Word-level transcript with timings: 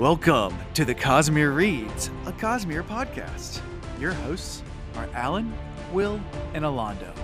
Welcome 0.00 0.56
to 0.72 0.86
the 0.86 0.94
Cosmere 0.94 1.54
Reads, 1.54 2.08
a 2.24 2.32
Cosmere 2.32 2.82
podcast. 2.82 3.60
Your 4.00 4.14
hosts 4.14 4.62
are 4.96 5.06
Alan, 5.12 5.52
Will, 5.92 6.18
and 6.54 6.64
Alondo. 6.64 7.14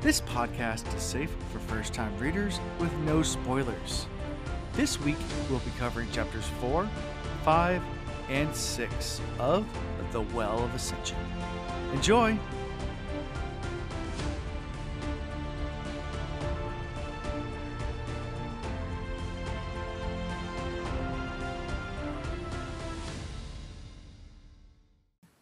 This 0.00 0.20
podcast 0.20 0.96
is 0.96 1.02
safe 1.02 1.34
for 1.50 1.58
first 1.58 1.92
time 1.92 2.16
readers 2.18 2.60
with 2.78 2.92
no 2.98 3.24
spoilers. 3.24 4.06
This 4.74 5.00
week, 5.00 5.16
we'll 5.50 5.58
be 5.58 5.72
covering 5.76 6.08
chapters 6.12 6.46
4, 6.60 6.88
5, 7.42 7.82
and 8.28 8.54
6 8.54 9.20
of 9.40 9.66
The 10.12 10.20
Well 10.20 10.62
of 10.62 10.72
Ascension. 10.72 11.18
Enjoy! 11.92 12.38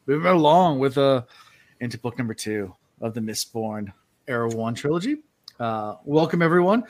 Moving 0.09 0.27
along 0.27 0.79
with 0.79 0.99
uh 0.99 1.23
into 1.81 1.99
book 1.99 2.19
number 2.19 2.35
two 2.35 2.75
of 3.01 3.15
the 3.15 3.21
Mistborn 3.21 3.93
Era 4.27 4.49
One 4.49 4.75
trilogy. 4.75 5.19
Uh, 5.61 5.97
welcome 6.05 6.43
everyone. 6.43 6.83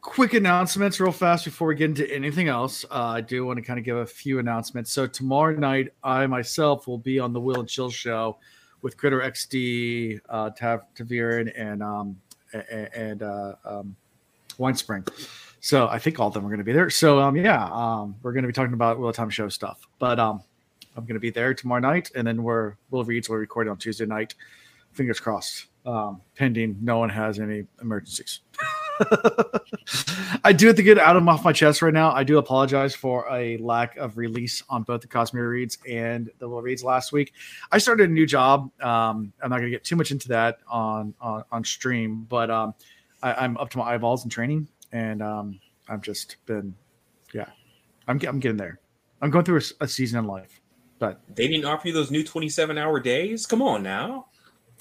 Quick 0.00 0.34
announcements, 0.34 0.98
real 0.98 1.12
fast, 1.12 1.44
before 1.44 1.68
we 1.68 1.76
get 1.76 1.90
into 1.90 2.12
anything 2.12 2.48
else. 2.48 2.84
Uh, 2.90 3.04
I 3.04 3.20
do 3.20 3.46
want 3.46 3.58
to 3.58 3.62
kind 3.62 3.78
of 3.78 3.84
give 3.84 3.96
a 3.96 4.06
few 4.06 4.38
announcements. 4.38 4.92
So 4.92 5.06
tomorrow 5.06 5.54
night, 5.56 5.92
I 6.02 6.26
myself 6.26 6.86
will 6.86 6.98
be 6.98 7.18
on 7.18 7.32
the 7.32 7.40
Will 7.40 7.60
and 7.60 7.68
Chill 7.68 7.90
show 7.90 8.38
with 8.82 8.96
Critter 8.96 9.20
XD, 9.20 10.20
uh, 10.28 10.50
Tav- 10.50 10.84
and 10.98 11.82
um, 11.82 12.20
and 12.52 13.22
uh, 13.22 13.54
um, 13.64 13.96
Winespring. 14.58 15.08
So 15.60 15.88
I 15.88 15.98
think 15.98 16.18
all 16.18 16.28
of 16.28 16.34
them 16.34 16.44
are 16.44 16.48
going 16.48 16.58
to 16.58 16.64
be 16.64 16.72
there. 16.72 16.90
So 16.90 17.20
um, 17.20 17.36
yeah, 17.36 17.64
um, 17.72 18.16
we're 18.22 18.32
going 18.32 18.42
to 18.42 18.48
be 18.48 18.52
talking 18.52 18.74
about 18.74 18.98
Will 18.98 19.12
Time 19.12 19.30
Show 19.30 19.48
stuff. 19.48 19.80
But 19.98 20.18
um, 20.18 20.42
I'm 20.96 21.04
going 21.04 21.14
to 21.14 21.20
be 21.20 21.30
there 21.30 21.54
tomorrow 21.54 21.80
night, 21.80 22.10
and 22.14 22.26
then 22.26 22.42
we're 22.42 22.74
Will 22.90 23.04
Reads 23.04 23.28
will 23.28 23.36
record 23.36 23.68
on 23.68 23.76
Tuesday 23.76 24.06
night. 24.06 24.34
Fingers 24.92 25.18
crossed, 25.18 25.66
um, 25.84 26.20
pending 26.36 26.76
no 26.80 26.98
one 26.98 27.08
has 27.08 27.40
any 27.40 27.66
emergencies. 27.82 28.40
I 30.44 30.52
do 30.52 30.68
have 30.68 30.76
to 30.76 30.82
get 30.82 30.98
out 30.98 31.16
of 31.16 31.26
off 31.26 31.44
my 31.44 31.52
chest 31.52 31.82
right 31.82 31.92
now. 31.92 32.12
I 32.12 32.22
do 32.22 32.38
apologize 32.38 32.94
for 32.94 33.26
a 33.30 33.56
lack 33.58 33.96
of 33.96 34.16
release 34.16 34.62
on 34.68 34.84
both 34.84 35.00
the 35.00 35.08
Cosmere 35.08 35.50
Reads 35.50 35.78
and 35.88 36.30
the 36.38 36.48
Will 36.48 36.62
Reads 36.62 36.84
last 36.84 37.12
week. 37.12 37.32
I 37.72 37.78
started 37.78 38.08
a 38.08 38.12
new 38.12 38.26
job. 38.26 38.70
Um, 38.80 39.32
I'm 39.42 39.50
not 39.50 39.58
going 39.58 39.64
to 39.64 39.70
get 39.70 39.84
too 39.84 39.96
much 39.96 40.10
into 40.10 40.28
that 40.28 40.58
on 40.68 41.14
on, 41.20 41.44
on 41.50 41.64
stream, 41.64 42.26
but 42.28 42.50
um, 42.50 42.74
I, 43.22 43.44
am 43.44 43.56
up 43.56 43.70
to 43.70 43.78
my 43.78 43.94
eyeballs 43.94 44.24
in 44.24 44.30
training, 44.30 44.68
and 44.92 45.22
um, 45.22 45.58
I've 45.88 46.02
just 46.02 46.36
been, 46.46 46.74
yeah, 47.32 47.48
I'm 48.06 48.20
I'm 48.26 48.38
getting 48.38 48.58
there. 48.58 48.78
I'm 49.20 49.30
going 49.30 49.44
through 49.44 49.60
a, 49.80 49.84
a 49.84 49.88
season 49.88 50.18
in 50.18 50.26
life. 50.26 50.60
But 51.04 51.36
they 51.36 51.48
didn't 51.48 51.66
offer 51.66 51.88
you 51.88 51.94
those 51.94 52.10
new 52.10 52.24
27 52.24 52.78
hour 52.78 53.00
days. 53.00 53.46
Come 53.46 53.62
on 53.62 53.82
now. 53.82 54.26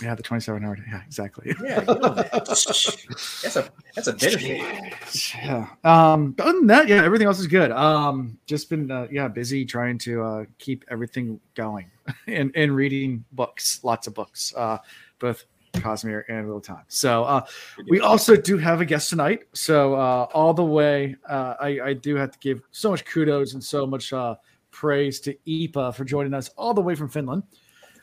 Yeah, 0.02 0.16
the 0.16 0.24
27 0.24 0.64
hour. 0.66 0.78
Yeah, 0.88 1.02
exactly. 1.06 1.54
Yeah, 1.64 1.82
that. 1.82 2.30
that's 2.46 3.56
a 3.56 3.70
that's 3.96 4.08
a 4.08 4.14
benefit. 4.20 5.36
Yeah. 5.36 5.68
Um, 5.84 6.36
other 6.40 6.54
than 6.54 6.68
that, 6.68 6.88
yeah, 6.88 7.04
everything 7.04 7.28
else 7.28 7.40
is 7.40 7.48
good. 7.48 7.72
Um, 7.72 8.38
just 8.46 8.70
been 8.70 8.90
uh, 8.90 9.08
yeah 9.12 9.28
busy 9.28 9.66
trying 9.66 9.98
to 10.00 10.24
uh, 10.24 10.46
keep 10.58 10.84
everything 10.90 11.40
going 11.56 11.92
and 12.28 12.52
and 12.56 12.76
reading 12.76 13.24
books, 13.32 13.84
lots 13.84 14.08
of 14.08 14.14
books, 14.14 14.54
uh, 14.58 14.78
both 15.20 15.46
Cosmere 15.74 16.24
and 16.30 16.48
Real 16.48 16.62
Time. 16.62 16.86
So 16.88 17.24
uh, 17.24 17.46
we 17.88 18.00
also 18.00 18.36
do 18.36 18.58
have 18.58 18.82
a 18.82 18.86
guest 18.86 19.10
tonight. 19.10 19.44
So 19.54 19.96
uh, 19.96 20.28
all 20.34 20.54
the 20.54 20.64
way, 20.64 21.16
uh, 21.28 21.56
I, 21.60 21.80
I 21.84 21.94
do 21.94 22.16
have 22.16 22.32
to 22.32 22.40
give 22.40 22.62
so 22.72 22.92
much 22.92 23.06
kudos 23.06 23.54
and 23.54 23.64
so 23.64 23.86
much 23.86 24.14
uh, 24.14 24.36
praise 24.74 25.22
to 25.22 25.36
Ipa 25.48 25.96
for 25.96 26.04
joining 26.04 26.34
us 26.34 26.50
all 26.58 26.74
the 26.74 26.82
way 26.82 26.96
from 26.96 27.08
Finland 27.08 27.44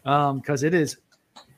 because 0.03 0.63
um, 0.63 0.67
it 0.67 0.73
is 0.73 0.97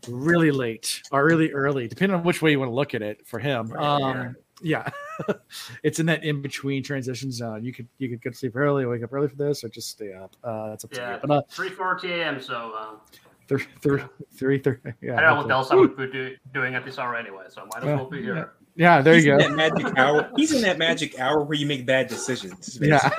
really 0.08 0.50
late 0.50 1.02
or 1.12 1.24
really 1.24 1.52
early, 1.52 1.86
depending 1.86 2.16
on 2.16 2.24
which 2.24 2.42
way 2.42 2.50
you 2.50 2.58
want 2.58 2.70
to 2.70 2.74
look 2.74 2.94
at 2.94 3.02
it 3.02 3.24
for 3.26 3.38
him. 3.38 3.72
Um, 3.74 4.34
yeah, 4.62 4.88
it's 5.82 6.00
in 6.00 6.06
that 6.06 6.24
in 6.24 6.42
between 6.42 6.82
transition 6.82 7.30
zone. 7.30 7.64
You 7.64 7.72
could 7.72 7.88
you 7.98 8.08
could 8.08 8.22
go 8.22 8.30
to 8.30 8.36
sleep 8.36 8.56
early, 8.56 8.86
wake 8.86 9.02
up 9.02 9.12
early 9.12 9.28
for 9.28 9.36
this, 9.36 9.62
or 9.62 9.68
just 9.68 9.90
stay 9.90 10.12
up. 10.12 10.34
Uh, 10.42 10.70
that's 10.70 10.84
up 10.84 10.90
to 10.92 11.00
yeah, 11.00 11.14
you. 11.14 11.20
But 11.22 11.30
uh, 11.30 11.42
three 11.50 11.68
forty 11.68 12.12
a.m. 12.12 12.40
So. 12.40 12.72
Uh, 12.76 13.16
three, 13.48 13.64
three, 13.82 14.02
three, 14.34 14.58
three, 14.58 14.76
yeah, 15.02 15.18
I 15.18 15.20
don't 15.20 15.34
know 15.34 15.42
what 15.42 15.50
else 15.50 15.70
I 15.72 15.74
would 15.74 15.96
be 15.96 16.06
do, 16.06 16.36
doing 16.54 16.74
at 16.74 16.86
this 16.86 16.98
hour 16.98 17.16
anyway, 17.16 17.44
so 17.48 17.62
I 17.62 17.64
might 17.64 17.86
as 17.86 17.98
well 17.98 18.08
be 18.08 18.22
here. 18.22 18.52
Yeah, 18.74 19.02
there 19.02 19.14
He's 19.14 19.26
you 19.26 19.32
go. 19.32 19.38
That 19.38 19.52
magic 19.52 19.98
hour. 19.98 20.30
He's 20.36 20.52
in 20.52 20.62
that 20.62 20.78
magic 20.78 21.18
hour 21.20 21.42
where 21.42 21.58
you 21.58 21.66
make 21.66 21.84
bad 21.84 22.08
decisions. 22.08 22.78
Yeah. 22.80 23.06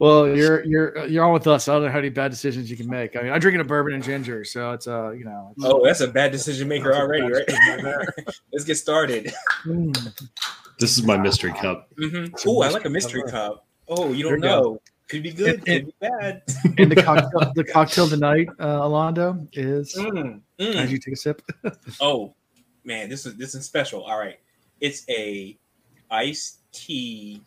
well, 0.00 0.26
you're 0.28 0.64
you're 0.64 1.06
you're 1.06 1.24
on 1.24 1.34
with 1.34 1.46
us. 1.46 1.68
I 1.68 1.74
don't 1.74 1.84
know 1.84 1.88
how 1.90 1.96
many 1.96 2.08
bad 2.08 2.30
decisions 2.30 2.70
you 2.70 2.76
can 2.76 2.88
make. 2.88 3.14
I 3.14 3.22
mean, 3.22 3.32
I'm 3.32 3.40
drinking 3.40 3.60
a 3.60 3.64
bourbon 3.64 3.92
and 3.92 4.02
ginger, 4.02 4.44
so 4.44 4.72
it's 4.72 4.88
uh, 4.88 5.10
you 5.10 5.24
know. 5.24 5.52
oh, 5.62 5.84
that's 5.84 6.00
a 6.00 6.08
bad 6.08 6.32
decision 6.32 6.68
maker 6.68 6.94
already, 6.94 7.30
right? 7.30 7.46
Let's 8.52 8.64
get 8.64 8.76
started. 8.76 9.32
This 10.78 10.98
is 10.98 11.04
my 11.04 11.16
mystery 11.16 11.54
cup. 11.54 11.88
Mm-hmm. 11.98 12.34
Oh, 12.46 12.60
I 12.60 12.68
like 12.68 12.84
a 12.84 12.90
mystery 12.90 13.22
cup. 13.30 13.66
Oh, 13.88 14.12
you 14.12 14.28
don't 14.28 14.40
know. 14.40 14.62
Go. 14.62 14.82
Could 15.08 15.22
be 15.22 15.32
good. 15.32 15.64
Could 15.64 15.86
be 15.86 15.94
bad. 16.00 16.42
and 16.76 16.92
the 16.92 17.02
cocktail, 17.02 17.50
the 17.54 17.64
cocktail 17.64 18.06
tonight, 18.06 18.48
uh, 18.58 18.80
Alondo, 18.80 19.48
is 19.54 19.94
mm, 19.96 20.38
mm. 20.60 20.74
as 20.74 20.92
you 20.92 20.98
take 20.98 21.14
a 21.14 21.16
sip. 21.16 21.40
oh, 22.02 22.34
man, 22.86 23.08
this 23.08 23.26
is 23.26 23.36
this 23.36 23.54
is 23.54 23.66
special. 23.66 24.04
All 24.04 24.18
right, 24.18 24.38
it's 24.80 25.04
a 25.08 25.56
iced 26.10 26.60
tea 26.72 27.42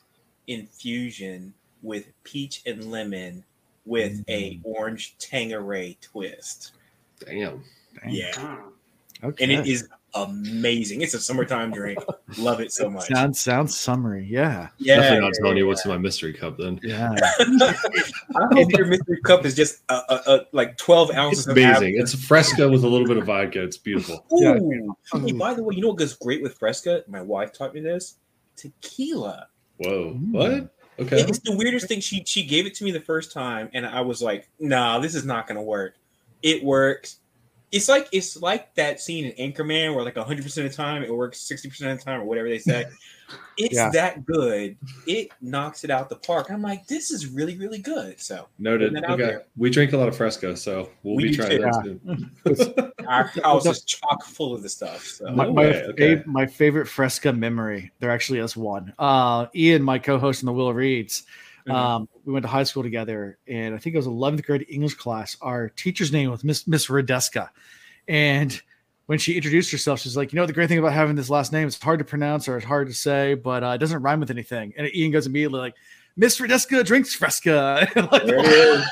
infusion 0.47 1.53
with 1.81 2.07
peach 2.23 2.61
and 2.65 2.91
lemon 2.91 3.43
with 3.85 4.25
mm-hmm. 4.25 4.31
a 4.31 4.59
orange 4.63 5.17
Tanqueray 5.17 5.97
twist. 6.01 6.73
Damn. 7.25 7.63
Damn. 8.01 8.09
Yeah. 8.09 8.57
Okay. 9.23 9.43
And 9.43 9.51
it 9.51 9.67
is 9.67 9.87
amazing. 10.13 11.01
It's 11.01 11.13
a 11.13 11.19
summertime 11.19 11.71
drink. 11.71 11.99
Love 12.37 12.59
it 12.59 12.71
so 12.71 12.89
much. 12.89 13.07
Sounds 13.07 13.39
sounds 13.39 13.77
summery. 13.77 14.25
Yeah. 14.29 14.69
Yeah. 14.77 14.97
Definitely 14.97 15.19
not 15.21 15.33
telling 15.41 15.57
you 15.57 15.67
what's 15.67 15.85
in 15.85 15.91
my 15.91 15.97
mystery 15.97 16.33
cup 16.33 16.57
then. 16.57 16.79
Yeah. 16.83 17.15
I 17.39 18.47
hope 18.53 18.71
your 18.71 18.85
mystery 18.85 19.19
cup 19.23 19.45
is 19.45 19.55
just 19.55 19.81
a, 19.89 19.93
a, 19.93 20.21
a 20.27 20.39
like 20.51 20.77
12 20.77 21.11
ounces. 21.11 21.47
It's 21.47 21.47
amazing. 21.47 21.97
It's 21.97 22.13
Fresca 22.13 22.67
with 22.69 22.83
a 22.83 22.87
little 22.87 23.07
bit 23.07 23.17
of 23.17 23.25
vodka. 23.25 23.63
It's 23.63 23.77
beautiful. 23.77 24.25
Ooh. 24.33 24.95
Yeah. 25.13 25.19
Hey, 25.19 25.31
by 25.31 25.53
the 25.53 25.63
way, 25.63 25.75
you 25.75 25.81
know 25.81 25.89
what 25.89 25.97
goes 25.97 26.15
great 26.15 26.41
with 26.41 26.57
Fresca? 26.57 27.03
My 27.07 27.21
wife 27.21 27.53
taught 27.53 27.73
me 27.73 27.81
this. 27.81 28.15
Tequila. 28.55 29.47
Whoa. 29.77 30.13
Mm. 30.13 30.31
What? 30.31 30.75
Okay. 30.99 31.21
It's 31.21 31.39
the 31.39 31.55
weirdest 31.55 31.87
thing. 31.87 32.01
She 32.01 32.23
she 32.25 32.45
gave 32.45 32.65
it 32.65 32.73
to 32.75 32.83
me 32.83 32.91
the 32.91 32.99
first 32.99 33.31
time, 33.31 33.69
and 33.73 33.85
I 33.85 34.01
was 34.01 34.21
like, 34.21 34.49
"Nah, 34.59 34.99
this 34.99 35.15
is 35.15 35.23
not 35.23 35.47
gonna 35.47 35.63
work." 35.63 35.95
It 36.43 36.61
works 36.61 37.19
it's 37.71 37.87
like 37.87 38.07
it's 38.11 38.41
like 38.41 38.73
that 38.75 38.99
scene 38.99 39.25
in 39.25 39.51
Anchorman 39.51 39.93
where 39.93 40.03
like 40.03 40.15
100 40.15 40.43
percent 40.43 40.65
of 40.65 40.71
the 40.71 40.77
time 40.77 41.03
it 41.03 41.13
works 41.13 41.41
60 41.41 41.69
percent 41.69 41.91
of 41.91 41.99
the 41.99 42.03
time 42.03 42.21
or 42.21 42.25
whatever 42.25 42.49
they 42.49 42.59
say. 42.59 42.85
It's 43.57 43.75
yeah. 43.75 43.91
that 43.91 44.25
good. 44.25 44.75
It 45.05 45.29
knocks 45.39 45.83
it 45.83 45.91
out 45.91 46.09
the 46.09 46.15
park. 46.15 46.49
I'm 46.49 46.63
like, 46.63 46.87
this 46.87 47.11
is 47.11 47.27
really 47.27 47.57
really 47.57 47.77
good. 47.77 48.19
So 48.19 48.47
noted. 48.57 48.97
Okay, 49.03 49.37
we 49.55 49.69
drink 49.69 49.93
a 49.93 49.97
lot 49.97 50.07
of 50.07 50.17
Fresca, 50.17 50.57
so 50.57 50.89
we'll 51.03 51.15
we 51.15 51.29
be 51.29 51.35
trying 51.35 51.61
that 51.61 52.93
Our 53.07 53.25
house 53.43 53.67
is 53.67 53.83
chock 53.83 54.23
full 54.23 54.55
of 54.55 54.63
the 54.63 54.69
stuff. 54.69 55.05
So. 55.05 55.29
My, 55.31 55.47
my, 55.47 55.65
okay. 55.89 56.23
my, 56.25 56.47
favorite 56.47 56.87
Fresca 56.87 57.31
memory. 57.31 57.91
There 57.99 58.09
actually 58.09 58.39
is 58.39 58.57
one. 58.57 58.93
Uh, 58.97 59.45
Ian, 59.53 59.83
my 59.83 59.99
co-host 59.99 60.41
in 60.41 60.47
the 60.47 60.53
Will 60.53 60.73
Reads. 60.73 61.23
Mm-hmm. 61.67 61.71
Um, 61.71 62.09
we 62.25 62.33
went 62.33 62.43
to 62.43 62.49
high 62.49 62.63
school 62.63 62.83
together, 62.83 63.37
and 63.47 63.75
I 63.75 63.77
think 63.77 63.95
it 63.95 63.97
was 63.97 64.07
11th 64.07 64.45
grade 64.45 64.65
English 64.69 64.95
class. 64.95 65.37
Our 65.41 65.69
teacher's 65.69 66.11
name 66.11 66.31
was 66.31 66.43
Miss 66.43 66.67
Miss 66.67 66.87
Radeska, 66.87 67.49
and 68.07 68.59
when 69.07 69.17
she 69.17 69.35
introduced 69.35 69.71
herself, 69.71 69.99
she's 69.99 70.15
like, 70.15 70.31
"You 70.31 70.37
know, 70.37 70.45
the 70.45 70.53
great 70.53 70.69
thing 70.69 70.79
about 70.79 70.93
having 70.93 71.15
this 71.15 71.29
last 71.29 71.51
name, 71.51 71.67
it's 71.67 71.81
hard 71.81 71.99
to 71.99 72.05
pronounce 72.05 72.47
or 72.47 72.57
it's 72.57 72.65
hard 72.65 72.87
to 72.87 72.93
say, 72.93 73.33
but 73.33 73.63
uh, 73.63 73.69
it 73.69 73.79
doesn't 73.79 74.01
rhyme 74.01 74.19
with 74.19 74.29
anything." 74.29 74.73
And 74.77 74.87
Ian 74.93 75.11
goes 75.11 75.25
immediately 75.25 75.59
like, 75.59 75.75
"Miss 76.15 76.39
Radeska 76.39 76.85
drinks 76.85 77.13
Fresca." 77.13 77.87
like, 77.95 78.23
there 78.23 78.39
it 78.39 78.45
is. 78.45 78.85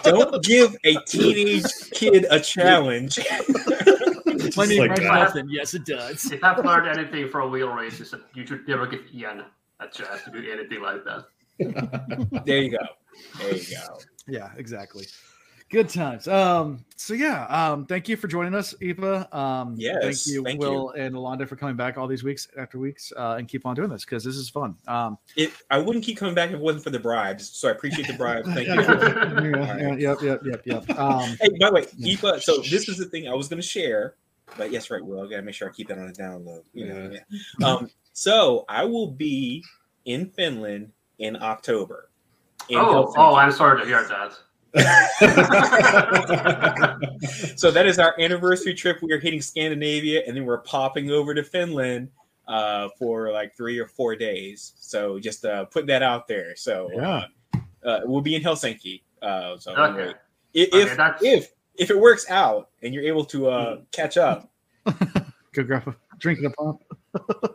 Don't 0.04 0.42
give 0.42 0.76
a 0.84 0.96
teenage 1.06 1.64
kid 1.92 2.26
a 2.30 2.40
challenge. 2.40 3.18
My 4.56 4.66
name 4.66 4.88
like 4.88 5.02
nothing. 5.02 5.48
Yes, 5.48 5.74
it 5.74 5.84
does. 5.84 6.30
If 6.30 6.42
I've 6.42 6.64
learned 6.64 6.88
anything 6.98 7.28
from 7.28 7.50
wheel 7.50 7.68
races, 7.68 8.14
you 8.34 8.46
should 8.46 8.66
never 8.68 8.86
give 8.86 9.02
Ian 9.12 9.44
a 9.84 9.90
chance 9.90 10.22
to 10.24 10.30
do 10.30 10.50
anything 10.50 10.82
like 10.82 11.04
that. 11.04 11.24
there 12.44 12.62
you 12.62 12.70
go. 12.70 12.78
There 13.38 13.54
you 13.54 13.76
go. 13.76 13.98
Yeah, 14.26 14.50
exactly. 14.56 15.06
Good 15.70 15.88
times. 15.88 16.28
Um, 16.28 16.84
so 16.94 17.14
yeah, 17.14 17.46
um, 17.46 17.86
thank 17.86 18.08
you 18.08 18.16
for 18.16 18.28
joining 18.28 18.54
us, 18.54 18.74
Eva. 18.80 19.28
Um, 19.36 19.74
yes, 19.76 19.96
thank 20.02 20.26
you, 20.26 20.44
thank 20.44 20.60
Will 20.60 20.92
you. 20.94 21.02
and 21.02 21.14
Alondo 21.14 21.48
for 21.48 21.56
coming 21.56 21.74
back 21.74 21.98
all 21.98 22.06
these 22.06 22.22
weeks 22.22 22.46
after 22.56 22.78
weeks, 22.78 23.12
uh, 23.16 23.36
and 23.38 23.48
keep 23.48 23.66
on 23.66 23.74
doing 23.74 23.88
this 23.88 24.04
because 24.04 24.22
this 24.22 24.36
is 24.36 24.48
fun. 24.48 24.76
Um, 24.86 25.18
it, 25.36 25.52
I 25.70 25.78
wouldn't 25.78 26.04
keep 26.04 26.18
coming 26.18 26.34
back 26.34 26.50
if 26.50 26.56
it 26.56 26.60
wasn't 26.60 26.84
for 26.84 26.90
the 26.90 27.00
bribes. 27.00 27.48
So 27.50 27.68
I 27.68 27.72
appreciate 27.72 28.06
the 28.06 28.14
bribes. 28.14 28.46
Thank 28.52 28.68
you. 28.68 28.74
yeah, 28.74 29.86
right. 29.86 29.98
Yep, 29.98 30.22
yep, 30.22 30.40
yep, 30.44 30.62
yep. 30.64 30.98
Um, 30.98 31.36
hey, 31.40 31.48
by 31.58 31.70
the 31.70 31.72
way, 31.72 31.86
Eva. 31.98 32.40
So 32.40 32.58
this 32.58 32.88
is 32.88 32.98
the 32.98 33.06
thing 33.06 33.26
I 33.26 33.34
was 33.34 33.48
going 33.48 33.60
to 33.60 33.66
share, 33.66 34.14
but 34.56 34.70
yes, 34.70 34.90
right, 34.90 35.04
Will. 35.04 35.26
I 35.26 35.30
got 35.30 35.36
to 35.36 35.42
make 35.42 35.56
sure 35.56 35.68
I 35.68 35.72
keep 35.72 35.88
that 35.88 35.98
on 35.98 36.06
the 36.06 36.12
download. 36.12 36.62
You 36.72 36.86
know, 36.86 37.10
yeah. 37.58 37.66
Um, 37.66 37.90
so 38.14 38.64
I 38.68 38.84
will 38.84 39.10
be 39.10 39.62
in 40.06 40.30
Finland 40.30 40.92
in 41.18 41.36
October. 41.42 42.08
in 42.70 42.78
Oh, 42.78 43.04
Helsinki. 43.04 43.14
oh, 43.18 43.34
I'm 43.34 43.52
sorry 43.52 43.80
to 43.80 43.86
hear 43.86 44.02
that. 44.08 44.38
so 47.56 47.70
that 47.70 47.86
is 47.86 47.98
our 47.98 48.14
anniversary 48.18 48.74
trip. 48.74 48.98
We 49.02 49.12
are 49.12 49.20
hitting 49.20 49.40
Scandinavia, 49.42 50.22
and 50.26 50.36
then 50.36 50.44
we're 50.44 50.58
popping 50.62 51.10
over 51.10 51.34
to 51.34 51.42
Finland 51.44 52.08
uh, 52.48 52.88
for 52.98 53.30
like 53.32 53.56
three 53.56 53.78
or 53.78 53.86
four 53.86 54.16
days. 54.16 54.72
So 54.78 55.18
just 55.18 55.44
uh, 55.44 55.64
put 55.66 55.86
that 55.86 56.02
out 56.02 56.26
there. 56.28 56.56
So 56.56 56.88
Yeah. 56.94 57.26
uh, 57.84 57.88
uh, 57.88 58.00
we'll 58.04 58.22
be 58.22 58.34
in 58.34 58.42
Helsinki. 58.42 59.02
Uh, 59.22 59.56
so 59.58 59.72
Okay. 59.72 59.82
anyway, 60.00 60.14
if 60.54 60.72
Okay, 60.72 60.82
if, 61.20 61.22
if 61.22 61.50
if 61.76 61.90
it 61.90 61.98
works 61.98 62.30
out 62.30 62.70
and 62.82 62.94
you're 62.94 63.04
able 63.04 63.24
to 63.26 63.48
uh, 63.48 63.76
catch 63.92 64.16
up, 64.16 64.50
Go 65.52 65.62
grab 65.62 65.94
a 66.14 66.18
drink 66.18 66.38
and 66.38 66.48
a 66.48 66.50
pop. 66.50 66.82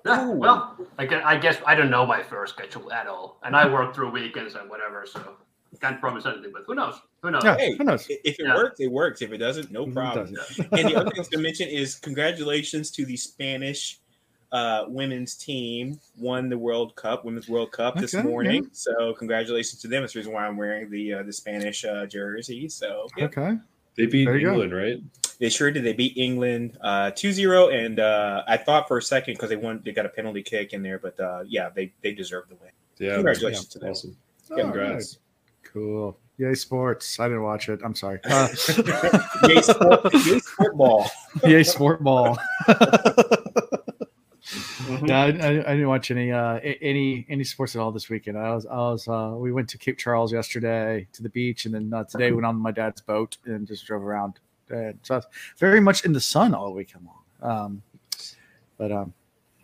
Yeah, 0.06 0.30
well, 0.34 0.78
I 0.98 1.06
guess, 1.06 1.24
I 1.26 1.38
guess 1.38 1.58
I 1.66 1.76
don't 1.76 1.90
know 1.90 2.06
my 2.06 2.24
first 2.24 2.54
schedule 2.56 2.92
at 2.92 3.08
all, 3.08 3.40
and 3.44 3.56
I 3.56 3.72
work 3.72 3.94
through 3.94 4.12
weekends 4.12 4.56
and 4.56 4.70
whatever, 4.70 5.06
so 5.06 5.36
can't 5.82 6.00
promise 6.00 6.26
anything. 6.26 6.52
But 6.54 6.64
who 6.68 6.76
knows? 6.76 6.96
Who 7.22 7.32
knows? 7.32 7.44
Yeah, 7.44 7.58
Hey, 7.58 7.76
who 7.78 7.84
knows? 7.84 8.06
if 8.10 8.20
it 8.24 8.38
Yeah. 8.40 8.56
works, 8.56 8.80
it 8.80 8.92
works. 8.92 9.22
If 9.22 9.32
it 9.32 9.38
doesn't, 9.38 9.72
no 9.72 9.86
problem. 9.88 10.34
doesn't. 10.34 10.68
and 10.78 10.88
the 10.88 10.96
other 10.96 11.06
thing 11.10 11.14
I 11.18 11.20
was 11.20 11.30
going 11.30 11.44
to 11.44 11.48
mention 11.48 11.68
is 11.68 11.96
congratulations 11.96 12.92
to 12.92 13.06
the 13.06 13.18
Spanish 13.18 14.00
uh, 14.52 14.86
women's 14.88 15.36
team 15.36 16.00
won 16.18 16.50
the 16.50 16.58
World 16.58 16.96
Cup, 16.96 17.24
Women's 17.24 17.48
World 17.48 17.72
Cup 17.72 18.00
this 18.00 18.16
Okay, 18.16 18.28
morning. 18.28 18.68
So 18.72 19.14
congratulations 19.14 19.80
to 19.82 19.88
them. 19.88 20.02
That's 20.02 20.14
the 20.14 20.20
reason 20.20 20.34
why 20.34 20.48
I'm 20.48 20.58
wearing 20.58 20.90
the 20.90 21.14
uh, 21.16 21.24
the 21.24 21.34
Spanish 21.34 21.86
uh, 21.86 22.08
jersey. 22.08 22.68
So 22.68 23.08
yeah, 23.16 23.26
Okay. 23.26 23.58
They 24.00 24.06
beat 24.08 24.26
There 24.26 24.38
you 24.38 24.48
go. 24.48 24.52
England, 24.54 24.74
right? 24.74 24.98
they 25.40 25.50
sure 25.50 25.70
did. 25.72 25.84
They 25.84 25.94
beat 25.94 26.18
England 26.18 26.78
uh, 26.82 27.12
2-0. 27.12 27.74
and 27.86 28.00
uh, 28.00 28.44
I 28.48 28.58
thought 28.58 28.88
for 28.88 28.98
a 28.98 29.02
second 29.02 29.36
because 29.36 29.50
they 29.50 29.56
won, 29.56 29.82
they 29.86 29.92
got 29.92 30.06
a 30.06 30.10
penalty 30.10 30.42
kick 30.42 30.74
in 30.74 30.82
there, 30.84 31.00
but 31.00 31.20
uh, 31.20 31.44
yeah, 31.48 31.70
they 31.74 31.94
they 32.02 32.14
deserve 32.14 32.50
the 32.50 32.56
win. 32.56 32.72
Yeah. 32.98 33.14
Congratulations 33.16 33.68
to 33.68 33.80
them. 33.80 33.92
Awesome. 33.92 34.18
All 34.52 34.58
Congrats. 34.58 35.18
right. 35.18 35.72
Cool. 35.72 36.18
Yay, 36.38 36.54
sports. 36.56 37.20
I 37.20 37.28
didn't 37.28 37.44
watch 37.44 37.68
it. 37.70 37.80
I'm 37.84 37.94
sorry. 37.96 38.20
Uh, 38.24 38.48
Yay, 39.48 39.62
sport, 39.62 40.14
yay, 40.26 40.40
sport 40.40 40.78
ball. 40.78 41.10
yay, 41.44 41.64
sport 41.64 42.02
ball. 42.04 42.38
Mhm. 44.90 45.08
Yeah, 45.08 45.22
I, 45.22 45.28
I, 45.28 45.76
didn't 45.76 45.88
watch 45.88 46.10
any 46.10 46.32
uh 46.32 46.60
any 46.82 47.26
any 47.30 47.44
sports 47.44 47.76
at 47.76 47.82
all 47.82 47.92
this 47.92 48.10
weekend. 48.10 48.38
I 48.38 48.56
was 48.56 48.66
I 48.66 48.76
was 48.76 49.08
uh 49.08 49.34
we 49.36 49.52
went 49.52 49.70
to 49.70 49.78
Cape 49.78 49.98
Charles 49.98 50.34
yesterday 50.34 51.08
to 51.14 51.24
the 51.24 51.30
beach, 51.30 51.66
and 51.66 51.74
then 51.76 51.94
uh, 51.94 52.04
today 52.06 52.32
went 52.32 52.46
on 52.46 52.56
my 52.56 52.72
dad's 52.72 53.02
boat 53.02 53.38
and 53.46 53.68
just 53.68 53.86
drove 53.86 54.04
around. 54.04 54.40
And 54.70 55.00
so 55.04 55.16
I 55.16 55.18
was 55.18 55.28
very 55.58 55.80
much 55.80 56.06
in 56.06 56.14
the 56.14 56.20
sun 56.20 56.54
all 56.54 56.74
weekend 56.74 57.06
long. 57.06 57.52
Um, 57.52 57.82
but 58.78 58.92
um, 58.92 59.14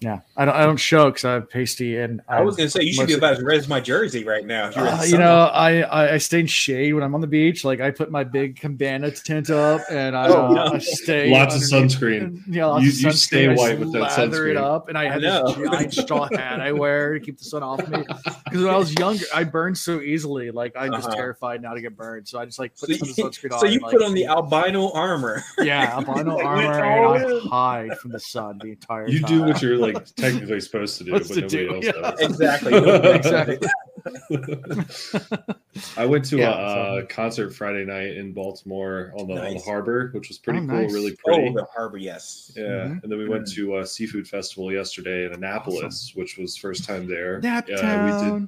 yeah, 0.01 0.19
I 0.35 0.45
don't 0.45 0.55
I 0.55 0.65
don't 0.65 0.77
show 0.77 1.05
because 1.05 1.25
I 1.25 1.33
have 1.33 1.49
pasty 1.49 1.97
and 1.97 2.21
I 2.27 2.41
was 2.41 2.55
going 2.57 2.67
to 2.67 2.71
say 2.71 2.83
you 2.83 2.93
should 2.93 3.07
be 3.07 3.13
about 3.13 3.33
as 3.37 3.41
red 3.41 3.57
as 3.57 3.67
my 3.67 3.79
jersey 3.79 4.23
right 4.25 4.45
now. 4.45 4.67
if 4.67 4.75
you're 4.75 4.87
Uh, 4.87 5.03
you 5.05 5.17
know, 5.17 5.45
I, 5.45 5.81
I 5.81 6.13
I 6.13 6.17
stay 6.17 6.41
in 6.41 6.47
shade 6.47 6.93
when 6.93 7.01
I'm 7.01 7.15
on 7.15 7.21
the 7.21 7.27
beach. 7.27 7.63
Like 7.63 7.79
I 7.79 7.91
put 7.91 8.11
my 8.11 8.23
big 8.23 8.57
cabana 8.59 9.09
tent 9.11 9.49
up, 9.49 9.81
and 9.89 10.15
I, 10.15 10.27
Oh, 10.27 10.47
uh, 10.47 10.51
no. 10.53 10.65
I 10.73 10.77
stay 10.79 11.31
Lots 11.31 11.55
of 11.55 11.61
underneath- 11.73 11.97
sunscreen. 11.99 12.41
Yeah, 12.47 12.65
lots 12.65 12.83
You- 12.83 12.89
of 12.89 12.99
you 12.99 13.11
stay 13.11 13.45
sunscreen. 13.47 13.51
I 13.51 13.55
white 13.55 13.79
with 13.79 13.93
that 13.93 13.99
lather 14.17 14.47
it 14.47 14.57
up, 14.57 14.89
and 14.89 14.97
I 14.97 15.05
I 15.05 15.09
had 15.11 15.21
know. 15.21 15.53
this 15.53 15.69
giant 15.69 15.93
straw 15.93 16.27
hat 16.31 16.59
I 16.59 16.71
wear 16.73 17.13
to 17.13 17.19
keep 17.19 17.37
the 17.37 17.45
sun 17.45 17.63
off 17.63 17.87
me. 17.87 17.99
Because 18.43 18.63
when 18.63 18.73
I 18.73 18.77
was 18.77 18.93
younger, 18.99 19.25
I 19.33 19.43
burned 19.45 19.77
so 19.77 20.01
easily. 20.01 20.51
Like 20.51 20.73
I'm 20.77 20.91
just 20.91 21.07
Uh-huh. 21.07 21.15
terrified 21.15 21.61
now 21.61 21.73
to 21.73 21.81
get 21.81 21.95
burned, 21.95 22.27
so 22.27 22.37
I 22.39 22.45
just 22.45 22.59
like 22.59 22.71
So 22.75 22.87
put 22.87 22.99
you, 22.99 23.05
some 23.13 23.29
sunscreen 23.31 23.53
on. 23.53 23.59
so 23.59 23.65
you 23.65 23.73
and, 23.79 23.81
put 23.83 24.01
like, 24.01 24.09
on 24.09 24.13
the 24.13 24.25
albino 24.27 24.91
armor. 24.91 25.41
yeah 25.59 25.95
albino 25.95 26.35
Like, 26.35 26.45
armor, 26.45 27.11
went 27.11 27.25
and 27.31 27.33
I 27.33 27.47
hide 27.49 27.97
from 27.99 28.11
the 28.11 28.19
sun 28.19 28.59
the 28.61 28.71
entire 28.71 29.07
You 29.07 29.21
time. 29.21 29.29
do 29.29 29.43
what 29.43 29.61
you're 29.61 29.77
like 29.93 30.15
technically 30.15 30.59
supposed 30.59 30.97
to 30.97 31.03
do, 31.03 31.11
Supposed 31.11 31.29
but 31.29 31.49
to 31.49 31.65
nobody 31.65 31.67
do, 31.67 31.75
else 31.75 31.85
yeah. 31.85 32.11
does. 32.11 32.19
exactly. 32.21 32.73
Exactly. 33.15 33.59
I 35.97 36.05
went 36.05 36.25
to 36.25 36.37
Yeah, 36.37 36.51
a, 36.51 36.55
uh 37.01 37.05
concert 37.07 37.51
Friday 37.51 37.83
night 37.85 38.15
in 38.15 38.31
Baltimore 38.33 39.11
on 39.17 39.27
the 39.27 39.33
on 39.45 39.53
the 39.55 39.59
harbor, 39.59 40.09
which 40.13 40.29
was 40.29 40.37
pretty 40.37 40.59
Oh, 40.59 40.67
cool, 40.67 40.81
nice. 40.81 40.93
really 40.93 41.15
pretty. 41.23 41.49
Oh, 41.49 41.53
the 41.53 41.65
harbor, 41.75 41.97
yes. 41.97 42.51
Yeah, 42.55 42.63
Mhm. 42.63 43.03
and 43.03 43.11
then 43.11 43.17
we 43.19 43.27
went 43.27 43.47
to 43.53 43.77
a 43.79 43.85
seafood 43.85 44.27
festival 44.27 44.71
yesterday 44.71 45.25
in 45.25 45.33
Annapolis, 45.33 46.11
which 46.15 46.37
was 46.37 46.55
first 46.55 46.85
time 46.85 47.07
there. 47.07 47.39
Yeah, 47.43 47.61
we 48.05 48.29
did 48.39 48.47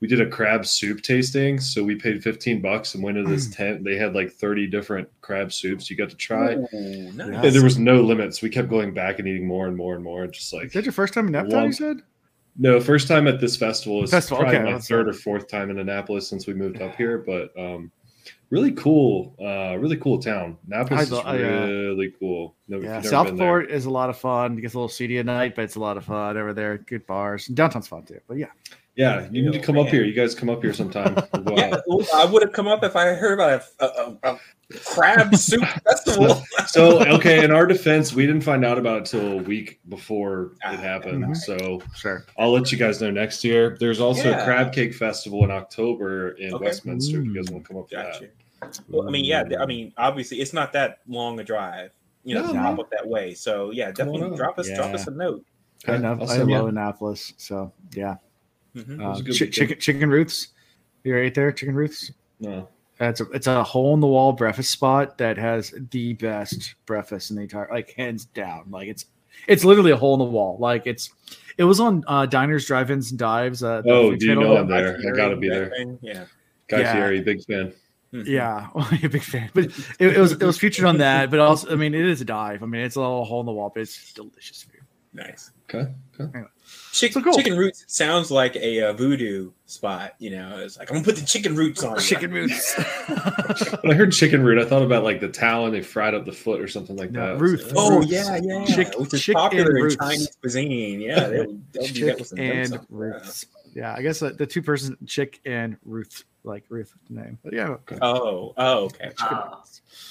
we 0.00 0.08
did 0.08 0.20
a 0.20 0.26
crab 0.28 0.66
soup 0.66 1.00
tasting, 1.02 1.58
so 1.60 1.82
we 1.82 1.94
paid 1.94 2.22
fifteen 2.22 2.60
bucks 2.60 2.94
and 2.94 3.02
went 3.02 3.16
Mm. 3.18 3.28
this 3.28 3.48
tent. 3.48 3.84
They 3.84 3.96
had 3.96 4.14
like 4.14 4.32
thirty 4.32 4.66
different 4.66 5.08
crab 5.20 5.52
soups 5.52 5.88
you 5.90 5.96
got 5.96 6.10
to 6.10 6.16
try, 6.16 6.54
Ooh, 6.54 7.12
nice. 7.12 7.44
and 7.44 7.54
there 7.54 7.62
was 7.64 7.78
no 7.78 8.00
limits. 8.02 8.42
We 8.42 8.50
kept 8.50 8.68
going 8.68 8.92
back 8.92 9.18
and 9.20 9.28
eating 9.28 9.46
more 9.46 9.66
and 9.68 9.76
more 9.76 9.94
and 9.94 10.02
more. 10.02 10.24
and 10.24 10.32
Just 10.32 10.52
like 10.52 10.66
Is 10.66 10.72
that 10.72 10.84
your 10.84 10.92
first 10.92 11.14
time 11.14 11.26
in 11.28 11.32
Naptown? 11.34 11.66
You 11.66 11.72
said. 11.72 12.02
No, 12.56 12.80
first 12.80 13.08
time 13.08 13.26
at 13.26 13.40
this 13.40 13.56
festival 13.56 14.02
is 14.04 14.10
Festival, 14.10 14.38
probably 14.38 14.58
okay, 14.58 14.72
my 14.72 14.78
third 14.78 15.06
right. 15.06 15.14
or 15.14 15.18
fourth 15.18 15.48
time 15.48 15.70
in 15.70 15.78
Annapolis 15.78 16.28
since 16.28 16.46
we 16.46 16.54
moved 16.54 16.80
up 16.80 16.94
here, 16.94 17.18
but 17.18 17.52
um, 17.58 17.90
really 18.50 18.72
cool, 18.72 19.34
uh, 19.40 19.76
really 19.76 19.96
cool 19.96 20.18
town. 20.18 20.56
Annapolis 20.66 21.08
is 21.08 21.12
uh, 21.12 21.32
really 21.32 22.12
cool. 22.18 22.54
No, 22.68 22.78
Yeah, 22.78 23.02
you've 23.02 23.10
never 23.10 23.24
been 23.24 23.36
there. 23.36 23.46
Southport 23.46 23.70
is 23.70 23.86
a 23.86 23.90
lot 23.90 24.08
of 24.08 24.16
fun. 24.16 24.56
It 24.56 24.60
gets 24.60 24.74
a 24.74 24.78
little 24.78 24.88
seedy 24.88 25.18
at 25.18 25.26
night, 25.26 25.56
but 25.56 25.64
it's 25.64 25.76
a 25.76 25.80
lot 25.80 25.96
of 25.96 26.04
fun 26.04 26.36
over 26.36 26.52
there. 26.52 26.78
Good 26.78 27.06
bars. 27.06 27.46
Downtown's 27.46 27.88
fun 27.88 28.04
too. 28.04 28.20
But 28.28 28.36
yeah, 28.36 28.50
Yeah, 28.96 29.28
you 29.32 29.42
need 29.42 29.52
to 29.54 29.58
Oh, 29.58 29.62
come 29.62 29.78
up 29.78 29.88
here. 29.88 30.04
You 30.04 30.12
guys 30.12 30.34
come 30.36 30.48
up 30.48 30.62
here 30.62 30.72
sometime. 30.72 31.16
We'll 31.44 31.58
Yeah, 31.58 31.76
I 32.14 32.24
would 32.24 32.42
have 32.42 32.52
come 32.52 32.68
up 32.68 32.84
if 32.84 32.94
I 32.94 33.06
heard 33.14 33.34
about 33.34 33.62
a, 33.80 33.84
a, 33.84 33.88
a, 34.22 34.34
a 34.34 34.38
crab 34.84 35.34
soup 35.34 35.64
festival. 35.84 36.42
So, 36.68 37.00
okay, 37.16 37.44
in 37.44 37.50
our 37.50 37.66
defense, 37.66 38.12
we 38.14 38.24
didn't 38.24 38.42
find 38.42 38.64
out 38.64 38.78
about 38.78 38.98
it 38.98 39.04
till 39.06 39.32
a 39.40 39.42
week 39.42 39.80
before 39.88 40.52
Ah, 40.64 40.74
it 40.74 40.78
happened. 40.80 41.24
mhm. 41.24 41.36
So 41.36 41.82
sure. 41.96 42.24
I'll 42.38 42.52
let 42.52 42.70
you 42.70 42.78
guys 42.78 43.00
know 43.00 43.10
next 43.10 43.42
year. 43.42 43.76
There's 43.80 44.00
also 44.00 44.30
Yeah. 44.30 44.40
a 44.42 44.44
crab 44.44 44.72
cake 44.72 44.94
festival 44.94 45.42
in 45.44 45.50
October 45.50 46.30
in 46.32 46.54
Okay. 46.54 46.64
Westminster. 46.66 47.18
If 47.18 47.24
you 47.24 47.34
guys 47.34 47.48
Mm. 47.48 47.52
want 47.52 47.64
to 47.64 47.68
come 47.68 47.80
up 47.82 47.88
for 47.90 47.96
Gotcha. 47.96 48.20
that. 48.60 48.80
Well, 48.88 49.08
I 49.08 49.10
mean, 49.10 49.24
yeah. 49.24 49.44
I 49.60 49.66
mean, 49.66 49.92
obviously, 49.96 50.40
it's 50.40 50.52
not 50.52 50.72
that 50.72 51.00
long 51.08 51.40
a 51.40 51.44
drive. 51.44 51.90
You 52.22 52.36
know, 52.36 52.52
No, 52.52 52.74
to 52.76 52.82
up 52.82 52.90
that 52.90 53.06
way. 53.06 53.34
So 53.34 53.70
yeah, 53.72 53.90
definitely 53.90 54.34
drop 54.36 54.58
us 54.58 54.70
drop 54.74 54.94
us 54.94 55.06
a 55.06 55.10
note. 55.10 55.44
I 55.86 55.92
Okay, 55.92 56.02
know. 56.02 56.12
I'll 56.20 56.30
I 56.30 56.38
love 56.38 56.68
Annapolis. 56.68 57.34
So 57.36 57.72
yeah. 57.92 58.16
Mhm. 58.76 59.04
Uh, 59.04 59.08
was 59.10 59.20
a 59.20 59.22
good 59.22 59.32
chi- 59.38 59.44
weekend. 59.44 59.52
chicken 59.52 59.78
chicken 59.78 60.10
Ruths. 60.10 60.48
You 61.04 61.14
right 61.16 61.34
there, 61.34 61.52
chicken 61.52 61.74
Ruths. 61.74 62.10
No. 62.40 62.68
It's 63.00 63.20
a 63.20 63.24
it's 63.30 63.46
a 63.46 63.62
hole 63.62 63.92
in 63.94 64.00
the 64.00 64.06
wall 64.06 64.32
breakfast 64.32 64.70
spot 64.70 65.18
that 65.18 65.36
has 65.36 65.74
the 65.90 66.14
best 66.14 66.74
breakfast 66.86 67.30
in 67.30 67.36
the 67.36 67.42
entire 67.42 67.68
like 67.70 67.92
hands 67.96 68.24
down. 68.26 68.66
Like 68.70 68.88
it's 68.88 69.06
it's 69.48 69.64
literally 69.64 69.90
a 69.90 69.96
hole 69.96 70.14
in 70.14 70.20
the 70.20 70.24
wall. 70.24 70.56
Like 70.60 70.86
it's 70.86 71.10
it 71.58 71.64
was 71.64 71.80
on 71.80 72.04
uh, 72.08 72.26
diners, 72.26 72.66
drive-ins, 72.66 73.10
and 73.10 73.18
dives. 73.18 73.62
Uh, 73.62 73.80
the 73.82 73.90
Oh, 73.90 74.14
do 74.14 74.26
you 74.26 74.34
know 74.34 74.56
I'm 74.56 74.68
there? 74.68 75.00
Guy 75.02 75.08
I 75.08 75.12
gotta 75.16 75.36
be 75.36 75.48
there. 75.48 75.70
thing, 75.70 75.98
Yeah. 76.02 76.24
Guy 76.68 76.80
Yeah. 76.80 76.92
Fieri, 76.92 77.20
big 77.20 77.44
fan. 77.44 77.72
Yeah, 78.12 78.68
a 79.02 79.08
big 79.08 79.22
fan. 79.22 79.50
But 79.54 79.64
it, 79.98 80.16
it 80.16 80.18
was 80.18 80.32
it 80.32 80.42
was 80.42 80.56
featured 80.58 80.84
on 80.84 80.98
that. 80.98 81.30
But 81.32 81.40
also, 81.40 81.72
I 81.72 81.74
mean, 81.74 81.94
it 81.94 82.04
is 82.04 82.20
a 82.20 82.24
dive. 82.24 82.62
I 82.62 82.66
mean, 82.66 82.80
it's 82.82 82.94
a 82.94 83.00
little 83.00 83.24
hole 83.24 83.40
in 83.40 83.46
the 83.46 83.52
wall, 83.52 83.72
but 83.74 83.80
it's 83.82 84.12
delicious 84.12 84.62
food. 84.62 84.73
Nice. 85.14 85.52
Okay. 85.72 85.90
okay. 86.20 86.42
Chicken, 86.92 87.22
So 87.22 87.22
cool. 87.22 87.36
chicken 87.36 87.56
roots 87.56 87.84
sounds 87.86 88.30
like 88.30 88.56
a 88.56 88.82
uh, 88.88 88.92
voodoo 88.94 89.52
spot. 89.66 90.14
You 90.18 90.30
know, 90.30 90.58
it's 90.58 90.76
like 90.78 90.90
I'm 90.90 90.96
gonna 90.96 91.04
put 91.04 91.16
the 91.16 91.24
chicken 91.24 91.54
roots 91.54 91.84
on. 91.84 91.94
you. 91.96 92.00
Chicken 92.02 92.32
Ruths. 92.32 92.74
When 93.82 93.92
I 93.92 93.94
heard 93.94 94.12
chicken 94.12 94.42
root, 94.42 94.58
I 94.58 94.64
thought 94.68 94.82
about 94.82 95.04
like 95.04 95.20
the 95.20 95.28
talon 95.28 95.72
they 95.72 95.82
fried 95.82 96.14
up 96.14 96.24
the 96.24 96.32
foot 96.32 96.60
or 96.60 96.66
something 96.68 96.96
like 96.96 97.10
No, 97.12 97.34
that. 97.34 97.40
Ruth. 97.40 97.72
Oh 97.76 97.98
Roots. 97.98 98.10
yeah, 98.10 98.38
yeah, 98.42 98.64
Chick- 98.64 98.98
which 98.98 99.14
is 99.14 99.22
chick 99.22 99.36
popular 99.36 99.76
and 99.76 99.92
in. 99.92 99.98
Chinese 99.98 100.36
cuisine. 100.40 101.00
Yeah, 101.00 101.28
they 101.28 101.38
would, 101.40 101.72
they 101.72 101.80
would 101.80 101.94
do 101.94 102.04
that 102.06 102.10
Chick 102.12 102.18
with 102.18 102.28
some 102.28 102.38
and 102.40 102.72
dim 102.72 102.80
sum. 103.24 103.48
Yeah, 103.74 103.94
I 103.96 104.02
guess 104.02 104.22
uh, 104.22 104.30
the 104.36 104.46
two 104.46 104.62
person 104.62 104.96
Chick 105.06 105.40
and 105.44 105.76
Ruth, 105.84 106.24
like 106.44 106.64
Ruth 106.68 106.92
the 107.10 107.20
name. 107.20 107.38
But 107.44 107.52
yeah, 107.52 107.76
Oh, 108.00 108.54
oh, 108.56 108.84
okay. 108.86 109.08
Chicken 109.10 109.16
Ah. 109.38 109.62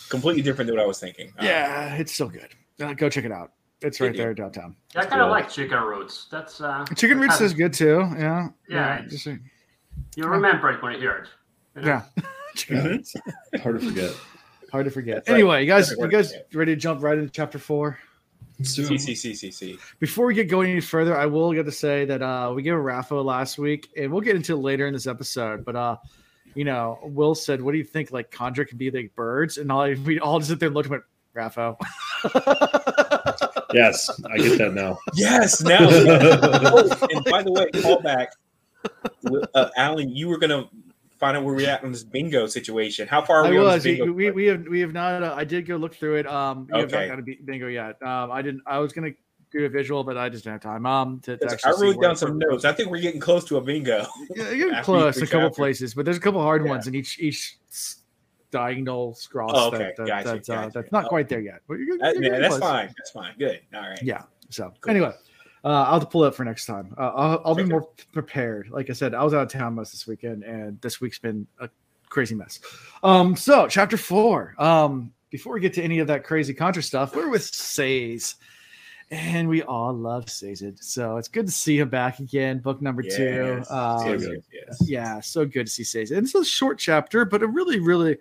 Completely 0.10 0.42
different 0.44 0.68
than 0.68 0.76
what 0.78 0.84
I 0.84 0.88
was 0.88 1.00
thinking. 1.00 1.30
Uh, 1.40 1.44
yeah, 1.46 1.96
it's 1.96 2.14
still 2.14 2.30
good. 2.30 2.50
Uh, 2.80 2.94
go 2.94 3.10
check 3.10 3.26
it 3.26 3.32
out. 3.32 3.52
It's 3.84 4.00
right 4.00 4.16
there 4.16 4.34
downtown. 4.34 4.76
Yeah, 4.96 5.02
I 5.02 5.06
kind 5.06 5.22
of 5.22 5.30
like 5.30 5.50
chicken 5.50 5.78
roots. 5.82 6.28
That's 6.32 6.62
uh, 6.62 6.86
Chicken 6.96 7.20
Roots 7.20 7.34
Ruths 7.34 7.40
has- 7.40 7.52
is 7.52 7.58
good 7.58 7.74
too. 7.74 8.08
Yeah. 8.18 8.48
Yeah, 8.70 9.02
just, 9.08 9.26
You 9.26 10.24
remember 10.26 10.72
it 10.72 10.82
when 10.82 10.94
you 10.94 11.00
hear 11.00 11.12
it. 11.16 11.28
you 11.76 11.82
know? 11.82 11.88
yeah. 12.18 12.24
Chicken. 12.56 12.86
Ruths. 12.86 13.14
Hard 13.62 13.80
to 13.80 13.86
forget. 13.88 14.12
Hard 14.72 14.86
to 14.86 14.92
forget. 14.92 15.16
That's 15.18 15.30
right. 15.30 15.36
Anyway, 15.36 15.62
you 15.62 15.68
guys, 15.68 15.90
Hard 15.90 16.12
you 16.12 16.18
guys 16.18 16.34
ready 16.54 16.74
to 16.74 16.80
jump 16.80 17.04
right 17.04 17.18
into 17.18 17.30
chapter 17.30 17.60
four? 17.60 18.00
Let's 18.60 18.72
C. 18.72 18.98
C 18.98 19.16
C 19.16 19.34
C 19.34 19.52
C. 19.52 19.78
Before 20.00 20.26
we 20.28 20.34
get 20.36 20.48
going 20.48 20.70
any 20.72 20.80
further, 20.80 21.18
I 21.18 21.26
will 21.26 21.52
get 21.54 21.66
to 21.66 21.72
say 21.72 22.06
that 22.06 22.22
uh, 22.22 22.54
we 22.56 22.62
gave 22.62 22.74
a 22.74 22.80
raffle 22.80 23.24
last 23.24 23.58
week, 23.58 23.90
and 23.98 24.12
we'll 24.12 24.22
get 24.22 24.36
into 24.36 24.54
it 24.54 24.58
later 24.62 24.86
in 24.88 24.94
this 24.94 25.08
episode. 25.08 25.66
But 25.66 25.76
uh, 25.76 25.98
you 26.54 26.64
know, 26.64 27.00
Will 27.02 27.34
said, 27.36 27.62
"What 27.62 27.72
do 27.72 27.80
you 27.80 27.84
think? 27.84 28.12
Like 28.12 28.32
kandra 28.32 28.68
can 28.68 28.78
be 28.78 28.92
like 28.92 29.16
birds?" 29.16 29.58
And 29.58 29.72
all 29.72 29.90
we 30.06 30.20
all 30.20 30.38
just 30.40 30.50
sit 30.52 30.60
there 30.60 30.68
and 30.68 30.76
looked 30.76 30.90
and 30.90 30.92
went, 30.92 31.04
"RAFO." 31.36 31.78
Yes, 33.74 34.10
I 34.32 34.38
get 34.38 34.58
that 34.60 34.74
now. 34.74 35.00
Yes. 35.16 35.62
Now. 35.62 35.80
oh, 35.82 37.08
and 37.12 37.26
by 37.26 37.44
the 37.44 37.52
way, 37.52 37.82
call 37.82 38.02
back. 38.02 38.30
Uh, 39.54 39.70
Alan, 39.78 40.10
you 40.16 40.28
were 40.28 40.38
gonna 40.38 40.70
find 41.20 41.38
out 41.38 41.44
where 41.44 41.56
we're 41.56 41.70
at 41.70 41.84
on 41.84 41.92
this 41.92 42.04
bingo 42.04 42.48
situation. 42.48 43.08
How 43.08 43.22
far 43.22 43.42
are 43.42 43.46
I 43.46 43.50
we 43.52 43.58
on 43.58 43.64
was. 43.64 43.84
this 43.84 43.98
bingo? 43.98 44.12
We, 44.12 44.32
we 44.32 44.46
have 44.48 44.66
we 44.68 44.80
have 44.82 44.94
not. 44.94 45.24
Uh, 45.24 45.34
I 45.36 45.44
did 45.44 45.66
go 45.66 45.78
look 45.78 45.96
through 45.96 46.16
it. 46.18 46.28
Um, 46.28 46.68
we 46.72 46.80
have 46.80 46.92
not 46.92 47.08
got 47.08 47.20
a 47.20 47.22
bingo 47.22 47.68
yet. 47.68 48.02
Um, 48.04 48.32
I 48.32 48.42
didn't. 48.42 48.62
I 48.66 48.80
was 48.80 48.92
gonna 48.94 49.12
do 49.52 49.66
a 49.66 49.70
visual, 49.70 50.04
but 50.04 50.18
I 50.18 50.30
just 50.30 50.44
didn't 50.44 50.62
have 50.64 50.74
time. 50.74 50.86
Um, 50.86 51.20
to, 51.22 51.38
to 51.38 51.48
I 51.50 51.54
actually 51.54 51.74
see 51.74 51.86
wrote 51.94 52.02
down 52.02 52.16
some 52.16 52.38
notes. 52.40 52.66
I 52.66 52.74
think 52.74 52.90
we're 52.90 53.00
getting 53.02 53.22
close 53.22 53.46
to 53.46 53.58
a 53.58 53.62
bingo. 53.62 54.06
Yeah, 54.36 54.50
you're 54.52 54.72
after 54.74 54.84
close 54.84 55.18
a 55.18 55.28
couple 55.28 55.48
chapter. 55.50 55.56
places, 55.56 55.94
but 55.94 56.04
there's 56.06 56.18
a 56.18 56.22
couple 56.22 56.42
hard 56.42 56.64
Yeah. 56.66 56.72
ones 56.72 56.88
in 56.88 56.96
each 56.96 57.20
each 57.20 57.58
s- 57.70 57.98
diagonal 58.54 59.14
scroll. 59.16 59.52
Oh, 59.54 59.68
okay. 59.68 59.78
that, 59.80 59.96
that, 59.98 60.08
Gotcha, 60.08 60.28
that's, 60.30 60.50
uh, 60.50 60.70
that's 60.74 60.92
not 60.94 61.06
Oh. 61.06 61.10
quite 61.10 61.28
there 61.28 61.42
yet. 61.42 61.62
But 61.68 61.80
you're, 61.80 61.98
That- 61.98 62.16
you're 62.16 62.24
yeah, 62.34 62.40
that's 62.40 62.58
close. 62.58 62.70
fine. 62.70 62.94
That's 62.98 63.12
fine. 63.12 63.34
Good. 63.38 63.60
All 63.74 63.82
right. 63.82 64.02
Yeah. 64.02 64.22
So 64.50 64.72
Cool. 64.82 64.92
anyway, 64.92 65.14
uh, 65.66 65.68
I'll 65.68 65.94
have 65.94 66.02
to 66.04 66.08
pull 66.08 66.24
it 66.24 66.28
up 66.28 66.36
for 66.36 66.46
next 66.46 66.66
time. 66.68 66.94
Uh, 66.98 67.02
I'll, 67.16 67.42
I'll 67.46 67.56
be 67.56 67.64
Okay. 67.64 67.72
more 67.72 67.88
prepared. 68.14 68.70
Like 68.70 68.90
I 68.90 68.94
said, 68.94 69.14
I 69.14 69.24
was 69.24 69.34
out 69.34 69.42
of 69.44 69.50
town 69.50 69.76
most 69.76 69.92
this 69.92 70.08
weekend, 70.08 70.44
and 70.44 70.80
this 70.82 71.02
week's 71.02 71.20
been 71.20 71.48
a 71.60 71.70
crazy 72.10 72.36
mess. 72.36 72.60
Um, 73.04 73.36
so 73.36 73.68
chapter 73.68 73.98
four. 73.98 74.56
Um, 74.60 75.12
before 75.32 75.54
we 75.54 75.60
get 75.62 75.74
to 75.74 75.82
any 75.82 75.98
of 75.98 76.06
that 76.08 76.24
crazy 76.24 76.54
kandra 76.54 76.84
stuff, 76.84 77.16
we're 77.16 77.30
with 77.30 77.44
Says. 77.44 78.36
And 79.12 79.48
we 79.48 79.62
all 79.64 79.94
love 79.94 80.30
Sazed. 80.30 80.84
So 80.84 81.18
it's 81.18 81.28
good 81.28 81.46
to 81.46 81.52
see 81.52 81.78
him 81.78 81.90
back 81.90 82.20
again. 82.20 82.60
Book 82.60 82.82
number 82.82 83.02
two. 83.02 83.10
Yes, 83.60 83.72
Um, 83.72 84.20
yes, 84.52 84.82
yeah, 84.86 85.20
so 85.20 85.46
good 85.46 85.68
to 85.68 85.72
see 85.72 85.84
Sazed. 85.84 86.12
And 86.12 86.26
it's 86.26 86.36
a 86.36 86.44
short 86.44 86.80
chapter, 86.80 87.26
but 87.26 87.44
a 87.44 87.48
really, 87.48 87.80
really, 87.80 88.18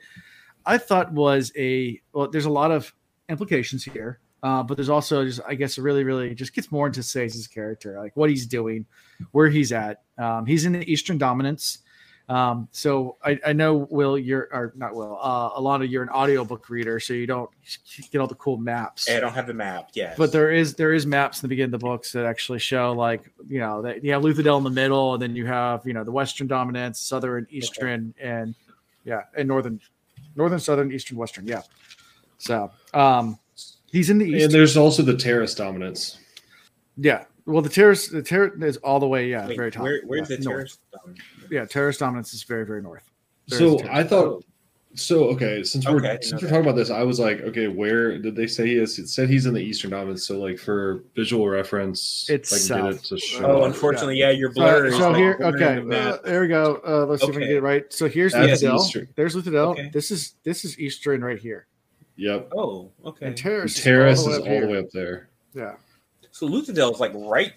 I 0.67 0.79
thought 0.79 1.13
was 1.13 1.53
a 1.57 2.01
well. 2.13 2.29
There's 2.29 2.45
a 2.45 2.51
lot 2.51 2.71
of 2.71 2.93
implications 3.29 3.85
here, 3.85 4.21
uh, 4.43 4.63
but 4.63 4.77
there's 4.77 4.91
also 4.91 5.25
just, 5.25 5.41
I 5.49 5.55
guess, 5.55 5.79
it 5.79 5.83
really, 5.83 6.05
really 6.05 6.35
just 6.35 6.55
gets 6.55 6.71
more 6.71 6.87
into 6.87 7.01
Sazed's 7.01 7.47
character, 7.47 7.99
like 7.99 8.17
what 8.17 8.29
he's 8.31 8.47
doing, 8.47 8.85
where 9.31 9.49
he's 9.49 9.73
at. 9.73 10.03
Um, 10.19 10.47
he's 10.47 10.65
in 10.67 10.73
the 10.73 10.91
Eastern 10.91 11.19
Dominance. 11.19 11.79
Um, 12.33 12.67
so 12.73 13.19
I, 13.23 13.39
I 13.45 13.53
know 13.53 13.87
Will, 13.91 14.17
you're 14.17 14.49
or 14.53 14.73
not 14.75 14.95
Will, 14.95 15.19
uh, 15.21 15.51
Alana, 15.51 15.89
you're 15.89 16.03
an 16.03 16.09
audiobook 16.09 16.71
reader, 16.71 16.99
so 16.99 17.13
you 17.13 17.27
don't 17.27 17.51
get 18.11 18.23
all 18.23 18.27
the 18.27 18.35
cool 18.37 18.57
maps 18.57 19.11
I 19.11 19.21
don't 19.21 19.35
have 19.35 19.47
the 19.47 19.53
map. 19.53 19.91
Yes. 19.93 20.17
but 20.17 20.33
there 20.33 20.51
is 20.51 20.75
there 20.75 20.95
is 20.95 21.05
maps 21.05 21.39
in 21.39 21.43
the 21.43 21.49
beginning 21.49 21.75
of 21.75 21.81
the 21.81 21.87
books 21.87 22.13
that 22.13 22.25
actually 22.25 22.61
show 22.61 22.93
like 22.93 23.31
you 23.47 23.61
know 23.61 23.83
that 23.83 24.03
you 24.03 24.15
have 24.15 24.23
Luthadel 24.23 24.57
in 24.57 24.65
the 24.65 24.71
middle, 24.71 25.13
and 25.13 25.23
then 25.23 25.37
you 25.37 25.45
have 25.45 25.85
you 25.85 25.93
know 25.93 26.05
the 26.05 26.13
Western 26.13 26.47
dominance, 26.47 27.01
Southern, 27.01 27.47
Eastern, 27.51 28.15
and 28.19 28.55
yeah, 29.05 29.25
and 29.37 29.47
Northern, 29.47 29.79
Northern, 30.35 30.59
Southern, 30.59 30.91
Eastern, 30.91 31.19
Western. 31.19 31.47
Yeah. 31.47 31.61
So 32.39 32.71
um, 32.95 33.39
he's 33.91 34.09
in 34.09 34.17
the 34.17 34.25
east. 34.25 34.45
And 34.45 34.55
there's 34.55 34.79
also 34.79 35.03
the 35.03 35.19
Terris 35.19 35.55
dominance. 35.55 36.19
Yeah. 36.97 37.25
Well, 37.45 37.61
the 37.61 37.69
Terris 37.69 38.09
the 38.09 38.23
Terris 38.23 38.55
is 38.63 38.77
all 38.79 39.01
the 39.01 39.09
way 39.09 39.29
yeah 39.29 39.47
Wait, 39.49 39.57
very 39.59 39.71
top. 39.71 39.83
Where, 39.83 40.01
where's 40.07 40.31
yeah, 40.31 40.37
the 40.37 40.45
north. 40.45 40.79
Terris? 41.05 41.19
Yeah, 41.53 41.67
Terris 41.67 41.99
dominance 41.99 42.33
is 42.35 42.43
very 42.43 42.65
very 42.67 42.83
north. 42.83 43.05
There 43.49 43.59
So 43.59 43.67
is 43.77 43.83
a 43.83 43.85
Terris. 43.85 43.97
I 43.99 44.05
thought. 44.05 44.45
So 44.95 45.25
okay, 45.31 45.63
since 45.63 45.87
we're 45.89 45.97
Okay, 45.99 46.19
since 46.21 46.33
know 46.33 46.47
we're 46.47 46.49
talking 46.51 46.65
about 46.67 46.77
this, 46.77 46.91
I 46.91 47.03
was 47.03 47.19
like, 47.19 47.41
okay, 47.41 47.67
where 47.67 48.19
did 48.19 48.37
they 48.37 48.47
say 48.47 48.67
he 48.67 48.77
is? 48.77 48.99
It 48.99 49.09
said 49.09 49.31
he's 49.31 49.47
in 49.47 49.55
the 49.55 49.61
Eastern 49.61 49.91
Dominance. 49.91 50.27
So 50.27 50.39
like 50.39 50.59
for 50.59 51.03
visual 51.17 51.49
reference, 51.49 52.27
It's 52.29 52.53
if 52.53 52.71
I 52.71 52.77
can 52.77 52.85
get 52.93 52.95
south. 52.97 53.05
it 53.05 53.09
to 53.09 53.19
show. 53.19 53.45
Oh, 53.47 53.63
Uh, 53.63 53.67
unfortunately, 53.67 54.19
yeah, 54.19 54.31
you're 54.31 54.53
blur 54.53 54.87
is 54.87 54.97
so 54.97 55.09
like 55.09 55.17
here, 55.17 55.39
okay, 55.41 55.81
the 55.81 55.99
uh, 55.99 56.19
there 56.25 56.43
we 56.43 56.49
go. 56.49 56.81
Uh, 56.87 57.07
let's 57.07 57.23
see 57.23 57.29
if 57.29 57.35
we 57.37 57.41
can 57.41 57.49
get 57.49 57.57
it 57.57 57.63
right. 57.63 57.91
So 57.91 58.07
here's 58.07 58.33
That's 58.35 58.63
Luthadel. 58.63 58.81
Eastern. 58.81 59.09
There's 59.17 59.35
Luthadel. 59.35 59.69
Okay. 59.73 59.89
This 59.95 60.11
is 60.11 60.35
this 60.45 60.63
is 60.67 60.79
Eastern 60.79 61.25
right 61.25 61.39
here. 61.39 61.67
Yep. 62.17 62.51
Oh, 62.55 62.91
okay. 63.07 63.27
And 63.29 63.37
Terris, 63.37 63.83
Terris 63.83 64.21
is 64.21 64.27
is 64.27 64.39
all 64.41 64.41
all 64.41 64.45
the 64.45 64.51
way 64.51 64.61
the 64.61 64.67
up 64.67 64.73
way 64.73 64.79
up 64.79 64.91
there. 64.93 65.29
Yeah. 65.55 65.75
So 66.33 66.47
Luthadel 66.47 66.93
is 66.93 67.01
like 67.01 67.13
right 67.15 67.53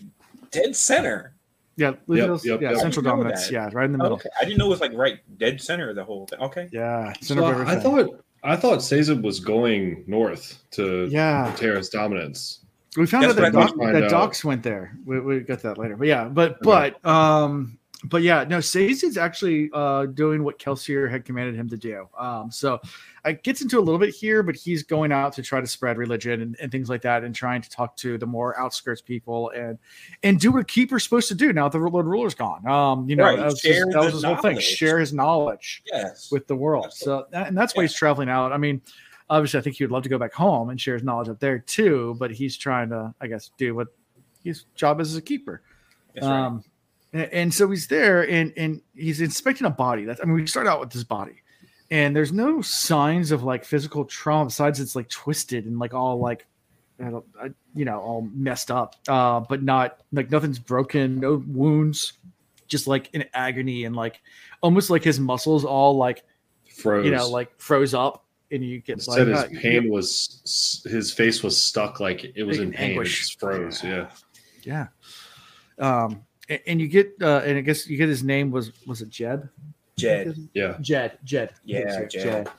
dead 0.52 0.74
center. 0.74 1.35
Yeah, 1.78 1.94
Luthadel's- 2.08 2.46
yep, 2.46 2.62
yeah, 2.62 2.72
yep. 2.72 2.80
central 2.80 3.06
I 3.06 3.10
didn't 3.10 3.18
know 3.18 3.24
dominance. 3.24 3.52
Yeah, 3.52 3.70
right 3.74 3.86
in 3.86 3.92
the 3.92 3.98
middle. 3.98 4.14
Okay. 4.14 4.30
I 4.40 4.46
didn't 4.46 4.58
know 4.60 4.68
it 4.68 4.70
was 4.70 4.82
like 4.82 4.94
right 4.94 5.20
dead 5.38 5.62
center 5.62 5.90
of 5.90 5.96
the 5.96 6.04
whole 6.04 6.26
thing. 6.28 6.40
Okay. 6.40 6.70
Yeah, 6.72 7.14
So 7.22 7.36
center 7.36 7.62
of 7.62 7.68
I, 7.68 7.74
I 7.74 7.80
thought 7.80 8.10
I 8.44 8.56
thought 8.56 8.82
Sazed 8.82 9.22
was 9.22 9.40
going 9.40 10.04
north 10.08 10.64
to 10.72 11.08
Yeah, 11.12 11.54
Terris 11.58 11.90
Dominance. 11.90 12.62
we 12.96 13.06
found 13.08 13.24
That's 13.24 13.34
out 13.34 13.36
that, 13.52 13.54
what 13.54 13.64
I 13.64 13.66
Doc, 13.66 13.78
that 13.78 14.00
Find 14.02 14.10
Docs 14.10 14.46
went 14.46 14.64
there. 14.64 14.96
We, 15.06 15.20
we 15.20 15.40
got 15.42 15.62
that 15.64 15.78
later, 15.78 15.98
but 15.98 16.08
yeah, 16.08 16.26
but 16.26 16.62
but 16.62 17.04
um, 17.06 17.78
but 18.10 18.22
yeah, 18.22 18.44
no, 18.44 18.60
Sage 18.60 19.04
is 19.04 19.18
actually 19.18 19.70
uh 19.74 20.06
doing 20.08 20.44
what 20.44 20.60
Kelsier 20.60 21.10
had 21.10 21.26
commanded 21.26 21.56
him 21.56 21.70
to 21.70 21.78
do. 21.78 22.08
Um, 22.18 22.52
so 22.52 22.80
it 23.26 23.44
gets 23.44 23.62
into 23.62 23.80
a 23.80 23.82
little 23.82 24.00
bit 24.00 24.14
here, 24.14 24.44
but 24.44 24.56
he's 24.56 24.84
going 24.84 25.12
out 25.12 25.34
to 25.34 25.42
try 25.42 25.60
to 25.62 25.68
spread 25.68 25.98
religion 25.98 26.42
and, 26.42 26.56
and 26.62 26.72
things 26.72 26.90
like 26.90 27.02
that, 27.02 27.24
and 27.24 27.34
trying 27.34 27.62
to 27.62 27.70
talk 27.70 27.96
to 27.98 28.18
the 28.18 28.26
more 28.26 28.58
outskirts 28.60 29.02
people 29.02 29.50
and 29.52 29.78
and 30.24 30.40
do 30.40 30.52
what 30.52 30.68
keeper's 30.68 31.04
supposed 31.04 31.28
to 31.30 31.36
do 31.36 31.54
now 31.54 31.68
that 31.70 31.78
the 31.78 31.84
Lord 31.84 32.06
Ruler's 32.06 32.36
gone. 32.36 32.66
Um, 32.68 33.10
you 33.10 33.16
know, 33.16 33.24
Right, 33.24 33.38
that 33.38 33.46
was, 33.46 33.60
share 33.60 33.86
his, 33.86 33.94
that 33.94 34.04
was 34.04 34.14
his 34.14 34.24
whole 34.24 34.36
thing: 34.36 34.54
knowledge. 34.54 34.64
share 34.64 35.00
his 35.00 35.14
knowledge. 35.14 35.84
Yes. 35.86 36.32
with 36.32 36.48
the 36.48 36.56
world. 36.56 36.94
So 36.94 37.26
that, 37.32 37.48
and 37.48 37.58
that's 37.58 37.76
why 37.76 37.84
he's 37.84 37.94
traveling 37.94 38.30
out. 38.30 38.52
I 38.52 38.58
mean, 38.58 38.82
obviously, 39.30 39.60
I 39.60 39.64
think 39.64 39.78
he 39.78 39.84
would 39.84 39.92
love 39.92 40.04
to 40.04 40.10
go 40.10 40.18
back 40.18 40.34
home 40.34 40.70
and 40.70 40.80
share 40.80 40.94
his 40.94 41.04
knowledge 41.04 41.30
up 41.30 41.40
there 41.40 41.60
too. 41.60 42.16
But 42.20 42.32
he's 42.32 42.58
trying 42.58 42.90
to, 42.90 43.14
I 43.22 43.28
guess, 43.28 43.52
do 43.58 43.76
what 43.76 43.88
his 44.44 44.66
job 44.76 45.02
is 45.02 45.12
as 45.12 45.18
a 45.18 45.22
keeper. 45.22 45.62
That's 46.14 46.28
right. 46.28 46.62
And, 47.14 47.34
and 47.34 47.54
so 47.54 47.70
he's 47.70 47.88
there 47.88 48.28
and 48.30 48.54
and 48.58 48.82
he's 48.96 49.22
inspecting 49.22 49.66
a 49.68 49.70
body. 49.70 50.06
That's 50.06 50.22
I 50.22 50.26
mean, 50.26 50.36
we 50.36 50.48
start 50.48 50.68
out 50.68 50.80
with 50.80 50.92
this 50.92 51.04
body, 51.04 51.42
and 51.92 52.16
there's 52.16 52.32
no 52.34 52.62
signs 52.62 53.32
of 53.32 53.44
like 53.44 53.64
physical 53.66 54.06
trauma 54.06 54.46
besides 54.46 54.80
it's 54.80 54.96
like 54.96 55.10
twisted 55.10 55.66
and 55.66 55.80
like 55.80 55.94
all 55.94 56.20
like. 56.20 56.46
I 56.98 57.50
you 57.74 57.84
know, 57.84 58.00
all 58.00 58.22
messed 58.34 58.72
up, 58.72 58.96
uh, 59.10 59.42
but 59.42 59.62
not 59.62 60.00
like 60.14 60.32
nothing's 60.32 60.60
broken, 60.60 61.20
no 61.20 61.44
wounds, 61.46 62.14
just 62.70 62.88
like 62.88 63.10
in 63.12 63.26
agony 63.34 63.84
and 63.84 63.94
like 63.98 64.22
almost 64.62 64.90
like 64.90 65.04
his 65.04 65.20
muscles 65.20 65.66
all 65.66 65.98
like 65.98 66.24
Froze. 66.74 67.04
you 67.04 67.12
know, 67.12 67.30
like 67.30 67.52
froze 67.60 67.94
up, 67.94 68.24
and 68.50 68.64
you 68.64 68.80
get 68.80 69.06
like 69.10 69.18
said 69.18 69.28
his 69.28 69.38
uh, 69.40 69.48
pain 69.62 69.90
was 69.90 70.82
his 70.90 71.12
face 71.12 71.44
was 71.44 71.62
stuck 71.62 72.00
like 72.00 72.32
it 72.34 72.44
was 72.44 72.60
In 72.60 72.68
in 72.68 72.72
pain. 72.72 72.90
anguish. 72.92 73.14
It 73.14 73.20
just 73.24 73.40
froze. 73.42 73.84
Yeah. 73.84 74.10
yeah. 74.64 74.88
Um, 75.80 76.24
and, 76.50 76.60
and 76.68 76.82
you 76.82 76.88
get, 76.88 77.14
uh, 77.22 77.42
and 77.46 77.58
I 77.58 77.62
guess 77.62 77.88
you 77.88 77.98
get 77.98 78.10
his 78.10 78.24
name 78.24 78.52
was 78.52 78.72
was 78.86 79.02
it 79.02 79.10
Jed? 79.10 79.50
Jed. 79.98 80.36
Yeah. 80.54 80.78
Jed, 80.82 81.20
Jed, 81.24 81.54
Yeah, 81.64 81.80
Yes, 81.80 82.14
Jed. 82.14 82.50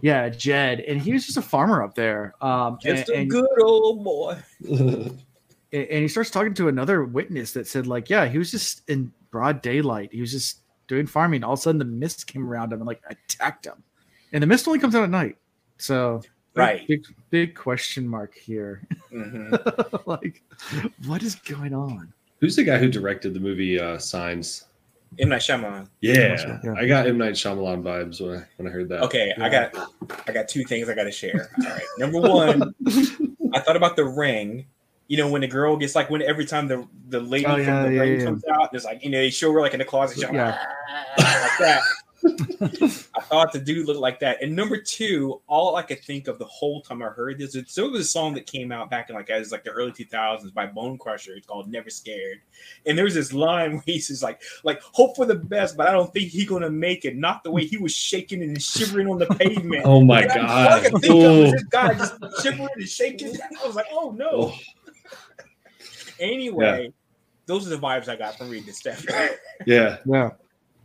Yeah, 0.00 0.28
Jed, 0.28 0.80
and 0.80 1.00
he 1.00 1.12
was 1.12 1.24
just 1.26 1.38
a 1.38 1.42
farmer 1.42 1.82
up 1.82 1.94
there. 1.94 2.34
Um, 2.40 2.76
Just 2.82 3.08
and, 3.08 3.16
a 3.16 3.20
and, 3.20 3.30
good 3.30 3.62
old 3.62 4.02
boy. 4.02 4.36
and 4.68 5.20
he 5.72 6.08
starts 6.08 6.30
talking 6.30 6.54
to 6.54 6.66
another 6.66 7.04
witness 7.04 7.52
that 7.52 7.68
said, 7.68 7.86
like, 7.86 8.10
yeah, 8.10 8.26
he 8.26 8.36
was 8.36 8.50
just 8.50 8.82
in 8.88 9.12
broad 9.30 9.62
daylight. 9.62 10.12
He 10.12 10.20
was 10.20 10.32
just 10.32 10.58
doing 10.88 11.06
farming. 11.06 11.44
All 11.44 11.52
of 11.52 11.60
a 11.60 11.62
sudden, 11.62 11.78
the 11.78 11.84
mist 11.84 12.26
came 12.26 12.44
around 12.48 12.72
him 12.72 12.80
and 12.80 12.86
like 12.86 13.00
attacked 13.08 13.64
him. 13.66 13.80
And 14.32 14.42
the 14.42 14.46
mist 14.48 14.66
only 14.66 14.80
comes 14.80 14.96
out 14.96 15.04
at 15.04 15.10
night, 15.10 15.36
so 15.78 16.20
Right. 16.54 16.86
big 16.88 17.04
big 17.30 17.54
question 17.54 18.06
mark 18.08 18.34
here. 18.36 18.82
Mhm. 19.12 20.02
like, 20.06 20.42
what 21.06 21.22
is 21.22 21.36
going 21.36 21.74
on? 21.74 22.12
Who's 22.42 22.56
the 22.56 22.64
guy 22.64 22.76
who 22.76 22.88
directed 22.88 23.34
the 23.34 23.40
movie 23.40 23.78
uh, 23.78 23.98
Signs? 23.98 24.64
M 25.20 25.28
Night 25.28 25.42
Shyamalan. 25.42 25.88
Yeah, 26.00 26.58
Yeah. 26.64 26.74
I 26.76 26.86
got 26.86 27.06
M 27.06 27.16
Night 27.16 27.34
Shyamalan 27.34 27.82
vibes 27.84 28.20
when 28.20 28.40
I 28.40 28.44
when 28.56 28.66
I 28.66 28.70
heard 28.72 28.88
that. 28.88 29.02
Okay, 29.04 29.32
I 29.40 29.48
got 29.48 29.72
I 30.26 30.32
got 30.32 30.48
two 30.48 30.64
things 30.64 30.88
I 30.88 30.94
got 30.96 31.04
to 31.04 31.12
share. 31.12 31.50
All 31.64 31.70
right, 31.70 31.82
number 31.98 32.20
one, 32.20 32.74
I 33.54 33.60
thought 33.60 33.76
about 33.76 33.94
the 33.94 34.04
ring. 34.04 34.66
You 35.06 35.18
know, 35.18 35.28
when 35.30 35.42
the 35.42 35.46
girl 35.46 35.76
gets 35.76 35.94
like 35.94 36.10
when 36.10 36.20
every 36.22 36.44
time 36.44 36.66
the 36.66 36.84
the 37.10 37.20
lady 37.20 37.46
Oh, 37.46 37.62
from 37.62 37.82
the 37.84 37.92
yeah, 37.94 38.00
ring 38.00 38.18
yeah. 38.18 38.24
comes 38.24 38.42
out, 38.50 38.72
there's 38.72 38.84
like 38.84 39.04
you 39.04 39.10
know 39.10 39.18
they 39.18 39.30
show 39.30 39.52
her 39.52 39.60
like 39.60 39.74
in 39.74 39.78
the 39.78 39.84
closet, 39.84 40.18
like, 40.24 40.32
Yeah. 40.32 40.58
like 41.18 41.58
that. 41.60 41.80
I 42.24 43.20
thought 43.22 43.52
the 43.52 43.58
dude 43.58 43.86
looked 43.86 44.00
like 44.00 44.20
that. 44.20 44.42
And 44.42 44.54
number 44.54 44.76
two, 44.80 45.40
all 45.46 45.76
I 45.76 45.82
could 45.82 46.00
think 46.04 46.28
of 46.28 46.38
the 46.38 46.44
whole 46.44 46.80
time 46.82 47.02
I 47.02 47.06
heard 47.06 47.38
this, 47.38 47.54
it's, 47.54 47.74
so 47.74 47.86
it 47.86 47.92
was 47.92 48.00
a 48.02 48.04
song 48.04 48.34
that 48.34 48.46
came 48.46 48.70
out 48.70 48.90
back 48.90 49.08
in 49.10 49.16
like 49.16 49.30
as 49.30 49.50
like 49.52 49.64
the 49.64 49.70
early 49.70 49.90
2000s 49.92 50.52
by 50.54 50.66
Bone 50.66 50.98
Crusher. 50.98 51.34
It's 51.34 51.46
called 51.46 51.68
Never 51.68 51.90
Scared. 51.90 52.38
And 52.86 52.96
there 52.96 53.04
was 53.04 53.14
this 53.14 53.32
line 53.32 53.72
where 53.72 53.82
he 53.86 53.98
says 53.98 54.22
like, 54.22 54.40
like 54.64 54.80
hope 54.82 55.16
for 55.16 55.26
the 55.26 55.34
best, 55.34 55.76
but 55.76 55.88
I 55.88 55.92
don't 55.92 56.12
think 56.12 56.28
he 56.30 56.44
gonna 56.44 56.70
make 56.70 57.04
it. 57.04 57.16
Not 57.16 57.42
the 57.44 57.50
way 57.50 57.64
he 57.64 57.76
was 57.76 57.92
shaking 57.92 58.42
and 58.42 58.60
shivering 58.62 59.08
on 59.08 59.18
the 59.18 59.26
pavement. 59.26 59.82
Oh 59.84 60.00
my 60.04 60.22
And 60.22 60.32
I- 60.32 60.36
all 60.36 60.48
I 60.78 60.80
god. 60.82 60.92
could 60.92 61.00
think 61.02 61.14
of 61.14 61.18
was 61.38 61.48
Oh. 61.48 61.50
this 61.52 61.62
guy 61.64 61.94
just 61.94 62.42
shivering 62.42 62.68
and 62.76 62.88
shaking. 62.88 63.36
I 63.62 63.66
was 63.66 63.74
like, 63.76 63.86
oh 63.90 64.10
no. 64.16 64.30
Oh. 64.32 64.58
Anyway, 66.20 66.92
those 67.46 67.66
are 67.66 67.70
the 67.70 67.78
vibes 67.78 68.08
I 68.08 68.16
got 68.16 68.36
from 68.38 68.48
reading 68.50 68.66
this 68.66 68.78
stuff. 68.78 69.04
Yeah, 69.66 69.98
Yeah, 70.06 70.30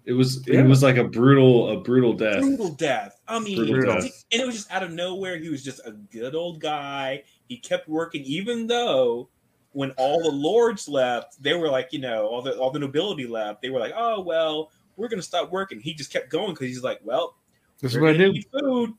it 0.08 0.14
was 0.14 0.44
Yeah. 0.48 0.62
it 0.62 0.68
was 0.68 0.82
like 0.82 0.96
a 0.96 1.04
brutal 1.04 1.70
a 1.70 1.82
brutal 1.82 2.14
death. 2.14 2.42
brutal 2.42 2.70
death. 2.70 3.20
I 3.28 3.40
mean, 3.40 3.58
Brutal 3.58 3.94
death. 3.96 4.26
and 4.32 4.42
it 4.42 4.46
was 4.46 4.56
just 4.56 4.72
out 4.72 4.82
of 4.82 4.92
nowhere. 4.92 5.38
He 5.38 5.50
was 5.50 5.64
just 5.64 5.82
a 5.86 5.92
good 5.92 6.34
old 6.34 6.62
guy. 6.62 7.24
He 7.50 7.58
kept 7.58 7.88
working, 7.90 8.24
even 8.24 8.68
though 8.68 9.30
when 9.74 9.92
all 9.92 10.24
the 10.24 10.32
lords 10.32 10.88
left, 10.88 11.44
they 11.44 11.54
were 11.54 11.70
like, 11.70 11.90
you 11.92 12.00
know, 12.00 12.26
all 12.26 12.42
the 12.42 12.58
all 12.58 12.72
the 12.72 12.80
nobility 12.80 13.28
left. 13.28 13.62
They 13.62 13.70
were 13.70 13.80
like, 13.80 13.94
oh 13.96 14.22
well, 14.22 14.72
we're 14.96 15.10
gonna 15.10 15.22
stop 15.22 15.52
working. 15.52 15.80
He 15.82 15.94
just 15.94 16.12
kept 16.12 16.30
going 16.30 16.54
because 16.54 16.68
he's 16.68 16.84
like, 16.84 17.00
well, 17.04 17.36
this 17.82 17.94
is 17.94 18.00
what 18.00 18.12
I 18.12 18.18
do. 18.18 18.34
food. 18.60 18.94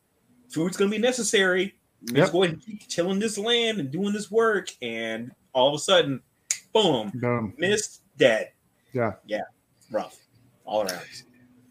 Food's 0.50 0.76
gonna 0.76 0.90
be 0.90 0.98
necessary. 0.98 1.74
Let's 2.12 2.30
go 2.30 2.42
ahead 2.44 2.54
and 2.56 2.64
keep 2.64 2.86
tilling 2.86 3.18
this 3.18 3.38
land 3.38 3.80
and 3.80 3.90
doing 3.90 4.12
this 4.12 4.30
work. 4.30 4.68
And 4.82 5.32
all 5.52 5.68
of 5.68 5.74
a 5.74 5.78
sudden, 5.82 6.22
boom, 6.72 7.10
Boom. 7.14 7.54
mist, 7.58 8.02
dead. 8.16 8.52
Yeah. 8.92 9.14
yeah, 9.26 9.42
rough 9.90 10.16
all 10.68 10.82
around. 10.82 11.00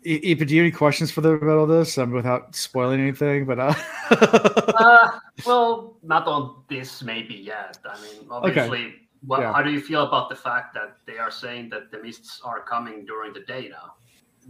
E- 0.03 0.35
Epa, 0.35 0.47
do 0.47 0.55
you 0.55 0.61
have 0.61 0.67
any 0.67 0.71
questions 0.71 1.11
for 1.11 1.21
them 1.21 1.35
about 1.35 1.57
all 1.57 1.67
this? 1.67 1.97
Um, 1.97 2.11
without 2.11 2.55
spoiling 2.55 2.99
anything, 2.99 3.45
but 3.45 3.59
uh, 3.59 3.73
uh, 4.11 5.09
well, 5.45 5.97
not 6.03 6.27
on 6.27 6.63
this 6.69 7.01
maybe 7.03 7.35
yet. 7.35 7.77
I 7.85 7.99
mean, 8.01 8.27
obviously, 8.29 8.95
what, 9.25 9.41
Yeah. 9.41 9.53
how 9.53 9.61
do 9.61 9.71
you 9.71 9.81
feel 9.81 10.03
about 10.03 10.29
the 10.29 10.35
fact 10.35 10.73
that 10.75 10.97
they 11.05 11.17
are 11.17 11.31
saying 11.31 11.69
that 11.69 11.91
the 11.91 12.01
mists 12.01 12.41
are 12.43 12.61
coming 12.61 13.05
during 13.05 13.33
the 13.33 13.41
day 13.41 13.69
now? 13.69 13.93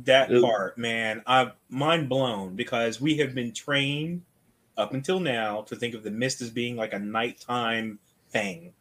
That 0.06 0.32
It- 0.32 0.42
part, 0.42 0.78
man, 0.78 1.24
I'm 1.26 1.52
mind 1.70 2.08
blown 2.10 2.56
because 2.56 3.02
we 3.02 3.18
have 3.18 3.34
been 3.34 3.52
trained 3.52 4.22
up 4.78 4.94
until 4.94 5.20
now 5.20 5.62
to 5.64 5.76
think 5.76 5.96
of 5.96 6.04
the 6.04 6.12
mist 6.12 6.40
as 6.42 6.52
being 6.52 6.76
like 6.76 6.94
a 6.94 7.00
nighttime 7.00 7.98
thing. 8.30 8.74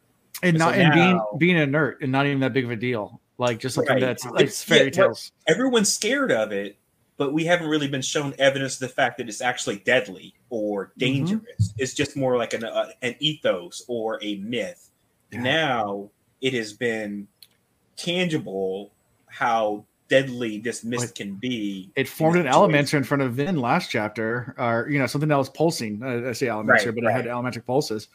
and 0.43 0.57
So 0.59 0.65
not 0.65 0.75
and 0.75 0.93
being 0.93 1.19
being 1.39 1.57
inert 1.57 2.01
and 2.03 2.11
not 2.11 2.27
even 2.27 2.39
that 2.41 2.53
big 2.53 2.65
of 2.65 2.71
a 2.71 2.75
deal. 2.75 3.19
Like 3.37 3.59
just 3.59 3.75
something 3.75 3.93
Right. 3.95 4.01
that's 4.01 4.25
It's- 4.25 4.63
fairy 4.63 4.85
yeah, 4.85 4.89
tales. 4.91 5.31
Everyone's 5.47 5.91
scared 5.93 6.31
of 6.31 6.51
it, 6.51 6.77
but 7.17 7.33
we 7.33 7.45
haven't 7.45 7.67
really 7.67 7.87
been 7.87 8.01
shown 8.01 8.33
evidence 8.39 8.75
of 8.75 8.79
the 8.81 8.89
fact 8.89 9.17
that 9.19 9.29
it's 9.29 9.41
actually 9.41 9.77
deadly 9.77 10.33
or 10.49 10.87
Mm-hmm. 10.87 10.99
dangerous. 10.99 11.73
It's 11.77 11.93
just 11.93 12.15
more 12.17 12.37
like 12.37 12.53
an 12.53 12.63
uh, 12.63 12.89
an 13.01 13.15
ethos 13.19 13.83
or 13.87 14.19
a 14.23 14.37
myth. 14.37 14.89
Yeah. 15.31 15.41
Now 15.41 16.09
it 16.41 16.53
has 16.53 16.73
been 16.73 17.27
tangible 17.95 18.91
how 19.27 19.85
deadly 20.07 20.57
this 20.59 20.83
mist 20.83 21.15
can 21.15 21.35
be. 21.35 21.91
It 21.95 22.07
formed 22.07 22.37
an 22.39 22.45
elementor 22.45 22.93
in 22.95 23.03
front 23.03 23.21
of 23.23 23.33
Vin 23.33 23.57
last 23.59 23.89
chapter, 23.91 24.55
or 24.57 24.87
you 24.89 24.99
know 24.99 25.05
something 25.07 25.27
that 25.29 25.37
was 25.37 25.49
pulsing. 25.49 26.01
Uh, 26.01 26.29
I 26.29 26.31
say 26.33 26.47
elementor, 26.47 26.67
Right, 26.85 26.95
but 26.95 27.03
it 27.03 27.11
had 27.11 27.25
right. 27.25 27.27
elementric 27.33 27.65
pulses, 27.65 28.07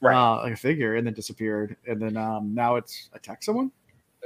Right. 0.00 0.14
uh, 0.16 0.42
like 0.42 0.52
a 0.54 0.56
figure, 0.56 0.96
and 0.96 1.06
then 1.06 1.14
disappeared, 1.14 1.76
and 1.86 2.00
then 2.02 2.16
um, 2.16 2.54
now 2.54 2.76
it's 2.76 3.08
attacked 3.14 3.44
someone. 3.44 3.70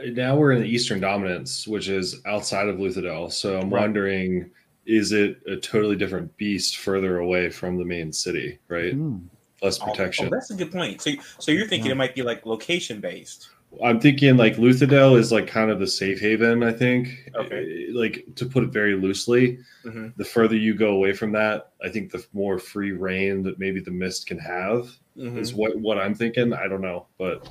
Now 0.09 0.37
we're 0.37 0.52
in 0.52 0.62
the 0.62 0.69
Eastern 0.69 1.00
Dominance, 1.00 1.66
which 1.66 1.88
is 1.88 2.21
outside 2.26 2.69
of 2.69 2.76
Luthadel. 2.78 3.30
So 3.33 3.59
I'm 3.59 3.71
Right. 3.71 3.83
wondering, 3.83 4.50
is 4.87 5.12
it 5.12 5.38
a 5.47 5.57
totally 5.57 5.97
different 5.97 6.37
beast 6.37 6.78
further 6.78 7.19
away 7.19 7.50
from 7.50 7.76
the 7.78 7.85
main 7.85 8.12
city? 8.12 8.59
Right, 8.69 8.92
Hmm. 8.95 9.19
less 9.62 9.78
Oh, 9.80 9.87
protection. 9.87 10.26
Oh, 10.26 10.30
that's 10.30 10.50
a 10.50 10.54
good 10.54 10.73
point. 10.73 11.00
So, 11.02 11.12
so 11.38 11.52
you're 11.52 11.66
thinking 11.66 11.87
Yeah. 11.87 11.92
it 11.92 11.97
might 11.99 12.14
be 12.14 12.23
like 12.23 12.47
location 12.47 13.00
based. 13.00 13.50
I'm 13.85 14.00
thinking 14.00 14.37
like 14.37 14.57
Luthadel 14.57 15.16
is 15.16 15.30
like 15.30 15.47
kind 15.47 15.71
of 15.71 15.78
the 15.78 15.87
safe 15.87 16.19
haven. 16.19 16.64
I 16.64 16.73
think, 16.73 17.30
Okay. 17.37 17.87
Eh, 17.88 17.92
like 17.92 18.25
to 18.35 18.47
put 18.47 18.64
it 18.64 18.73
very 18.73 18.97
loosely, 18.97 19.59
Mhm. 19.85 20.12
the 20.16 20.25
further 20.25 20.57
you 20.57 20.75
go 20.75 20.88
away 20.90 21.12
from 21.12 21.30
that, 21.33 21.71
I 21.85 21.88
think 21.88 22.11
the 22.11 22.25
more 22.33 22.59
free 22.59 22.90
reign 22.90 23.45
that 23.45 23.61
maybe 23.61 23.78
the 23.78 23.92
mist 23.92 24.26
can 24.26 24.38
have 24.38 24.90
Mhm. 25.16 25.38
is 25.38 25.54
what 25.54 25.78
what 25.78 25.99
I'm 25.99 26.14
thinking. 26.16 26.52
I 26.52 26.66
don't 26.66 26.80
know, 26.83 27.07
but 27.16 27.49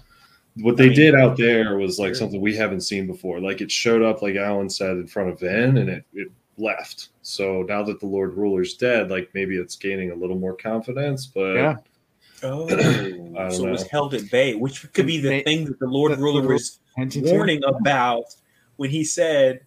what 0.58 0.74
I 0.74 0.76
they 0.76 0.88
mean- 0.90 0.96
did 0.96 1.16
out 1.16 1.38
there 1.38 1.78
was 1.78 2.00
like 2.00 2.10
Sure. 2.10 2.16
something 2.16 2.42
we 2.42 2.56
haven't 2.56 2.82
seen 2.82 3.08
before. 3.08 3.40
Like 3.40 3.62
it 3.62 3.72
showed 3.72 4.02
up, 4.02 4.22
like 4.22 4.36
Alan 4.36 4.70
said, 4.70 4.92
in 4.98 5.08
front 5.08 5.30
of 5.30 5.40
Vin, 5.40 5.78
and 5.78 5.90
it 5.90 6.04
it 6.14 6.28
left. 6.58 7.10
So 7.22 7.64
now 7.64 7.84
that 7.84 8.00
the 8.00 8.06
Lord 8.06 8.34
Ruler's 8.36 8.74
dead, 8.76 9.10
like 9.10 9.30
maybe 9.34 9.56
it's 9.58 9.76
gaining 9.78 10.12
a 10.12 10.16
little 10.16 10.38
more 10.38 10.56
confidence. 10.56 11.26
But 11.26 11.54
Yeah. 11.56 11.76
Oh, 12.44 12.68
don't 12.70 13.52
so 13.52 13.68
it 13.68 13.72
was 13.72 13.88
held 13.88 14.14
at 14.14 14.30
bay, 14.32 14.56
which 14.56 14.92
could 14.94 15.06
be 15.06 15.20
the 15.20 15.30
They- 15.30 15.44
thing 15.44 15.66
that 15.66 15.80
the 15.80 15.88
Lord 15.88 16.12
the- 16.14 16.18
Ruler 16.18 16.46
was 16.48 16.80
warning 17.16 17.62
about 17.66 18.26
when 18.78 18.90
he 18.90 19.04
said, 19.04 19.62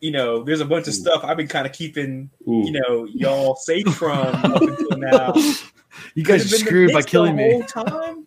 you 0.00 0.10
know, 0.10 0.42
there's 0.42 0.60
a 0.60 0.64
bunch 0.66 0.86
of 0.86 0.94
Ooh. 0.94 0.98
stuff 0.98 1.24
I've 1.24 1.36
been 1.38 1.48
kind 1.48 1.66
of 1.66 1.72
keeping, 1.72 2.28
ooh, 2.46 2.64
you 2.66 2.72
know, 2.72 3.04
y'all 3.06 3.56
safe 3.56 3.86
from 3.94 4.18
up 4.18 4.60
until 4.60 4.98
now. 4.98 5.32
you 6.14 6.24
guys 6.24 6.44
are 6.44 6.48
Could've 6.48 6.50
been 6.50 6.50
the 6.50 6.58
screwed 6.58 6.92
by 6.92 7.02
killing 7.02 7.36
the 7.36 7.42
me. 7.42 7.52
whole 7.52 7.62
time. 7.62 8.23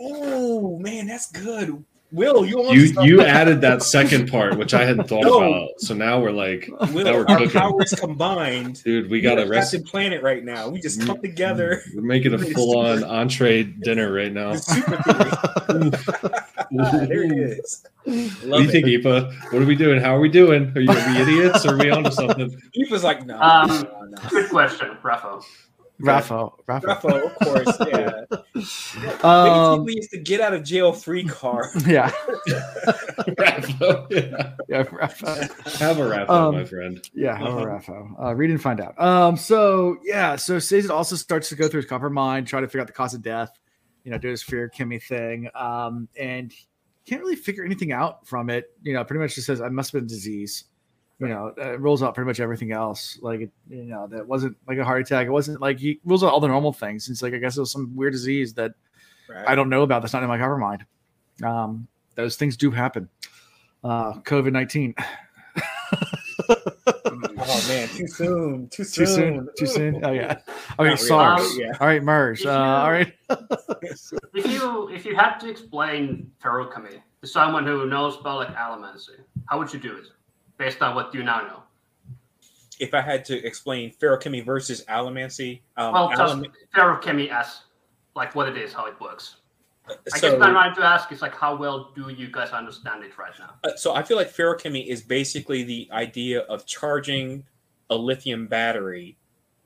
Oh 0.00 0.78
man, 0.78 1.06
that's 1.06 1.30
good. 1.30 1.84
Will 2.10 2.46
you 2.46 2.60
on 2.64 2.74
you 2.74 2.86
stuff? 2.86 3.04
you 3.04 3.20
added 3.38 3.60
that 3.60 3.82
second 3.82 4.30
part, 4.30 4.56
which 4.56 4.72
I 4.72 4.84
hadn't 4.86 5.08
thought 5.08 5.24
No. 5.24 5.38
about. 5.42 5.68
So 5.78 5.92
now 5.94 6.18
we're 6.20 6.30
like, 6.30 6.66
now 6.70 6.86
we're 6.94 7.06
our 7.06 7.24
cooking. 7.26 7.50
powers 7.50 7.92
combined? 7.92 8.82
dude, 8.82 9.04
we 9.10 9.18
We 9.18 9.20
got 9.20 9.34
got 9.36 9.42
to 9.42 9.46
a 9.46 9.50
rest. 9.50 9.72
Captain 9.72 9.86
Planet 9.86 10.22
right 10.22 10.42
now. 10.42 10.70
We 10.70 10.80
just 10.80 11.04
come 11.04 11.18
Mm, 11.18 11.22
together. 11.22 11.82
We're 11.94 12.00
making 12.00 12.32
a 12.32 12.38
full 12.54 12.78
on 12.78 13.04
entree 13.04 13.64
dinner 13.64 14.10
right 14.10 14.32
now. 14.32 14.52
The 14.54 14.58
super 14.58 15.02
theory. 15.02 16.32
Ah, 16.80 16.90
there 17.06 17.22
it 17.24 17.32
is. 17.32 17.82
What 18.04 18.58
do 18.58 18.62
you 18.64 18.70
think, 18.70 18.86
it. 18.86 19.02
Ipa? 19.02 19.32
What 19.52 19.62
are 19.62 19.66
we 19.66 19.74
doing? 19.74 20.00
How 20.02 20.14
are 20.16 20.20
we 20.20 20.28
doing? 20.28 20.70
Are, 20.76 20.80
you, 20.82 20.90
are 20.90 21.10
we 21.10 21.16
idiots? 21.22 21.64
Or 21.64 21.74
are 21.74 21.78
we 21.78 21.88
onto 21.90 22.10
something? 22.10 22.54
He 22.74 22.84
was 22.90 23.02
like, 23.02 23.24
no, 23.24 23.40
Um, 23.40 23.68
no, 23.68 24.00
no. 24.04 24.16
Good 24.28 24.50
question, 24.50 24.96
Rafa. 25.02 25.40
Rafa, 26.00 26.50
Rafa. 26.66 26.86
Rafa, 26.86 27.08
of 27.08 27.34
course, 27.40 27.76
yeah. 27.86 28.10
Um, 29.24 29.84
Basically, 29.84 29.94
it's 29.98 30.08
the 30.08 30.20
get 30.22 30.40
out 30.40 30.52
of 30.54 30.64
jail 30.64 30.92
free 30.92 31.24
card. 31.24 31.66
yeah, 31.86 32.10
RAFO. 33.38 34.06
Yeah. 34.10 34.52
yeah, 34.68 34.84
Rafa. 34.90 35.48
Have 35.78 35.98
a 35.98 36.02
Raffo, 36.02 36.28
Um, 36.30 36.54
my 36.54 36.64
friend. 36.64 37.00
Yeah, 37.14 37.36
have 37.36 37.46
Uh-huh. 37.48 37.58
a 37.58 37.66
Rafa. 37.66 38.08
Uh, 38.20 38.34
read 38.34 38.50
and 38.50 38.60
find 38.60 38.80
out. 38.80 39.00
Um, 39.00 39.36
so 39.36 39.96
yeah, 40.04 40.36
so 40.36 40.58
Sazed 40.58 40.90
also 40.90 41.16
starts 41.16 41.48
to 41.50 41.54
go 41.56 41.68
through 41.68 41.82
his 41.82 41.90
copper 41.90 42.10
mind, 42.10 42.46
try 42.46 42.60
to 42.60 42.66
figure 42.66 42.80
out 42.80 42.86
the 42.86 42.92
cause 42.92 43.14
of 43.14 43.22
death, 43.22 43.58
you 44.04 44.10
know, 44.10 44.18
do 44.18 44.28
his 44.28 44.42
feruchemy 44.42 45.02
thing. 45.02 45.48
Um, 45.54 46.08
and 46.18 46.52
can't 47.06 47.20
really 47.22 47.36
figure 47.36 47.64
anything 47.64 47.92
out 47.92 48.26
from 48.26 48.50
it. 48.50 48.70
You 48.82 48.92
know, 48.94 49.04
pretty 49.04 49.20
much 49.20 49.34
just 49.34 49.46
says, 49.46 49.60
I 49.60 49.68
must 49.68 49.92
have 49.92 50.00
been 50.02 50.08
disease. 50.08 50.64
You 51.20 51.28
know, 51.28 51.52
uh, 51.58 51.72
it 51.72 51.80
rules 51.80 52.02
out 52.02 52.14
pretty 52.14 52.26
much 52.28 52.38
everything 52.38 52.70
else. 52.70 53.18
Like, 53.20 53.40
it, 53.40 53.50
you 53.68 53.82
know, 53.84 54.06
that 54.06 54.26
wasn't 54.26 54.56
like 54.68 54.78
a 54.78 54.84
heart 54.84 55.00
attack. 55.00 55.26
It 55.26 55.30
wasn't 55.30 55.60
like 55.60 55.78
he 55.80 55.98
rules 56.04 56.22
out 56.22 56.32
all 56.32 56.38
the 56.40 56.46
normal 56.48 56.72
things. 56.72 57.08
It's 57.08 57.22
like, 57.22 57.34
I 57.34 57.38
guess 57.38 57.56
it 57.56 57.60
was 57.60 57.72
some 57.72 57.94
weird 57.96 58.12
disease 58.12 58.54
that 58.54 58.72
I 59.46 59.54
don't 59.56 59.68
know 59.68 59.82
about. 59.82 60.02
That's 60.02 60.12
not 60.14 60.22
in 60.22 60.28
my 60.28 60.38
coppermind. 60.38 60.82
Um, 61.44 61.88
those 62.14 62.36
things 62.36 62.56
do 62.56 62.70
happen. 62.70 63.08
Uh, 63.82 64.14
COVID 64.20 64.52
19. 64.52 64.94
Oh 67.40 67.64
man, 67.68 67.88
too 67.88 68.06
soon. 68.06 68.68
Too 68.68 68.84
soon. 68.84 69.06
Too 69.06 69.06
soon. 69.06 69.48
Too 69.58 69.66
soon. 69.66 70.04
Oh 70.04 70.12
yeah. 70.12 70.26
Not 70.26 70.38
Okay, 70.78 70.84
really, 70.84 70.96
SARS. 70.96 71.58
yeah. 71.58 71.72
All 71.80 71.86
right, 71.86 72.02
MERS. 72.02 72.44
Uh, 72.46 72.52
all 72.52 72.90
right. 72.90 73.12
If 74.34 74.46
you 74.46 74.88
if 74.88 75.04
you 75.04 75.14
had 75.16 75.38
to 75.38 75.48
explain 75.50 76.30
feruchemy 76.42 77.00
to 77.22 77.26
someone 77.28 77.64
who 77.66 77.86
knows 77.86 78.16
about 78.18 78.36
like 78.38 78.54
allomancy, 78.56 79.20
how 79.46 79.58
would 79.58 79.72
you 79.72 79.78
do 79.80 79.96
it 79.96 80.04
based 80.58 80.82
on 80.82 80.94
what 80.94 81.14
you 81.14 81.22
now 81.22 81.40
know? 81.42 81.62
If 82.78 82.94
I 82.94 83.00
had 83.00 83.24
to 83.26 83.44
explain 83.44 83.92
feruchemy 84.00 84.44
versus 84.44 84.84
allomancy, 84.88 85.60
um, 85.76 85.94
Well, 85.94 86.10
just 86.10 86.42
feruchemy 86.74 87.30
as 87.30 87.62
like 88.14 88.34
what 88.34 88.48
it 88.48 88.56
is, 88.56 88.72
how 88.72 88.86
it 88.86 89.00
works. 89.00 89.36
I 89.88 90.18
guess 90.18 90.32
what 90.32 90.42
I'm 90.42 90.52
trying 90.52 90.74
to 90.74 90.84
ask 90.84 91.10
is 91.12 91.22
like 91.22 91.34
how 91.34 91.56
well 91.56 91.92
do 91.94 92.10
you 92.10 92.30
guys 92.30 92.50
understand 92.50 93.02
it 93.04 93.16
right 93.16 93.32
now? 93.38 93.54
uh, 93.64 93.74
so 93.76 93.94
I 93.94 94.02
feel 94.02 94.16
like 94.16 94.30
feruchemy 94.30 94.86
is 94.86 95.00
basically 95.02 95.62
the 95.62 95.88
idea 95.92 96.40
of 96.40 96.66
charging 96.66 97.44
a 97.88 97.96
lithium 97.96 98.46
battery 98.46 99.16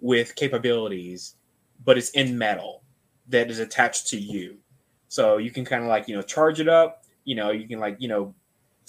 with 0.01 0.37
capabilities, 0.37 1.35
but 1.85 1.99
it's 1.99 2.11
in 2.11 2.39
metal 2.39 2.83
that 3.29 3.51
is 3.51 3.59
attached 3.59 4.09
to 4.09 4.19
you. 4.19 4.59
So 5.09 5.39
you 5.39 5.51
can 5.51 5.65
kind 5.65 5.83
of 5.83 5.89
like 5.89 6.07
you 6.09 6.15
know 6.15 6.23
charge 6.23 6.61
it 6.61 6.69
up. 6.69 7.05
You 7.25 7.35
know 7.35 7.51
you 7.51 7.67
can 7.67 7.81
like 7.81 7.97
you 7.99 8.09
know 8.09 8.35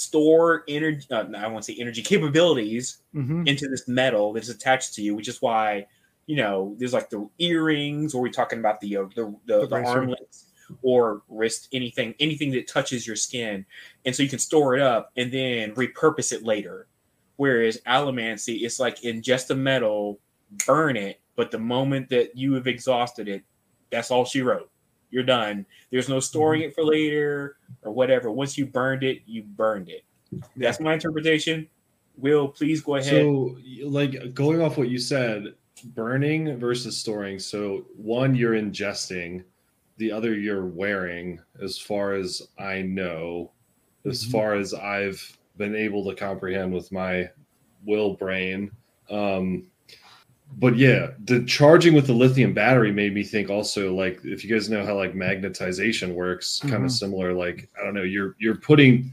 store 0.04 0.64
energy. 0.68 1.06
Uh, 1.12 1.26
I 1.36 1.48
won't 1.48 1.66
say 1.66 1.76
energy 1.80 2.02
capabilities 2.02 2.98
Mhm. 3.16 3.48
into 3.48 3.68
this 3.70 3.88
metal 3.88 4.34
that's 4.34 4.50
attached 4.50 4.94
to 4.96 5.02
you, 5.02 5.16
which 5.16 5.28
is 5.28 5.42
why 5.42 5.86
you 6.26 6.36
know 6.38 6.76
there's 6.78 6.94
like 6.94 7.10
the 7.10 7.28
earrings, 7.40 8.14
or 8.14 8.22
we're 8.22 8.30
talking 8.30 8.60
about 8.60 8.80
the 8.82 8.98
uh, 8.98 9.04
the, 9.16 9.36
the, 9.46 9.60
The 9.62 9.68
the 9.68 9.76
armlets 9.84 10.46
or 10.82 11.22
wrist, 11.28 11.68
anything 11.74 12.16
anything 12.20 12.52
that 12.52 12.68
touches 12.68 13.06
your 13.06 13.16
skin, 13.16 13.66
and 14.06 14.16
so 14.16 14.24
you 14.24 14.30
can 14.30 14.40
store 14.40 14.76
it 14.76 14.82
up 14.82 15.12
and 15.18 15.32
then 15.32 15.74
repurpose 15.76 16.32
it 16.32 16.44
later. 16.44 16.88
Whereas 17.36 17.80
allomancy, 17.88 18.62
it's 18.62 18.80
like 18.80 19.02
ingest 19.02 19.48
the 19.48 19.56
metal, 19.56 20.20
burn 20.68 20.96
it, 20.98 21.20
but 21.36 21.52
the 21.52 21.60
moment 21.60 22.10
that 22.10 22.38
you 22.38 22.54
have 22.54 22.68
exhausted 22.68 23.28
it, 23.28 23.44
that's 23.92 24.12
all 24.12 24.24
she 24.26 24.42
wrote. 24.42 24.70
You're 25.14 25.24
done. 25.24 25.64
There's 25.92 26.10
no 26.10 26.20
storing 26.20 26.62
Mm-hmm. 26.62 26.70
it 26.70 26.76
for 26.76 26.84
later 26.84 27.58
or 27.84 27.92
whatever. 27.92 28.32
Once 28.32 28.58
you 28.58 28.66
burned 28.66 29.04
it, 29.04 29.22
you 29.28 29.44
burned 29.44 29.88
it. 29.88 30.04
That's 30.58 30.80
my 30.80 30.96
interpretation. 30.96 31.68
Will 32.18 32.48
please 32.48 32.82
go 32.82 32.96
ahead. 32.96 33.10
So, 33.12 33.56
like 33.84 34.34
going 34.34 34.60
off 34.62 34.78
what 34.78 34.90
you 34.90 34.98
said, 34.98 35.54
burning 35.94 36.58
versus 36.58 36.98
storing. 36.98 37.38
So, 37.38 37.86
one 37.96 38.34
you're 38.34 38.54
ingesting, 38.54 39.44
the 39.98 40.12
other 40.12 40.34
you're 40.34 40.66
wearing, 40.66 41.40
as 41.62 41.78
far 41.78 42.14
as 42.14 42.42
I 42.58 42.82
know, 42.82 43.52
as 44.06 44.26
Mhm. 44.26 44.32
far 44.32 44.56
as 44.56 44.74
I've 44.74 45.38
been 45.58 45.76
able 45.76 46.04
to 46.10 46.16
comprehend 46.16 46.74
with 46.74 46.92
my 46.92 47.30
will 47.86 48.16
brain. 48.16 48.72
Um, 49.12 49.68
but 50.58 50.78
yeah, 50.78 51.12
the 51.26 51.44
charging 51.46 51.94
with 51.94 52.08
the 52.08 52.14
lithium 52.14 52.54
battery 52.54 52.92
made 52.92 53.14
me 53.14 53.24
think 53.24 53.50
also 53.50 53.94
like 53.94 54.20
if 54.24 54.44
you 54.44 54.50
guys 54.54 54.70
know 54.70 54.86
how 54.86 54.96
like 54.96 55.14
magnetization 55.14 56.14
works, 56.14 56.60
kind 56.62 56.74
Mhm. 56.84 56.86
of 56.86 56.92
similar. 56.92 57.34
Like 57.34 57.70
I 57.80 57.84
don't 57.84 57.94
know, 57.94 58.04
you're 58.04 58.36
you're 58.40 58.56
putting 58.56 59.12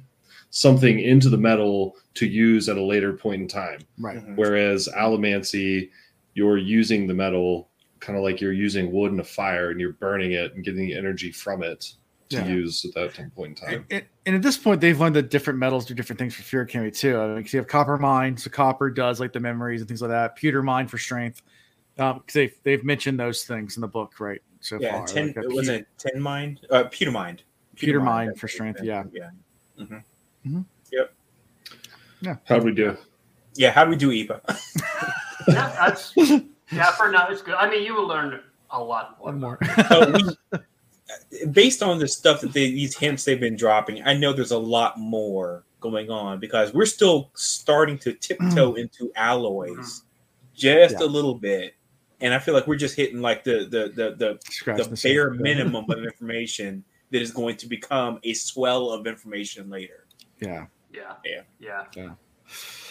something 0.51 0.99
into 1.01 1.29
the 1.29 1.39
metal 1.39 1.97
to 2.15 2.27
use 2.27 2.69
at 2.69 2.77
a 2.77 2.83
later 2.83 3.13
point 3.13 3.43
in 3.43 3.49
time. 3.49 3.79
Right. 3.99 4.19
Mhm. 4.19 4.37
Whereas 4.37 4.89
allomancy, 4.97 5.91
you're 6.35 6.59
using 6.59 7.07
the 7.07 7.15
metal 7.15 7.69
kind 8.01 8.17
of 8.19 8.25
like 8.25 8.41
you're 8.41 8.53
using 8.53 8.91
wood 8.91 9.13
in 9.13 9.21
a 9.21 9.25
fire 9.25 9.71
and 9.71 9.79
you're 9.79 9.93
burning 9.93 10.33
it 10.33 10.55
and 10.55 10.65
getting 10.65 10.81
the 10.81 10.95
energy 10.95 11.31
from 11.31 11.63
it. 11.63 11.93
To 12.31 12.37
Yeah. 12.37 12.47
use 12.47 12.85
at 12.85 12.95
that 12.95 13.35
point 13.35 13.61
in 13.61 13.67
time. 13.69 13.85
And, 13.91 14.05
and 14.27 14.37
at 14.37 14.43
this 14.43 14.57
point, 14.57 14.81
they've 14.81 14.99
learned 14.99 15.17
that 15.17 15.31
different 15.31 15.59
metals 15.59 15.85
do 15.87 15.95
different 15.95 16.19
things 16.19 16.35
for 16.35 16.43
fear 16.43 16.65
chemistry 16.65 17.11
too. 17.13 17.19
I 17.21 17.27
mean, 17.35 17.43
'cause 17.45 17.53
you 17.53 17.59
have 17.59 17.67
copper 17.69 17.97
mine, 17.99 18.37
so 18.37 18.49
copper 18.51 18.89
does 18.91 19.21
like 19.21 19.33
the 19.33 19.41
memories 19.41 19.81
and 19.81 19.89
things 19.89 20.01
like 20.03 20.11
that. 20.11 20.37
Pewter 20.37 20.63
mine 20.63 20.87
for 20.89 20.97
strength. 20.99 21.43
Um, 21.99 22.21
'cause 22.21 22.33
they've 22.35 22.55
they've 22.63 22.85
mentioned 22.85 23.19
those 23.21 23.45
things 23.45 23.77
in 23.77 23.81
the 23.83 23.89
book, 23.89 24.21
right? 24.21 24.41
So 24.61 24.79
Yeah, 24.81 24.99
far, 24.99 25.07
ten. 25.07 25.27
Like 25.29 25.37
a 25.37 25.41
it 25.41 25.49
was 25.53 25.67
pew- 25.67 25.75
it 25.77 25.87
ten 25.99 26.21
mind? 26.23 26.61
Uh, 26.71 26.85
pewter 26.85 27.11
mind. 27.11 27.43
Pewter 27.77 27.99
mind, 27.99 28.07
mind 28.09 28.29
that's 28.31 28.41
for 28.41 28.47
what 28.47 28.51
it 28.51 28.55
strength, 28.55 28.81
is. 28.81 28.87
yeah. 28.87 29.05
yeah, 32.23 32.37
How 32.45 32.59
do 32.59 32.65
we 32.65 32.73
do? 32.73 32.97
yeah. 33.55 33.71
How 33.73 33.85
do 33.85 33.91
we 33.91 33.97
do 33.97 34.11
IPA? 34.11 34.41
Yeah, 35.49 35.75
that's 35.79 36.13
yeah. 36.71 36.93
For 36.93 37.11
now, 37.11 37.29
it's 37.29 37.41
good. 37.43 37.55
I 37.55 37.69
mean, 37.69 37.83
you 37.83 37.95
will 37.95 38.07
learn 38.07 38.41
a 38.71 38.81
lot 38.83 39.19
more. 39.19 39.27
one 39.33 39.41
more. 39.41 39.59
So 39.89 40.13
we, 40.13 40.59
based 41.53 41.83
on 41.83 41.99
the 41.99 42.09
stuff 42.09 42.41
that 42.41 42.53
they, 42.53 42.71
these 42.71 42.97
hints 42.97 43.25
they've 43.25 43.41
been 43.41 43.57
dropping, 43.57 44.03
I 44.05 44.15
know 44.15 44.33
there's 44.33 44.51
a 44.51 44.59
lot 44.59 44.99
more 44.99 45.65
going 45.81 46.11
on 46.11 46.39
because 46.39 46.73
we're 46.75 46.87
still 46.87 47.31
starting 47.35 47.99
to 47.99 48.13
tiptoe 48.13 48.73
mm. 48.73 48.79
into 48.79 49.11
alloys 49.17 49.71
mm-hmm. 49.71 50.55
just 50.55 50.97
Yeah. 51.01 51.07
a 51.07 51.09
little 51.09 51.35
bit, 51.35 51.75
and 52.21 52.35
I 52.35 52.39
feel 52.39 52.55
like 52.55 52.67
we're 52.67 52.77
just 52.77 52.97
hitting 52.97 53.21
like 53.21 53.45
the 53.45 53.65
the 53.65 53.93
the 53.95 54.15
the, 54.17 54.39
Scratching 54.51 54.85
the 54.85 54.91
the 54.91 55.03
bare 55.03 55.31
minimum 55.31 55.87
of 55.91 56.05
information 56.05 56.85
that 57.11 57.23
is 57.23 57.33
going 57.33 57.57
to 57.57 57.67
become 57.67 58.21
a 58.23 58.35
swell 58.35 58.91
of 58.91 59.07
information 59.07 59.69
later. 59.71 60.07
Yeah. 60.41 60.67
Yeah. 60.93 61.15
Yeah. 61.25 61.43
Yeah. 61.59 61.85
Yeah. 61.97 62.11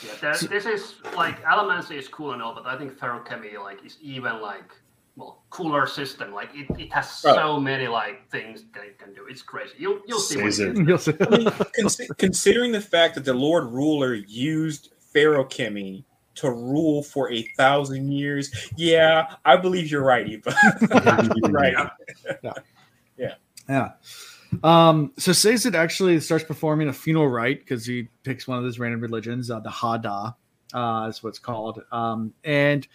Yeah. 0.04 0.12
there- 0.22 0.34
this 0.34 0.66
is 0.66 0.96
like 1.16 1.42
Allomancy 1.44 1.98
is 1.98 2.08
cool 2.08 2.34
and 2.34 2.42
all, 2.42 2.54
but 2.54 2.66
I 2.66 2.78
think 2.78 2.98
feruchemy 2.98 3.58
like 3.60 3.86
is 3.86 3.98
even 4.02 4.42
like 4.42 4.74
well 5.20 5.44
cooler 5.50 5.86
system. 5.86 6.34
Like 6.34 6.50
it, 6.54 6.68
it 6.80 6.92
has 6.94 7.10
so 7.10 7.60
many 7.60 7.88
like 7.88 8.30
things 8.32 8.64
that 8.74 8.84
it 8.84 8.98
can 8.98 9.14
do. 9.14 9.26
It's 9.30 9.42
crazy. 9.42 9.74
You'll 9.78 10.00
you'll 10.08 10.20
see. 10.20 10.38
When 10.38 10.52
Says 10.52 10.60
you 10.60 10.72
it. 10.72 10.76
get 10.78 10.88
You'll 10.88 10.98
see. 10.98 11.14
I 11.20 11.38
mean, 11.38 11.52
cons- 11.80 12.12
considering 12.18 12.72
the 12.72 12.82
fact 12.82 13.16
that 13.16 13.26
the 13.26 13.34
Lord 13.34 13.66
Ruler 13.66 14.14
used 14.16 14.94
feruchemy 15.14 16.04
to 16.36 16.52
rule 16.52 17.04
for 17.04 17.32
a 17.32 17.44
thousand 17.58 18.12
years, 18.12 18.72
yeah, 18.78 19.36
I 19.44 19.58
believe 19.58 19.92
you're 19.92 20.04
right, 20.04 20.28
Eva. 20.28 20.56
right. 21.50 21.90
Yeah. 23.18 23.34
Yeah. 23.68 23.92
Um, 24.64 25.12
so 25.18 25.32
Sazed 25.32 25.76
actually 25.76 26.20
starts 26.22 26.44
performing 26.44 26.88
a 26.88 26.94
funeral 26.94 27.28
rite 27.28 27.60
because 27.60 27.86
he 27.86 28.08
picks 28.24 28.48
one 28.48 28.58
of 28.58 28.64
those 28.64 28.80
random 28.80 29.02
religions, 29.02 29.52
uh, 29.52 29.60
the 29.60 29.70
Hada, 29.70 30.36
uh, 30.74 31.08
is 31.08 31.22
what 31.22 31.30
it's 31.30 31.40
called. 31.40 31.84
Um, 31.92 32.34
and 32.44 32.88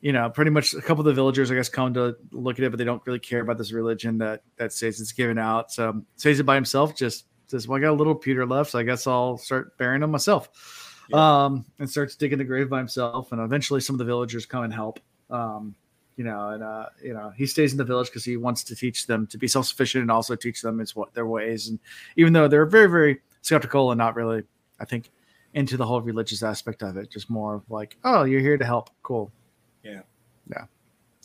you 0.00 0.12
know, 0.12 0.30
pretty 0.30 0.50
much 0.50 0.74
a 0.74 0.80
couple 0.80 1.00
of 1.00 1.06
the 1.06 1.12
villagers, 1.12 1.50
I 1.50 1.54
guess, 1.54 1.68
come 1.68 1.92
to 1.94 2.16
look 2.30 2.58
at 2.58 2.64
it, 2.64 2.70
but 2.70 2.78
they 2.78 2.84
don't 2.84 3.04
really 3.06 3.18
care 3.18 3.40
about 3.40 3.58
this 3.58 3.72
religion 3.72 4.18
that 4.18 4.42
that 4.56 4.70
Sazed's 4.70 5.12
given 5.12 5.38
out. 5.38 5.72
So 5.72 6.02
Sazed 6.16 6.46
by 6.46 6.54
himself 6.54 6.94
just 6.94 7.26
says, 7.46 7.66
"Well, 7.66 7.78
I 7.78 7.80
got 7.80 7.90
a 7.90 7.92
little 7.92 8.14
pewter 8.14 8.46
left, 8.46 8.70
so 8.70 8.78
I 8.78 8.84
guess 8.84 9.06
I'll 9.06 9.38
start 9.38 9.76
burying 9.78 10.00
them 10.00 10.10
myself." 10.10 10.84
Um, 11.12 11.64
and 11.78 11.88
starts 11.88 12.16
digging 12.16 12.36
the 12.38 12.44
grave 12.44 12.68
by 12.68 12.78
himself, 12.78 13.32
and 13.32 13.40
eventually 13.40 13.80
some 13.80 13.94
of 13.94 13.98
the 13.98 14.04
villagers 14.04 14.44
come 14.44 14.64
and 14.64 14.72
help. 14.72 15.00
Um, 15.30 15.74
you 16.16 16.24
know, 16.24 16.50
and 16.50 16.62
uh, 16.62 16.86
you 17.02 17.14
know, 17.14 17.32
he 17.34 17.46
stays 17.46 17.72
in 17.72 17.78
the 17.78 17.84
village 17.84 18.08
because 18.08 18.24
he 18.24 18.36
wants 18.36 18.62
to 18.64 18.76
teach 18.76 19.06
them 19.06 19.26
to 19.28 19.38
be 19.38 19.48
self-sufficient 19.48 20.02
and 20.02 20.10
also 20.10 20.36
teach 20.36 20.60
them 20.60 20.78
his 20.78 20.94
what 20.94 21.14
their 21.14 21.26
ways. 21.26 21.68
And 21.68 21.78
even 22.16 22.32
though 22.32 22.48
they're 22.48 22.66
very, 22.66 22.90
very 22.90 23.20
skeptical 23.42 23.92
and 23.92 23.98
not 23.98 24.16
really, 24.16 24.42
I 24.80 24.84
think, 24.84 25.10
into 25.54 25.76
the 25.76 25.86
whole 25.86 26.02
religious 26.02 26.42
aspect 26.42 26.82
of 26.82 26.96
it, 26.96 27.10
just 27.10 27.30
more 27.30 27.54
of 27.54 27.70
like, 27.70 27.96
oh, 28.04 28.24
you're 28.24 28.40
here 28.40 28.58
to 28.58 28.64
help, 28.64 28.90
cool, 29.02 29.32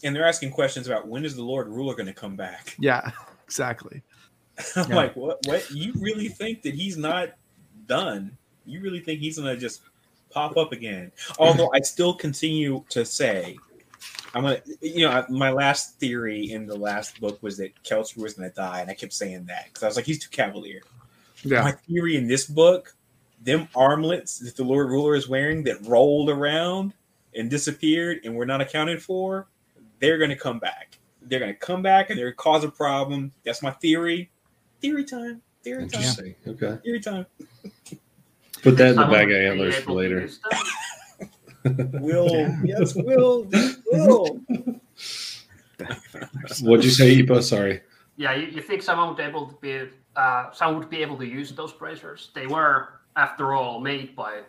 And 0.05 0.13
they're 0.13 0.27
asking 0.27 0.51
questions 0.51 0.85
about 0.87 1.07
when 1.07 1.23
is 1.23 1.35
the 1.35 1.43
Lord 1.43 1.69
Ruler 1.69 1.93
going 1.95 2.07
to 2.07 2.13
come 2.13 2.35
back? 2.35 2.75
yeah, 2.79 3.11
exactly, 3.45 4.01
I'm 4.75 4.89
Yeah. 4.89 4.95
like, 4.95 5.15
what? 5.15 5.45
What? 5.45 5.71
You 5.71 5.93
really 5.97 6.27
think 6.27 6.61
that 6.63 6.73
he's 6.73 6.97
not 6.97 7.29
done? 7.87 8.37
You 8.65 8.81
really 8.81 8.99
think 8.99 9.21
he's 9.21 9.37
going 9.39 9.53
to 9.53 9.59
just 9.59 9.81
pop 10.29 10.57
up 10.57 10.73
again? 10.73 11.11
Although 11.39 11.71
I 11.73 11.79
still 11.81 12.13
continue 12.13 12.83
to 12.89 13.05
say, 13.05 13.57
I'm 14.35 14.43
gonna, 14.43 14.61
you 14.81 15.07
know, 15.07 15.25
my 15.29 15.51
last 15.51 15.99
theory 15.99 16.51
in 16.51 16.65
the 16.65 16.75
last 16.75 17.21
book 17.21 17.41
was 17.41 17.55
that 17.57 17.71
Keltru 17.83 18.17
was 18.23 18.33
going 18.33 18.49
to 18.49 18.55
die, 18.55 18.81
and 18.81 18.89
I 18.89 18.95
kept 18.95 19.13
saying 19.13 19.45
that 19.45 19.65
because 19.67 19.83
I 19.83 19.87
was 19.87 19.95
like, 19.95 20.05
he's 20.05 20.19
too 20.19 20.29
cavalier. 20.31 20.81
yeah, 21.43 21.61
My 21.61 21.71
theory 21.71 22.17
in 22.17 22.27
this 22.27 22.45
book, 22.45 22.93
them 23.41 23.69
armlets 23.75 24.39
that 24.39 24.57
the 24.57 24.63
Lord 24.65 24.89
Ruler 24.89 25.15
is 25.15 25.29
wearing 25.29 25.63
that 25.63 25.85
rolled 25.85 26.29
around 26.29 26.93
and 27.35 27.49
disappeared 27.49 28.19
and 28.23 28.35
were 28.35 28.45
not 28.45 28.61
accounted 28.61 29.01
for, 29.01 29.47
they're 29.99 30.17
going 30.17 30.29
to 30.29 30.35
come 30.35 30.59
back. 30.59 30.97
They're 31.21 31.39
going 31.39 31.53
to 31.53 31.59
come 31.59 31.81
back 31.81 32.09
and 32.09 32.17
they're 32.17 32.27
going 32.27 32.33
to 32.33 32.37
cause 32.37 32.63
a 32.63 32.69
problem. 32.69 33.31
That's 33.45 33.61
my 33.63 33.71
theory. 33.71 34.29
Theory 34.81 35.05
time. 35.05 35.41
Theory 35.63 35.87
time. 35.87 36.35
Okay. 36.45 36.77
Theory 36.83 36.99
time. 36.99 37.25
Put 38.61 38.77
that 38.77 38.89
in 38.89 38.95
the 38.95 39.05
bag 39.05 39.31
of 39.31 39.37
antlers 39.37 39.75
for 39.77 39.93
later. 39.93 40.21
use 40.21 40.39
them. 41.63 41.91
Will. 42.01 42.57
Yes, 42.63 42.95
Will. 42.95 43.47
Will. 43.91 44.39
What'd 46.61 46.85
you 46.85 46.91
say, 46.91 47.21
Ipa? 47.21 47.41
Sorry. 47.41 47.81
Yeah, 48.15 48.35
you, 48.35 48.47
you 48.47 48.61
think 48.61 48.81
someone 48.83 49.07
would 49.07 49.17
be 49.17 49.23
able 49.23 49.47
to 49.47 49.55
be 49.55 49.89
uh, 50.15 50.51
someone 50.51 50.79
would 50.79 50.89
be 50.89 51.01
able 51.01 51.17
to 51.17 51.25
use 51.25 51.51
those 51.53 51.73
bracers? 51.73 52.29
They 52.35 52.47
were, 52.47 52.99
after 53.15 53.53
all, 53.53 53.79
made 53.79 54.15
by 54.15 54.41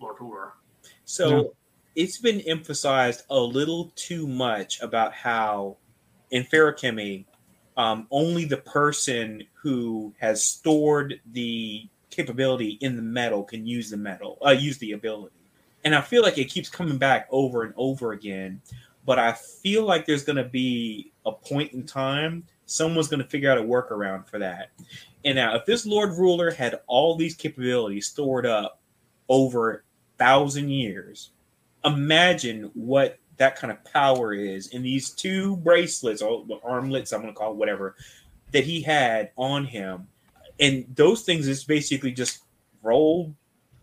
Lord 0.00 0.16
Hoover. 0.18 0.54
So 1.04 1.54
it's 1.94 2.18
been 2.18 2.40
emphasized 2.42 3.24
a 3.30 3.38
little 3.38 3.92
too 3.96 4.26
much 4.26 4.80
about 4.80 5.12
how 5.12 5.76
in 6.30 6.44
feruchemy, 6.44 7.24
um, 7.76 8.06
only 8.10 8.44
the 8.44 8.58
person 8.58 9.42
who 9.52 10.14
has 10.18 10.44
stored 10.44 11.20
the 11.32 11.88
capability 12.10 12.78
in 12.80 12.96
the 12.96 13.02
metal 13.02 13.42
can 13.42 13.66
use 13.66 13.90
the 13.90 13.96
metal, 13.96 14.38
uh, 14.44 14.50
use 14.50 14.78
the 14.78 14.92
ability. 14.92 15.34
And 15.84 15.94
I 15.94 16.00
feel 16.00 16.22
like 16.22 16.38
it 16.38 16.44
keeps 16.44 16.68
coming 16.68 16.98
back 16.98 17.26
over 17.30 17.62
and 17.64 17.74
over 17.76 18.12
again. 18.12 18.60
But 19.04 19.18
I 19.18 19.32
feel 19.32 19.84
like 19.84 20.06
there's 20.06 20.24
going 20.24 20.36
to 20.36 20.44
be 20.44 21.12
a 21.26 21.32
point 21.32 21.72
in 21.72 21.84
time 21.84 22.44
someone's 22.66 23.08
going 23.08 23.22
to 23.22 23.28
figure 23.28 23.50
out 23.50 23.58
a 23.58 23.62
workaround 23.62 24.26
for 24.28 24.38
that. 24.38 24.70
And 25.24 25.36
now, 25.36 25.54
if 25.54 25.66
this 25.66 25.86
Lord 25.86 26.10
Ruler 26.10 26.50
had 26.50 26.80
all 26.86 27.16
these 27.16 27.34
capabilities 27.34 28.06
stored 28.06 28.46
up 28.46 28.80
over 29.28 29.84
thousand 30.18 30.70
years, 30.70 31.30
imagine 31.84 32.70
what 32.74 33.18
that 33.36 33.56
kind 33.56 33.72
of 33.72 33.82
power 33.84 34.34
is 34.34 34.68
in 34.68 34.82
these 34.82 35.10
two 35.10 35.56
bracelets 35.58 36.22
or 36.22 36.44
armlets, 36.64 37.12
I'm 37.12 37.22
going 37.22 37.32
to 37.32 37.38
call 37.38 37.52
it 37.52 37.56
whatever, 37.56 37.96
that 38.52 38.64
he 38.64 38.82
had 38.82 39.30
on 39.36 39.64
him. 39.64 40.06
And 40.60 40.84
those 40.94 41.22
things 41.22 41.48
is 41.48 41.64
basically 41.64 42.12
just 42.12 42.42
rolled 42.82 43.34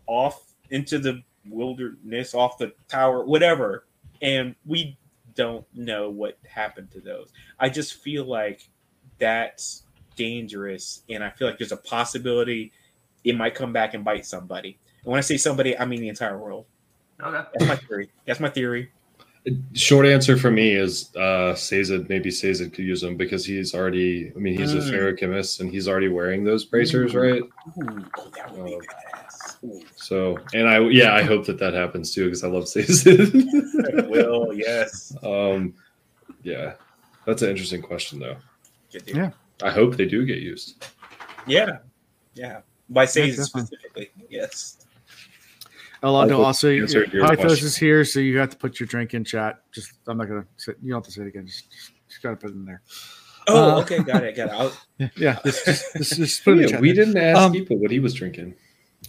off 0.06 0.54
into 0.70 0.98
the 0.98 1.22
wilderness, 1.46 2.34
off 2.34 2.58
the 2.58 2.72
tower, 2.88 3.24
whatever. 3.24 3.86
And 4.22 4.54
we 4.64 4.96
don't 5.34 5.66
know 5.74 6.10
what 6.10 6.38
happened 6.48 6.90
to 6.92 7.00
those. 7.00 7.32
I 7.58 7.68
just 7.68 8.02
feel 8.02 8.24
like 8.24 8.68
that's 9.18 9.82
dangerous. 10.16 11.02
And 11.08 11.24
I 11.24 11.30
feel 11.30 11.48
like 11.48 11.58
there's 11.58 11.72
a 11.72 11.76
possibility 11.76 12.72
it 13.24 13.36
might 13.36 13.54
come 13.54 13.72
back 13.72 13.94
and 13.94 14.04
bite 14.04 14.24
somebody. 14.24 14.78
And 15.02 15.10
when 15.10 15.18
I 15.18 15.22
say 15.22 15.36
somebody, 15.36 15.78
I 15.78 15.84
mean 15.84 16.00
the 16.00 16.08
entire 16.08 16.38
world. 16.38 16.66
Okay. 17.22 17.48
That's 17.54 17.68
my 17.68 17.76
theory. 17.76 18.10
That's 18.26 18.40
my 18.40 18.50
theory. 18.50 18.90
Short 19.72 20.04
answer 20.06 20.36
for 20.36 20.50
me 20.50 20.72
is 20.74 21.14
uh 21.16 21.54
Sazed, 21.54 22.08
maybe 22.10 22.30
Sazed 22.30 22.72
could 22.74 22.84
use 22.84 23.00
them 23.00 23.16
because 23.16 23.44
he's 23.46 23.74
already 23.74 24.32
I 24.36 24.38
mean 24.38 24.56
he's 24.56 24.74
a 24.74 24.78
Mm. 24.78 24.90
feruchemist 24.90 25.60
and 25.60 25.70
he's 25.70 25.88
already 25.88 26.08
wearing 26.08 26.44
those 26.44 26.64
bracers, 26.66 27.14
right? 27.14 27.42
Ooh, 27.42 27.50
oh, 28.18 28.30
that 28.36 28.52
would 28.54 28.66
be 28.66 28.72
badass. 28.86 29.64
Ooh. 29.64 29.82
So 29.96 30.38
and 30.52 30.68
I 30.68 30.80
yeah, 30.80 31.14
I 31.14 31.22
hope 31.22 31.46
that 31.46 31.58
that 31.58 31.72
happens 31.72 32.12
too 32.14 32.24
because 32.26 32.44
I 32.44 32.48
love 32.48 32.68
Sazed. 32.68 33.06
Will, 34.10 34.52
yes. 34.52 35.16
um 35.22 35.72
yeah. 36.42 36.74
That's 37.26 37.40
an 37.42 37.48
interesting 37.50 37.80
question 37.82 38.18
though. 38.18 38.36
Yeah. 39.06 39.30
I 39.62 39.70
hope 39.70 39.96
they 39.96 40.06
do 40.06 40.26
get 40.26 40.38
used. 40.38 40.84
Yeah. 41.46 41.78
Yeah. 42.34 42.60
By 42.90 43.06
saying 43.06 43.30
definitely. 43.36 43.62
specifically. 43.62 44.10
Yes. 44.28 44.84
Alondo 46.02 46.30
hope 46.36 46.46
also, 46.46 46.68
you 46.70 46.84
Pythos 46.86 47.62
is 47.62 47.76
here, 47.76 48.04
so 48.04 48.20
you 48.20 48.38
have 48.38 48.50
to 48.50 48.56
put 48.56 48.80
your 48.80 48.86
drink 48.86 49.12
in 49.14 49.22
chat. 49.24 49.60
Just, 49.72 49.92
I'm 50.06 50.16
not 50.16 50.28
gonna. 50.28 50.46
Say, 50.56 50.72
you 50.82 50.92
don't 50.92 50.98
have 50.98 51.04
to 51.06 51.10
say 51.12 51.22
it 51.22 51.28
again. 51.28 51.46
Just, 51.46 51.70
just, 51.70 51.92
just 52.08 52.22
gotta 52.22 52.36
put 52.36 52.50
it 52.50 52.54
in 52.54 52.64
there. 52.64 52.82
Oh, 53.48 53.76
Uh, 53.76 53.80
okay. 53.82 53.98
Got 54.02 54.24
it. 54.24 54.36
Got 54.36 54.48
it. 54.48 54.52
I'll, 54.52 54.72
Yeah, 54.98 55.08
yeah. 55.16 55.38
Just, 55.44 55.64
just, 55.66 55.92
just, 55.96 56.16
just 56.16 56.44
put 56.44 56.52
it 56.52 56.52
in 56.52 56.56
the 56.58 56.62
Yeah, 56.64 56.68
chat. 56.72 56.80
we 56.80 56.92
didn't 56.92 57.16
ask 57.18 57.38
Um, 57.40 57.52
Ipa 57.52 57.78
what 57.78 57.90
he 57.90 57.98
was 57.98 58.14
drinking. 58.14 58.54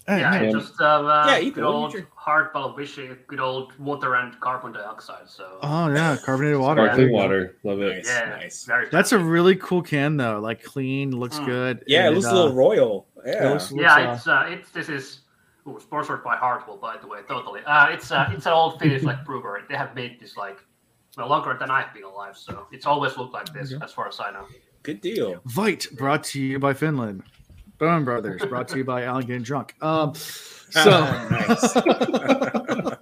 Yeah, 0.08 0.32
man. 0.32 0.56
Um, 0.56 0.60
just 0.62 0.80
um, 0.82 1.06
uh, 1.06 1.28
Yeah, 1.28 1.38
you 1.38 1.52
good 1.52 1.56
can- 1.56 1.64
what 1.64 1.70
do 1.72 1.78
you 1.78 1.84
old 1.84 1.92
drink? 1.92 2.08
hard 2.16 2.54
bottle 2.54 2.76
wishing, 2.76 3.16
good 3.28 3.40
old 3.40 3.78
water 3.80 4.16
and 4.16 4.38
carbon 4.40 4.72
dioxide. 4.72 5.28
So 5.28 5.60
Oh 5.62 5.90
yeah, 5.94 6.18
carbonated 6.26 6.60
water. 6.60 6.86
Sparkling 6.86 7.08
There 7.08 7.16
water. 7.16 7.58
Love 7.64 7.82
it. 7.82 7.98
Nice. 7.98 8.08
yeah, 8.08 8.30
nice. 8.30 8.66
very. 8.66 8.90
That's 8.90 9.12
a 9.12 9.20
really 9.20 9.56
cool 9.58 9.82
can 9.82 10.18
though. 10.18 10.40
Like 10.40 10.64
clean, 10.64 11.12
looks 11.12 11.40
Mm. 11.40 11.46
good. 11.46 11.84
yeah, 11.88 12.06
it 12.06 12.08
and, 12.08 12.16
looks 12.16 12.28
a 12.28 12.32
uh, 12.32 12.34
little 12.36 12.54
royal. 12.54 13.08
Yeah. 13.26 13.50
looks- 13.50 13.72
yeah. 13.76 13.94
uh, 14.12 14.14
It's 14.16 14.28
uh, 14.28 14.46
it's 14.48 14.72
this 14.72 14.90
is 14.90 15.20
ooh, 15.68 15.80
sponsored 15.80 16.24
by 16.24 16.38
Hartwall, 16.38 16.80
by 16.80 16.98
the 16.98 17.08
way. 17.08 17.20
Totally. 17.28 17.62
Uh, 17.66 17.88
it's 17.88 18.12
uh, 18.12 18.30
it's 18.32 18.46
an 18.46 18.54
old 18.54 18.80
Finnish 18.80 19.04
like 19.04 19.26
brewery. 19.26 19.62
They 19.70 19.76
have 19.76 19.96
made 19.96 20.20
this 20.20 20.38
like 20.38 20.60
well 21.18 21.28
longer 21.28 21.56
than 21.60 21.70
I've 21.70 21.94
been 21.94 22.04
alive, 22.04 22.38
so 22.38 22.68
it's 22.72 22.86
always 22.86 23.18
looked 23.18 23.34
like 23.34 23.52
this, 23.54 23.74
Okay. 23.74 23.84
as 23.84 23.92
far 23.92 24.08
as 24.08 24.20
I 24.20 24.32
know. 24.32 24.46
Good 24.84 25.02
deal. 25.02 25.42
Vite 25.46 25.88
brought 25.98 26.24
to 26.26 26.42
you 26.42 26.60
by 26.60 26.74
Finland. 26.74 27.24
Bone 27.78 28.06
Brothers 28.06 28.44
brought 28.46 28.68
to 28.70 28.78
you 28.78 28.84
by 28.84 29.04
Alan 29.04 29.26
getting 29.26 29.44
drunk. 29.44 29.76
Um, 29.82 30.14
so 30.16 30.92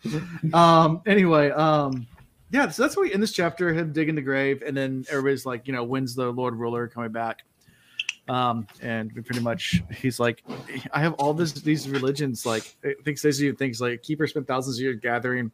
um 0.52 1.02
anyway, 1.06 1.50
um 1.50 2.06
yeah, 2.52 2.68
so 2.68 2.82
that's 2.82 2.96
what 2.96 3.04
we 3.04 3.14
in 3.14 3.20
this 3.20 3.32
chapter, 3.32 3.72
him 3.72 3.92
digging 3.92 4.14
the 4.14 4.22
grave, 4.22 4.62
and 4.66 4.76
then 4.76 5.04
everybody's 5.08 5.46
like, 5.46 5.66
you 5.66 5.72
know, 5.72 5.84
when's 5.84 6.14
the 6.14 6.30
Lord 6.30 6.56
Ruler 6.56 6.88
coming 6.88 7.12
back? 7.12 7.42
Um, 8.28 8.66
and 8.80 9.10
we 9.12 9.22
pretty 9.22 9.40
much 9.40 9.82
he's 9.96 10.20
like, 10.20 10.44
I 10.92 11.00
have 11.00 11.14
all 11.14 11.34
this 11.34 11.52
these 11.52 11.88
religions, 11.88 12.46
like 12.46 12.76
I 12.84 12.94
think 13.04 13.18
says 13.18 13.40
you 13.40 13.52
things 13.54 13.80
like 13.80 14.02
Keeper 14.02 14.26
spent 14.26 14.46
thousands 14.46 14.76
of 14.78 14.82
years 14.82 14.98
gathering, 15.00 15.50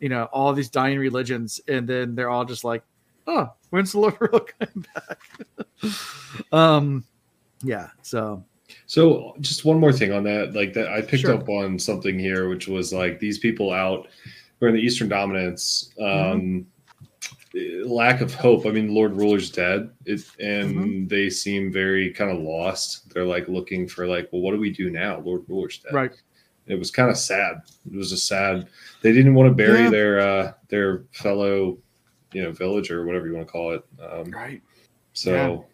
you 0.00 0.08
know, 0.08 0.24
all 0.32 0.52
these 0.52 0.70
dying 0.70 0.98
religions, 0.98 1.60
and 1.68 1.86
then 1.86 2.14
they're 2.14 2.30
all 2.30 2.44
just 2.44 2.64
like, 2.64 2.82
Oh, 3.26 3.50
when's 3.70 3.92
the 3.92 4.00
Lord 4.00 4.16
coming 4.20 4.86
back? 4.94 5.20
um 6.52 7.04
yeah, 7.62 7.88
so 8.02 8.44
So 8.86 9.34
just 9.40 9.64
one 9.64 9.78
more 9.78 9.92
thing 9.92 10.12
on 10.12 10.22
that, 10.24 10.54
like 10.54 10.72
that 10.74 10.88
I 10.88 11.00
picked 11.02 11.22
Sure. 11.22 11.34
up 11.34 11.48
on 11.48 11.78
something 11.78 12.18
here, 12.18 12.48
which 12.48 12.68
was 12.68 12.92
like 12.92 13.20
these 13.20 13.38
people 13.38 13.72
out 13.72 14.08
in 14.62 14.72
the 14.72 14.80
Eastern 14.80 15.10
dominance, 15.10 15.90
um, 16.00 16.66
lack 17.84 18.20
of 18.20 18.34
hope. 18.34 18.66
I 18.66 18.70
mean, 18.70 18.92
Lord 18.94 19.14
Ruler's 19.14 19.50
dead, 19.50 19.90
it, 20.04 20.22
and 20.40 21.08
they 21.08 21.30
seem 21.30 21.72
very 21.72 22.12
kind 22.12 22.30
of 22.30 22.38
lost. 22.40 23.12
They're 23.12 23.24
like 23.24 23.48
looking 23.48 23.86
for 23.88 24.06
like, 24.06 24.28
well, 24.32 24.42
what 24.42 24.52
do 24.52 24.58
we 24.60 24.70
do 24.70 24.90
now? 24.90 25.20
Lord 25.20 25.42
Ruler's 25.48 25.78
dead. 25.78 25.92
right. 25.94 26.12
It 26.66 26.78
was 26.78 26.90
kind 26.90 27.10
of 27.10 27.18
sad. 27.18 27.56
It 27.92 27.96
was 27.96 28.12
a 28.12 28.16
sad. 28.16 28.68
They 29.02 29.12
didn't 29.12 29.34
want 29.34 29.50
to 29.50 29.54
bury 29.54 29.82
Yeah. 29.84 29.90
their 29.90 30.20
uh, 30.20 30.52
their 30.68 31.04
fellow, 31.12 31.76
you 32.32 32.42
know, 32.42 32.52
villager 32.52 33.02
or 33.02 33.06
whatever 33.06 33.26
you 33.26 33.34
want 33.34 33.46
to 33.46 33.52
call 33.52 33.72
it. 33.72 33.84
Um, 34.02 34.30
Right. 34.30 34.62
so 35.12 35.66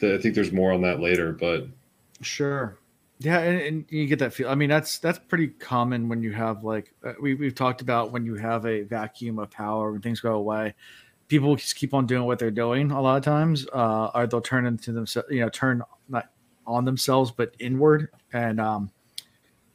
th- 0.00 0.18
I 0.18 0.22
think 0.22 0.34
there's 0.36 0.52
more 0.52 0.72
on 0.72 0.82
that 0.82 1.00
later, 1.00 1.32
but 1.32 1.66
Sure. 2.22 2.78
Yeah, 3.18 3.40
and, 3.40 3.60
and 3.60 3.84
you 3.88 4.06
get 4.06 4.18
that 4.20 4.32
feel. 4.34 4.48
I 4.48 4.54
mean, 4.54 4.68
that's 4.68 4.98
that's 4.98 5.18
pretty 5.18 5.48
common 5.48 6.08
when 6.08 6.22
you 6.22 6.32
have 6.32 6.62
like 6.64 6.94
uh, 7.04 7.14
we 7.20 7.34
we've 7.34 7.54
talked 7.54 7.80
about 7.80 8.12
when 8.12 8.24
you 8.24 8.34
have 8.36 8.66
a 8.66 8.82
vacuum 8.82 9.38
of 9.38 9.50
power 9.50 9.90
when 9.90 10.00
things 10.02 10.20
go 10.20 10.34
away. 10.34 10.74
People 11.28 11.56
just 11.56 11.74
keep 11.76 11.92
on 11.92 12.06
doing 12.06 12.24
what 12.24 12.38
they're 12.38 12.50
doing 12.50 12.90
a 12.92 13.00
lot 13.00 13.16
of 13.16 13.24
times, 13.24 13.66
uh, 13.72 14.10
or 14.14 14.26
they'll 14.26 14.40
turn 14.40 14.66
into 14.66 14.92
themselves, 14.92 15.28
you 15.30 15.40
know, 15.40 15.48
turn 15.48 15.82
not 16.08 16.30
on 16.66 16.84
themselves 16.84 17.30
but 17.30 17.54
inward, 17.58 18.08
and 18.32 18.60
um, 18.60 18.90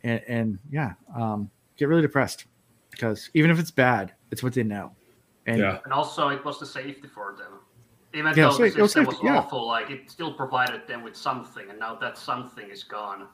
and, 0.04 0.22
and 0.28 0.60
yeah, 0.72 0.94
um, 1.16 1.50
get 1.78 1.88
really 1.90 2.02
depressed 2.02 2.46
because 2.92 3.30
even 3.34 3.52
if 3.52 3.60
it's 3.60 3.72
bad, 3.72 4.14
it's 4.32 4.44
what 4.44 4.54
they 4.54 4.64
know, 4.64 4.92
and 5.46 5.60
yeah. 5.60 5.80
And 5.84 5.92
also, 5.94 6.30
it 6.30 6.44
was 6.46 6.60
the 6.60 6.66
safety 6.66 7.08
for 7.08 7.36
them. 7.38 7.60
Even 8.14 8.28
Yeah, 8.36 8.50
though 8.50 8.58
the 8.58 8.64
it 8.66 8.78
was 8.78 8.94
safety, 8.94 9.08
was 9.08 9.20
yeah. 9.24 9.38
awful, 9.40 9.66
like 9.68 9.90
it 9.90 10.10
still 10.12 10.34
provided 10.34 10.88
them 10.88 11.04
with 11.04 11.16
something, 11.16 11.70
and 11.70 11.80
now 11.80 11.96
that 11.96 12.18
something 12.18 12.70
is 12.70 12.84
gone. 12.84 13.28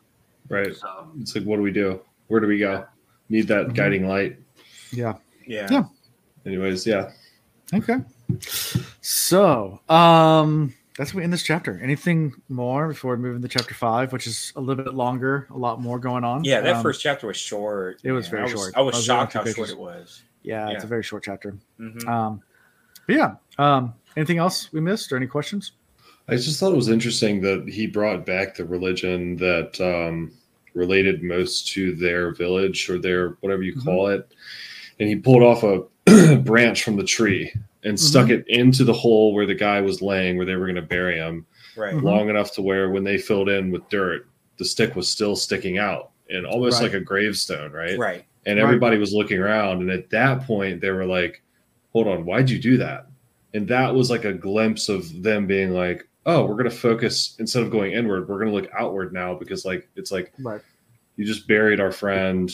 Right. 0.50 0.76
So 0.76 1.12
It's 1.20 1.36
like, 1.36 1.44
what 1.46 1.58
do 1.58 1.62
we 1.62 1.72
do? 1.72 2.00
Where 2.28 2.40
do 2.40 2.48
we 2.48 2.58
go? 2.60 2.86
Need 3.30 3.48
that 3.50 3.68
Mhm. 3.68 3.74
guiding 3.76 4.08
light. 4.08 4.38
yeah. 4.92 5.16
Yeah. 5.48 5.68
Yeah. 5.72 5.84
Anyways, 6.46 6.86
yeah. 6.88 7.12
Okay. 7.74 7.98
So, 9.02 9.80
um, 9.90 10.74
that's 10.98 11.14
what 11.14 11.20
we 11.20 11.24
end 11.24 11.34
this 11.34 11.44
chapter. 11.44 11.80
Anything 11.84 12.34
more 12.50 12.88
before 12.88 13.16
we 13.16 13.22
move 13.22 13.36
into 13.36 13.48
chapter 13.48 13.74
five, 13.76 14.12
which 14.14 14.26
is 14.26 14.52
a 14.56 14.62
little 14.62 14.84
bit 14.84 14.94
longer, 14.94 15.48
a 15.52 15.58
lot 15.58 15.80
more 15.82 16.00
going 16.00 16.24
on. 16.24 16.44
Yeah, 16.44 16.62
that 16.62 16.78
Um, 16.78 16.84
first 16.84 17.02
chapter 17.02 17.28
was 17.28 17.38
short. 17.38 18.00
it 18.04 18.12
was 18.12 18.26
man. 18.26 18.32
very 18.32 18.42
I 18.42 18.44
was, 18.46 18.52
short. 18.54 18.74
I 18.78 18.82
was 18.82 18.96
I 18.96 18.98
was 18.98 19.06
shocked 19.06 19.34
how 19.34 19.44
two 19.44 19.54
short 19.54 19.70
it 19.70 19.78
was. 19.78 20.24
Yeah, 20.44 20.70
it's 20.70 20.84
a 20.84 20.88
very 20.88 21.04
short 21.04 21.24
chapter. 21.24 21.56
Mhm. 21.80 22.08
Um, 22.08 22.42
but 23.06 23.16
yeah. 23.16 23.36
Um, 23.58 23.94
anything 24.16 24.38
else 24.38 24.72
we 24.72 24.80
missed 24.82 25.12
or 25.12 25.18
any 25.18 25.28
questions? 25.28 25.74
I 26.30 26.36
just 26.36 26.60
thought 26.60 26.72
it 26.74 26.76
was 26.78 26.90
interesting 26.90 27.42
that 27.42 27.68
he 27.70 27.88
brought 27.88 28.26
back 28.26 28.56
the 28.56 28.66
religion 28.66 29.38
that 29.38 29.80
um, 29.80 30.32
related 30.74 31.22
most 31.24 31.68
to 31.74 31.96
their 31.96 32.34
village 32.34 32.90
or 32.90 32.98
their 33.00 33.30
whatever 33.42 33.62
you 33.64 33.76
Mhm. 33.76 33.84
call 33.84 34.08
it. 34.08 34.34
And 35.00 35.08
he 35.10 35.16
pulled 35.16 35.44
off 35.44 35.64
a 35.64 35.84
branch 36.38 36.84
from 36.84 36.96
the 36.96 37.04
tree 37.04 37.54
and 37.84 38.00
stuck 38.00 38.30
it 38.30 38.46
into 38.48 38.84
the 38.84 38.94
hole 38.94 39.34
where 39.34 39.46
the 39.46 39.56
guy 39.56 39.82
was 39.82 40.02
laying, 40.02 40.38
where 40.38 40.46
they 40.46 40.56
were 40.56 40.66
going 40.66 40.76
to 40.76 40.82
bury 40.82 41.18
him, 41.18 41.46
Right. 41.76 41.94
Mhm. 41.94 42.02
long 42.04 42.30
enough 42.30 42.54
to 42.54 42.62
where 42.62 42.90
when 42.90 43.04
they 43.04 43.18
filled 43.18 43.50
in 43.50 43.72
with 43.72 43.88
dirt, 43.90 44.28
the 44.58 44.66
stick 44.66 44.96
was 44.96 45.08
still 45.08 45.36
sticking 45.36 45.78
out 45.78 46.10
and 46.30 46.46
almost 46.46 46.82
Right. 46.82 46.92
like 46.92 47.02
a 47.02 47.04
gravestone, 47.04 47.72
right? 47.72 47.98
Right. 47.98 48.24
and 48.46 48.58
Right. 48.58 48.64
everybody 48.64 48.98
was 48.98 49.14
looking 49.14 49.40
around 49.40 49.82
and 49.82 49.92
at 49.92 50.10
that 50.12 50.42
point 50.44 50.80
they 50.82 50.90
were 50.92 51.06
like 51.06 51.42
hold 51.92 52.08
on 52.08 52.24
why'd 52.26 52.50
you 52.50 52.58
do 52.58 52.78
that 52.78 53.08
and 53.54 53.68
that 53.68 53.94
was 53.94 54.10
like 54.10 54.24
a 54.24 54.32
glimpse 54.32 54.88
of 54.88 55.22
them 55.22 55.46
being 55.46 55.72
like 55.72 56.08
oh 56.26 56.46
we're 56.46 56.54
going 56.56 56.64
to 56.70 56.70
focus 56.76 57.36
instead 57.40 57.62
of 57.62 57.70
going 57.70 57.92
inward 57.92 58.28
we're 58.30 58.38
going 58.40 58.48
to 58.48 58.54
look 58.56 58.70
outward 58.78 59.12
now 59.12 59.34
because 59.36 59.66
like 59.66 59.90
it's 59.98 60.12
like 60.14 60.32
Right. 60.40 60.62
you 61.18 61.26
just 61.26 61.46
buried 61.48 61.82
our 61.82 61.92
friend 61.92 62.50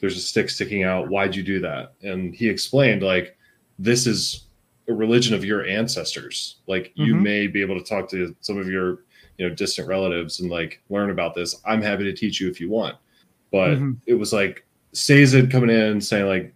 there's 0.00 0.16
a 0.16 0.20
stick 0.20 0.50
sticking 0.50 0.82
out 0.82 1.08
why'd 1.08 1.34
you 1.34 1.42
do 1.42 1.60
that 1.60 1.92
and 2.02 2.34
he 2.34 2.48
explained 2.48 3.02
like 3.02 3.36
this 3.78 4.06
is 4.06 4.44
a 4.88 4.92
religion 4.92 5.34
of 5.34 5.44
your 5.44 5.64
ancestors 5.66 6.56
like 6.66 6.92
you 6.94 7.14
Mhm. 7.14 7.22
may 7.22 7.46
be 7.46 7.60
able 7.62 7.78
to 7.78 7.84
talk 7.84 8.08
to 8.10 8.34
some 8.40 8.58
of 8.58 8.68
your 8.68 9.00
you 9.38 9.48
know 9.48 9.54
distant 9.54 9.88
relatives 9.88 10.40
and 10.40 10.50
like 10.50 10.80
learn 10.90 11.10
about 11.10 11.34
this 11.34 11.60
i'm 11.64 11.80
happy 11.82 12.04
to 12.04 12.12
teach 12.12 12.40
you 12.40 12.48
if 12.50 12.60
you 12.60 12.68
want 12.68 12.96
but 13.50 13.78
Mhm. 13.78 13.96
it 14.06 14.14
was 14.14 14.32
like 14.32 14.64
Sazed 14.92 15.50
coming 15.50 15.70
in 15.70 16.00
saying 16.00 16.26
like 16.26 16.52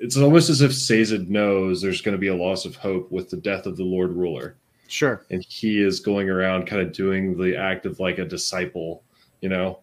it's 0.00 0.16
almost 0.16 0.48
as 0.48 0.62
if 0.62 0.72
Sazed 0.72 1.28
knows 1.28 1.82
there's 1.82 2.00
going 2.00 2.14
to 2.14 2.18
be 2.20 2.28
a 2.28 2.34
loss 2.34 2.64
of 2.64 2.76
hope 2.76 3.10
with 3.10 3.28
the 3.30 3.36
death 3.36 3.66
of 3.66 3.76
the 3.76 3.82
Lord 3.84 4.12
Ruler, 4.12 4.54
Sure. 4.86 5.26
and 5.30 5.44
he 5.48 5.82
is 5.82 5.98
going 6.00 6.30
around 6.30 6.66
kind 6.68 6.80
of 6.80 6.92
doing 6.92 7.36
the 7.36 7.56
act 7.56 7.84
of 7.84 7.98
like 7.98 8.18
a 8.18 8.24
disciple, 8.24 9.02
you 9.40 9.48
know. 9.48 9.80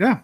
Yeah. 0.00 0.20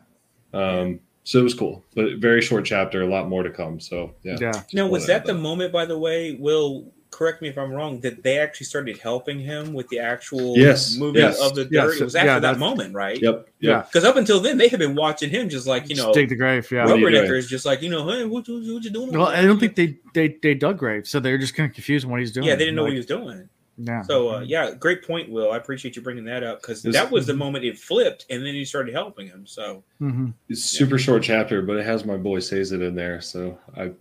Um. 0.54 0.98
So 1.24 1.38
it 1.40 1.42
was 1.42 1.54
cool, 1.54 1.82
but 1.94 2.18
very 2.18 2.42
short 2.42 2.66
chapter, 2.66 3.00
a 3.02 3.06
lot 3.06 3.28
more 3.28 3.42
to 3.42 3.50
come. 3.50 3.80
So 3.80 4.14
yeah. 4.22 4.36
Yeah. 4.40 4.62
Now, 4.74 4.86
was 4.86 5.08
Well, 5.08 5.18
that 5.18 5.26
the 5.26 5.34
moment, 5.34 5.72
by 5.72 5.86
the 5.86 5.98
way, 5.98 6.34
Will, 6.34 6.92
correct 7.10 7.40
me 7.40 7.48
if 7.48 7.56
I'm 7.56 7.70
wrong, 7.72 7.98
that 8.00 8.22
they 8.22 8.38
actually 8.38 8.66
started 8.66 8.98
helping 8.98 9.40
him 9.40 9.72
with 9.72 9.88
the 9.88 10.00
actual 10.00 10.54
Yes, 10.58 10.96
moving 10.98 11.22
yes. 11.22 11.40
of 11.40 11.54
the 11.54 11.64
dirt? 11.64 11.92
Yes, 11.92 12.00
it 12.00 12.04
was 12.04 12.14
after 12.14 12.26
yeah, 12.26 12.38
that 12.40 12.58
moment, 12.58 12.94
right? 12.94 13.18
Yep. 13.22 13.48
Yeah. 13.60 13.82
Because 13.82 14.04
up 14.04 14.16
until 14.16 14.38
then, 14.38 14.58
they 14.58 14.68
had 14.68 14.80
been 14.80 14.94
watching 14.94 15.30
him 15.30 15.48
just 15.48 15.66
like, 15.66 15.84
you 15.88 15.94
Just 15.94 16.06
know, 16.06 16.12
dig 16.12 16.28
the 16.28 16.36
grave. 16.36 16.70
Yeah. 16.70 16.84
What 16.84 16.98
you 16.98 17.06
Rubber 17.06 17.26
doing? 17.26 17.38
Is 17.38 17.48
just 17.48 17.64
like, 17.64 17.80
you 17.80 17.88
know, 17.88 18.06
hey, 18.06 18.26
what, 18.26 18.46
what, 18.46 18.56
what 18.56 18.84
you 18.84 18.90
doing? 18.90 19.12
Well, 19.12 19.28
I 19.28 19.42
don't 19.42 19.58
think 19.58 19.76
they 19.76 19.96
they 20.12 20.36
they 20.42 20.54
dug 20.54 20.76
grave, 20.76 21.06
so 21.06 21.20
they're 21.20 21.38
just 21.38 21.54
kind 21.54 21.70
of 21.70 21.74
confused 21.74 22.04
on 22.04 22.10
what 22.10 22.20
he's 22.20 22.32
doing. 22.32 22.46
Yeah, 22.46 22.56
they 22.56 22.66
didn't 22.66 22.76
know 22.76 22.82
Like, 22.82 22.88
what 22.88 22.92
he 22.92 22.98
was 22.98 23.06
doing. 23.06 23.48
Yeah. 23.76 24.02
So, 24.02 24.28
uh, 24.36 24.40
yeah, 24.40 24.72
great 24.72 25.02
point, 25.04 25.30
Will. 25.30 25.50
I 25.50 25.56
appreciate 25.56 25.96
you 25.96 26.02
bringing 26.02 26.24
that 26.26 26.42
up 26.44 26.60
because 26.62 26.82
that 26.82 27.10
was 27.10 27.26
the 27.26 27.34
moment 27.34 27.64
it 27.64 27.78
flipped 27.78 28.24
and 28.30 28.44
then 28.46 28.54
he 28.54 28.64
started 28.64 28.94
helping 28.94 29.26
him. 29.26 29.46
So, 29.46 29.82
Mhm. 30.00 30.32
It's 30.48 30.64
a 30.64 30.68
super 30.68 30.98
short 30.98 31.22
chapter, 31.24 31.60
but 31.62 31.76
it 31.76 31.84
has 31.84 32.04
my 32.04 32.16
boy 32.16 32.38
Sazed 32.38 32.72
in 32.72 32.94
there, 32.94 33.20
so 33.20 33.58
I. 33.76 33.92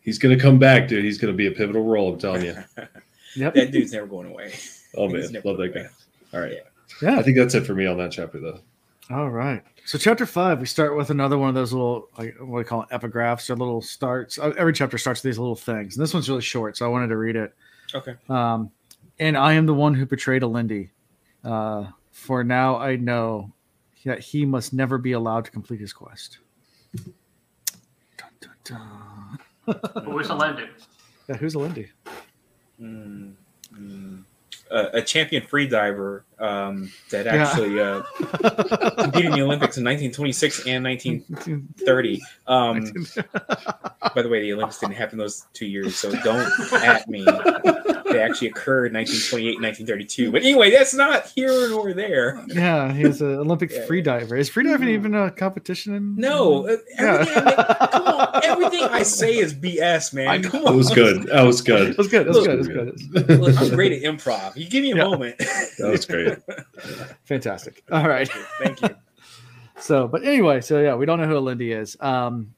He's 0.00 0.18
gonna 0.18 0.38
come 0.38 0.58
back, 0.58 0.88
dude. 0.88 1.04
He's 1.04 1.18
gonna 1.18 1.34
be 1.34 1.48
a 1.48 1.50
pivotal 1.52 1.84
role. 1.84 2.12
I'm 2.14 2.18
telling 2.18 2.44
you. 2.44 2.56
Yep. 3.36 3.54
that 3.54 3.70
dude's 3.72 3.92
never 3.92 4.06
going 4.06 4.26
away. 4.26 4.54
Oh 4.96 5.06
man, 5.06 5.22
love 5.44 5.58
that 5.58 5.74
guy. 5.74 5.80
away. 5.80 5.88
All 6.32 6.40
right. 6.40 6.52
Yeah. 6.52 6.60
Yeah. 7.10 7.18
I 7.18 7.22
think 7.22 7.36
that's 7.36 7.54
it 7.54 7.66
for 7.66 7.74
me 7.74 7.84
on 7.86 7.98
that 7.98 8.10
chapter, 8.10 8.40
though. 8.40 8.60
All 9.10 9.28
right. 9.30 9.62
So 9.84 9.96
chapter 9.98 10.24
five, 10.26 10.60
we 10.60 10.66
start 10.66 10.96
with 10.96 11.10
another 11.10 11.36
one 11.38 11.50
of 11.50 11.54
those 11.54 11.72
little, 11.72 12.08
like 12.18 12.34
what 12.40 12.48
we 12.58 12.64
call 12.64 12.82
it, 12.82 12.88
epigraphs 12.88 13.48
or 13.50 13.54
little 13.56 13.82
starts. 13.82 14.38
Uh, 14.38 14.54
Every 14.56 14.72
chapter 14.72 14.96
starts 14.98 15.22
with 15.22 15.30
these 15.30 15.38
little 15.38 15.54
things, 15.56 15.96
and 15.96 16.02
this 16.02 16.14
one's 16.14 16.28
really 16.28 16.40
short, 16.40 16.76
so 16.78 16.86
I 16.86 16.88
wanted 16.88 17.08
to 17.08 17.16
read 17.18 17.36
it. 17.36 17.54
Okay. 17.94 18.14
Um, 18.30 18.70
and 19.18 19.36
I 19.36 19.54
am 19.54 19.66
the 19.66 19.74
one 19.74 19.94
who 19.94 20.06
betrayed 20.06 20.42
Alendi. 20.42 20.90
Uh, 21.44 21.86
for 22.12 22.44
now, 22.44 22.76
I 22.76 22.96
know 22.96 23.52
that 24.04 24.20
he 24.20 24.44
must 24.46 24.72
never 24.72 24.98
be 24.98 25.12
allowed 25.12 25.44
to 25.46 25.50
complete 25.50 25.80
his 25.80 25.92
quest. 25.92 26.38
Dun, 28.16 28.30
dun, 28.40 28.52
dun. 28.64 30.04
who 30.04 30.18
is 30.18 30.28
Alendi? 30.28 30.68
Yeah, 31.28 31.36
who's 31.36 31.54
Alendi? 31.54 31.88
Mm, 32.80 33.34
mm. 33.74 34.22
Uh, 34.70 34.88
a 34.92 35.00
champion 35.02 35.42
free 35.42 35.66
diver 35.66 36.24
um, 36.38 36.90
that 37.10 37.24
Yeah. 37.26 37.34
actually 37.36 37.80
uh, 37.80 38.02
competed 39.02 39.26
in 39.26 39.32
the 39.32 39.42
Olympics 39.42 39.78
in 39.78 39.84
1926 39.84 40.66
and 40.66 40.84
1930. 40.84 42.20
Um, 42.46 42.82
by 44.14 44.22
the 44.22 44.28
way, 44.28 44.42
the 44.42 44.52
Olympics 44.52 44.78
didn't 44.78 44.96
happen 44.96 45.16
those 45.18 45.46
two 45.54 45.66
years, 45.66 45.96
so 45.96 46.10
don't 46.22 46.50
at 46.84 47.08
me. 47.08 47.24
They 48.10 48.22
actually 48.22 48.48
occurred 48.48 48.86
in 48.86 48.94
1928 48.94 49.56
and 49.56 49.62
1932. 49.64 50.32
But 50.32 50.42
anyway, 50.42 50.70
that's 50.70 50.94
not 50.94 51.26
here 51.34 51.68
nor 51.68 51.92
there. 51.92 52.42
yeah, 52.48 52.92
he's 52.92 53.20
an 53.20 53.34
Olympic 53.36 53.70
Yeah, 53.70 53.84
free 53.86 54.00
diver. 54.02 54.36
Is 54.36 54.48
free 54.48 54.64
diving 54.64 54.88
even 54.88 55.14
a 55.14 55.30
competition? 55.30 55.94
In, 55.94 56.16
No, 56.16 56.66
uh, 56.68 56.76
everything, 56.96 56.98
I, 56.98 57.02
Yeah. 57.02 57.18
make- 57.24 57.90
come 57.90 58.02
on, 58.04 58.40
everything 58.44 58.82
I 58.84 59.02
say 59.02 59.36
is 59.36 59.54
BS, 59.54 60.12
man. 60.14 60.28
I 60.28 60.40
Come 60.40 60.62
That 60.62 60.68
on. 60.70 60.76
was 60.76 60.90
good. 60.90 61.22
That 61.24 61.42
was 61.42 61.60
good. 61.62 61.90
It 61.90 61.98
was 61.98 62.08
good. 62.08 62.26
It 62.26 62.28
was 62.28 62.38
good. 62.44 62.54
It 62.54 62.58
was 62.58 63.24
good. 63.26 63.40
Look, 63.40 63.60
I'm 63.60 63.68
great 63.70 63.92
at 63.92 64.02
improv. 64.02 64.56
You 64.56 64.68
give 64.68 64.82
me 64.82 64.92
a 64.92 64.96
Yeah. 64.96 65.04
moment. 65.04 65.38
That 65.38 65.90
was 65.90 66.04
great. 66.06 66.38
Fantastic. 67.24 67.82
All 67.90 68.08
right. 68.08 68.28
Thank 68.62 68.80
you. 68.82 68.88
So, 69.80 70.08
but 70.08 70.24
anyway, 70.24 70.60
so 70.60 70.80
yeah, 70.80 70.94
we 70.96 71.06
don't 71.06 71.20
know 71.20 71.26
who 71.28 71.38
Lindy 71.38 71.72
is. 71.72 71.96
Um, 72.00 72.54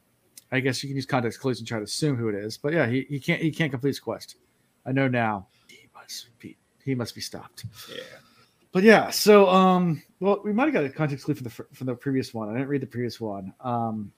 I 0.52 0.60
guess 0.60 0.82
you 0.82 0.88
can 0.88 0.96
use 0.96 1.06
context 1.06 1.38
clues 1.40 1.58
and 1.58 1.68
try 1.68 1.78
to 1.78 1.84
assume 1.84 2.16
who 2.16 2.28
it 2.28 2.34
is. 2.34 2.56
But 2.58 2.72
yeah, 2.72 2.86
he, 2.86 3.06
he 3.08 3.20
can't 3.20 3.40
he 3.42 3.50
can't 3.50 3.70
complete 3.70 3.90
his 3.90 4.00
quest. 4.00 4.36
I 4.86 4.92
know 4.92 5.08
now. 5.08 5.46
He 5.68 5.88
must 5.94 6.38
be 6.38 6.56
he 6.84 6.94
must 6.94 7.14
be 7.14 7.20
stopped. 7.20 7.64
Yeah. 7.88 8.02
But 8.72 8.84
yeah, 8.84 9.10
so 9.10 9.48
um, 9.48 10.02
well, 10.20 10.40
we 10.44 10.52
might 10.52 10.64
have 10.64 10.72
got 10.72 10.84
a 10.84 10.88
context 10.88 11.24
clue 11.24 11.34
from 11.34 11.44
the 11.44 11.50
from 11.50 11.86
the 11.86 11.94
previous 11.94 12.32
one. 12.32 12.48
I 12.48 12.52
didn't 12.52 12.68
read 12.68 12.82
the 12.82 12.86
previous 12.86 13.20
one. 13.20 13.52
Um, 13.60 14.12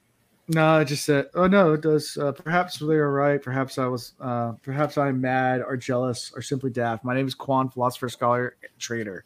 no, 0.49 0.65
I 0.75 0.83
just 0.83 1.05
said, 1.05 1.27
oh 1.35 1.47
no, 1.47 1.73
it 1.73 1.81
does. 1.81 2.17
Uh, 2.17 2.33
perhaps 2.33 2.77
they 2.77 2.95
are 2.95 3.11
right. 3.11 3.41
Perhaps 3.41 3.77
I 3.77 3.87
was. 3.87 4.13
Uh, 4.19 4.53
perhaps 4.61 4.97
I'm 4.97 5.21
mad 5.21 5.61
or 5.61 5.77
jealous 5.77 6.31
or 6.35 6.41
simply 6.41 6.69
daft. 6.69 7.03
My 7.03 7.15
name 7.15 7.27
is 7.27 7.35
Kwaan, 7.35 7.71
philosopher, 7.71 8.09
scholar, 8.09 8.57
trader. 8.77 9.25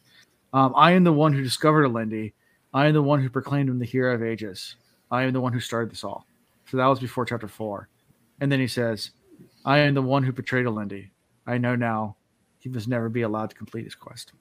Um, 0.52 0.72
I 0.76 0.92
am 0.92 1.04
the 1.04 1.12
one 1.12 1.32
who 1.32 1.42
discovered 1.42 1.84
Alendi. 1.84 2.32
I 2.72 2.86
am 2.86 2.94
the 2.94 3.02
one 3.02 3.20
who 3.20 3.28
proclaimed 3.28 3.68
him 3.68 3.78
the 3.78 3.84
hero 3.84 4.14
of 4.14 4.22
ages. 4.22 4.76
I 5.10 5.24
am 5.24 5.32
the 5.32 5.40
one 5.40 5.52
who 5.52 5.60
started 5.60 5.90
this 5.90 6.04
all. 6.04 6.26
So 6.70 6.76
that 6.76 6.86
was 6.86 7.00
before 7.00 7.24
chapter 7.24 7.48
four, 7.48 7.88
and 8.40 8.52
then 8.52 8.60
he 8.60 8.66
says, 8.66 9.10
I 9.64 9.78
am 9.78 9.94
the 9.94 10.02
one 10.02 10.22
who 10.22 10.32
betrayed 10.32 10.66
Alendi. 10.66 11.10
I 11.48 11.58
know 11.58 11.74
now 11.74 12.16
he 12.58 12.68
must 12.68 12.88
never 12.88 13.08
be 13.08 13.22
allowed 13.22 13.50
to 13.50 13.56
complete 13.56 13.84
his 13.84 13.94
quest. 13.94 14.32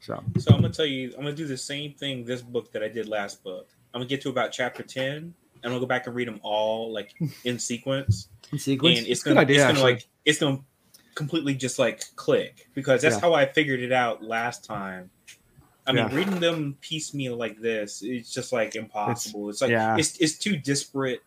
So 0.00 0.22
So 0.38 0.50
I'm 0.54 0.60
gonna 0.60 0.72
tell 0.72 0.86
you, 0.86 1.08
I'm 1.16 1.22
gonna 1.24 1.32
do 1.34 1.46
the 1.46 1.56
same 1.56 1.92
thing 1.94 2.24
this 2.24 2.42
book 2.42 2.72
that 2.72 2.82
I 2.82 2.88
did 2.88 3.08
last 3.08 3.42
book. 3.42 3.68
I'm 3.94 4.00
gonna 4.00 4.08
get 4.08 4.20
to 4.22 4.28
about 4.28 4.52
chapter 4.52 4.82
ten, 4.82 5.14
and 5.16 5.34
I'm 5.64 5.70
gonna 5.70 5.80
go 5.80 5.86
back 5.86 6.06
and 6.06 6.14
read 6.14 6.28
them 6.28 6.40
all 6.42 6.92
like 6.92 7.14
in 7.44 7.58
sequence, 7.70 8.28
in 8.52 8.58
sequence, 8.58 8.98
and 8.98 9.06
it's 9.08 9.22
gonna, 9.22 9.40
idea. 9.40 9.56
it's 9.56 9.62
gonna 9.64 9.72
actually. 9.78 9.92
like, 9.94 10.06
it's 10.24 10.38
gonna 10.38 10.60
completely 11.14 11.54
just 11.54 11.78
like 11.78 12.02
click 12.16 12.68
because 12.74 13.02
that's 13.02 13.16
Yeah. 13.16 13.20
how 13.22 13.34
I 13.34 13.46
figured 13.46 13.80
it 13.80 13.92
out 13.92 14.22
last 14.22 14.64
time. 14.64 15.10
I 15.86 15.92
mean, 15.92 16.08
Yeah. 16.08 16.14
reading 16.14 16.38
them 16.38 16.76
piecemeal 16.80 17.36
like 17.36 17.60
this, 17.60 18.02
it's 18.04 18.32
just 18.32 18.52
like 18.52 18.76
impossible. 18.76 19.48
It's, 19.50 19.60
like 19.62 19.70
yeah. 19.70 19.96
it's 19.96 20.16
it's 20.18 20.38
too 20.38 20.56
disparate 20.56 21.22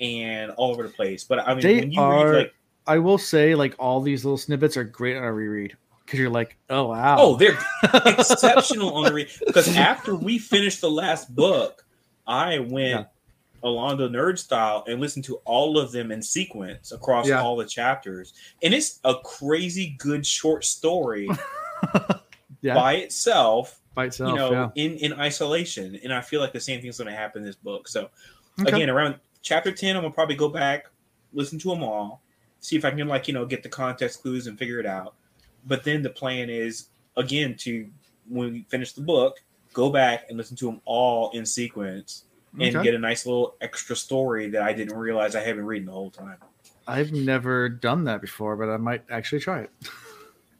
and 0.00 0.50
all 0.52 0.70
over 0.70 0.82
the 0.84 0.90
place. 0.90 1.24
But 1.24 1.40
I 1.40 1.54
mean, 1.54 1.62
They 1.62 1.80
when 1.80 1.92
you 1.92 2.00
are- 2.00 2.30
read 2.30 2.38
like, 2.38 2.54
I 2.86 2.98
will 2.98 3.18
say, 3.18 3.54
like 3.54 3.74
all 3.78 4.00
these 4.00 4.24
little 4.24 4.38
snippets 4.38 4.76
are 4.76 4.84
great 4.84 5.16
on 5.16 5.22
a 5.24 5.32
reread 5.32 5.76
because 6.04 6.18
you're 6.18 6.30
like, 6.30 6.56
oh 6.70 6.86
wow, 6.86 7.16
oh, 7.18 7.36
they're 7.36 7.56
exceptional 8.06 8.92
on 8.94 9.10
a 9.10 9.14
read 9.14 9.28
because 9.46 9.74
after 9.76 10.14
we 10.14 10.38
finished 10.38 10.80
the 10.80 10.90
last 10.90 11.34
book, 11.34 11.84
I 12.26 12.58
went 12.58 12.88
Yeah. 12.90 13.04
along 13.62 13.98
the 13.98 14.08
nerd 14.08 14.38
style 14.38 14.84
and 14.88 15.00
listened 15.00 15.24
to 15.26 15.36
all 15.44 15.78
of 15.78 15.92
them 15.92 16.10
in 16.10 16.22
sequence 16.22 16.90
across 16.92 17.28
Yeah. 17.28 17.40
all 17.42 17.56
the 17.56 17.66
chapters, 17.66 18.34
and 18.62 18.74
it's 18.74 18.98
a 19.04 19.14
crazy 19.24 19.94
good 19.98 20.26
short 20.26 20.64
story 20.64 21.30
Yeah. 22.62 22.74
by 22.74 22.94
itself. 22.94 23.80
by 23.94 24.06
itself. 24.06 24.30
you 24.30 24.36
know, 24.36 24.72
in 24.74 24.96
in 24.98 25.12
isolation, 25.14 25.98
and 26.02 26.12
I 26.12 26.20
feel 26.20 26.40
like 26.40 26.52
the 26.52 26.60
same 26.60 26.80
thing's 26.80 26.98
going 26.98 27.10
to 27.10 27.16
happen 27.16 27.42
in 27.42 27.46
this 27.46 27.56
book. 27.56 27.88
So 27.88 28.08
Okay. 28.60 28.70
again, 28.76 28.90
around 28.90 29.16
chapter 29.42 29.72
ten, 29.72 29.96
I'm 29.96 30.02
gonna 30.02 30.14
probably 30.14 30.36
go 30.36 30.48
back, 30.48 30.86
listen 31.32 31.58
to 31.60 31.68
them 31.70 31.82
all, 31.82 32.21
see 32.62 32.76
if 32.76 32.84
I 32.86 32.90
can 32.90 33.06
like 33.08 33.28
you 33.28 33.34
know 33.34 33.44
get 33.44 33.62
the 33.62 33.68
context 33.68 34.22
clues 34.22 34.46
and 34.46 34.58
figure 34.58 34.80
it 34.80 34.86
out. 34.86 35.14
But 35.66 35.84
then 35.84 36.00
the 36.02 36.10
plan 36.10 36.48
is 36.48 36.88
again 37.16 37.56
to 37.58 37.90
when 38.28 38.52
we 38.54 38.62
finish 38.70 38.92
the 38.92 39.02
book, 39.02 39.36
go 39.74 39.90
back 39.90 40.24
and 40.28 40.38
listen 40.38 40.56
to 40.56 40.66
them 40.66 40.80
all 40.86 41.30
in 41.32 41.44
sequence 41.44 42.24
and 42.58 42.74
Okay. 42.76 42.82
get 42.84 42.94
a 42.94 42.98
nice 42.98 43.26
little 43.26 43.56
extra 43.60 43.96
story 43.96 44.48
that 44.50 44.62
I 44.62 44.72
didn't 44.72 44.96
realize 44.96 45.34
I 45.34 45.40
had 45.40 45.56
been 45.56 45.66
reading 45.66 45.86
the 45.86 45.92
whole 45.92 46.10
time. 46.10 46.36
I've 46.86 47.12
never 47.12 47.68
done 47.68 48.04
that 48.04 48.20
before, 48.20 48.56
but 48.56 48.68
I 48.70 48.76
might 48.76 49.04
actually 49.10 49.40
try 49.40 49.60
it. 49.62 49.70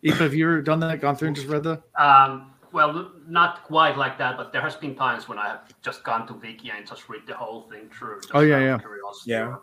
If 0.02 0.18
have 0.18 0.34
you 0.34 0.46
ever 0.48 0.62
done 0.62 0.80
that? 0.80 1.00
Gone 1.00 1.14
through 1.14 1.28
and 1.28 1.36
just 1.36 1.46
read 1.46 1.62
the? 1.62 1.80
Um, 1.96 2.50
well, 2.72 3.12
not 3.28 3.62
quite 3.62 3.96
like 3.96 4.18
that, 4.18 4.36
but 4.36 4.52
there 4.52 4.60
has 4.60 4.74
been 4.74 4.96
times 4.96 5.28
when 5.28 5.38
I 5.38 5.46
have 5.46 5.60
just 5.80 6.02
gone 6.02 6.26
to 6.26 6.34
Wiki 6.34 6.72
and 6.76 6.84
just 6.84 7.08
read 7.08 7.22
the 7.24 7.34
whole 7.34 7.70
thing 7.70 7.88
through. 7.96 8.20
Just 8.22 8.34
Oh, 8.34 8.40
yeah, 8.40 8.58
yeah. 8.58 8.78
Curiosity 8.78 9.30
Yeah. 9.30 9.46
or 9.46 9.60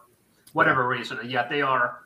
whatever 0.53 0.87
reason. 0.87 1.17
Yeah, 1.25 1.45
they 1.49 1.61
are. 1.61 2.03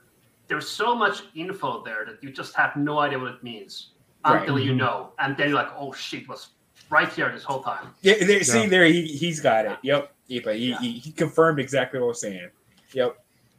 There's 0.48 0.68
so 0.70 0.94
much 0.96 1.24
info 1.36 1.84
there 1.84 2.06
that 2.06 2.22
you 2.22 2.32
just 2.32 2.54
have 2.56 2.76
no 2.76 3.00
idea 3.00 3.18
what 3.20 3.32
it 3.32 3.44
means 3.44 3.92
Right. 4.26 4.42
until 4.42 4.60
you 4.60 4.72
Mhm. 4.74 4.78
know, 4.78 5.14
and 5.20 5.36
then 5.36 5.50
you're 5.50 5.58
like, 5.58 5.72
oh 5.76 5.92
shit, 5.94 6.24
it 6.24 6.30
was 6.30 6.50
right 6.90 7.12
here 7.12 7.32
this 7.32 7.44
whole 7.44 7.62
time. 7.64 7.94
Yeah, 8.02 8.16
there, 8.26 8.44
see 8.44 8.64
Yeah. 8.64 8.70
there, 8.70 8.86
he 8.86 9.06
he's 9.06 9.40
got 9.42 9.66
it. 9.66 9.78
Yep, 9.84 10.14
Ipa, 10.30 10.56
he, 10.56 10.70
Yeah. 10.72 10.80
he 10.80 10.92
he 11.00 11.12
confirmed 11.12 11.60
exactly 11.60 12.00
what 12.00 12.06
I 12.06 12.10
was 12.10 12.22
saying. 12.22 12.50
Yep, 12.94 13.18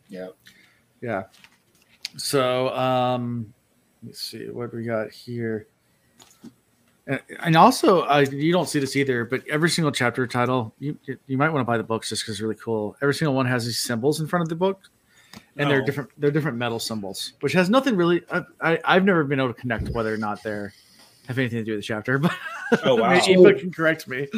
yep. 0.08 0.36
Yeah. 1.00 1.24
So, 2.16 2.68
um, 2.76 3.52
let's 4.04 4.20
see 4.20 4.48
what 4.48 4.72
we 4.72 4.84
got 4.84 5.10
here. 5.10 5.66
And, 7.06 7.20
and 7.40 7.56
also, 7.56 8.02
uh, 8.02 8.24
you 8.30 8.50
don't 8.52 8.68
see 8.68 8.78
this 8.78 8.96
either, 8.96 9.24
but 9.26 9.46
every 9.48 9.68
single 9.68 9.92
chapter 9.92 10.26
title, 10.26 10.74
you 10.78 10.96
you 11.26 11.36
might 11.36 11.50
want 11.50 11.60
to 11.60 11.66
buy 11.66 11.76
the 11.76 11.82
books 11.82 12.08
just 12.08 12.22
because 12.22 12.36
it's 12.36 12.40
really 12.40 12.54
cool. 12.54 12.96
Every 13.02 13.14
single 13.14 13.34
one 13.34 13.44
has 13.46 13.66
these 13.66 13.80
symbols 13.80 14.20
in 14.20 14.26
front 14.26 14.42
of 14.44 14.48
the 14.48 14.54
book, 14.56 14.80
and 15.56 15.70
they're 15.70 15.82
Oh. 15.82 15.86
different. 15.86 16.10
They're 16.18 16.30
different 16.30 16.56
metal 16.58 16.78
symbols, 16.78 17.32
which 17.40 17.52
has 17.52 17.70
nothing 17.70 17.96
really. 17.96 18.22
I, 18.30 18.42
I 18.60 18.78
I've 18.84 19.04
never 19.04 19.24
been 19.24 19.38
able 19.40 19.52
to 19.54 19.60
connect 19.60 19.88
whether 19.90 20.12
or 20.12 20.16
not 20.16 20.42
they're 20.42 20.72
have 21.28 21.38
anything 21.38 21.58
to 21.60 21.64
do 21.64 21.72
with 21.72 21.80
the 21.80 21.86
chapter, 21.86 22.18
but 22.24 22.32
Oh, 22.84 22.96
wow. 22.96 23.10
maybe 23.10 23.32
Eva 23.32 23.54
can 23.54 23.70
correct 23.72 24.06
me. 24.08 24.28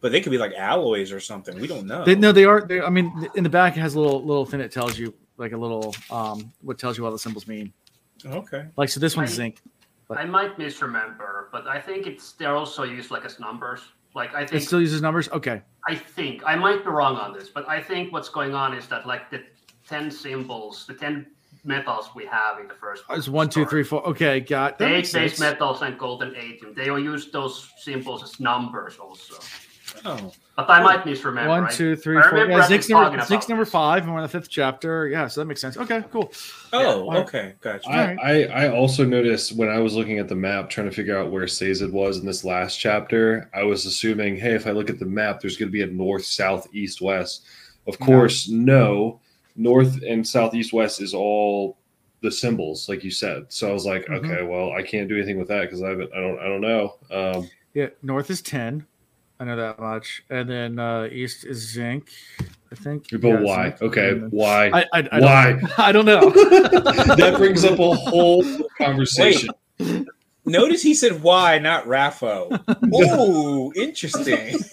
But 0.00 0.12
they 0.12 0.20
could 0.20 0.30
be 0.30 0.38
like 0.38 0.52
alloys 0.54 1.10
or 1.10 1.18
something. 1.18 1.58
We 1.58 1.66
don't 1.66 1.86
know. 1.86 2.04
They, 2.04 2.14
no, 2.14 2.30
they 2.30 2.44
are. 2.44 2.60
They, 2.60 2.80
I 2.80 2.88
mean, 2.90 3.28
in 3.34 3.42
the 3.42 3.50
back 3.50 3.76
it 3.76 3.80
has 3.80 3.94
a 3.94 4.00
little 4.00 4.22
little 4.24 4.44
thing 4.46 4.60
that 4.60 4.70
tells 4.70 4.98
you 4.98 5.12
like 5.38 5.52
a 5.52 5.56
little 5.56 5.94
um 6.10 6.52
what 6.62 6.78
tells 6.78 6.96
you 6.98 7.04
what 7.04 7.10
the 7.10 7.18
symbols 7.18 7.46
mean. 7.46 7.72
Okay. 8.24 8.66
Like 8.76 8.88
so, 8.88 9.00
this 9.00 9.16
one's 9.16 9.30
Right. 9.30 9.36
zinc. 9.36 9.60
But- 10.08 10.18
I 10.18 10.24
might 10.24 10.56
misremember, 10.58 11.48
but 11.50 11.66
I 11.66 11.80
think 11.80 12.06
it's 12.06 12.32
they're 12.32 12.54
also 12.56 12.84
used 12.84 13.10
like 13.10 13.24
as 13.24 13.40
numbers. 13.40 13.80
Like 14.14 14.30
I 14.34 14.38
think 14.40 14.48
It 14.48 14.50
think 14.58 14.62
still 14.68 14.80
uses 14.80 15.02
numbers. 15.02 15.28
Okay. 15.30 15.62
I 15.88 15.94
think 15.94 16.42
I 16.46 16.54
might 16.56 16.84
be 16.84 16.90
wrong 16.90 17.16
on 17.16 17.32
this, 17.32 17.48
but 17.48 17.68
I 17.68 17.82
think 17.82 18.12
what's 18.12 18.28
going 18.28 18.54
on 18.54 18.72
is 18.72 18.86
that 18.86 19.06
like 19.06 19.30
the 19.30 19.42
ten 19.88 20.10
symbols, 20.10 20.84
the 20.86 20.94
ten 20.94 21.26
metals 21.64 22.10
we 22.14 22.24
have 22.26 22.60
in 22.60 22.68
the 22.68 22.74
first 22.74 23.06
book 23.08 23.18
It's 23.18 23.28
one, 23.28 23.50
story, 23.50 23.66
three, 23.66 23.82
four. 23.82 24.06
Okay, 24.08 24.40
got 24.40 24.78
that. 24.78 24.88
eight 24.88 24.94
base 25.00 25.10
sense. 25.10 25.40
metals 25.40 25.82
and 25.82 25.98
golden 25.98 26.34
atium. 26.36 26.74
They 26.74 26.90
will 26.90 27.00
use 27.02 27.30
those 27.30 27.70
symbols 27.78 28.22
as 28.22 28.38
numbers 28.38 28.98
also. 28.98 29.34
Oh. 30.04 30.32
But 30.56 30.68
I 30.70 30.82
might 30.82 31.04
misremember. 31.04 31.48
One, 31.48 31.64
I- 31.64 31.70
two, 31.70 31.96
four. 31.96 32.14
Yeah, 32.14 32.58
us 32.58 32.68
Zinc's 32.68 32.86
talking 32.88 33.18
number, 33.18 33.34
about 33.34 33.48
number 33.48 33.64
five, 33.64 34.02
and 34.04 34.12
we're 34.12 34.18
in 34.18 34.22
the 34.24 34.28
fifth 34.28 34.48
chapter. 34.48 35.06
Yeah, 35.08 35.26
so 35.28 35.40
that 35.40 35.46
makes 35.46 35.60
sense. 35.60 35.76
Okay, 35.76 36.02
cool. 36.10 36.32
Oh, 36.72 37.12
Yeah. 37.12 37.18
okay. 37.20 37.54
Gotcha. 37.60 37.88
I, 37.88 38.00
Alright. 38.16 38.50
I, 38.50 38.64
I 38.66 38.68
also 38.70 39.04
noticed 39.04 39.52
when 39.56 39.68
I 39.68 39.78
was 39.78 39.94
looking 39.94 40.18
at 40.18 40.28
the 40.28 40.34
map 40.34 40.70
trying 40.70 40.88
to 40.88 40.94
figure 40.94 41.18
out 41.18 41.30
where 41.30 41.46
Sazed 41.46 41.90
was 41.92 42.18
in 42.18 42.26
this 42.26 42.44
last 42.44 42.76
chapter, 42.76 43.50
I 43.54 43.62
was 43.64 43.86
assuming, 43.86 44.36
hey, 44.36 44.54
if 44.54 44.66
I 44.66 44.70
look 44.70 44.88
at 44.90 44.98
the 44.98 45.06
map, 45.06 45.40
there's 45.40 45.56
going 45.56 45.68
to 45.68 45.72
be 45.72 45.82
a 45.82 45.86
north, 45.86 46.24
south, 46.24 46.66
east, 46.72 47.00
west. 47.00 47.44
Of 47.86 47.98
No. 48.00 48.06
course, 48.06 48.48
no. 48.48 49.20
North 49.56 50.02
and 50.06 50.26
south, 50.26 50.54
east, 50.54 50.72
west 50.72 51.00
is 51.00 51.14
all 51.14 51.78
the 52.22 52.30
symbols, 52.30 52.88
like 52.88 53.04
you 53.04 53.10
said. 53.10 53.44
So 53.48 53.68
I 53.68 53.72
was 53.72 53.86
like, 53.86 54.06
Mhm. 54.06 54.24
okay, 54.24 54.42
well, 54.42 54.72
I 54.72 54.82
can't 54.82 55.08
do 55.08 55.16
anything 55.16 55.38
with 55.38 55.48
that 55.48 55.62
because 55.62 55.82
I 55.82 55.88
haven't, 55.90 56.12
I 56.14 56.20
don't, 56.20 56.38
I 56.38 56.44
don't 56.44 56.60
know. 56.60 56.94
Um, 57.10 57.50
Yeah, 57.74 57.88
north 58.02 58.30
is 58.30 58.40
ten. 58.42 58.86
I 59.38 59.44
know 59.44 59.56
that 59.56 59.78
much, 59.78 60.22
and 60.30 60.48
then 60.48 60.78
uh, 60.78 61.08
east 61.12 61.44
is 61.44 61.58
zinc. 61.72 62.08
I 62.72 62.74
think. 62.74 63.06
but 63.10 63.22
Yeah, 63.22 63.40
why? 63.42 63.68
zinc. 63.70 63.82
Okay, 63.82 64.12
why? 64.30 64.68
I, 64.72 64.84
I, 64.94 65.08
I 65.12 65.20
Why? 65.20 65.52
Don't, 65.52 65.78
I 65.78 65.92
don't 65.92 66.06
know. 66.06 66.30
that 67.16 67.34
brings 67.36 67.64
up 67.64 67.78
a 67.78 67.94
whole 67.94 68.44
conversation. 68.78 69.50
Notice 70.46 70.80
he 70.82 70.94
said 70.94 71.22
why, 71.22 71.58
not 71.58 71.86
RAFO. 71.86 72.62
Oh, 72.92 73.72
interesting. 73.74 74.58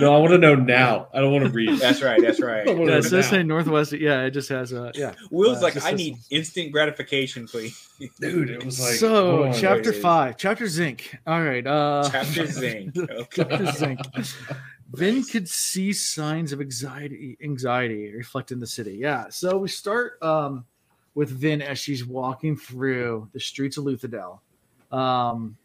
No, 0.00 0.14
I 0.14 0.18
want 0.18 0.30
to 0.32 0.38
know 0.38 0.54
now. 0.54 1.08
I 1.12 1.20
don't 1.20 1.32
want 1.32 1.44
to 1.44 1.50
read. 1.50 1.78
That's 1.80 2.02
right. 2.02 2.20
That's 2.20 2.40
right. 2.40 2.66
I 2.68 2.72
wanna 2.72 2.84
yeah, 2.84 2.90
know 2.92 2.96
it 2.98 3.02
says 3.04 3.26
now. 3.26 3.30
say 3.38 3.42
northwest. 3.42 3.92
Yeah, 3.92 4.22
it 4.24 4.30
just 4.30 4.48
has 4.50 4.72
a 4.72 4.92
yeah. 4.94 5.14
Will's 5.30 5.58
Uh, 5.58 5.62
like, 5.62 5.76
I 5.76 5.90
says- 5.90 5.98
need 5.98 6.16
instant 6.30 6.72
gratification, 6.72 7.46
please. 7.46 7.88
dude. 8.20 8.50
It 8.50 8.64
was 8.64 8.80
like 8.80 8.94
so 8.94 9.44
oh, 9.44 9.52
chapter 9.52 9.82
there 9.82 9.92
it 9.92 9.96
is. 9.96 10.02
five, 10.02 10.36
chapter 10.36 10.66
zinc. 10.68 11.16
All 11.26 11.42
right. 11.42 11.66
Uh, 11.66 12.08
Chapter 12.10 12.46
zinc. 12.46 12.96
Okay. 12.96 13.26
chapter 13.48 13.72
zinc. 13.72 14.00
Vin 14.92 15.24
could 15.24 15.48
see 15.48 15.92
signs 15.92 16.52
of 16.52 16.60
anxiety, 16.60 17.36
anxiety 17.42 18.12
reflected 18.14 18.54
in 18.54 18.60
the 18.60 18.66
city. 18.66 18.96
Yeah. 19.00 19.26
So 19.30 19.58
we 19.58 19.68
start 19.68 20.22
um, 20.22 20.64
with 21.16 21.30
Vin 21.30 21.60
as 21.62 21.80
she's 21.80 22.04
walking 22.06 22.56
through 22.56 23.28
the 23.32 23.40
streets 23.40 23.76
of 23.76 23.84
Luthadel, 23.84 24.38
um, 24.92 25.56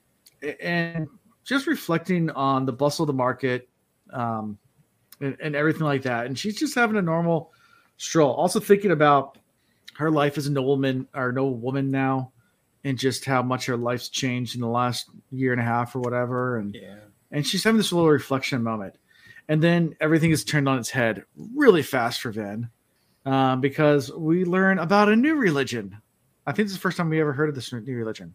and 0.60 1.08
just 1.44 1.68
reflecting 1.68 2.32
on 2.32 2.66
the 2.66 2.74
bustle 2.74 3.04
of 3.04 3.08
the 3.08 3.14
market 3.14 3.70
um, 4.12 4.58
and, 5.20 5.38
and 5.40 5.56
everything 5.56 5.84
like 5.84 6.02
that. 6.04 6.26
And 6.26 6.40
she's 6.40 6.58
just 6.58 6.74
having 6.74 6.96
a 6.98 7.02
normal 7.02 7.52
stroll. 7.98 8.34
Also 8.34 8.60
thinking 8.60 8.92
about 8.92 9.38
her 9.98 10.10
life 10.10 10.38
as 10.38 10.48
a 10.48 10.52
nobleman 10.52 11.08
or 11.14 11.32
no 11.32 11.48
woman 11.48 11.92
now, 11.92 12.32
and 12.84 12.98
just 12.98 13.26
how 13.26 13.44
much 13.44 13.68
her 13.68 13.78
life's 13.78 14.10
changed 14.10 14.56
in 14.56 14.62
the 14.62 14.68
last 14.68 15.10
year 15.30 15.52
and 15.52 15.62
a 15.62 15.66
half 15.66 15.96
or 15.96 16.00
whatever. 16.00 16.58
And 16.58 16.74
Yeah. 16.74 16.96
and 17.30 17.46
she's 17.46 17.64
having 17.64 17.78
this 17.78 17.92
little 17.92 18.10
reflection 18.10 18.64
moment 18.64 18.96
and 19.48 19.62
then 19.62 19.96
everything 20.00 20.32
is 20.32 20.44
turned 20.46 20.70
on 20.70 20.78
its 20.80 20.90
head 20.90 21.24
really 21.56 21.84
fast 21.84 22.22
for 22.22 22.32
Vin 22.32 22.70
um, 23.26 23.62
because 23.62 24.12
we 24.12 24.46
learn 24.46 24.80
about 24.80 25.10
a 25.10 25.16
new 25.16 25.36
religion. 25.36 25.98
I 26.46 26.52
think 26.52 26.68
this 26.68 26.72
is 26.74 26.78
the 26.78 26.82
first 26.82 26.98
time 26.98 27.10
we 27.10 27.22
ever 27.22 27.34
heard 27.34 27.50
of 27.50 27.56
this 27.56 27.72
new 27.72 27.96
religion. 27.96 28.34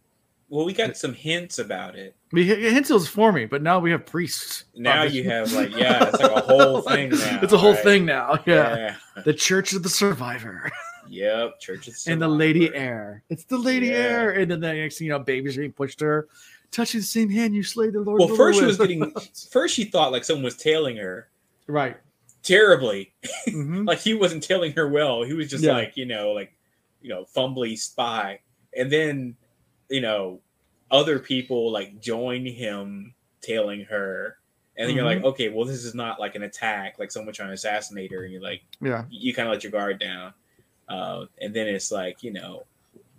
Well, 0.49 0.65
we 0.65 0.71
got 0.71 0.95
some 0.95 1.13
hints 1.13 1.59
about 1.59 1.95
it. 1.95 2.15
We 2.31 2.45
hints 2.45 2.89
was 2.89 3.07
for 3.07 3.33
me, 3.33 3.45
but 3.45 3.61
now 3.61 3.79
we 3.79 3.91
have 3.91 4.05
priests. 4.05 4.63
Now 4.75 5.03
Obviously. 5.03 5.23
you 5.23 5.29
have 5.29 5.51
like, 5.51 5.75
yeah, 5.75 6.07
it's 6.07 6.21
like 6.21 6.31
a 6.31 6.39
whole 6.39 6.81
thing 6.89 7.09
now. 7.09 7.39
it's 7.41 7.51
a 7.51 7.57
whole 7.57 7.73
right? 7.73 7.83
thing 7.83 8.05
now. 8.05 8.39
Yeah. 8.45 8.95
Yeah. 9.17 9.23
the 9.23 9.33
Church 9.33 9.73
of 9.73 9.83
the 9.83 9.89
Survivor. 9.89 10.71
Yep, 11.09 11.59
Church 11.59 11.87
of 11.87 11.93
the 11.95 12.11
and 12.11 12.21
the 12.21 12.27
Lady 12.27 12.73
Heir. 12.73 13.23
It's 13.29 13.43
the 13.45 13.57
Lady 13.57 13.87
Yeah. 13.87 13.93
Heir, 13.95 14.31
and 14.31 14.49
then 14.51 14.59
the 14.61 14.73
next, 14.73 14.97
thing 14.97 15.07
you 15.07 15.13
know, 15.13 15.19
babies 15.19 15.57
are 15.57 15.61
being 15.61 15.73
pushed 15.73 15.99
to 15.99 16.05
her, 16.05 16.27
touching 16.71 17.01
the 17.01 17.05
same 17.05 17.29
hand 17.29 17.55
you 17.55 17.63
slayed 17.63 17.93
the 17.93 18.01
Lord. 18.01 18.19
Well, 18.19 18.35
first 18.35 18.59
she 18.59 18.65
was 18.65 18.77
getting. 18.77 19.11
First 19.51 19.75
she 19.75 19.83
thought 19.85 20.11
like 20.13 20.23
someone 20.23 20.43
was 20.43 20.55
tailing 20.57 20.97
her 20.97 21.29
right. 21.67 21.97
Terribly. 22.43 23.13
Mhm. 23.47 23.87
like 23.87 23.99
he 23.99 24.13
wasn't 24.13 24.43
tailing 24.43 24.73
her 24.73 24.87
well. 24.87 25.23
He 25.23 25.33
was 25.33 25.49
just 25.49 25.63
Yeah. 25.63 25.73
like 25.73 25.97
you 25.97 26.05
know, 26.05 26.31
like 26.31 26.53
you 27.01 27.09
know, 27.09 27.25
fumbly 27.35 27.77
spy. 27.77 28.39
And 28.75 28.91
then 28.91 29.35
you 29.89 30.01
know, 30.01 30.39
other 30.91 31.19
people 31.19 31.71
like 31.71 31.99
join 32.01 32.45
him 32.45 33.13
tailing 33.41 33.81
her. 33.85 34.37
And 34.75 34.87
then 34.87 34.95
you're 34.95 35.05
Mm-hmm. 35.05 35.23
like, 35.23 35.33
okay, 35.33 35.49
well, 35.49 35.65
this 35.65 35.83
is 35.83 35.95
not 35.95 36.19
like 36.19 36.35
an 36.35 36.43
attack, 36.43 36.99
like 36.99 37.11
someone 37.11 37.33
trying 37.33 37.49
to 37.49 37.53
assassinate 37.55 38.11
her. 38.11 38.23
And 38.23 38.31
you're 38.31 38.41
like, 38.41 38.61
Yeah. 38.81 39.05
you 39.09 39.33
kind 39.33 39.47
of 39.47 39.53
let 39.53 39.63
your 39.63 39.71
guard 39.71 39.99
down. 39.99 40.33
Uh, 40.87 41.25
and 41.41 41.53
then 41.53 41.67
it's 41.67 41.91
like, 41.91 42.21
you 42.23 42.31
know, 42.31 42.65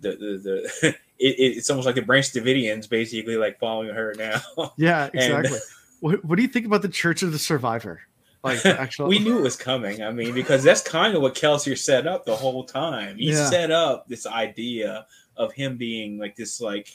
the 0.01 0.11
the, 0.11 0.71
the 0.81 0.87
it, 1.19 1.35
it's 1.57 1.69
almost 1.69 1.85
like 1.85 1.95
the 1.95 2.01
Branch 2.01 2.25
Davidians 2.31 2.87
basically 2.89 3.35
like 3.35 3.59
following 3.59 3.89
her 3.93 4.13
now. 4.17 4.41
Yeah. 4.77 5.09
And- 5.13 5.15
Exactly. 5.45 5.59
what, 5.99 6.23
what 6.23 6.35
do 6.37 6.41
you 6.43 6.47
think 6.47 6.65
about 6.65 6.81
the 6.81 6.87
Church 6.89 7.23
of 7.23 7.31
the 7.33 7.39
Survivor? 7.39 8.01
Like 8.43 8.65
actually, 8.65 9.09
we 9.17 9.19
knew 9.23 9.37
it 9.37 9.41
was 9.43 9.55
coming. 9.55 10.01
I 10.01 10.11
mean, 10.11 10.33
because 10.33 10.63
that's 10.63 10.81
kind 10.81 11.15
of 11.15 11.21
what 11.21 11.35
Kelsier 11.35 11.77
set 11.77 12.07
up 12.07 12.25
the 12.25 12.35
whole 12.35 12.63
time. 12.63 13.17
He 13.17 13.31
Yeah. 13.31 13.49
set 13.49 13.71
up 13.71 14.07
this 14.07 14.25
idea 14.25 15.05
of 15.37 15.51
him 15.53 15.77
being 15.77 16.17
like 16.17 16.35
this, 16.35 16.61
like 16.61 16.89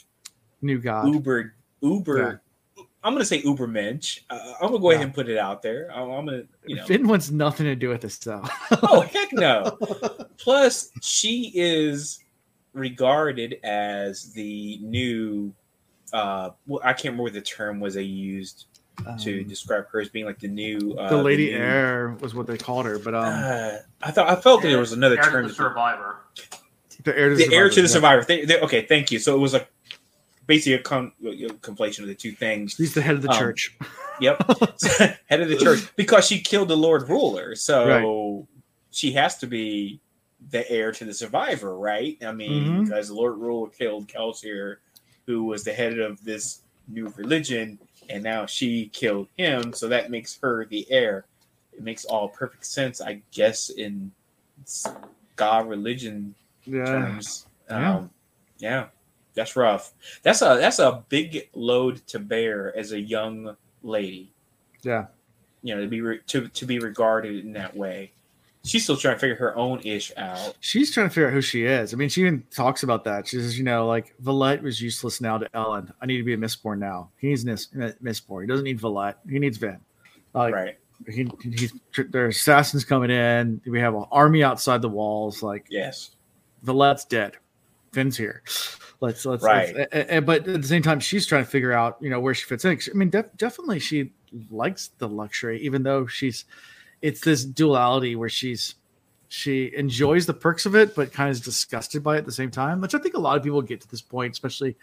new 0.61 0.79
God. 0.79 1.13
uber, 1.13 1.55
uber. 1.81 2.41
I'm 3.03 3.13
gonna 3.13 3.23
say 3.23 3.37
uber 3.41 3.67
mensch. 3.67 4.21
Uh, 4.31 4.53
I'm 4.59 4.69
gonna 4.69 4.79
go 4.79 4.89
ahead 4.89 5.03
and 5.03 5.13
put 5.13 5.29
it 5.29 5.37
out 5.37 5.61
there. 5.61 5.91
I'm, 5.93 6.09
I'm 6.09 6.25
gonna, 6.25 6.43
you 6.65 6.75
know. 6.77 6.85
Vin 6.85 7.07
wants 7.07 7.29
nothing 7.29 7.67
to 7.67 7.75
do 7.75 7.89
with 7.89 8.01
this 8.01 8.17
though. 8.17 8.43
oh 8.81 9.01
heck 9.01 9.31
no! 9.31 9.77
Plus, 10.37 10.89
she 11.01 11.51
is 11.53 12.19
regarded 12.73 13.59
as 13.63 14.33
the 14.33 14.79
new. 14.81 15.53
Uh, 16.13 16.49
well, 16.65 16.81
I 16.83 16.93
can't 16.93 17.05
remember 17.05 17.23
what 17.23 17.33
the 17.33 17.41
term 17.41 17.79
was 17.79 17.93
they 17.93 18.01
used 18.01 18.65
to 19.19 19.41
Um, 19.41 19.47
describe 19.47 19.87
her 19.91 19.99
as 20.01 20.09
being 20.09 20.25
like 20.25 20.39
the 20.39 20.47
new. 20.47 20.95
Uh, 20.97 21.09
the 21.09 21.17
Lady 21.21 21.51
new- 21.51 21.57
Heir 21.57 22.17
was 22.21 22.33
what 22.33 22.47
they 22.47 22.57
called 22.57 22.85
her, 22.85 22.97
but 22.99 23.13
um, 23.13 23.25
Uh, 23.25 23.71
I 24.01 24.11
thought 24.11 24.29
I 24.29 24.35
felt 24.35 24.61
that 24.61 24.69
there 24.69 24.79
was 24.79 24.93
another 24.93 25.17
Heir 25.17 25.23
to 25.25 25.29
term. 25.31 25.41
the 25.43 25.47
that- 25.49 25.55
survivor. 25.55 26.15
the 27.03 27.15
heir 27.17 27.29
to 27.29 27.35
the 27.35 27.53
heir 27.53 27.69
to 27.69 27.75
the 27.75 27.81
yeah. 27.81 27.87
survivor. 27.87 28.23
They, 28.23 28.45
they- 28.45 28.59
okay, 28.61 28.83
thank 28.85 29.11
you. 29.11 29.19
So 29.19 29.35
it 29.35 29.39
was 29.39 29.53
like 29.53 29.69
basically 30.47 30.73
a 30.73 30.79
con- 30.81 31.11
a 31.25 31.49
compilation 31.61 32.03
of 32.03 32.07
the 32.07 32.15
two 32.15 32.31
things. 32.31 32.75
He's 32.77 32.93
the 32.93 33.01
head 33.01 33.15
of 33.15 33.21
the 33.21 33.29
Um, 33.31 33.37
church. 33.37 33.75
Yep, 34.21 34.37
head 35.27 35.41
of 35.41 35.49
the 35.49 35.57
church 35.57 35.81
because 35.95 36.25
she 36.25 36.39
killed 36.39 36.69
the 36.69 36.77
Lord 36.77 37.07
Ruler, 37.09 37.55
so 37.55 38.47
she 38.91 39.11
has 39.11 39.37
to 39.39 39.47
be 39.47 39.99
the 40.51 40.69
heir 40.71 40.91
to 40.93 41.03
the 41.05 41.13
survivor, 41.13 41.75
right? 41.77 42.17
I 42.23 42.31
mean, 42.31 42.63
Mhm. 42.65 42.83
because 42.85 43.07
the 43.09 43.13
Lord 43.15 43.37
Ruler 43.37 43.69
killed 43.69 44.07
Kelsier, 44.07 44.77
who 45.25 45.43
was 45.43 45.63
the 45.63 45.73
head 45.73 45.97
of 45.99 46.23
this 46.23 46.61
new 46.87 47.11
religion, 47.17 47.79
and 48.09 48.23
now 48.23 48.45
she 48.45 48.87
killed 48.87 49.27
him, 49.37 49.73
so 49.73 49.87
that 49.87 50.11
makes 50.11 50.37
her 50.41 50.65
the 50.65 50.85
heir. 50.89 51.25
It 51.73 51.83
makes 51.83 52.05
all 52.05 52.29
perfect 52.29 52.65
sense, 52.65 53.01
I 53.01 53.21
guess, 53.31 53.69
in 53.69 54.11
God 55.35 55.67
religion 55.67 56.35
Yeah. 56.65 56.85
terms. 56.85 57.47
Yeah. 57.69 57.95
Um, 57.95 58.09
yeah, 58.57 58.87
that's 59.33 59.55
rough. 59.55 59.93
That's 60.23 60.41
a 60.41 60.57
that's 60.59 60.79
a 60.79 61.03
big 61.09 61.49
load 61.53 62.05
to 62.07 62.19
bear 62.19 62.75
as 62.77 62.91
a 62.93 62.99
young 62.99 63.55
lady. 63.83 64.31
Yeah. 64.81 65.07
You 65.63 65.75
know, 65.75 65.81
to 65.81 65.87
be 65.87 66.01
re- 66.01 66.21
to 66.27 66.47
to 66.47 66.65
be 66.65 66.79
regarded 66.79 67.43
in 67.43 67.53
that 67.53 67.75
way. 67.75 68.11
She's 68.65 68.83
still 68.83 68.97
trying 68.97 69.15
to 69.15 69.19
figure 69.19 69.35
her 69.35 69.55
own 69.55 69.79
ish 69.83 70.11
out. 70.17 70.55
She's 70.59 70.91
trying 70.91 71.07
to 71.07 71.13
figure 71.13 71.27
out 71.27 71.33
who 71.33 71.41
she 71.41 71.65
is. 71.65 71.93
I 71.93 71.97
mean, 71.97 72.09
she 72.09 72.21
even 72.21 72.43
talks 72.49 72.81
about 72.83 73.03
that. 73.03 73.27
She 73.27 73.37
says, 73.37 73.57
you 73.57 73.63
know, 73.63 73.85
like 73.87 74.15
Valette 74.19 74.63
was 74.63 74.81
useless 74.81 75.21
now 75.21 75.37
to 75.37 75.47
Elend. 75.49 75.91
I 76.01 76.05
need 76.07 76.17
to 76.17 76.23
be 76.23 76.33
a 76.33 76.37
Mistborn 76.37 76.79
now. 76.79 77.11
He 77.17 77.27
needs 77.27 77.45
Nis- 77.45 77.67
Mistborn. 78.03 78.41
He 78.41 78.47
doesn't 78.47 78.63
need 78.63 78.79
Valette. 78.79 79.19
He 79.29 79.37
needs 79.39 79.57
Vin. 79.57 79.79
Like 80.33 80.53
right. 80.53 80.77
he, 81.07 81.29
he's 81.43 81.73
there's 82.09 82.37
assassins 82.37 82.83
coming 82.83 83.11
in. 83.11 83.61
We 83.67 83.79
have 83.79 83.93
an 83.93 84.05
army 84.11 84.43
outside 84.43 84.81
the 84.81 84.89
walls. 84.89 85.43
Like 85.43 85.67
Yes. 85.69 86.15
Valette's 86.65 87.05
dead. 87.05 87.37
Vin's 87.93 88.17
here. 88.17 88.41
Let's 88.99 89.25
let's 89.25 89.43
Right. 89.43 89.75
let's- 89.75 89.93
a- 89.93 90.17
a- 90.17 90.21
but 90.21 90.47
at 90.47 90.61
the 90.61 90.67
same 90.67 90.81
time, 90.81 90.99
she's 90.99 91.25
trying 91.27 91.43
to 91.43 91.49
figure 91.49 91.71
out 91.71 91.97
you 92.01 92.09
know 92.09 92.19
where 92.19 92.33
she 92.33 92.45
fits 92.45 92.65
in. 92.65 92.71
I 92.71 92.97
mean, 92.97 93.09
def- 93.11 93.37
definitely 93.37 93.79
she 93.79 94.11
likes 94.49 94.89
the 94.97 95.07
luxury, 95.07 95.61
even 95.61 95.83
though 95.83 96.07
she's 96.07 96.45
it's 97.05 97.21
this 97.21 97.45
duality 97.45 98.15
where 98.15 98.29
she's 98.29 98.75
she 99.27 99.71
enjoys 99.75 100.25
the 100.25 100.33
perks 100.33 100.65
of 100.65 100.75
it, 100.75 100.95
but 100.95 101.11
kind 101.13 101.29
of 101.29 101.33
is 101.33 101.41
disgusted 101.41 102.01
by 102.03 102.15
it 102.15 102.19
at 102.19 102.25
the 102.25 102.31
same 102.31 102.49
time. 102.49 102.81
Which 102.81 102.95
I 102.95 102.99
think 102.99 103.13
a 103.15 103.19
lot 103.19 103.37
of 103.37 103.43
people 103.43 103.61
get 103.61 103.81
to 103.81 103.87
this 103.87 104.01
point, 104.01 104.31
especially 104.33 104.75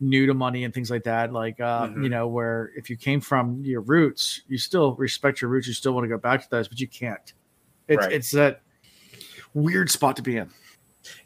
new 0.00 0.26
to 0.26 0.34
money 0.34 0.64
and 0.64 0.72
things 0.74 0.90
like 0.90 1.04
that. 1.04 1.32
Like 1.32 1.60
uh, 1.60 1.86
Mhm. 1.88 2.02
you 2.02 2.08
know, 2.08 2.26
where 2.26 2.72
if 2.76 2.90
you 2.90 2.96
came 2.96 3.20
from 3.20 3.62
your 3.64 3.82
roots, 3.82 4.42
you 4.48 4.58
still 4.58 4.94
respect 4.96 5.40
your 5.40 5.50
roots, 5.50 5.68
you 5.68 5.74
still 5.74 5.92
want 5.92 6.04
to 6.04 6.08
go 6.08 6.18
back 6.18 6.42
to 6.42 6.50
those, 6.50 6.66
but 6.66 6.80
you 6.80 6.88
can't. 6.88 7.32
It's 7.86 7.98
Right. 8.04 8.12
it's 8.12 8.30
that 8.32 8.62
weird 9.54 9.90
spot 9.90 10.16
to 10.16 10.22
be 10.22 10.36
in. 10.36 10.50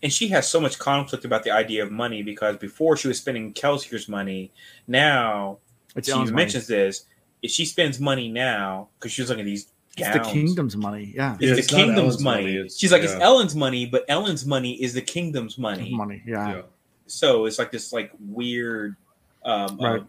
And 0.02 0.12
she 0.12 0.28
has 0.28 0.48
so 0.48 0.60
much 0.60 0.78
conflict 0.78 1.24
about 1.24 1.42
the 1.44 1.50
idea 1.50 1.82
of 1.82 1.90
money 1.90 2.22
because 2.22 2.56
before 2.58 2.96
she 2.96 3.08
was 3.08 3.18
spending 3.18 3.52
Kelsier's 3.52 4.08
money, 4.08 4.52
now 4.86 5.58
It's 5.96 6.08
she 6.08 6.12
even 6.12 6.24
money. 6.26 6.36
mentions 6.36 6.66
this. 6.66 7.06
If 7.42 7.50
she 7.50 7.64
spends 7.66 7.98
money 8.00 8.28
now, 8.30 8.88
because 8.98 9.12
she 9.12 9.20
was 9.22 9.28
looking 9.28 9.42
at 9.42 9.46
these 9.46 9.66
It's 9.96 10.12
the 10.12 10.20
kingdom's 10.20 10.76
money. 10.76 11.12
Yeah. 11.14 11.34
It's 11.34 11.42
Yeah, 11.42 11.54
the 11.54 11.62
kingdom's 11.62 11.98
Elend's 12.16 12.22
money. 12.22 12.56
money, 12.56 12.68
She's 12.68 12.90
like, 12.92 13.02
it's. 13.02 13.12
Elend's 13.14 13.54
money, 13.54 13.86
but 13.86 14.04
Elend's 14.08 14.44
money 14.44 14.72
is 14.82 14.92
the 14.94 15.02
kingdom's 15.02 15.56
money. 15.58 15.94
Money. 15.94 16.22
Yeah. 16.26 16.56
Yeah. 16.56 16.62
So 17.06 17.44
it's 17.46 17.58
like 17.58 17.70
this 17.70 17.92
like 17.92 18.10
weird 18.20 18.96
um, 19.44 19.78
Right. 19.80 20.00
uh, 20.00 20.04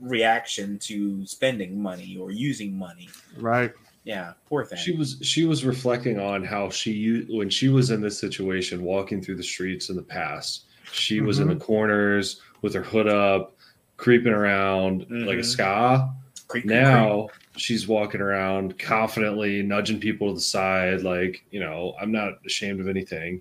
reaction 0.00 0.78
to 0.80 1.24
spending 1.26 1.80
money 1.80 2.16
or 2.20 2.30
using 2.30 2.76
money. 2.76 3.08
Right. 3.38 3.72
Yeah, 4.04 4.34
poor 4.46 4.64
thing. 4.66 4.78
She 4.78 4.92
was 4.94 5.16
she 5.22 5.46
was 5.46 5.64
reflecting 5.64 6.20
on 6.20 6.44
how 6.44 6.68
she 6.68 7.26
when 7.30 7.48
she 7.48 7.68
was 7.70 7.90
in 7.90 8.02
this 8.02 8.18
situation, 8.18 8.82
walking 8.82 9.22
through 9.22 9.36
the 9.36 9.42
streets 9.42 9.88
in 9.88 9.96
the 9.96 10.02
past. 10.02 10.64
She 10.92 11.20
was 11.22 11.38
in 11.38 11.48
the 11.48 11.56
corners 11.56 12.40
with 12.60 12.74
her 12.74 12.82
hood 12.82 13.08
up, 13.08 13.56
creeping 13.96 14.32
around 14.34 15.06
like 15.08 15.38
a 15.38 15.40
Mhm. 15.40 15.56
skaa. 15.56 16.14
Creep, 16.46 16.64
creep, 16.64 16.66
Now 16.66 17.28
she's 17.56 17.86
walking 17.88 18.20
around 18.20 18.78
confidently, 18.78 19.62
nudging 19.62 20.00
people 20.00 20.28
to 20.28 20.34
the 20.34 20.40
side, 20.40 21.02
like 21.02 21.44
you 21.50 21.60
know, 21.60 21.94
I'm 22.00 22.12
not 22.12 22.34
ashamed 22.46 22.80
of 22.80 22.88
anything. 22.88 23.40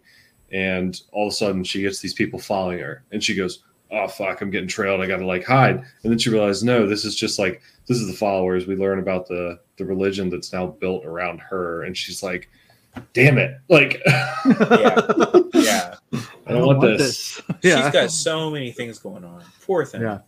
And 0.52 1.00
all 1.12 1.28
of 1.28 1.34
a 1.34 1.36
sudden, 1.36 1.64
she 1.64 1.82
gets 1.82 2.00
these 2.00 2.14
people 2.14 2.40
following 2.40 2.80
her, 2.80 3.04
and 3.12 3.24
she 3.24 3.34
goes, 3.36 3.64
"Oh 3.92 4.08
fuck, 4.08 4.42
I'm 4.42 4.52
getting 4.52 4.68
trailed. 4.68 5.02
I 5.02 5.08
got 5.08 5.18
to 5.18 5.26
like 5.26 5.44
hide." 5.46 5.78
And 5.78 6.12
then 6.12 6.18
she 6.20 6.30
realized, 6.30 6.64
no, 6.64 6.88
this 6.88 7.06
is 7.06 7.16
just 7.16 7.40
like 7.40 7.62
this 7.88 7.98
is 8.00 8.08
the 8.08 8.14
followers. 8.14 8.68
We 8.68 8.76
learn 8.76 9.00
about 9.00 9.28
the 9.28 9.60
the 9.78 9.86
religion 9.86 10.30
that's 10.30 10.54
now 10.54 10.68
built 10.68 11.06
around 11.06 11.40
her, 11.40 11.84
and 11.84 11.98
she's 11.98 12.22
like, 12.22 12.50
"Damn 13.14 13.40
it!" 13.40 13.58
Like, 13.68 14.00
Yeah. 14.46 15.02
yeah. 15.56 15.96
I 16.46 16.52
don't 16.52 16.66
want 16.68 16.82
this. 16.82 17.42
Yeah. 17.64 17.82
She's 17.84 17.94
got 17.94 18.12
so 18.12 18.52
many 18.52 18.72
things 18.72 19.00
going 19.00 19.24
on. 19.24 19.42
Poor 19.66 19.86
thing. 19.86 20.02
Yeah. 20.02 20.12
And 20.16 20.22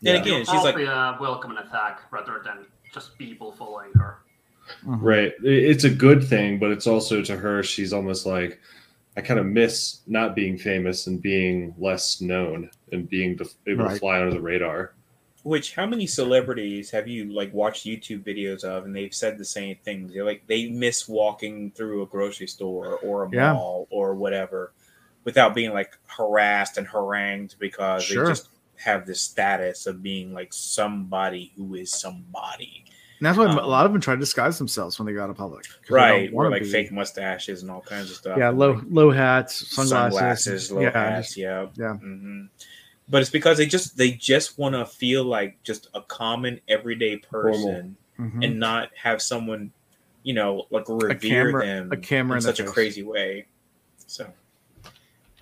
Yeah. 0.00 0.14
again, 0.14 0.40
she's 0.40 0.48
Probably 0.48 0.86
like, 0.86 0.94
uh, 0.94 1.16
welcome 1.20 1.50
an 1.52 1.58
attack 1.58 2.00
rather 2.10 2.40
than 2.44 2.66
just 2.92 3.16
people 3.18 3.52
following 3.52 3.92
her. 3.94 4.18
Mhm. 4.84 4.98
Right. 5.02 5.32
It's 5.42 5.84
a 5.84 5.90
good 5.90 6.22
thing, 6.22 6.58
but 6.58 6.70
it's 6.70 6.86
also 6.86 7.22
to 7.22 7.36
her, 7.36 7.62
she's 7.62 7.92
almost 7.92 8.26
like, 8.26 8.60
I 9.16 9.20
kind 9.20 9.40
of 9.40 9.46
miss 9.46 10.00
not 10.06 10.34
being 10.36 10.58
famous 10.58 11.06
and 11.06 11.20
being 11.20 11.74
less 11.78 12.20
known 12.20 12.70
and 12.92 13.08
being 13.08 13.36
def- 13.36 13.54
able 13.66 13.88
to 13.88 13.96
fly 13.96 14.18
under 14.20 14.32
the 14.32 14.40
radar. 14.40 14.92
which 15.44 15.74
how 15.76 15.86
many 15.86 16.06
celebrities 16.06 16.90
have 16.90 17.08
you 17.08 17.32
like 17.32 17.54
watched 17.54 17.86
YouTube 17.86 18.22
videos 18.24 18.64
of 18.64 18.84
and 18.84 18.94
they've 18.94 19.14
said 19.14 19.38
the 19.38 19.44
same 19.44 19.76
things? 19.82 20.12
They're 20.12 20.24
like 20.24 20.46
they 20.46 20.68
miss 20.68 21.08
walking 21.08 21.70
through 21.70 22.02
a 22.02 22.06
grocery 22.06 22.48
store 22.48 22.98
or 22.98 23.24
a 23.24 23.30
Yeah. 23.32 23.54
mall 23.54 23.86
or 23.88 24.14
whatever 24.14 24.72
without 25.24 25.54
being 25.54 25.72
like 25.72 25.96
harassed 26.06 26.76
and 26.76 26.86
harangued 26.86 27.54
because 27.58 28.02
Sure. 28.04 28.24
they 28.26 28.30
just 28.32 28.48
have 28.78 29.06
this 29.06 29.20
status 29.20 29.86
of 29.86 30.02
being 30.02 30.32
like 30.32 30.52
somebody 30.52 31.52
who 31.56 31.74
is 31.74 31.90
somebody. 31.92 32.84
And 33.18 33.26
that's 33.26 33.36
why 33.36 33.46
Um, 33.46 33.58
a 33.58 33.66
lot 33.66 33.84
of 33.84 33.92
them 33.92 34.00
try 34.00 34.14
to 34.14 34.20
disguise 34.20 34.58
themselves 34.58 34.98
when 34.98 35.06
they 35.06 35.12
go 35.12 35.22
out 35.24 35.30
of 35.30 35.36
public. 35.36 35.64
Right. 35.90 36.30
Or 36.30 36.34
wanna 36.36 36.50
like 36.50 36.62
be- 36.62 36.70
fake 36.70 36.92
mustaches 36.92 37.62
and 37.62 37.70
all 37.70 37.80
kinds 37.80 38.10
of 38.10 38.16
stuff. 38.16 38.38
Yeah, 38.38 38.50
low 38.50 38.74
like, 38.74 38.84
low 38.88 39.10
hats, 39.10 39.68
sunglasses, 39.74 39.90
sunglasses, 40.14 40.72
low 40.72 40.80
yeah, 40.82 40.90
hats, 40.92 41.28
just- 41.28 41.36
yeah, 41.36 41.66
yeah. 41.76 41.94
hmm 41.94 42.44
But 43.08 43.22
it's 43.22 43.30
because 43.30 43.58
they 43.58 43.66
just 43.66 43.96
they 43.96 44.12
just 44.12 44.58
want 44.58 44.74
to 44.76 44.84
feel 44.86 45.24
like 45.24 45.60
just 45.64 45.88
a 45.94 46.02
common 46.02 46.60
everyday 46.68 47.16
person 47.16 47.96
mhm. 48.20 48.44
and 48.44 48.60
not 48.60 48.90
have 48.94 49.20
someone, 49.20 49.72
you 50.22 50.34
know, 50.34 50.66
like 50.70 50.84
revere 50.88 51.16
camera- 51.46 51.66
them 51.66 51.90
a 51.90 51.96
camera 51.96 52.34
in 52.34 52.38
in 52.38 52.42
such 52.42 52.60
a 52.60 52.64
face. 52.64 52.72
crazy 52.72 53.02
way. 53.02 53.46
So 54.06 54.32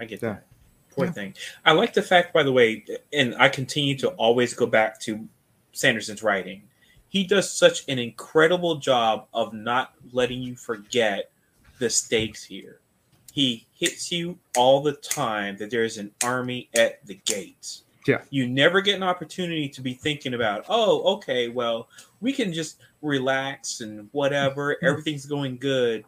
I 0.00 0.04
get 0.06 0.22
Yeah. 0.22 0.28
that. 0.34 0.46
Poor 0.96 1.06
Yeah. 1.06 1.12
thing. 1.12 1.34
I 1.64 1.72
like 1.72 1.92
the 1.92 2.02
fact, 2.02 2.32
by 2.32 2.42
the 2.42 2.52
way, 2.52 2.84
and 3.12 3.34
I 3.38 3.48
continue 3.48 3.96
to 3.98 4.08
always 4.10 4.54
go 4.54 4.66
back 4.66 4.98
to 5.02 5.28
Sanderson's 5.72 6.22
writing. 6.22 6.62
He 7.08 7.24
does 7.24 7.52
such 7.52 7.84
an 7.88 7.98
incredible 7.98 8.76
job 8.76 9.26
of 9.32 9.52
not 9.52 9.92
letting 10.12 10.42
you 10.42 10.56
forget 10.56 11.30
the 11.78 11.90
stakes 11.90 12.42
here. 12.44 12.80
he 13.32 13.66
hits 13.74 14.10
you 14.10 14.38
all 14.56 14.80
the 14.80 14.94
time 14.94 15.58
that 15.58 15.70
there's 15.70 15.98
an 15.98 16.10
army 16.24 16.70
at 16.74 17.04
the 17.04 17.16
gates. 17.26 17.82
Yeah. 18.06 18.22
You 18.30 18.48
never 18.48 18.80
get 18.80 18.94
an 18.94 19.02
opportunity 19.02 19.68
to 19.68 19.82
be 19.82 19.92
thinking 19.92 20.32
about, 20.32 20.64
oh, 20.70 21.02
okay, 21.16 21.48
well, 21.50 21.90
we 22.22 22.32
can 22.32 22.50
just 22.50 22.78
relax 23.02 23.82
and 23.82 24.08
whatever, 24.12 24.74
Mm-hmm. 24.76 24.86
everything's 24.86 25.26
going 25.26 25.58
good. 25.58 26.06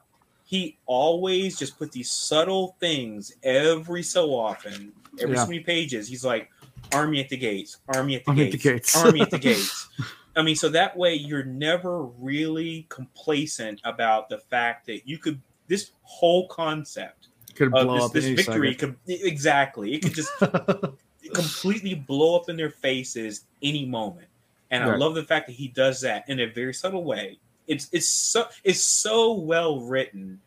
He 0.48 0.78
always 0.86 1.58
just 1.58 1.78
put 1.78 1.92
these 1.92 2.10
subtle 2.10 2.74
things 2.80 3.34
every 3.42 4.02
so 4.02 4.34
often, 4.34 4.92
every 5.20 5.34
Yeah. 5.34 5.42
so 5.44 5.50
many 5.50 5.60
pages. 5.60 6.08
He's 6.08 6.24
like, 6.24 6.50
army 6.94 7.20
at 7.20 7.28
the 7.28 7.36
gates, 7.36 7.76
army 7.88 8.16
at 8.16 8.24
the 8.24 8.30
Army 8.30 8.42
at 8.46 8.52
gates, 8.52 8.62
the 8.64 8.70
gates. 8.70 8.96
army 8.96 9.20
at 9.20 9.30
the 9.30 9.38
gates. 9.50 9.88
I 10.36 10.40
mean, 10.42 10.56
so 10.56 10.70
that 10.70 10.96
way 10.96 11.12
you're 11.14 11.44
never 11.44 12.04
really 12.04 12.86
complacent 12.88 13.78
about 13.84 14.30
the 14.30 14.38
fact 14.38 14.86
that 14.86 15.06
you 15.06 15.18
could 15.18 15.38
this 15.66 15.90
whole 16.00 16.48
concept 16.48 17.28
Could 17.54 17.70
blow 17.72 17.96
this, 17.96 18.04
up 18.04 18.12
this 18.12 18.24
victory 18.24 18.72
second. 18.72 18.96
could 19.06 19.20
exactly 19.20 19.92
it 19.92 20.02
could 20.02 20.14
just 20.14 20.30
completely 21.34 21.94
blow 21.94 22.36
up 22.36 22.48
in 22.48 22.56
their 22.56 22.70
faces 22.70 23.42
any 23.62 23.84
moment. 23.84 24.28
And 24.70 24.82
I 24.84 24.96
love 24.96 25.14
the 25.14 25.24
fact 25.24 25.46
that 25.48 25.54
he 25.56 25.68
does 25.68 26.00
that 26.02 26.24
in 26.28 26.40
a 26.40 26.46
very 26.46 26.72
subtle 26.72 27.04
way. 27.04 27.38
It's 27.68 27.88
it's 27.92 28.08
so 28.08 28.46
it's 28.64 28.80
so 28.80 29.34
well 29.34 29.80
written, 29.80 30.40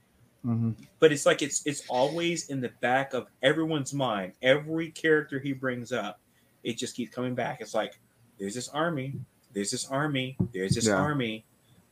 Mhm. 0.45 0.75
but 0.99 1.11
it's 1.13 1.25
like 1.25 1.41
it's 1.41 1.61
it's 1.65 1.83
always 1.87 2.49
in 2.49 2.59
the 2.61 2.69
back 2.81 3.13
of 3.13 3.27
everyone's 3.43 3.93
mind. 3.93 4.33
Every 4.41 4.89
character 4.91 5.39
he 5.39 5.53
brings 5.53 5.91
up, 5.91 6.19
it 6.63 6.77
just 6.77 6.95
keeps 6.95 7.13
coming 7.15 7.35
back. 7.35 7.61
It's 7.61 7.73
like 7.73 7.97
there's 8.39 8.55
this 8.55 8.67
army, 8.69 9.13
there's 9.53 9.71
this 9.71 9.87
army, 9.87 10.35
there's 10.51 10.73
this 10.75 10.87
Yeah. 10.87 10.95
army. 10.95 11.45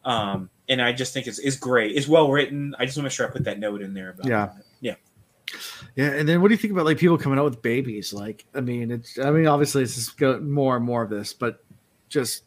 Um, 0.03 0.49
and 0.67 0.81
I 0.81 0.93
just 0.93 1.13
think 1.13 1.27
it's 1.27 1.39
it's 1.39 1.57
great. 1.57 1.95
It's 1.95 2.07
well 2.07 2.31
written. 2.31 2.73
I 2.79 2.85
just 2.85 2.97
want 2.97 3.03
to 3.03 3.09
make 3.09 3.11
sure 3.11 3.27
I 3.27 3.29
put 3.31 3.43
that 3.43 3.59
note 3.59 3.81
in 3.81 3.93
there 3.93 4.09
about 4.09 4.25
Yeah. 4.27 4.45
that. 4.47 4.63
Yeah. 4.81 4.95
Yeah, 5.95 6.11
and 6.11 6.27
then 6.29 6.41
what 6.41 6.47
do 6.47 6.53
you 6.53 6.57
think 6.57 6.73
about 6.73 6.85
like 6.85 6.97
people 6.97 7.17
coming 7.17 7.37
out 7.39 7.45
with 7.45 7.61
babies? 7.61 8.13
Like, 8.13 8.45
I 8.55 8.61
mean, 8.61 8.91
it's 8.91 9.17
I 9.19 9.29
mean, 9.31 9.45
obviously 9.47 9.83
it's 9.83 9.95
just 9.95 10.17
go 10.17 10.39
more 10.39 10.75
and 10.77 10.85
more 10.85 11.03
of 11.03 11.09
this, 11.09 11.33
but 11.33 11.63
just 12.07 12.43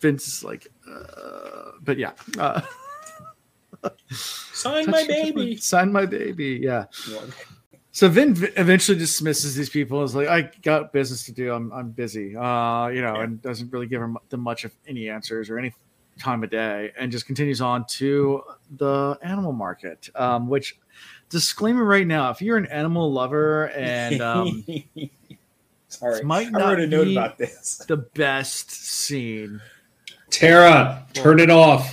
Vince 0.00 0.26
is 0.28 0.44
like, 0.44 0.68
uh, 0.92 1.72
but 1.82 1.98
yeah, 1.98 2.12
uh, 2.38 2.60
Sign 4.10 4.88
my 4.90 5.04
baby. 5.06 5.56
sign 5.56 5.90
my 5.92 6.06
baby, 6.06 6.60
yeah. 6.62 6.84
So 7.90 8.08
Vin 8.08 8.30
eventually 8.56 8.96
dismisses 8.96 9.54
these 9.56 9.68
people 9.68 9.98
and 10.00 10.08
is 10.08 10.14
like, 10.14 10.28
I 10.28 10.50
got 10.62 10.92
business 10.92 11.24
to 11.24 11.32
do. 11.32 11.52
I'm 11.52 11.72
I'm 11.72 11.90
busy, 11.90 12.36
uh, 12.36 12.86
you 12.88 13.02
know, 13.02 13.14
Yeah. 13.16 13.22
and 13.24 13.42
doesn't 13.42 13.72
really 13.72 13.86
give 13.86 14.00
them 14.00 14.16
them 14.28 14.40
much 14.40 14.64
of 14.64 14.72
any 14.86 15.08
answers 15.08 15.50
or 15.50 15.58
any 15.58 15.74
time 16.18 16.44
of 16.44 16.50
day, 16.50 16.92
and 16.98 17.10
just 17.10 17.26
continues 17.26 17.60
on 17.60 17.84
to 17.86 18.42
the 18.76 19.18
animal 19.22 19.52
market, 19.52 20.08
um, 20.14 20.46
which 20.48 20.78
disclaimer 21.28 21.84
right 21.84 22.06
now, 22.06 22.30
if 22.30 22.40
you're 22.40 22.58
an 22.58 22.66
animal 22.66 23.10
lover 23.12 23.68
and 23.70 24.20
um, 24.22 24.64
Sorry, 25.88 26.22
might 26.22 26.54
I 26.54 26.58
wrote 26.70 26.80
a 26.80 26.86
note 26.86 27.04
be- 27.06 27.16
about 27.16 27.36
this. 27.36 27.82
the 27.88 27.96
best 27.98 28.70
scene. 28.70 29.60
Tara, 30.46 31.06
turn 31.12 31.38
it 31.38 31.50
off. 31.50 31.92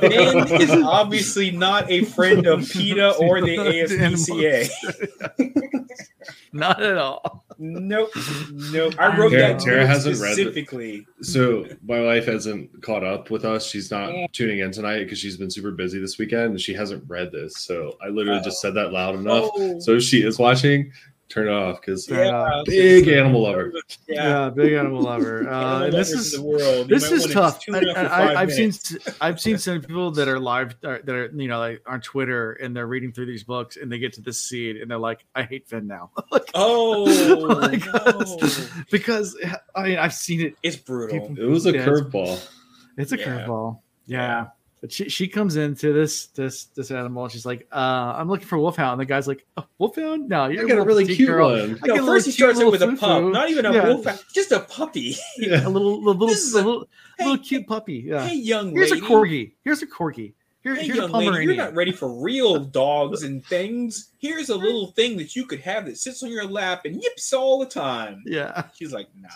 Vin 0.00 0.60
is 0.62 0.70
obviously 0.84 1.50
not 1.50 1.90
a 1.90 2.04
friend 2.06 2.46
of 2.46 2.66
PETA 2.66 3.16
or 3.16 3.42
the 3.42 3.56
ASPCA. 3.58 4.70
Not 6.54 6.82
at 6.82 6.96
all. 6.96 7.44
Nope, 7.58 8.08
nope. 8.50 8.94
I 8.98 9.14
wrote 9.18 9.32
Tara- 9.32 9.52
that 9.52 9.60
Tara 9.60 9.80
note 9.82 9.86
hasn't 9.88 10.18
read 10.18 10.30
it. 10.30 10.34
specifically. 10.36 11.06
So 11.20 11.66
my 11.86 12.00
wife 12.00 12.24
hasn't 12.24 12.82
caught 12.82 13.04
up 13.04 13.30
with 13.30 13.44
us. 13.44 13.66
She's 13.66 13.90
not 13.90 14.10
tuning 14.32 14.60
in 14.60 14.72
tonight 14.72 15.00
because 15.04 15.18
she's 15.18 15.36
been 15.36 15.50
super 15.50 15.72
busy 15.72 15.98
this 16.00 16.16
weekend 16.16 16.44
and 16.52 16.60
she 16.60 16.72
hasn't 16.72 17.04
read 17.06 17.32
this. 17.32 17.58
So 17.58 17.98
I 18.02 18.08
literally 18.08 18.40
just 18.40 18.62
said 18.62 18.72
that 18.74 18.92
loud 18.92 19.14
enough. 19.14 19.50
Oh, 19.56 19.78
So 19.78 19.98
she 19.98 20.22
is 20.22 20.38
watching, 20.38 20.90
turn 21.28 21.46
it 21.48 21.52
off 21.52 21.80
because 21.80 22.08
yeah, 22.08 22.62
big 22.64 23.06
animal 23.08 23.42
lover. 23.42 23.72
Yeah, 24.08 24.44
Yeah, 24.44 24.50
big 24.50 24.72
animal 24.72 25.02
lover. 25.02 25.48
Uh, 25.48 25.84
and 25.84 25.92
this 25.92 26.10
is 26.10 26.32
the 26.32 26.42
world. 26.42 26.88
You 26.90 26.98
this 26.98 27.10
is 27.10 27.32
tough. 27.32 27.60
I, 27.72 27.78
I, 27.78 28.40
i've 28.42 28.52
seen. 28.52 28.72
I've 29.20 29.40
seen 29.40 29.58
some 29.58 29.80
people 29.80 30.10
that 30.12 30.28
are 30.28 30.38
live 30.38 30.74
uh, 30.84 30.98
that 31.04 31.14
are 31.14 31.26
you 31.34 31.48
know 31.48 31.58
like 31.58 31.82
on 31.86 32.00
Twitter 32.00 32.52
and 32.54 32.74
they're 32.76 32.86
reading 32.86 33.12
through 33.12 33.26
these 33.26 33.44
books 33.44 33.76
and 33.76 33.90
they 33.92 33.98
get 33.98 34.12
to 34.14 34.20
this 34.20 34.40
scene 34.40 34.78
and 34.80 34.90
they're 34.90 34.98
like, 34.98 35.24
I 35.34 35.42
hate 35.42 35.68
Vin 35.68 35.86
now. 35.86 36.10
Like, 36.30 36.50
Oh, 36.54 37.04
Like, 37.60 37.84
no. 37.86 38.36
because 38.90 39.36
I 39.74 39.82
mean 39.84 39.98
I've 39.98 40.14
seen 40.14 40.40
it. 40.40 40.56
it's 40.62 40.76
brutal. 40.76 41.20
People- 41.28 41.44
It 41.44 41.48
was 41.48 41.66
a 41.66 41.72
Yeah, 41.72 41.82
it's- 41.82 42.00
curveball. 42.00 42.48
It's 42.96 43.12
a 43.12 43.18
Yeah. 43.18 43.24
curveball. 43.46 43.80
Yeah. 44.06 44.46
Yeah. 44.78 44.80
But 44.80 44.92
she, 44.92 45.08
she 45.08 45.28
comes 45.28 45.56
into 45.56 45.92
this 45.92 46.26
this 46.28 46.64
this 46.66 46.90
animal 46.90 47.24
and 47.24 47.32
she's 47.32 47.44
like, 47.46 47.66
uh, 47.72 48.14
I'm 48.16 48.28
looking 48.28 48.46
for 48.46 48.58
wolfhound. 48.58 48.92
And 48.92 49.00
the 49.00 49.06
guy's 49.06 49.26
like, 49.26 49.44
oh, 49.56 49.64
wolfhound? 49.78 50.28
No, 50.28 50.46
you're 50.46 50.66
got 50.66 50.78
a 50.78 50.82
really 50.82 51.04
cute 51.06 51.28
girl. 51.28 51.50
one. 51.50 51.78
No, 51.84 52.06
first 52.06 52.26
he 52.26 52.32
starts 52.32 52.60
it 52.60 52.70
with 52.70 52.82
a 52.82 52.96
pup, 52.96 53.24
not 53.24 53.50
even 53.50 53.66
a 53.66 53.72
Yeah. 53.72 53.88
wolf, 53.88 54.06
just 54.32 54.52
a 54.52 54.60
puppy. 54.60 55.16
a 55.42 55.68
little 55.68 56.02
little 56.02 56.14
little, 56.26 56.28
a- 56.28 56.54
little, 56.64 56.88
hey, 57.18 57.24
little 57.24 57.44
cute 57.44 57.66
puppy. 57.66 58.04
Yeah. 58.06 58.26
Hey, 58.26 58.36
young 58.36 58.66
lady. 58.68 58.76
Here's 58.78 58.90
lady. 58.92 59.04
a 59.04 59.08
corgi. 59.08 59.52
Here's 59.64 59.82
a 59.82 59.86
corgi. 59.86 60.32
Here, 60.62 60.74
Hey, 60.74 60.86
here's 60.86 60.98
a 60.98 61.02
young 61.02 61.12
lady, 61.12 61.44
you're 61.44 61.54
not 61.54 61.74
ready 61.74 61.92
for 61.92 62.08
real 62.20 62.58
dogs 62.64 63.22
and 63.22 63.44
things. 63.46 64.10
Here's 64.18 64.48
a 64.48 64.56
little 64.56 64.88
thing 64.88 65.16
that 65.18 65.36
you 65.36 65.46
could 65.46 65.60
have 65.60 65.86
that 65.86 65.96
sits 65.98 66.22
on 66.24 66.30
your 66.30 66.44
lap 66.46 66.82
and 66.84 67.00
yips 67.00 67.32
all 67.32 67.60
the 67.60 67.66
time. 67.66 68.22
Yeah. 68.26 68.64
She's 68.74 68.92
like, 68.92 69.06
nah. 69.16 69.28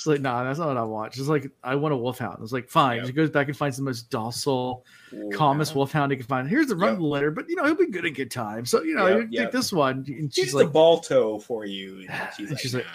She's 0.00 0.06
like, 0.06 0.22
nah, 0.22 0.42
that's 0.44 0.58
not 0.58 0.68
what 0.68 0.78
I 0.78 0.82
want. 0.82 1.12
She's 1.12 1.28
like, 1.28 1.50
I 1.62 1.74
want 1.74 1.92
a 1.92 1.96
wolfhound. 1.98 2.36
I 2.38 2.40
was 2.40 2.54
like, 2.54 2.70
fine. 2.70 2.96
Yep. 3.00 3.06
She 3.08 3.12
goes 3.12 3.28
back 3.28 3.48
and 3.48 3.56
finds 3.56 3.76
the 3.76 3.82
most 3.82 4.08
docile, 4.08 4.86
Ooh, 5.12 5.28
calmest 5.34 5.72
yeah. 5.72 5.76
wolfhound 5.76 6.10
he 6.10 6.16
can 6.16 6.26
find. 6.26 6.48
Here's 6.48 6.68
the 6.68 6.74
run 6.76 6.94
Yep. 6.94 7.00
litter, 7.02 7.30
but 7.30 7.50
you 7.50 7.56
know, 7.56 7.64
he'll 7.66 7.74
be 7.74 7.84
good 7.86 8.06
at 8.06 8.14
good 8.14 8.30
time. 8.30 8.64
So, 8.64 8.82
you 8.82 8.94
know, 8.94 9.06
Yep, 9.18 9.28
you 9.30 9.40
take 9.42 9.52
this 9.52 9.74
one. 9.74 10.06
And 10.08 10.32
She's 10.32 10.44
she's 10.46 10.52
the 10.52 10.60
like, 10.64 10.72
ball 10.72 11.00
toe 11.00 11.38
for 11.38 11.66
you. 11.66 12.06
And 12.08 12.28
she's 12.36 12.38
And 12.38 12.50
like, 12.50 12.58
she's 12.60 12.74
like, 12.74 12.86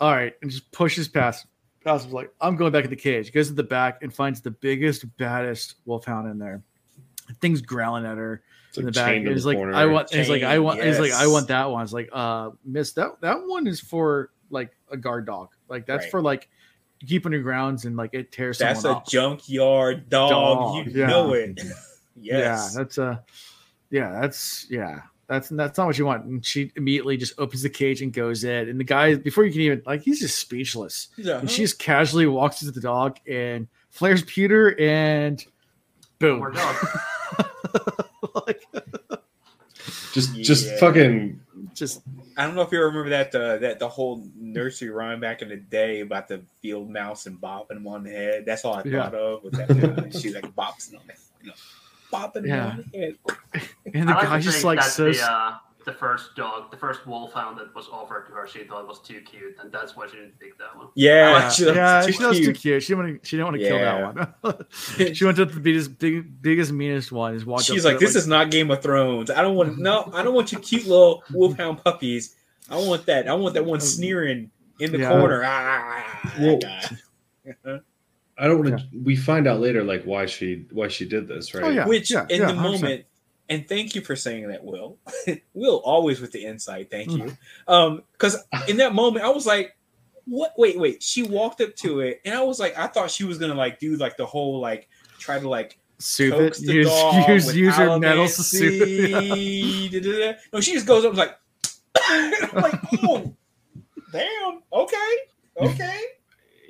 all 0.00 0.12
right, 0.12 0.34
and 0.42 0.50
just 0.50 0.70
pushes 0.70 1.08
past. 1.08 1.46
Past 1.82 2.04
was 2.04 2.12
like, 2.12 2.30
I'm 2.42 2.56
going 2.56 2.72
back 2.72 2.84
in 2.84 2.90
the 2.90 2.96
cage. 2.96 3.32
Goes 3.32 3.48
to 3.48 3.54
the 3.54 3.62
back 3.62 4.02
and 4.02 4.12
finds 4.12 4.42
the 4.42 4.50
biggest, 4.50 5.04
baddest 5.16 5.76
wolfhound 5.86 6.28
in 6.30 6.38
there. 6.38 6.62
Thing's 7.40 7.62
growling 7.62 8.04
at 8.04 8.18
her 8.18 8.42
It's 8.68 8.76
in 8.76 8.84
the 8.84 8.92
back. 8.92 9.06
chained 9.12 9.26
And 9.26 9.28
to 9.28 9.32
he's 9.32 9.44
the 9.44 9.48
like, 9.48 9.56
corner. 9.56 9.74
I 9.74 9.86
want. 9.86 10.10
He's 10.12 10.28
like, 10.28 10.42
I 10.42 10.58
want. 10.58 10.82
He's 10.82 10.98
like, 10.98 11.12
I 11.12 11.26
want 11.26 11.48
that 11.48 11.70
one. 11.70 11.82
It's 11.84 11.92
like, 11.94 12.10
uh, 12.12 12.50
Miss, 12.66 12.92
that 12.92 13.20
that 13.22 13.46
one 13.46 13.66
is 13.66 13.80
for 13.80 14.30
like 14.50 14.72
a 14.90 14.96
guard 14.98 15.24
dog. 15.26 15.48
Like 15.68 15.86
that's 15.86 16.04
Right. 16.04 16.10
for 16.10 16.22
like 16.22 16.48
you 17.00 17.08
keep 17.08 17.26
on 17.26 17.32
your 17.32 17.42
grounds 17.42 17.84
and 17.84 17.96
like 17.96 18.10
it 18.14 18.32
tears 18.32 18.58
That's 18.58 18.80
someone 18.82 18.98
a 18.98 19.00
up. 19.00 19.08
junkyard 19.08 20.08
dog. 20.08 20.30
Dog, 20.30 20.86
you 20.86 21.00
yeah. 21.00 21.06
know 21.06 21.32
it. 21.34 21.60
Yeah, 22.16 22.68
that's 22.74 22.98
a. 22.98 23.22
Yeah, 23.90 24.18
that's 24.20 24.66
yeah. 24.70 25.00
That's 25.26 25.48
that's 25.48 25.78
not 25.78 25.86
what 25.86 25.98
you 25.98 26.04
want. 26.06 26.24
And 26.26 26.44
she 26.44 26.70
immediately 26.76 27.16
just 27.16 27.32
opens 27.38 27.62
the 27.62 27.70
cage 27.70 28.02
and 28.02 28.12
goes 28.12 28.44
in. 28.44 28.68
And 28.68 28.78
the 28.78 28.84
guy, 28.84 29.14
before 29.14 29.44
you 29.44 29.52
can 29.52 29.60
even 29.62 29.82
like, 29.86 30.02
he's 30.02 30.20
just 30.20 30.38
speechless. 30.38 31.08
She's 31.16 31.26
like, 31.26 31.40
And 31.40 31.50
she 31.50 31.62
just 31.62 31.78
casually 31.78 32.26
walks 32.26 32.60
into 32.62 32.72
the 32.72 32.80
dog 32.82 33.18
and 33.26 33.66
flares 33.90 34.22
pewter 34.22 34.78
and 34.78 35.42
boom. 36.18 36.38
More 36.40 36.50
dog. 36.52 36.76
like, 38.46 38.62
just 40.12 40.34
just 40.42 40.66
Yeah. 40.66 40.78
fucking 40.78 41.40
just 41.74 42.02
I 42.36 42.44
don't 42.46 42.54
know 42.54 42.62
if 42.62 42.72
you 42.72 42.82
remember 42.82 43.10
that 43.10 43.34
uh, 43.34 43.58
that 43.58 43.78
the 43.78 43.88
whole 43.88 44.26
nursery 44.36 44.90
rhyme 44.90 45.20
back 45.20 45.42
in 45.42 45.48
the 45.48 45.56
day 45.56 46.00
about 46.00 46.28
the 46.28 46.42
field 46.60 46.90
mouse 46.90 47.26
and 47.26 47.40
bopping 47.40 47.72
him 47.76 47.86
on 47.86 48.02
the 48.04 48.10
head. 48.10 48.44
That's 48.46 48.64
all 48.64 48.74
I 48.74 48.82
Yeah. 48.84 49.04
thought 49.04 49.14
of. 49.14 49.44
Was 49.44 49.52
that 49.52 50.16
she 50.20 50.32
like 50.34 50.44
bops 50.54 50.92
on 50.94 51.06
the 51.06 51.14
you 51.42 51.48
know, 51.48 51.54
bopping 52.12 52.46
Yeah. 52.46 52.62
him 52.72 52.78
on 52.78 52.84
the 52.90 52.98
head. 52.98 53.16
and 53.94 54.08
the 54.08 54.16
I 54.16 54.22
guy 54.22 54.36
to 54.38 54.42
just 54.42 54.64
like 54.64 54.82
says 54.82 55.18
the, 55.18 55.24
uh, 55.32 55.54
the 55.84 55.92
first 55.92 56.34
dog, 56.36 56.70
the 56.70 56.76
first 56.76 57.06
wolfhound 57.06 57.58
that 57.58 57.74
was 57.74 57.88
offered 57.88 58.26
to 58.26 58.32
her, 58.32 58.46
she 58.46 58.64
thought 58.64 58.86
was 58.86 59.00
too 59.00 59.20
cute, 59.20 59.56
and 59.60 59.70
that's 59.72 59.96
why 59.96 60.06
she 60.06 60.16
didn't 60.16 60.38
pick 60.38 60.58
that 60.58 60.76
one. 60.76 60.88
Yeah, 60.94 61.30
yeah, 61.30 61.48
she, 61.50 61.64
yeah, 61.66 62.02
too 62.04 62.12
she 62.12 62.24
was 62.24 62.36
too 62.36 62.44
cute. 62.44 62.56
cute. 62.58 62.82
She 62.82 62.88
didn't 62.94 63.04
want 63.04 63.22
to. 63.22 63.28
She 63.28 63.36
didn't 63.36 63.46
want 63.46 63.60
to 63.60 63.68
kill 63.68 63.78
that 63.78 64.34
one. 64.42 64.66
she 65.14 65.24
went 65.24 65.36
to 65.36 65.44
the 65.44 65.60
biggest, 65.60 65.98
big, 65.98 66.42
biggest, 66.42 66.72
meanest 66.72 67.12
one. 67.12 67.34
Just 67.34 67.46
walked. 67.46 67.64
She's 67.64 67.84
up 67.84 67.92
like, 67.92 67.98
to 68.00 68.04
it, 68.04 68.08
this 68.08 68.16
is 68.16 68.26
not 68.26 68.50
Game 68.50 68.70
of 68.70 68.82
Thrones. 68.82 69.30
I 69.30 69.42
don't 69.42 69.54
want 69.54 69.78
no. 69.78 70.10
I 70.14 70.22
don't 70.22 70.34
want 70.34 70.52
your 70.52 70.60
cute 70.60 70.86
little 70.86 71.22
wolfhound 71.32 71.82
puppies. 71.84 72.36
I 72.70 72.76
want 72.76 73.06
that. 73.06 73.28
I 73.28 73.34
want 73.34 73.54
that 73.54 73.64
one 73.64 73.80
sneering 73.80 74.50
in 74.80 74.92
the 74.92 74.98
Yeah. 74.98 75.10
corner. 75.10 75.42
Ah, 75.44 76.32
Well- 76.40 76.58
that. 76.58 77.82
I 78.36 78.48
don't 78.48 78.64
want 78.64 78.78
to. 78.80 78.86
We 79.04 79.16
find 79.16 79.46
out 79.46 79.60
later, 79.60 79.84
like 79.84 80.02
why 80.04 80.26
she 80.26 80.66
why 80.72 80.88
she 80.88 81.06
did 81.06 81.28
this, 81.28 81.54
right? 81.54 81.64
Oh, 81.64 81.68
yeah. 81.68 81.86
Which 81.86 82.10
in 82.10 82.26
yeah, 82.28 82.46
the 82.46 82.52
100%. 82.52 82.56
moment, 82.56 83.04
and 83.48 83.68
thank 83.68 83.94
you 83.94 84.00
for 84.00 84.16
saying 84.16 84.48
that, 84.48 84.64
Will. 84.64 84.98
Will 85.54 85.76
always 85.84 86.20
with 86.20 86.32
the 86.32 86.44
insight. 86.44 86.90
Thank 86.90 87.10
you. 87.10 87.36
Um, 87.68 88.02
because 88.12 88.36
in 88.68 88.78
that 88.78 88.94
moment, 88.94 89.24
I 89.24 89.28
was 89.28 89.46
like, 89.46 89.76
"What? 90.24 90.52
Wait, 90.56 90.78
wait." 90.78 91.02
She 91.02 91.22
walked 91.22 91.60
up 91.60 91.74
to 91.76 92.00
it, 92.00 92.20
and 92.24 92.34
I 92.34 92.42
was 92.42 92.58
like, 92.58 92.76
I 92.78 92.86
thought 92.86 93.10
she 93.10 93.24
was 93.24 93.38
gonna 93.38 93.54
like 93.54 93.78
do 93.78 93.96
like 93.96 94.16
the 94.16 94.26
whole 94.26 94.60
like 94.60 94.88
try 95.18 95.38
to 95.38 95.48
like 95.48 95.78
soothe 95.98 96.34
it. 96.34 96.54
the 96.54 96.74
Use, 96.74 97.28
use, 97.28 97.56
use 97.56 97.76
her 97.76 97.98
nettles 97.98 98.36
to 98.36 98.42
soothe. 98.42 100.36
No, 100.52 100.60
she 100.60 100.72
just 100.72 100.86
goes 100.86 101.04
up 101.04 101.10
and 101.10 101.18
like, 101.18 101.36
I'm 102.08 102.62
like, 102.62 102.80
oh, 103.04 103.34
damn, 104.12 104.62
okay, 104.72 105.16
okay. 105.58 106.00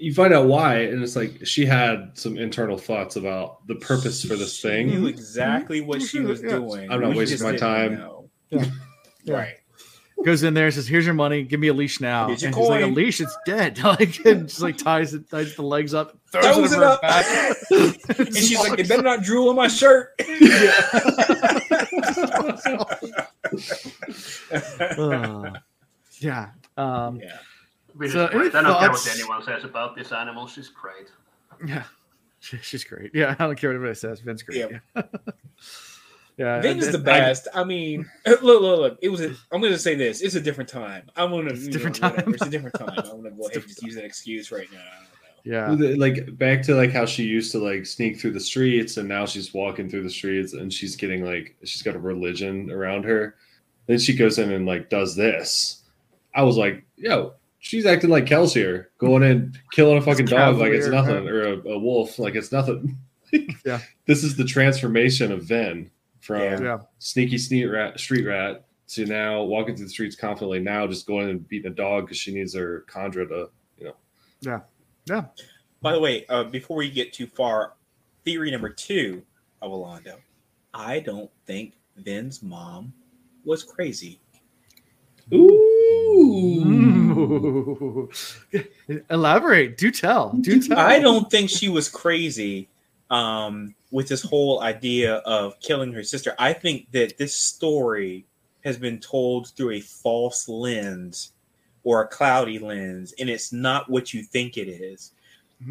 You 0.04 0.14
find 0.14 0.32
out 0.34 0.46
why, 0.46 0.76
and 0.82 1.02
it's 1.02 1.16
like 1.16 1.46
she 1.46 1.64
had 1.66 2.10
some 2.14 2.36
internal 2.38 2.76
thoughts 2.78 3.16
about 3.16 3.66
the 3.66 3.74
purpose 3.76 4.22
for 4.24 4.36
this 4.36 4.54
She 4.56 4.68
thing. 4.68 4.86
knew 4.88 5.06
exactly 5.06 5.80
what 5.80 6.02
she 6.02 6.20
was 6.20 6.40
doing. 6.40 6.90
I'm 6.90 7.00
not 7.00 7.10
We 7.10 7.16
wasting 7.18 7.42
my 7.42 7.56
time. 7.56 7.92
Yeah. 8.50 8.64
Yeah. 9.26 9.34
Right. 9.34 9.54
Goes 10.22 10.42
in 10.42 10.52
there 10.54 10.66
and 10.66 10.74
says, 10.74 10.86
"Here's 10.86 11.06
your 11.06 11.14
money. 11.14 11.42
Give 11.44 11.58
me 11.58 11.68
a 11.68 11.72
leash 11.74 11.98
now." 12.00 12.28
Here's 12.28 12.42
And 12.42 12.54
your 12.54 12.60
he's 12.62 12.68
like, 12.70 12.82
"A 12.84 12.86
leash? 12.86 13.20
It's 13.22 13.36
dead." 13.46 13.78
Like, 13.82 14.24
and 14.26 14.48
just 14.48 14.60
like 14.60 14.76
ties 14.76 15.14
it, 15.14 15.28
ties 15.30 15.54
the 15.56 15.62
legs 15.62 15.94
up, 15.94 16.16
throws, 16.30 16.44
Throws 16.54 16.72
it, 16.72 16.76
it 16.76 16.82
up. 16.82 17.00
back. 17.02 17.26
And 18.18 18.36
she's 18.36 18.58
like, 18.58 18.76
"They 18.76 18.82
better 18.84 19.02
not 19.02 19.22
drool 19.22 19.48
on 19.48 19.56
my 19.56 19.68
shirt." 19.68 20.12
Uh, 24.50 25.50
yeah. 26.18 26.50
Um, 26.76 27.20
yeah. 27.22 27.38
Which 27.96 28.12
So, 28.12 28.24
is 28.26 28.30
great. 28.30 28.54
any 28.54 28.66
I 28.66 28.70
don't 28.70 28.80
care 28.80 28.90
what 28.90 29.14
anyone 29.14 29.42
says 29.42 29.64
about 29.64 29.96
this 29.96 30.12
animal. 30.12 30.46
She's 30.46 30.68
great. 30.68 31.08
yeah. 31.66 31.84
She, 32.40 32.58
she's 32.58 32.84
great. 32.84 33.10
Yeah, 33.14 33.34
I 33.38 33.46
don't 33.46 33.56
care 33.58 33.70
what 33.70 33.76
anybody 33.76 33.94
says. 33.94 34.20
Vin's 34.20 34.42
great. 34.42 34.58
Yeah. 34.58 34.78
Yeah. 34.94 35.02
yeah. 36.36 36.60
Vin 36.60 36.78
is 36.78 36.92
the 36.92 36.98
and 36.98 37.08
I- 37.08 37.20
best. 37.20 37.48
I, 37.54 37.64
mean, 37.64 38.04
look, 38.26 38.42
look, 38.42 38.60
look. 38.60 38.98
It 39.00 39.08
was. 39.08 39.22
A, 39.22 39.28
I'm 39.50 39.62
going 39.62 39.72
to 39.72 39.78
say 39.78 39.94
this. 39.94 40.20
It's 40.20 40.34
a 40.34 40.40
different 40.42 40.68
time. 40.68 41.04
I'm 41.16 41.30
going 41.30 41.46
to. 41.48 41.54
It's 41.54 41.66
a 41.68 41.70
different 41.70 41.98
whatever. 42.02 42.20
time. 42.22 42.34
It's 42.34 42.44
a 42.46 42.50
different 42.50 42.74
time. 42.78 42.90
I'm 42.98 43.22
going 43.22 43.24
to 43.24 43.30
go 43.30 43.44
ahead 43.46 43.56
and 43.56 43.66
just 43.66 43.82
use 43.82 43.94
that 43.94 44.04
excuse 44.04 44.52
right 44.52 44.68
now. 44.70 44.78
I 44.78 45.66
don't 45.68 45.78
know. 45.80 45.86
yeah. 45.88 45.96
like 45.96 46.36
back 46.36 46.60
to 46.64 46.74
like 46.74 46.90
how 46.92 47.06
she 47.06 47.24
used 47.24 47.50
to 47.52 47.58
like 47.58 47.86
sneak 47.86 48.20
through 48.20 48.32
the 48.32 48.40
streets 48.40 48.98
and 48.98 49.08
now 49.08 49.24
she's 49.24 49.54
walking 49.54 49.88
through 49.88 50.02
the 50.02 50.10
streets 50.10 50.52
and 50.52 50.70
she's 50.70 50.96
getting 50.96 51.24
like 51.24 51.56
she's 51.64 51.80
got 51.82 51.94
a 51.94 51.98
religion 51.98 52.70
around 52.70 53.04
her 53.04 53.36
then 53.86 53.98
she 53.98 54.14
goes 54.16 54.38
in 54.38 54.52
and 54.52 54.64
like 54.64 54.88
does 54.88 55.14
this 55.14 55.82
i 56.34 56.42
was 56.42 56.56
like 56.56 56.82
yo 56.96 57.34
she's 57.64 57.86
acting 57.86 58.10
like 58.10 58.26
Kelsier 58.26 58.86
going 58.98 59.22
in 59.22 59.54
killing 59.72 59.96
a 59.96 60.02
fucking 60.02 60.26
dog 60.26 60.58
like 60.58 60.72
it's 60.72 60.86
Cavalier, 60.86 61.14
nothing 61.22 61.28
or 61.28 61.42
a, 61.44 61.74
a 61.74 61.78
wolf 61.78 62.18
like 62.18 62.34
it's 62.34 62.52
nothing 62.52 62.98
Yeah. 63.64 63.80
this 64.06 64.22
is 64.22 64.36
the 64.36 64.44
transformation 64.44 65.32
of 65.32 65.44
Vin 65.44 65.90
from 66.20 66.40
Yeah. 66.42 66.60
Yeah. 66.60 66.78
sneaky 66.98 67.38
street 67.38 67.64
rat, 67.66 67.98
street 67.98 68.26
rat 68.26 68.66
to 68.88 69.06
now 69.06 69.42
walking 69.42 69.74
through 69.76 69.86
the 69.86 69.90
streets 69.90 70.14
confidently 70.14 70.60
now 70.60 70.86
just 70.86 71.06
going 71.06 71.30
and 71.30 71.48
beating 71.48 71.72
a 71.72 71.74
dog 71.74 72.04
because 72.04 72.18
she 72.18 72.34
needs 72.34 72.54
her 72.54 72.84
kandra 72.88 73.26
to 73.28 73.50
Yeah. 73.78 74.60
Yeah. 75.06 75.24
By 75.80 75.92
the 75.92 76.00
way, 76.00 76.26
uh, 76.28 76.44
before 76.44 76.76
we 76.76 76.90
get 76.90 77.12
too 77.14 77.26
far, 77.26 77.74
theory 78.24 78.50
number 78.50 78.68
two 78.68 79.22
of 79.62 79.72
Alondo, 79.72 80.16
I 80.74 81.00
don't 81.00 81.30
think 81.46 81.74
Vin's 81.96 82.42
mom 82.42 82.92
was 83.44 83.62
crazy. 83.62 84.20
Ooh. 85.32 85.70
Ooh. 85.84 87.74
Elaborate. 89.10 89.76
Do 89.76 89.90
tell. 89.90 90.32
Do 90.40 90.60
tell. 90.68 90.78
I 90.78 90.98
don't 90.98 91.30
think 91.30 91.50
she 91.50 91.68
was 91.68 91.88
crazy 91.88 92.68
um, 93.10 93.74
with 93.90 94.08
this 94.08 94.22
whole 94.22 94.62
idea 94.62 95.16
of 95.16 95.58
killing 95.60 95.92
her 95.92 96.02
sister. 96.02 96.34
I 96.38 96.52
think 96.52 96.90
that 96.92 97.18
this 97.18 97.36
story 97.36 98.24
has 98.64 98.76
been 98.78 98.98
told 98.98 99.48
through 99.50 99.72
a 99.72 99.80
false 99.80 100.48
lens 100.48 101.32
or 101.82 102.02
a 102.02 102.08
cloudy 102.08 102.58
lens, 102.58 103.14
and 103.18 103.28
it's 103.28 103.52
not 103.52 103.90
what 103.90 104.14
you 104.14 104.22
think 104.22 104.56
it 104.56 104.68
is. 104.68 105.12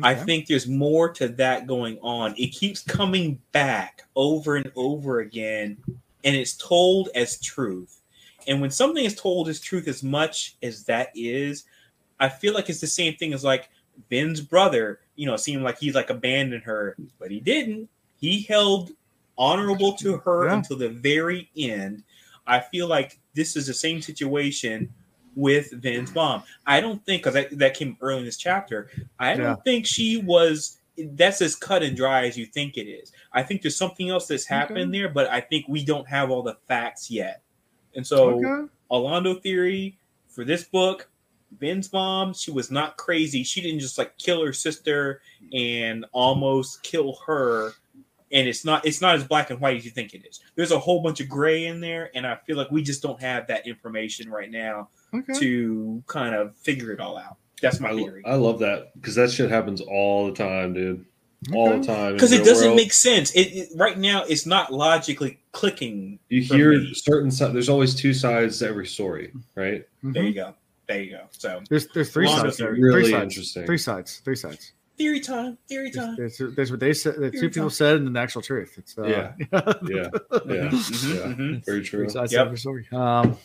I 0.01 0.15
think 0.15 0.47
there's 0.47 0.67
more 0.67 1.09
to 1.13 1.27
that 1.27 1.67
going 1.67 1.99
on. 2.01 2.33
It 2.37 2.47
keeps 2.47 2.81
coming 2.81 3.39
back 3.51 4.03
over 4.15 4.55
and 4.55 4.71
over 4.75 5.19
again, 5.19 5.77
and 6.23 6.35
it's 6.35 6.53
told 6.53 7.09
as 7.13 7.39
truth. 7.39 7.99
And 8.47 8.61
when 8.61 8.71
something 8.71 9.03
is 9.03 9.15
told 9.15 9.49
as 9.49 9.59
truth 9.59 9.87
as 9.87 10.03
much 10.03 10.55
as 10.63 10.83
that 10.85 11.09
is, 11.15 11.65
I 12.19 12.29
feel 12.29 12.53
like 12.53 12.69
it's 12.69 12.81
the 12.81 12.87
same 12.87 13.15
thing 13.15 13.33
as 13.33 13.43
like 13.43 13.69
Vin's 14.09 14.41
brother, 14.41 14.99
you 15.15 15.25
know, 15.25 15.35
seemed 15.35 15.63
like 15.63 15.79
he 15.79 15.91
like 15.91 16.09
abandoned 16.09 16.63
her, 16.63 16.95
but 17.19 17.31
he 17.31 17.39
didn't. 17.39 17.89
He 18.19 18.41
held 18.43 18.91
honorable 19.37 19.93
to 19.97 20.17
her 20.17 20.45
Yeah. 20.45 20.55
until 20.55 20.77
the 20.77 20.89
very 20.89 21.49
end. 21.57 22.03
I 22.45 22.59
feel 22.59 22.87
like 22.87 23.19
this 23.33 23.55
is 23.55 23.67
the 23.67 23.73
same 23.73 24.01
situation 24.01 24.93
with 25.35 25.71
Vin's 25.71 26.13
mom. 26.13 26.43
I 26.65 26.79
don't 26.81 27.03
think 27.05 27.23
because 27.23 27.33
that, 27.33 27.57
that 27.57 27.73
came 27.73 27.97
early 28.01 28.19
in 28.19 28.25
this 28.25 28.37
chapter. 28.37 28.89
I 29.19 29.35
don't 29.35 29.63
think 29.63 29.85
she 29.85 30.17
was 30.17 30.77
that's 30.95 31.41
as 31.41 31.55
cut 31.55 31.81
and 31.81 31.97
dry 31.97 32.27
as 32.27 32.37
you 32.37 32.45
think 32.45 32.77
it 32.77 32.83
is. 32.87 33.11
I 33.31 33.41
think 33.41 33.63
there's 33.63 33.75
something 33.75 34.09
else 34.09 34.27
that's 34.27 34.45
happened 34.45 34.93
there, 34.93 35.09
but 35.09 35.27
I 35.27 35.41
think 35.41 35.65
we 35.67 35.83
don't 35.83 36.07
have 36.07 36.29
all 36.29 36.43
the 36.43 36.57
facts 36.67 37.09
yet. 37.09 37.41
And 37.95 38.05
so 38.05 38.31
Okay. 38.43 38.67
Alondo 38.91 39.41
theory 39.41 39.97
for 40.27 40.43
this 40.43 40.63
book, 40.63 41.09
Vin's 41.59 41.91
mom, 41.93 42.33
she 42.33 42.51
was 42.51 42.71
not 42.71 42.97
crazy. 42.97 43.43
She 43.43 43.61
didn't 43.61 43.79
just 43.79 43.97
like 43.97 44.17
kill 44.17 44.43
her 44.45 44.53
sister 44.53 45.21
and 45.53 46.05
almost 46.11 46.81
kill 46.83 47.17
her. 47.27 47.73
And 48.31 48.47
it's 48.47 48.65
not 48.65 48.85
it's 48.85 49.01
not 49.01 49.15
as 49.15 49.23
black 49.23 49.51
and 49.51 49.59
white 49.61 49.77
as 49.77 49.85
you 49.85 49.91
think 49.91 50.13
it 50.15 50.25
is. 50.27 50.39
There's 50.55 50.71
a 50.71 50.79
whole 50.79 51.03
bunch 51.03 51.19
of 51.19 51.29
gray 51.29 51.67
in 51.67 51.79
there, 51.79 52.09
and 52.15 52.25
I 52.25 52.35
feel 52.47 52.57
like 52.57 52.71
we 52.71 52.81
just 52.81 53.03
don't 53.03 53.21
have 53.21 53.45
that 53.47 53.67
information 53.67 54.29
right 54.29 54.49
now 54.49 54.89
Okay. 55.13 55.33
to 55.39 56.03
kind 56.07 56.33
of 56.33 56.55
figure 56.55 56.91
it 56.91 56.99
all 56.99 57.15
out. 57.17 57.37
That's 57.61 57.79
my 57.79 57.89
I, 57.91 57.95
theory. 57.95 58.23
I 58.25 58.33
love 58.35 58.57
that 58.59 58.91
because 58.95 59.13
that 59.15 59.29
shit 59.29 59.51
happens 59.51 59.81
all 59.81 60.25
the 60.25 60.33
time, 60.33 60.73
dude. 60.73 61.05
All 61.53 61.77
the 61.77 61.83
time. 61.85 62.13
Because 62.13 62.31
it 62.31 62.43
doesn't 62.45 62.67
world. 62.69 62.77
make 62.77 62.93
sense. 62.93 63.31
It, 63.31 63.41
it 63.53 63.69
right 63.75 63.97
now 63.97 64.23
it's 64.23 64.45
not 64.45 64.71
logically 64.71 65.39
clicking. 65.51 66.19
You 66.29 66.41
hear 66.41 66.71
me. 66.79 66.93
certain 66.93 67.31
sides. 67.31 67.53
There's 67.53 67.69
always 67.69 67.95
two 67.95 68.13
sides 68.13 68.59
to 68.59 68.67
every 68.67 68.85
story, 68.87 69.31
right? 69.55 69.85
There 70.03 70.23
Mhm. 70.23 70.27
you 70.27 70.33
go. 70.33 70.53
There 70.87 71.01
you 71.01 71.11
go. 71.11 71.23
So 71.31 71.61
There's 71.69 71.87
there's 71.87 72.11
three 72.11 72.27
sides. 72.27 72.59
Really 72.61 73.03
three 73.03 73.11
sides. 73.11 73.23
interesting. 73.23 73.65
Three 73.65 73.77
sides. 73.77 74.21
Three 74.23 74.35
sides. 74.35 74.73
theory 74.97 75.19
time. 75.19 75.57
Theory 75.67 75.89
time. 75.91 76.15
There's, 76.15 76.37
there's, 76.37 76.55
there's 76.55 76.71
what 76.71 76.79
they 76.79 76.93
said. 76.93 77.15
The 77.15 77.31
two 77.31 77.39
Theory 77.39 77.49
people 77.49 77.69
time. 77.69 77.69
said, 77.71 77.95
and 77.97 78.05
then 78.05 78.13
the 78.13 78.19
actual 78.19 78.41
truth. 78.43 78.75
It's 78.77 78.95
uh, 78.97 79.03
Yeah. 79.03 79.33
Yeah, 79.49 79.61
yeah, 79.89 80.09
Mhm, 80.69 81.15
yeah. 81.15 81.33
mhm. 81.33 81.65
Very 81.65 81.81
true. 81.83 82.01
three 82.01 82.09
sides 82.09 82.31
Yep. 82.31 82.39
to 82.41 82.45
every 82.45 82.57
story. 82.59 82.87
Um, 82.91 83.37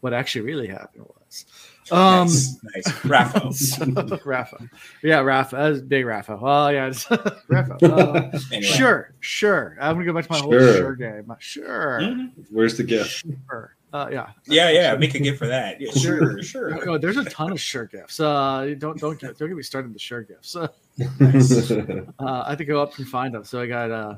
what 0.00 0.12
actually 0.14 0.42
really 0.42 0.68
happened 0.68 1.06
was, 1.06 1.44
um, 1.92 2.26
nice, 2.26 2.56
nice. 2.74 3.04
Rafa. 3.04 4.20
Rafa. 4.24 4.68
Yeah, 5.02 5.20
Rafa. 5.20 5.82
Big 5.86 6.06
Rafa. 6.06 6.36
Well, 6.36 6.72
yeah, 6.72 6.86
it's 6.88 7.10
Rafa. 7.48 7.74
Uh, 7.84 8.30
Anyway. 8.52 8.62
Sure, 8.62 9.14
sure. 9.20 9.76
I'm 9.80 9.94
gonna 9.94 10.06
go 10.06 10.12
back 10.12 10.26
to 10.26 10.32
my 10.32 10.38
whole 10.38 10.52
Sure. 10.52 10.74
sure 10.76 10.94
game. 10.96 11.32
Sure, 11.38 12.00
Mhm. 12.02 12.30
Where's 12.50 12.76
the 12.76 12.84
gift? 12.84 13.24
sure. 13.48 13.74
Uh, 13.92 14.08
yeah. 14.12 14.28
Yeah, 14.46 14.70
yeah. 14.70 14.94
Make 14.94 15.16
a 15.16 15.18
gift 15.18 15.38
for 15.38 15.48
that. 15.48 15.80
Yeah, 15.80 15.90
sure, 15.90 16.40
sure. 16.44 16.88
Oh, 16.88 16.96
there's 16.96 17.16
a 17.16 17.24
ton 17.24 17.50
of 17.50 17.60
sure 17.60 17.86
gifts. 17.86 18.20
Uh, 18.20 18.74
don't 18.78 18.98
don't 19.00 19.18
get 19.18 19.36
don't 19.36 19.48
get 19.48 19.56
me 19.56 19.64
started 19.64 19.88
with 19.88 19.94
the 19.94 19.98
sure 19.98 20.22
gifts. 20.22 20.54
Uh, 20.54 20.68
uh, 21.00 22.42
I 22.46 22.50
have 22.50 22.58
to 22.58 22.64
go 22.64 22.80
up 22.82 22.96
and 22.98 23.08
find 23.08 23.34
them. 23.34 23.44
So 23.44 23.60
I 23.60 23.66
got 23.66 23.90
uh, 23.90 24.14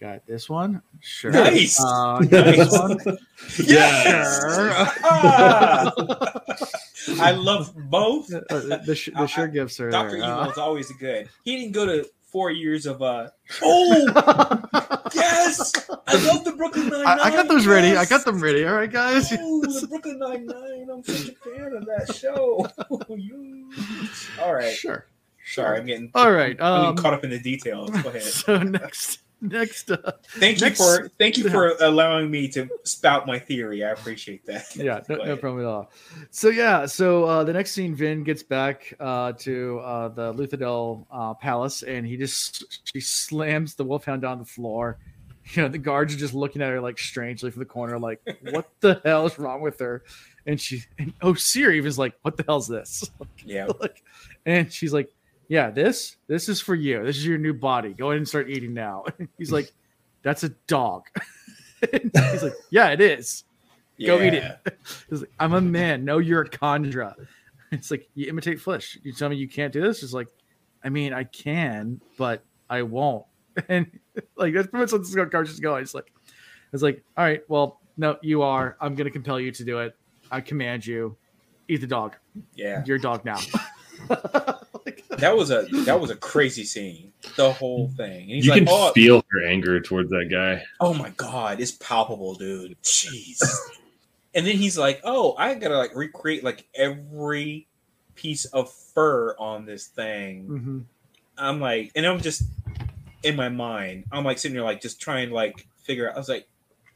got 0.00 0.26
this 0.26 0.48
one. 0.48 0.82
Sure. 1.00 1.30
Nice. 1.30 1.78
Uh, 1.80 2.18
got 2.20 2.28
this 2.30 2.72
Nice. 2.72 2.78
one. 3.06 3.18
Yes! 3.64 4.40
Sure. 4.54 4.70
Ah! 5.04 5.92
I 7.20 7.30
love 7.32 7.72
both. 7.76 8.30
Uh, 8.50 8.58
the, 8.60 8.82
the, 8.86 8.94
sh- 8.94 9.10
the 9.16 9.26
sure 9.26 9.46
gifts 9.48 9.78
are 9.80 9.90
Doctor 9.90 10.18
there. 10.18 10.24
Evil 10.28 10.40
Uh, 10.40 10.48
is 10.50 10.58
always 10.58 10.90
good. 10.92 11.28
He 11.44 11.56
didn't 11.56 11.72
go 11.72 11.86
to 11.86 12.08
four 12.30 12.50
years 12.50 12.86
of 12.86 13.02
uh. 13.02 13.28
Oh 13.62 15.08
yes, 15.14 15.72
I 16.06 16.14
love 16.26 16.44
the 16.44 16.52
Brooklyn 16.56 16.88
Nine 16.88 17.06
I, 17.06 17.16
Nine. 17.16 17.20
I 17.20 17.30
got 17.30 17.48
those 17.48 17.66
ready. 17.66 17.96
I 17.96 18.04
got 18.04 18.24
them 18.24 18.40
ready. 18.40 18.64
All 18.66 18.74
right, 18.74 18.90
guys. 18.90 19.32
Oh, 19.32 19.60
the 19.62 19.86
Brooklyn 19.88 20.18
Nine 20.18 20.46
Nine. 20.46 20.88
I'm 20.92 21.02
such 21.04 21.28
a 21.28 21.32
fan 21.34 21.72
of 21.74 21.86
that 21.86 22.14
show. 22.14 22.66
You- 23.08 23.70
All 24.40 24.54
right. 24.54 24.74
Sure. 24.74 25.06
Sorry, 25.46 25.78
I'm 25.80 25.86
getting, 25.86 26.10
All 26.14 26.30
right. 26.30 26.56
I'm 26.60 26.72
Um, 26.72 26.82
getting 26.82 26.96
caught 27.02 27.14
up 27.14 27.24
in 27.24 27.30
the 27.30 27.38
details. 27.40 27.90
Go 27.90 28.08
ahead. 28.10 28.22
so 28.22 28.58
next, 28.62 29.18
next, 29.40 29.90
uh, 29.90 30.12
Thank 30.28 30.60
you 30.60 30.70
for 30.70 31.08
thank 31.18 31.36
you 31.36 31.48
for 31.48 31.76
allowing 31.80 32.30
me 32.30 32.48
to 32.48 32.68
spout 32.84 33.26
my 33.26 33.38
theory. 33.38 33.84
I 33.84 33.90
appreciate 33.90 34.44
that. 34.46 34.74
yeah, 34.76 35.00
no, 35.08 35.16
no 35.16 35.36
problem 35.36 35.64
at 35.64 35.68
all. 35.68 35.90
So 36.30 36.48
yeah, 36.48 36.86
so 36.86 37.24
uh, 37.24 37.44
the 37.44 37.52
next 37.52 37.72
scene, 37.72 37.94
Vin 37.94 38.24
gets 38.24 38.42
back 38.42 38.94
uh, 39.00 39.32
to 39.32 39.80
uh, 39.80 40.08
the 40.08 40.32
Luthadel 40.34 41.06
uh, 41.10 41.34
palace, 41.34 41.82
and 41.82 42.06
he 42.06 42.16
just 42.16 42.80
she 42.92 43.00
slams 43.00 43.74
the 43.74 43.84
wolfhound 43.84 44.22
down 44.22 44.38
the 44.38 44.44
floor. 44.44 44.98
You 45.54 45.62
know, 45.62 45.68
the 45.68 45.78
guards 45.78 46.14
are 46.14 46.18
just 46.18 46.34
looking 46.34 46.62
at 46.62 46.68
her 46.68 46.80
like 46.80 46.96
strangely 46.96 47.50
from 47.50 47.58
the 47.58 47.66
corner, 47.66 47.98
like, 47.98 48.20
"What 48.52 48.70
the 48.78 49.00
hell 49.04 49.26
is 49.26 49.36
wrong 49.36 49.62
with 49.62 49.80
her?" 49.80 50.04
And 50.46 50.60
she, 50.60 50.84
and 50.96 51.12
oh, 51.22 51.34
Siri 51.34 51.80
was 51.80 51.98
like, 51.98 52.12
"What 52.22 52.36
the 52.36 52.44
hell's 52.44 52.68
this?" 52.68 53.10
Yeah. 53.44 53.66
like, 53.80 54.04
and 54.46 54.72
she's 54.72 54.92
like, 54.92 55.12
"Yeah, 55.50 55.70
this 55.70 56.16
this 56.28 56.48
is 56.48 56.62
for 56.62 56.74
you. 56.74 57.04
This 57.04 57.18
is 57.18 57.26
your 57.26 57.36
new 57.36 57.52
body. 57.52 57.92
Go 57.92 58.06
ahead 58.08 58.18
and 58.18 58.26
start 58.26 58.48
eating 58.48 58.72
now." 58.72 59.04
He's 59.38 59.52
like, 59.52 59.70
"That's 60.22 60.44
a 60.44 60.48
dog." 60.66 61.08
He's 61.92 62.42
like, 62.42 62.54
"Yeah, 62.70 62.88
it 62.88 63.02
is." 63.02 63.44
Go 64.06 64.22
eat 64.22 64.34
it. 64.34 64.58
He's 65.10 65.20
like, 65.20 65.32
I'm 65.38 65.52
a 65.52 65.60
man. 65.60 66.04
No, 66.04 66.18
you're 66.18 66.42
a 66.42 66.48
kandra. 66.48 67.14
It's 67.70 67.90
like 67.90 68.08
you 68.14 68.28
imitate 68.28 68.60
flesh. 68.60 68.98
You 69.02 69.12
tell 69.12 69.28
me 69.28 69.36
you 69.36 69.48
can't 69.48 69.72
do 69.72 69.80
this. 69.80 70.02
It's 70.02 70.12
like, 70.12 70.28
I 70.82 70.88
mean, 70.88 71.12
I 71.12 71.24
can, 71.24 72.00
but 72.16 72.42
I 72.68 72.82
won't. 72.82 73.26
And 73.68 73.90
like 74.36 74.54
that's 74.54 74.68
pretty 74.68 74.84
much 74.84 74.92
what 74.92 75.02
this 75.02 75.10
is 75.50 75.60
going. 75.60 75.82
It's 75.82 75.94
like, 75.94 76.12
it's 76.72 76.82
like, 76.82 77.02
all 77.16 77.24
right, 77.24 77.42
well, 77.48 77.80
no, 77.96 78.16
you 78.22 78.42
are. 78.42 78.76
I'm 78.80 78.94
gonna 78.94 79.10
compel 79.10 79.38
you 79.38 79.50
to 79.52 79.64
do 79.64 79.80
it. 79.80 79.94
I 80.30 80.40
command 80.40 80.86
you. 80.86 81.16
Eat 81.68 81.80
the 81.82 81.86
dog. 81.86 82.16
Yeah. 82.54 82.82
You're 82.86 82.96
a 82.96 83.00
dog 83.00 83.24
now. 83.24 83.38
Like, 85.20 85.30
that 85.32 85.36
was 85.36 85.50
a 85.50 85.62
that 85.84 86.00
was 86.00 86.10
a 86.10 86.16
crazy 86.16 86.64
scene. 86.64 87.12
The 87.36 87.52
whole 87.52 87.88
thing. 87.96 88.22
And 88.22 88.30
he's 88.30 88.46
you 88.46 88.52
like, 88.52 88.64
can 88.64 88.68
oh, 88.70 88.92
feel 88.92 89.22
her 89.30 89.46
anger 89.46 89.78
towards 89.80 90.10
that 90.10 90.28
guy. 90.30 90.62
oh 90.80 90.94
my 90.94 91.10
god, 91.10 91.60
it's 91.60 91.72
palpable, 91.72 92.34
dude. 92.34 92.80
Jeez. 92.82 93.42
and 94.34 94.46
then 94.46 94.56
he's 94.56 94.78
like, 94.78 95.00
oh, 95.04 95.34
I 95.36 95.54
gotta 95.54 95.76
like 95.76 95.94
recreate 95.94 96.42
like 96.42 96.66
every 96.74 97.66
piece 98.14 98.46
of 98.46 98.72
fur 98.72 99.34
on 99.38 99.66
this 99.66 99.86
thing. 99.86 100.46
Mhm. 100.48 100.84
I'm 101.36 101.60
like, 101.60 101.92
and 101.94 102.06
I'm 102.06 102.20
just 102.20 102.42
in 103.22 103.36
my 103.36 103.48
mind, 103.50 104.04
I'm 104.10 104.24
like 104.24 104.38
sitting 104.38 104.54
there 104.54 104.64
like 104.64 104.80
just 104.80 105.00
trying 105.00 105.28
to 105.28 105.34
like 105.34 105.66
figure 105.82 106.08
out. 106.08 106.16
I 106.16 106.18
was 106.18 106.28
like, 106.28 106.48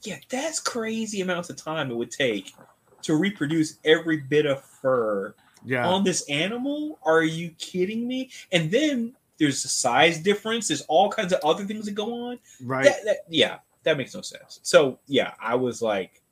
yeah, 0.03 0.17
that's 0.31 0.61
crazy 0.61 1.21
amounts 1.21 1.51
of 1.51 1.57
time 1.57 1.91
it 1.91 1.97
would 1.97 2.11
take 2.11 2.55
to 3.03 3.17
reproduce 3.17 3.79
every 3.85 4.17
bit 4.17 4.47
of 4.47 4.65
fur 4.65 5.35
Yeah. 5.65 5.87
on 5.87 6.05
this 6.05 6.29
animal. 6.29 6.99
Are 7.03 7.23
you 7.23 7.51
kidding 7.59 8.07
me? 8.07 8.31
And 8.53 8.71
then 8.71 9.15
there's 9.39 9.65
a 9.65 9.69
size 9.69 10.19
difference. 10.19 10.69
There's 10.69 10.83
all 10.83 11.11
kinds 11.11 11.33
of 11.33 11.41
other 11.45 11.65
things 11.65 11.87
that 11.87 11.93
go 11.93 12.29
on. 12.29 12.39
right. 12.63 12.85
That, 12.85 13.05
that, 13.05 13.17
yeah, 13.29 13.59
that 13.83 13.97
makes 13.97 14.15
no 14.15 14.21
sense. 14.21 14.61
So 14.63 14.99
yeah, 15.07 15.33
I 15.41 15.55
was 15.55 15.83
like, 15.83 16.23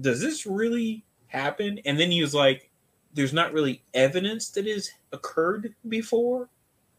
does 0.00 0.20
this 0.20 0.46
really 0.46 1.04
happen? 1.28 1.80
And 1.84 1.98
then 1.98 2.10
he 2.10 2.22
was 2.22 2.34
like, 2.34 2.70
there's 3.14 3.32
not 3.32 3.52
really 3.52 3.82
evidence 3.94 4.50
that 4.50 4.66
has 4.66 4.90
occurred 5.12 5.74
before. 5.88 6.48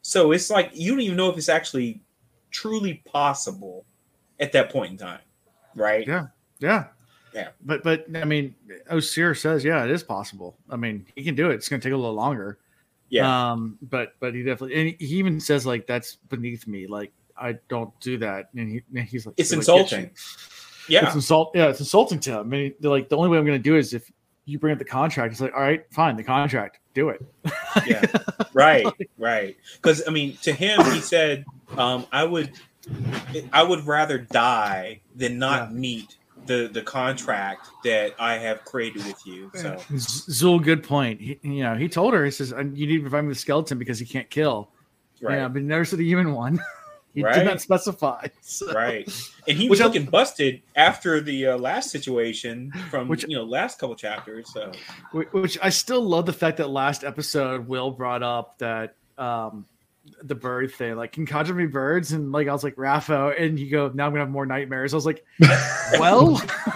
So 0.01 0.31
it's 0.31 0.49
like 0.49 0.71
you 0.73 0.91
don't 0.91 1.01
even 1.01 1.17
know 1.17 1.29
if 1.29 1.37
it's 1.37 1.49
actually 1.49 2.01
truly 2.51 3.01
possible 3.05 3.85
at 4.39 4.51
that 4.51 4.69
point 4.69 4.91
in 4.91 4.97
time, 4.97 5.21
right? 5.75 6.05
Yeah. 6.07 6.27
Yeah. 6.59 6.87
Yeah. 7.33 7.49
But 7.65 7.83
but 7.83 8.05
I 8.15 8.25
mean, 8.25 8.55
OreSeur 8.91 9.37
says, 9.37 9.63
yeah, 9.63 9.83
it 9.83 9.91
is 9.91 10.03
possible. 10.03 10.55
I 10.69 10.75
mean, 10.75 11.05
he 11.15 11.23
can 11.23 11.35
do 11.35 11.49
it. 11.49 11.55
It's 11.55 11.69
going 11.69 11.79
to 11.81 11.87
take 11.87 11.93
a 11.93 11.97
little 11.97 12.13
longer. 12.13 12.59
Yeah. 13.09 13.51
Um. 13.51 13.77
But 13.81 14.13
but 14.19 14.33
he 14.33 14.43
definitely 14.43 14.75
and 14.75 14.95
he 14.99 15.15
even 15.17 15.39
says 15.39 15.65
like 15.65 15.87
that's 15.87 16.15
beneath 16.29 16.67
me. 16.67 16.87
Like 16.87 17.11
I 17.37 17.57
don't 17.69 17.97
do 17.99 18.17
that. 18.19 18.49
And 18.55 18.69
he 18.71 18.81
and 18.95 19.07
he's 19.07 19.25
like 19.25 19.35
It's 19.37 19.51
like, 19.51 19.57
insulting. 19.59 20.11
Yeah. 20.89 21.05
It's 21.05 21.15
insult. 21.15 21.51
Yeah, 21.55 21.69
it's 21.69 21.79
insulting 21.79 22.19
to 22.21 22.31
him. 22.31 22.39
I 22.39 22.43
mean, 22.43 22.73
like 22.81 23.09
the 23.09 23.17
only 23.17 23.29
way 23.29 23.37
I'm 23.37 23.45
going 23.45 23.57
to 23.59 23.63
do 23.63 23.75
it 23.75 23.79
is 23.79 23.93
if 23.93 24.11
you 24.45 24.59
bring 24.59 24.73
up 24.73 24.79
the 24.79 24.85
contract. 24.85 25.31
It's 25.31 25.41
like, 25.41 25.53
all 25.53 25.61
right, 25.61 25.85
fine, 25.91 26.17
the 26.17 26.23
contract, 26.23 26.79
do 26.93 27.09
it. 27.09 27.25
yeah 27.87 28.03
right 28.53 28.85
right 29.17 29.57
because 29.81 30.03
i 30.07 30.11
mean 30.11 30.37
to 30.43 30.53
him 30.53 30.79
he 30.91 30.99
said 30.99 31.43
um 31.75 32.05
i 32.11 32.23
would 32.23 32.51
i 33.51 33.63
would 33.63 33.83
rather 33.87 34.19
die 34.19 35.01
than 35.15 35.39
not 35.39 35.71
Yeah. 35.71 35.75
meet 35.75 36.17
the 36.45 36.69
the 36.71 36.81
contract 36.81 37.67
that 37.83 38.13
i 38.19 38.35
have 38.37 38.63
created 38.65 39.05
with 39.05 39.25
you 39.25 39.49
so 39.53 39.77
Z- 39.95 40.31
Zul, 40.31 40.61
good 40.63 40.83
point. 40.83 41.21
He, 41.21 41.39
you 41.41 41.63
know, 41.63 41.75
he 41.75 41.87
told 41.89 42.13
her, 42.13 42.23
he 42.25 42.31
says, 42.31 42.51
you 42.57 42.87
need 42.87 42.97
to 42.97 43.01
provide 43.01 43.21
me 43.23 43.29
the 43.29 43.35
skeleton 43.35 43.77
because 43.77 43.99
he 43.99 44.05
can't 44.05 44.29
kill. 44.29 44.69
right 45.21 45.37
Yeah, 45.37 45.47
but 45.47 45.61
he 45.61 45.67
never 45.67 45.85
said 45.85 45.99
the 45.99 46.05
human 46.05 46.33
one. 46.33 46.59
he 47.13 47.21
did 47.23 47.45
not 47.45 47.61
specify. 47.61 48.27
So- 48.41 48.73
right 48.73 49.07
and 49.47 49.57
he 49.57 49.65
Which 49.69 49.79
was 49.79 49.81
I- 49.81 49.85
looking 49.85 50.05
busted 50.05 50.61
after 50.75 51.21
the 51.21 51.47
uh, 51.47 51.57
last 51.57 51.91
situation 51.91 52.71
from 52.89 53.07
Which- 53.07 53.25
you 53.27 53.35
know 53.37 53.43
last 53.43 53.79
couple 53.79 53.95
chapters 53.95 54.51
so 54.51 54.71
Which 55.31 55.57
I 55.61 55.69
still 55.69 56.01
love 56.01 56.25
the 56.25 56.33
fact 56.33 56.57
that 56.57 56.69
last 56.69 57.03
episode 57.03 57.67
Will 57.67 57.91
brought 57.91 58.23
up 58.23 58.57
that 58.59 58.95
um 59.17 59.65
the 60.25 60.35
bird 60.35 60.71
thing, 60.71 60.95
like 60.95 61.11
can 61.11 61.25
conjure 61.25 61.53
me 61.53 61.65
birds, 61.67 62.11
and 62.13 62.31
like 62.31 62.47
I 62.47 62.53
was 62.53 62.63
like 62.63 62.75
RAFO, 62.75 63.39
and 63.39 63.59
you 63.59 63.69
go, 63.69 63.91
now 63.93 64.05
I'm 64.05 64.11
gonna 64.11 64.21
have 64.21 64.29
more 64.29 64.45
nightmares. 64.45 64.93
I 64.93 64.97
was 64.97 65.05
like, 65.05 65.25
well, 65.99 66.41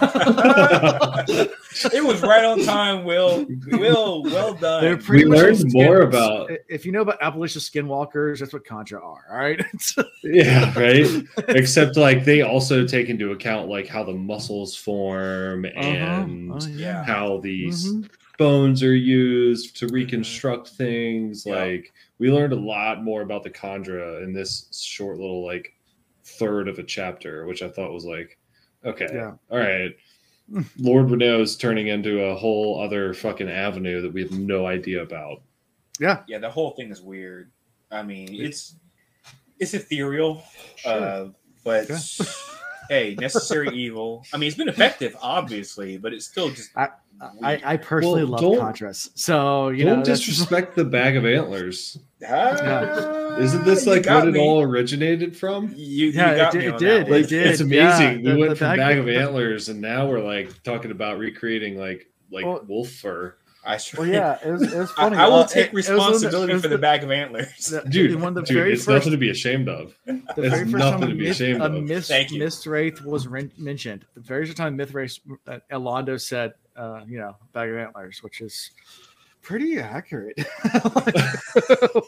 it 1.92 2.04
was 2.04 2.22
right 2.22 2.44
on 2.44 2.62
time 2.64 3.04
will 3.04 3.46
will 3.72 4.22
well 4.24 4.54
done 4.54 4.82
they're 4.82 4.96
pretty 4.96 5.24
We 5.24 5.30
learned 5.30 5.56
just 5.58 5.74
more 5.74 6.00
about- 6.02 6.50
If 6.68 6.84
you 6.86 6.92
know 6.92 7.02
about 7.02 7.20
Appalachia 7.20 7.58
skinwalkers, 7.58 8.40
that's 8.40 8.52
what 8.52 8.64
kandra 8.64 9.02
are. 9.02 9.24
All 9.30 9.36
right, 9.38 9.60
yeah, 10.24 10.72
right. 10.78 11.06
Except 11.48 11.96
like 11.96 12.24
they 12.24 12.42
also 12.42 12.86
take 12.86 13.08
into 13.08 13.32
account 13.32 13.68
like 13.68 13.86
how 13.88 14.04
the 14.04 14.12
muscles 14.14 14.74
form 14.76 15.64
and 15.64 16.50
Uh-huh. 16.52 16.58
Oh, 16.62 16.66
yeah. 16.68 17.04
how 17.04 17.38
these 17.38 17.92
Mhm. 17.92 18.08
Bones 18.38 18.82
are 18.82 18.94
used 18.94 19.76
to 19.76 19.86
reconstruct 19.88 20.68
things. 20.68 21.44
Yeah. 21.44 21.56
Like 21.56 21.92
we 22.18 22.30
learned 22.30 22.52
a 22.54 22.56
lot 22.60 23.04
more 23.04 23.20
about 23.22 23.42
the 23.42 23.50
kandra 23.50 24.22
in 24.24 24.32
this 24.32 24.68
short 24.72 25.18
little 25.18 25.44
like 25.44 25.74
third 26.24 26.68
of 26.68 26.78
a 26.78 26.82
chapter, 26.84 27.44
which 27.46 27.62
I 27.62 27.68
thought 27.68 27.92
was 27.92 28.04
like, 28.06 28.38
okay, 28.84 29.08
Yeah. 29.12 29.32
all 29.50 29.58
right. 29.58 29.94
Lord 30.78 31.10
Renault 31.10 31.42
is 31.42 31.56
turning 31.56 31.88
into 31.88 32.22
a 32.22 32.34
whole 32.34 32.80
other 32.82 33.12
fucking 33.12 33.50
avenue 33.50 34.00
that 34.00 34.12
we 34.12 34.22
have 34.22 34.32
no 34.32 34.66
idea 34.66 35.02
about. 35.02 35.42
Yeah, 36.00 36.22
yeah 36.28 36.38
the 36.38 36.48
whole 36.48 36.70
thing 36.70 36.90
is 36.92 37.02
weird 37.02 37.50
i 37.90 38.02
mean 38.04 38.28
it's 38.32 38.76
it's 39.58 39.74
ethereal 39.74 40.44
Sure. 40.76 40.92
uh 40.92 41.28
but 41.64 41.88
Yeah. 41.88 41.98
hey 42.88 43.16
necessary 43.20 43.70
evil 43.74 44.24
i 44.32 44.36
mean 44.36 44.46
it's 44.46 44.56
been 44.56 44.68
effective 44.68 45.16
obviously 45.20 45.98
but 45.98 46.12
it's 46.12 46.24
still 46.24 46.50
just 46.50 46.70
I, 46.76 46.90
I 47.42 47.76
personally 47.76 48.22
Well, 48.24 48.32
love 48.32 48.40
don't- 48.40 48.58
kandras, 48.60 49.10
so 49.14 49.68
you 49.70 49.84
Don't 49.84 49.98
know 50.00 50.04
disrespect 50.04 50.76
the 50.76 50.84
bag 50.84 51.16
of 51.16 51.26
antlers. 51.26 51.98
Ah, 52.26 53.36
Isn't 53.38 53.64
this 53.64 53.86
like 53.86 54.04
got 54.04 54.26
what 54.26 54.36
it 54.36 54.38
all 54.38 54.62
originated 54.62 55.36
from? 55.36 55.72
you, 55.76 56.06
you 56.08 56.10
Yeah, 56.12 56.32
it 56.32 56.36
got 56.36 56.52
did- 56.52 56.58
me 56.60 56.66
it 56.68 56.78
did, 56.78 57.06
that 57.06 57.10
one. 57.10 57.20
it 57.20 57.28
did. 57.28 57.46
it's 57.46 57.60
yeah, 57.60 57.96
amazing. 57.98 58.24
the- 58.24 58.34
we 58.34 58.38
went 58.40 58.50
the 58.50 58.56
from 58.56 58.68
bag- 58.70 58.78
bag 58.78 58.98
of 58.98 59.08
antlers, 59.08 59.68
and 59.68 59.80
now 59.80 60.08
we're 60.08 60.22
like 60.22 60.62
talking 60.62 60.90
about 60.90 61.18
recreating 61.18 61.78
like 61.78 62.06
like 62.30 62.44
Well- 62.44 62.64
wolf 62.68 62.90
fur. 62.90 63.34
I 63.64 63.76
sure. 63.76 64.00
Well, 64.00 64.08
yeah, 64.08 64.38
it 64.44 64.50
was, 64.50 64.62
it 64.72 64.78
was 64.78 64.90
funny. 64.96 65.16
I 65.16 65.26
will 65.28 65.34
Uh, 65.40 65.46
take 65.46 65.66
it- 65.66 65.68
it 65.68 65.74
was 65.74 65.88
one 65.88 65.96
of 65.98 65.98
the- 65.98 66.08
responsibility 66.10 66.52
it 66.52 66.54
was 66.54 66.62
for 66.62 66.68
the 66.68 66.78
bag 66.78 67.02
of 67.04 67.10
antlers. 67.10 67.66
the- 67.66 67.82
Dude, 67.88 68.14
one 68.14 68.28
of 68.28 68.34
the 68.34 68.42
dude, 68.42 68.56
very 68.56 68.72
it's 68.72 68.84
first 68.84 68.94
nothing 68.94 69.12
to 69.12 69.18
be 69.18 69.30
ashamed 69.30 69.68
of. 69.68 69.94
the 70.06 70.12
It's 70.28 70.34
very 70.36 70.50
first 70.64 70.72
nothing 70.76 71.00
time 71.00 71.08
to 71.10 71.14
be 71.16 71.22
myth, 71.24 71.30
ashamed 71.32 71.60
a 71.60 71.64
of. 71.66 71.72
myth, 71.84 72.06
Thank 72.06 72.30
you. 72.30 72.38
mistwraith 72.38 73.04
was 73.04 73.26
ren- 73.26 73.50
mentioned. 73.58 74.04
The 74.14 74.20
very 74.20 74.46
first 74.46 74.56
time 74.56 74.76
mistwraith, 74.76 75.18
uh, 75.46 75.58
Alondo 75.70 76.18
said, 76.20 76.54
uh, 76.78 77.02
you 77.06 77.18
know, 77.18 77.36
bag 77.52 77.70
of 77.70 77.76
antlers, 77.76 78.22
which 78.22 78.40
is 78.40 78.70
pretty 79.42 79.78
accurate. 79.80 80.38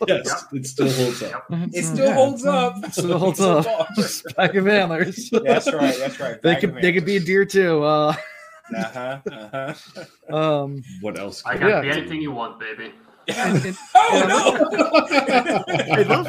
Yes, 0.06 0.44
it 0.52 0.66
still 0.66 0.90
holds 0.90 1.22
up. 1.22 1.44
It 1.50 1.84
still 1.84 2.12
holds 2.12 2.46
up. 2.46 2.84
It 2.84 2.92
still 2.92 3.18
holds 3.24 3.40
up. 3.40 3.66
Just 3.96 4.24
bag 4.36 4.56
of 4.56 4.66
antlers. 4.68 5.30
That's 5.44 5.72
right. 5.72 5.94
That's 5.98 6.18
right. 6.20 6.40
They 6.42 6.52
bag 6.54 6.60
could 6.60 6.74
they 6.82 6.92
could 6.92 7.04
be 7.04 7.16
a 7.16 7.20
deer 7.20 7.44
too. 7.44 7.82
Uh, 7.82 8.14
Uh-huh, 8.74 9.18
uh-huh. 9.30 10.36
um, 10.36 10.82
What 11.00 11.18
else? 11.18 11.42
I 11.44 11.56
could 11.56 11.60
can 11.60 11.68
Yeah. 11.68 11.80
be 11.80 11.90
anything 11.90 12.20
you 12.22 12.30
want, 12.32 12.60
baby. 12.60 12.92
and- 13.28 13.64
and- 13.64 13.76
oh 13.94 15.06
I 15.92 16.02
love, 16.08 16.26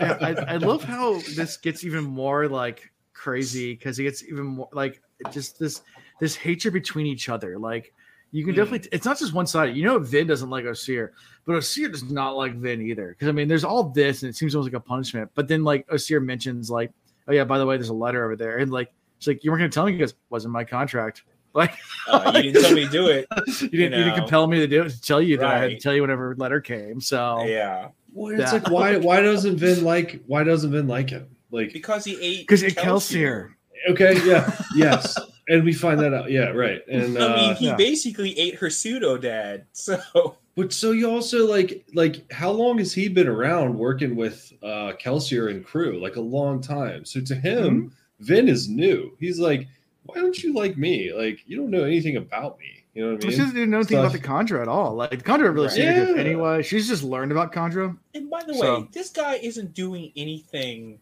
I, 0.00 0.44
I 0.54 0.56
love 0.56 0.82
how 0.84 1.18
this 1.36 1.56
gets 1.56 1.84
even 1.84 2.04
more 2.04 2.48
like 2.48 2.90
crazy 3.12 3.74
because 3.74 3.98
it 3.98 4.04
gets 4.04 4.22
even 4.24 4.46
more 4.46 4.68
like 4.72 5.00
just 5.32 5.58
this 5.58 5.82
this 6.20 6.34
hatred 6.36 6.74
between 6.74 7.06
each 7.06 7.28
other. 7.28 7.58
Like 7.58 7.92
you 8.30 8.44
can 8.44 8.52
Hmm. 8.54 8.60
definitely, 8.60 8.88
it's 8.92 9.06
not 9.06 9.18
just 9.18 9.32
one 9.32 9.46
sided. 9.46 9.76
You 9.76 9.84
know, 9.84 9.98
Vin 9.98 10.26
doesn't 10.26 10.50
like 10.50 10.64
OreSeur, 10.66 11.10
but 11.46 11.52
OreSeur 11.54 11.90
does 11.90 12.04
not 12.10 12.36
like 12.36 12.54
Vin 12.56 12.82
either. 12.82 13.08
Because 13.10 13.28
I 13.28 13.32
mean, 13.32 13.48
there's 13.48 13.64
all 13.64 13.84
this, 13.84 14.22
and 14.22 14.28
it 14.30 14.36
seems 14.36 14.54
almost 14.54 14.72
like 14.72 14.78
a 14.80 14.84
punishment. 14.84 15.30
But 15.34 15.48
then 15.48 15.64
like 15.64 15.86
OreSeur 15.88 16.22
mentions 16.22 16.70
like, 16.70 16.92
oh 17.26 17.32
yeah, 17.32 17.44
by 17.44 17.58
the 17.58 17.64
way, 17.66 17.76
there's 17.76 17.88
a 17.88 17.94
letter 17.94 18.24
over 18.24 18.36
there, 18.36 18.58
and 18.58 18.70
like 18.70 18.90
she's 19.18 19.28
like, 19.28 19.44
you 19.44 19.50
weren't 19.50 19.60
gonna 19.60 19.70
tell 19.70 19.86
me. 19.86 19.92
because 19.92 20.12
goes, 20.12 20.18
wasn't 20.30 20.52
my 20.52 20.64
contract. 20.64 21.22
Like 21.54 21.72
Uh, 22.06 22.30
you 22.36 22.42
didn't 22.52 22.62
tell 22.62 22.74
me 22.74 22.84
to 22.84 22.90
do 22.90 23.08
it. 23.08 23.26
you 23.62 23.68
didn't, 23.70 23.98
you 23.98 24.04
didn't 24.04 24.14
compel 24.16 24.46
me 24.46 24.58
to 24.58 24.66
do 24.66 24.82
it 24.82 24.90
to 24.90 25.00
tell 25.00 25.20
you 25.20 25.38
that 25.38 25.46
I 25.46 25.58
had 25.58 25.70
to 25.70 25.78
tell 25.78 25.94
you 25.94 26.02
whenever 26.02 26.36
letter 26.36 26.60
came. 26.60 27.00
So 27.00 27.42
Yeah, 27.46 27.88
Well, 28.12 28.32
it's 28.38 28.40
Yeah. 28.40 28.52
like 28.52 28.70
why 28.70 28.96
why 29.08 29.20
doesn't 29.22 29.56
Vin 29.56 29.82
like 29.82 30.22
why 30.26 30.44
doesn't 30.44 30.70
Vin 30.70 30.86
like 30.86 31.08
him? 31.08 31.26
Like 31.50 31.72
because 31.72 32.04
he 32.04 32.20
ate. 32.20 32.40
because 32.46 32.62
it 32.62 32.76
Kelsier. 32.76 33.48
Kelsier. 33.88 33.92
okay, 33.92 34.26
yeah, 34.28 34.54
yes, 34.76 35.18
and 35.48 35.64
we 35.64 35.72
find 35.72 35.98
that 36.00 36.12
out. 36.14 36.30
Yeah, 36.30 36.48
right. 36.50 36.80
And 36.88 37.02
I 37.18 37.36
mean, 37.36 37.50
uh, 37.50 37.54
he 37.56 37.66
Yeah. 37.66 37.76
basically 37.76 38.38
ate 38.38 38.56
her 38.56 38.70
pseudo 38.70 39.16
dad. 39.18 39.66
So 39.72 40.36
but 40.54 40.72
so 40.72 40.90
you 40.90 41.08
also 41.08 41.46
like 41.46 41.84
like 41.94 42.30
how 42.32 42.50
long 42.50 42.78
has 42.78 42.92
he 42.92 43.08
been 43.08 43.28
around 43.28 43.78
working 43.78 44.16
with 44.16 44.52
uh 44.62 44.92
Kelsier 45.00 45.50
and 45.50 45.64
crew? 45.64 46.00
Like 46.00 46.16
a 46.16 46.20
long 46.20 46.60
time. 46.60 47.04
So 47.04 47.20
to 47.20 47.34
him, 47.34 47.92
Vin 48.20 48.48
is 48.48 48.68
new. 48.68 49.16
He's 49.20 49.38
like, 49.38 49.68
why 50.04 50.16
don't 50.16 50.42
you 50.42 50.52
like 50.54 50.76
me? 50.76 51.12
Like 51.12 51.38
you 51.46 51.56
don't 51.56 51.70
know 51.70 51.84
anything 51.84 52.16
about 52.16 52.58
me. 52.58 52.84
You 52.94 53.04
know 53.06 53.12
what 53.14 53.24
I 53.24 53.30
She 53.30 53.36
doesn't 53.36 53.70
know 53.70 53.76
anything 53.78 53.98
about 53.98 54.12
the 54.12 54.18
Stuff. 54.18 54.60
At 54.60 54.66
all. 54.66 54.94
Like 54.96 55.10
the 55.10 55.16
kandra 55.18 55.54
really 55.54 55.68
Right. 55.68 55.78
Yeah. 55.78 56.14
anyway. 56.16 56.62
She's 56.64 56.88
just 56.88 57.04
learned 57.04 57.30
about 57.30 57.52
kandra. 57.52 57.96
And 58.14 58.28
by 58.28 58.42
the 58.44 58.54
So- 58.54 58.80
way, 58.80 58.88
this 58.92 59.10
guy 59.10 59.34
isn't 59.36 59.74
doing 59.74 60.10
anything 60.16 60.98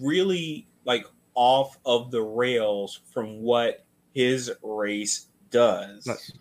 really 0.00 0.66
like 0.84 1.04
off 1.40 1.78
of 1.86 2.10
the 2.10 2.20
rails 2.20 3.00
from 3.14 3.40
what 3.40 3.82
his 4.12 4.52
race 4.62 5.28
does. 5.50 6.04
That's- 6.04 6.32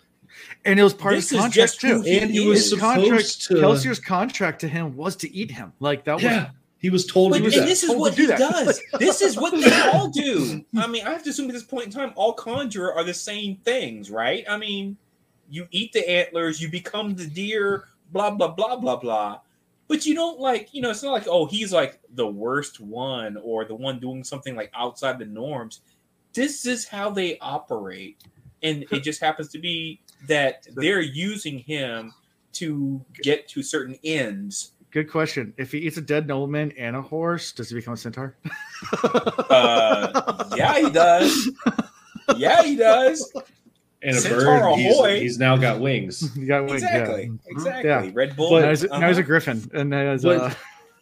And 0.66 0.78
it 0.78 0.84
was 0.84 0.94
part 0.94 1.16
This 1.16 1.32
of 1.32 1.38
his 1.38 1.42
contract 1.42 1.80
too. 1.80 2.02
he 2.02 2.20
and 2.20 2.30
he 2.30 2.46
was 2.46 2.70
His 2.70 2.78
contract, 2.78 3.44
to. 3.44 3.60
Kelsier's 3.62 4.00
contract 4.00 4.60
to 4.60 4.68
him 4.68 4.98
was 4.98 5.16
to 5.18 5.34
eat 5.34 5.52
him. 5.52 5.72
Like 5.80 6.04
that 6.04 6.16
was 6.16 6.24
yeah, 6.24 6.50
he 6.80 6.90
was 6.90 7.06
told 7.06 7.32
But, 7.32 7.38
to 7.40 7.44
and 7.46 7.54
this 7.68 7.82
is 7.82 7.96
what 7.96 8.12
to 8.16 8.18
do 8.18 8.32
he 8.34 8.38
does. 8.38 8.82
This 9.00 9.22
is 9.22 9.38
what 9.38 9.54
they 9.54 9.72
all 9.90 10.10
do. 10.10 10.66
I 10.78 10.86
mean, 10.88 11.08
I 11.08 11.12
have 11.12 11.24
to 11.24 11.30
assume 11.30 11.48
at 11.48 11.54
this 11.54 11.64
point 11.64 11.86
in 11.86 11.92
time, 11.94 12.12
all 12.18 12.36
kandra 12.36 12.94
are 12.94 13.06
the 13.06 13.14
same 13.14 13.56
things, 13.64 14.12
right? 14.12 14.44
I 14.50 14.58
mean, 14.58 14.98
you 15.50 15.66
eat 15.72 15.94
the 15.94 16.08
antlers, 16.10 16.62
you 16.62 16.68
become 16.70 17.16
the 17.16 17.26
deer, 17.26 17.86
blah 18.12 18.32
blah 18.32 18.50
blah 18.50 18.76
blah 18.76 18.98
blah. 18.98 19.40
But 19.90 20.06
you 20.06 20.14
don't 20.14 20.40
like, 20.40 20.70
you 20.72 20.82
know, 20.82 20.92
it's 20.92 21.02
not 21.04 21.12
like, 21.12 21.28
oh, 21.28 21.48
he's 21.48 21.74
like 21.74 22.00
the 22.14 22.28
worst 22.28 22.80
one 22.80 23.36
or 23.44 23.66
the 23.66 23.76
one 23.76 24.00
doing 24.00 24.24
something 24.24 24.56
like 24.56 24.72
outside 24.76 25.18
the 25.18 25.26
norms. 25.26 25.82
This 26.34 26.66
is 26.68 26.88
how 26.88 27.10
they 27.10 27.40
operate. 27.40 28.24
And 28.62 28.86
it 28.92 29.02
just 29.02 29.20
happens 29.20 29.50
to 29.50 29.60
be 29.60 30.00
that 30.28 30.68
they're 30.76 31.02
using 31.02 31.58
him 31.60 32.14
to 32.54 33.04
get 33.24 33.48
to 33.50 33.64
certain 33.64 33.98
ends. 34.04 34.74
Good 34.92 35.10
question. 35.10 35.54
If 35.58 35.72
he 35.72 35.80
eats 35.80 35.98
a 35.98 36.02
dead 36.02 36.28
nobleman 36.28 36.72
and 36.78 36.96
a 36.96 37.02
horse, 37.02 37.52
does 37.52 37.70
he 37.70 37.76
become 37.76 37.96
a 37.96 37.98
centaur? 37.98 38.38
Uh, 39.50 40.50
yeah, 40.56 40.80
he 40.80 40.90
does. 40.90 41.52
Yeah, 42.38 42.62
he 42.62 42.76
does. 42.76 43.34
And 44.02 44.16
a 44.16 44.20
Centaur 44.22 44.40
bird, 44.46 44.76
he's, 44.78 44.96
ahoy. 44.96 45.20
he's 45.20 45.40
now 45.40 45.58
got 45.58 45.80
wings. 45.82 46.34
you 46.38 46.46
got 46.46 46.62
wings, 46.66 46.84
Exactly. 46.84 47.24
Yeah. 47.24 47.52
Exactly. 47.52 47.90
Yeah. 47.90 48.12
Red 48.14 48.36
Bull. 48.36 48.52
But- 48.52 48.62
Now 48.62 48.70
he's, 48.70 48.84
now 48.84 49.08
he's 49.08 49.18
a 49.18 49.20
uh-huh. 49.20 49.28
griffin, 49.28 49.70
and 49.74 49.90
now 49.90 50.18
But- 50.18 50.42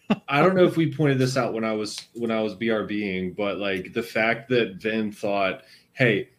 uh, 0.10 0.16
I 0.30 0.42
don't 0.42 0.56
know 0.56 0.64
if 0.64 0.78
we 0.78 0.92
pointed 0.92 1.20
this 1.20 1.36
out 1.38 1.54
when 1.54 1.64
I 1.66 1.74
was 1.74 2.00
when 2.16 2.32
I 2.32 2.40
was 2.42 2.56
BRBing, 2.56 3.36
but 3.36 3.58
like 3.58 3.92
the 3.94 4.02
fact 4.02 4.48
that 4.50 4.76
Vin 4.78 5.12
thought, 5.12 5.64
"Hey, 5.94 6.30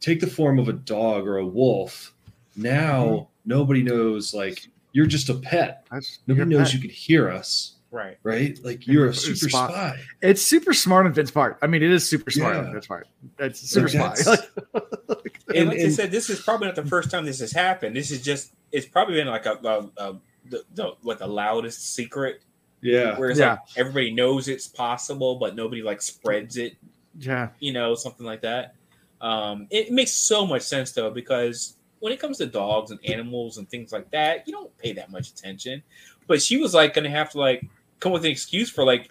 take 0.00 0.20
the 0.20 0.28
form 0.28 0.58
of 0.60 0.68
a 0.68 0.72
dog 0.72 1.26
or 1.26 1.38
a 1.38 1.46
wolf." 1.46 2.12
Now 2.56 3.04
Mm-hmm. 3.04 3.24
nobody 3.50 3.82
knows. 3.82 4.32
Like 4.32 4.66
you're 4.92 5.06
just 5.06 5.28
a 5.28 5.34
pet. 5.34 5.84
that's- 5.90 6.20
Nobody 6.28 6.48
knows 6.48 6.68
pet. 6.68 6.74
you 6.74 6.80
can 6.80 6.90
hear 6.90 7.28
us, 7.28 7.74
right. 7.90 8.16
right? 8.22 8.56
Like 8.62 8.86
you're 8.86 9.08
a 9.08 9.14
super 9.14 9.48
spot. 9.50 9.70
spy. 9.70 9.98
It's 10.22 10.40
super 10.40 10.72
smart 10.72 11.04
on 11.06 11.12
Vin's 11.12 11.32
Part. 11.32 11.58
I 11.62 11.66
mean, 11.66 11.82
it 11.82 11.90
is 11.90 12.08
super 12.08 12.30
smart 12.30 12.54
Yeah. 12.54 12.60
on 12.62 12.72
Vin's 12.72 12.86
Part. 12.86 13.08
It's 13.40 13.60
super 13.60 13.88
Like, 13.88 14.16
smart. 14.16 14.18
that's- 14.18 14.48
And, 15.08 15.35
And- 15.54 15.68
like 15.68 15.78
I 15.78 15.88
said, 15.90 16.10
this 16.10 16.28
is 16.30 16.40
probably 16.40 16.66
not 16.66 16.76
the 16.76 16.84
first 16.86 17.10
time 17.10 17.24
this 17.24 17.40
has 17.40 17.52
happened. 17.52 17.94
This 17.96 18.10
is 18.10 18.22
just 18.22 18.52
it's 18.72 18.86
probably 18.86 19.14
been 19.14 19.28
like 19.28 19.46
a, 19.46 19.52
a, 19.64 19.90
a 19.96 20.18
the, 20.48 20.64
the 20.74 20.92
what 21.02 21.18
the 21.18 21.26
loudest 21.26 21.94
secret 21.94 22.42
Yeah, 22.80 23.18
where 23.18 23.30
it's 23.30 23.38
Yeah. 23.40 23.50
like 23.52 23.58
everybody 23.76 24.10
knows 24.12 24.48
it's 24.48 24.66
possible, 24.66 25.36
but 25.36 25.54
nobody 25.54 25.82
like 25.82 26.02
spreads 26.02 26.56
it. 26.56 26.76
yeah, 27.18 27.50
You 27.60 27.72
know, 27.72 27.94
something 27.94 28.26
like 28.26 28.42
that. 28.42 28.74
Um, 29.20 29.66
it 29.70 29.90
makes 29.92 30.12
so 30.12 30.46
much 30.46 30.62
sense 30.62 30.92
though 30.92 31.10
because 31.10 31.76
when 32.00 32.12
it 32.12 32.20
comes 32.20 32.38
to 32.38 32.46
dogs 32.46 32.90
and 32.90 33.00
animals 33.06 33.56
and 33.58 33.68
things 33.70 33.90
like 33.92 34.10
that, 34.10 34.46
you 34.46 34.52
don't 34.52 34.76
pay 34.78 34.92
that 34.92 35.10
much 35.10 35.30
attention. 35.30 35.82
But 36.26 36.42
she 36.42 36.56
was 36.58 36.74
like 36.74 36.92
going 36.94 37.04
to 37.04 37.10
have 37.10 37.30
to 37.30 37.38
like 37.38 37.64
come 38.00 38.12
with 38.12 38.24
an 38.24 38.30
excuse 38.30 38.68
for 38.68 38.84
like 38.84 39.10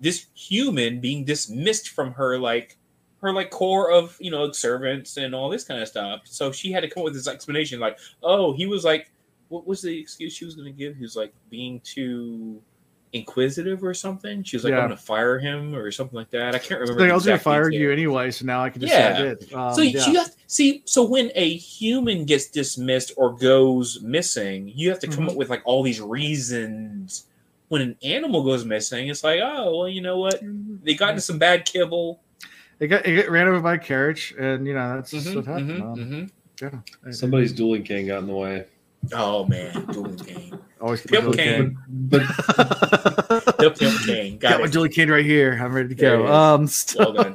this 0.00 0.26
human 0.34 0.98
being 1.00 1.24
dismissed 1.24 1.90
from 1.90 2.12
her 2.14 2.38
like 2.38 2.76
her 3.24 3.32
like 3.32 3.50
core 3.50 3.90
of 3.90 4.16
you 4.20 4.30
know 4.30 4.52
servants 4.52 5.16
and 5.16 5.34
all 5.34 5.48
this 5.50 5.64
kind 5.64 5.80
of 5.82 5.88
stuff. 5.88 6.20
So 6.24 6.52
she 6.52 6.70
had 6.70 6.80
to 6.82 6.88
come 6.88 7.00
up 7.00 7.04
with 7.04 7.14
this 7.14 7.26
explanation 7.28 7.80
like, 7.80 7.98
oh, 8.22 8.52
he 8.52 8.66
was 8.66 8.84
like, 8.84 9.10
what 9.48 9.66
was 9.66 9.82
the 9.82 9.98
excuse 9.98 10.32
she 10.34 10.44
was 10.44 10.54
going 10.54 10.72
to 10.72 10.78
give? 10.78 10.96
He 10.96 11.02
was 11.02 11.16
like 11.16 11.32
being 11.50 11.80
too 11.80 12.60
inquisitive 13.12 13.84
or 13.84 13.94
something. 13.94 14.42
She 14.42 14.56
was 14.56 14.64
like, 14.64 14.72
Yeah. 14.72 14.78
I'm 14.80 14.88
going 14.88 14.98
to 14.98 15.02
fire 15.04 15.38
him 15.38 15.74
or 15.74 15.90
something 15.92 16.16
like 16.16 16.30
that. 16.30 16.54
I 16.54 16.58
can't 16.58 16.80
remember. 16.80 17.00
like, 17.02 17.10
I 17.10 17.14
was 17.14 17.24
going 17.24 17.38
to 17.38 17.44
fire 17.44 17.70
detail. 17.70 17.82
you 17.82 17.92
anyway, 17.92 18.30
so 18.32 18.44
now 18.44 18.62
I 18.64 18.70
can 18.70 18.80
just 18.80 18.92
Yeah. 18.92 19.16
say 19.16 19.20
I 19.20 19.22
did. 19.22 19.52
Um, 19.54 19.74
So 19.74 19.82
yeah. 19.82 20.06
you 20.10 20.18
have 20.18 20.26
to, 20.32 20.36
see. 20.48 20.82
So 20.84 21.04
when 21.04 21.30
a 21.36 21.54
human 21.54 22.24
gets 22.24 22.48
dismissed 22.48 23.12
or 23.16 23.32
goes 23.32 24.00
missing, 24.02 24.72
you 24.74 24.90
have 24.90 24.98
to 25.00 25.06
come 25.06 25.26
Mhm. 25.26 25.30
up 25.30 25.36
with 25.36 25.48
like 25.48 25.62
all 25.64 25.82
these 25.84 26.00
reasons. 26.00 27.26
When 27.68 27.82
an 27.82 27.96
animal 28.02 28.42
goes 28.42 28.64
missing, 28.64 29.08
it's 29.08 29.22
like, 29.24 29.40
oh 29.42 29.78
well, 29.78 29.88
you 29.88 30.00
know 30.00 30.18
what? 30.18 30.40
They 30.42 30.94
got 30.94 31.10
into 31.10 31.22
some 31.22 31.38
bad 31.38 31.64
kibble. 31.64 32.20
It 32.80 32.88
got 32.88 33.06
it 33.06 33.16
got 33.22 33.30
ran 33.30 33.46
over 33.48 33.60
by 33.60 33.74
a 33.74 33.78
carriage, 33.78 34.34
and 34.38 34.66
you 34.66 34.74
know 34.74 34.96
that's 34.96 35.12
Mhm, 35.12 35.36
what 35.36 35.46
happened. 35.46 35.70
mhm, 35.70 35.80
Um, 35.80 36.30
mhm. 36.62 36.82
yeah. 37.04 37.12
somebody's 37.12 37.52
dueling 37.52 37.82
king 37.84 38.06
got 38.08 38.18
in 38.18 38.26
the 38.26 38.34
way. 38.34 38.66
Oh 39.12 39.44
man, 39.46 39.84
dueling 39.92 40.16
cane, 40.18 40.58
always 40.80 41.00
keep 41.02 41.10
Pimp 41.12 41.26
my 41.26 41.30
dually 41.32 41.36
cane. 41.36 41.78
But 41.88 42.22
the 43.58 43.74
pimp 43.78 44.00
cane. 44.06 44.38
Got 44.38 44.50
Got 44.52 44.60
my 44.60 44.66
it. 44.66 44.72
dually 44.72 44.92
cane 44.92 45.10
right 45.10 45.24
here. 45.24 45.58
I'm 45.62 45.72
ready 45.74 45.90
to 45.90 45.94
There 45.94 46.16
go. 46.18 46.24
it 46.24 46.28
is. 46.28 46.34
Um, 46.34 46.66
so, 46.66 47.12
Well 47.12 47.12
done. 47.12 47.34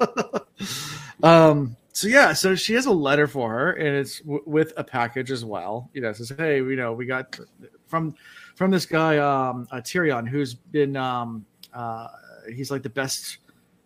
um, 1.23 1.75
so 1.93 2.07
yeah, 2.07 2.33
so 2.33 2.55
she 2.55 2.73
has 2.73 2.85
a 2.85 2.91
letter 2.91 3.27
for 3.27 3.49
her, 3.51 3.71
and 3.73 3.95
it's 3.97 4.19
w- 4.21 4.43
with 4.45 4.73
a 4.77 4.83
package 4.83 5.31
as 5.31 5.43
well. 5.45 5.89
You 5.93 6.01
know, 6.01 6.13
says, 6.13 6.31
"Hey, 6.37 6.57
you 6.57 6.75
know, 6.75 6.93
we 6.93 7.05
got 7.05 7.37
from 7.87 8.15
from 8.55 8.71
this 8.71 8.85
guy, 8.85 9.17
um, 9.17 9.67
uh, 9.71 9.77
Terion, 9.77 10.27
who's 10.27 10.53
been, 10.53 10.95
um, 10.97 11.45
uh, 11.73 12.07
he's 12.53 12.71
like 12.71 12.83
the 12.83 12.89
best 12.89 13.37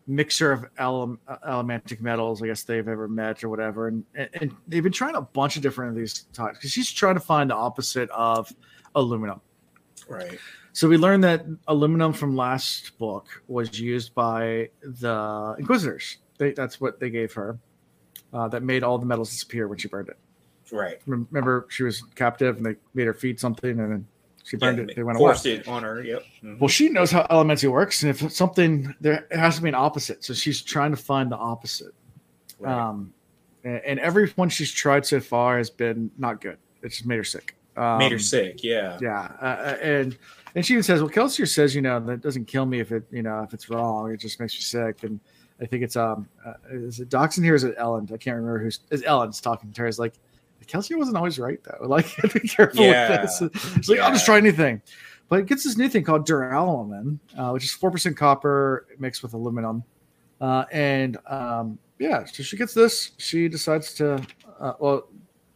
mixer 0.08 0.52
of 0.52 0.66
ele- 0.78 1.18
uh, 1.28 1.38
allomantic 1.48 2.02
metals 2.02 2.42
I 2.42 2.48
guess 2.48 2.64
they've 2.64 2.88
ever 2.88 3.08
met 3.08 3.44
or 3.44 3.50
whatever, 3.50 3.88
and 3.88 4.04
and, 4.16 4.30
and 4.34 4.56
they've 4.68 4.84
been 4.84 4.92
trying 4.92 5.16
a 5.16 5.22
bunch 5.22 5.56
of 5.56 5.62
different 5.62 5.92
of 5.92 5.96
these 5.98 6.24
types 6.34 6.58
because 6.58 6.72
she's 6.72 6.92
trying 6.92 7.16
to 7.16 7.22
find 7.22 7.50
the 7.50 7.56
opposite 7.56 8.10
of 8.12 8.52
aluminum. 8.96 9.42
Right. 10.08 10.40
So 10.74 10.88
we 10.90 10.98
learned 10.98 11.24
that 11.24 11.46
aluminum 11.68 12.14
from 12.14 12.36
last 12.36 12.98
book 12.98 13.28
was 13.48 13.80
used 13.80 14.14
by 14.16 14.70
the 14.82 15.56
Inquisitors. 15.60 16.18
They, 16.40 16.52
that's 16.52 16.82
what 16.82 17.00
they 17.00 17.12
gave 17.12 17.32
her. 17.34 17.60
Uh, 18.34 18.48
that 18.48 18.64
made 18.64 18.84
all 18.84 18.98
the 18.98 19.06
metals 19.06 19.30
disappear 19.30 19.68
when 19.68 19.78
she 19.78 19.88
burned 19.88 20.10
it. 20.10 20.18
Right. 20.72 21.00
Remember, 21.06 21.68
she 21.70 21.84
was 21.84 22.02
captive, 22.16 22.58
and 22.58 22.66
they 22.66 22.76
made 22.96 23.06
her 23.06 23.14
feed 23.14 23.40
something, 23.40 23.80
and 23.80 23.92
then 23.92 24.08
she 24.44 24.58
burned 24.58 24.78
Yeah, 24.78 24.84
it. 24.86 24.96
They 24.96 25.04
went 25.04 25.18
away. 25.18 25.30
forced 25.30 25.46
it 25.46 25.68
on 25.68 25.84
her. 25.84 26.04
Yep. 26.04 26.24
Mhm. 26.44 26.60
Well, 26.60 26.68
she 26.68 26.90
knows 26.90 27.12
how 27.12 27.26
elemental 27.30 27.72
works, 27.72 28.04
and 28.04 28.10
if 28.10 28.32
something 28.32 28.94
there, 29.02 29.26
it 29.32 29.38
has 29.38 29.56
to 29.58 29.62
be 29.62 29.70
an 29.70 29.76
opposite. 29.76 30.24
So 30.24 30.34
she's 30.34 30.62
trying 30.62 30.92
to 30.92 30.98
find 30.98 31.32
the 31.32 31.38
opposite. 31.38 31.94
Right. 32.60 32.74
Um, 32.74 33.14
and, 33.64 33.82
and 33.86 34.00
every 34.00 34.30
one 34.32 34.50
she's 34.50 34.72
tried 34.72 35.06
so 35.06 35.20
far 35.20 35.58
has 35.58 35.70
been 35.70 36.12
not 36.18 36.42
good. 36.42 36.58
It 36.82 36.90
just 36.90 37.06
made 37.06 37.18
her 37.18 37.24
sick. 37.24 37.56
Um, 37.76 37.98
Made 37.98 38.12
her 38.12 38.20
sick. 38.20 38.64
Yeah. 38.64 39.00
yeah 39.02 39.32
uh, 39.42 39.46
uh, 39.46 39.78
and 39.82 40.16
and 40.54 40.64
she 40.64 40.74
even 40.74 40.84
says 40.84 41.02
well 41.02 41.10
kelsier 41.10 41.48
says 41.48 41.74
you 41.74 41.82
know 41.82 42.00
that 42.02 42.22
doesn't 42.22 42.46
kill 42.46 42.68
me 42.68 42.80
if 42.80 42.92
it 42.92 43.04
you 43.10 43.24
know 43.24 43.42
if 43.42 43.52
it's 43.52 43.68
wrong 43.68 44.12
it 44.14 44.18
just 44.18 44.40
makes 44.40 44.54
me 44.54 44.60
sick 44.60 45.02
and 45.02 45.20
i 45.60 45.66
think 45.66 45.82
it's 45.82 45.96
um 45.96 46.28
uh, 46.46 46.54
is 46.70 47.00
it 47.00 47.10
Dockson 47.10 47.44
here? 47.44 47.56
Is 47.56 47.64
it 47.64 47.76
Elend 47.80 48.12
i 48.14 48.18
can't 48.18 48.36
remember 48.38 48.60
who's 48.60 48.82
is 48.92 49.02
Elend's 49.02 49.42
talking 49.42 49.72
to 49.72 49.82
her 49.82 49.88
is 49.88 49.98
like 49.98 50.14
kelsier 50.68 50.98
wasn't 50.98 51.16
always 51.18 51.38
right 51.40 51.60
though 51.64 51.86
like 51.88 52.06
be 52.34 52.40
careful 52.42 52.84
Yeah. 52.84 53.22
with 53.22 53.40
this 53.40 53.42
it's 53.76 53.90
like 53.90 54.00
i'll 54.00 54.12
just 54.12 54.26
try 54.26 54.38
anything 54.38 54.82
but 55.30 55.40
it 55.40 55.46
gets 55.46 55.64
this 55.64 55.78
new 55.78 55.90
thing 55.90 56.04
called 56.04 56.28
duralumin 56.28 57.20
uh, 57.38 57.50
which 57.52 57.64
is 57.64 57.72
4% 57.72 58.16
copper 58.16 58.86
mixed 59.00 59.24
with 59.24 59.34
aluminum 59.34 59.84
uh, 60.42 60.66
and 60.72 61.18
um, 61.28 61.78
yeah 62.00 62.26
so 62.26 62.44
she 62.44 62.58
gets 62.58 62.74
this 62.74 63.12
she 63.18 63.48
decides 63.48 63.94
to 63.96 64.22
uh, 64.60 64.74
well 64.80 65.08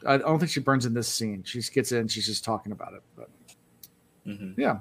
I 0.05 0.17
don't 0.17 0.37
think 0.39 0.51
she 0.51 0.59
burns 0.59 0.85
in 0.85 0.93
this 0.93 1.07
scene. 1.07 1.41
She 1.43 1.57
just 1.57 1.73
gets 1.73 1.91
in. 1.91 2.07
She's 2.07 2.27
just 2.27 2.43
talking 2.45 2.71
about 2.71 2.93
it. 2.93 3.01
But 3.15 3.29
Mhm. 4.27 4.53
yeah, 4.55 4.79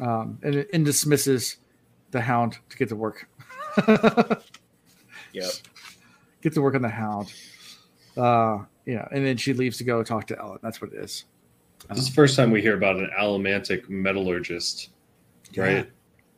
um, 0.00 0.38
and, 0.44 0.64
and 0.72 0.84
dismisses 0.84 1.56
the 2.12 2.20
hound 2.20 2.58
to 2.70 2.76
get 2.76 2.88
to 2.90 2.96
work. 2.96 3.28
Yep. 5.32 5.50
Get 6.42 6.52
to 6.54 6.62
work 6.62 6.76
on 6.76 6.82
the 6.82 6.88
hound. 6.88 7.32
Uh, 8.16 8.58
yeah, 8.86 9.06
and 9.12 9.24
then 9.24 9.36
she 9.36 9.52
leaves 9.52 9.78
to 9.78 9.84
go 9.84 10.02
talk 10.02 10.26
to 10.28 10.34
Elend. 10.36 10.60
That's 10.62 10.80
what 10.80 10.92
it 10.92 10.98
is. 10.98 11.24
this 11.88 11.98
is 11.98 12.08
the 12.08 12.14
first 12.14 12.36
time 12.36 12.50
we 12.50 12.60
hear 12.60 12.76
about 12.76 12.96
an 12.96 13.10
allomantic 13.18 13.88
metallurgist, 13.88 14.90
right? 15.56 15.90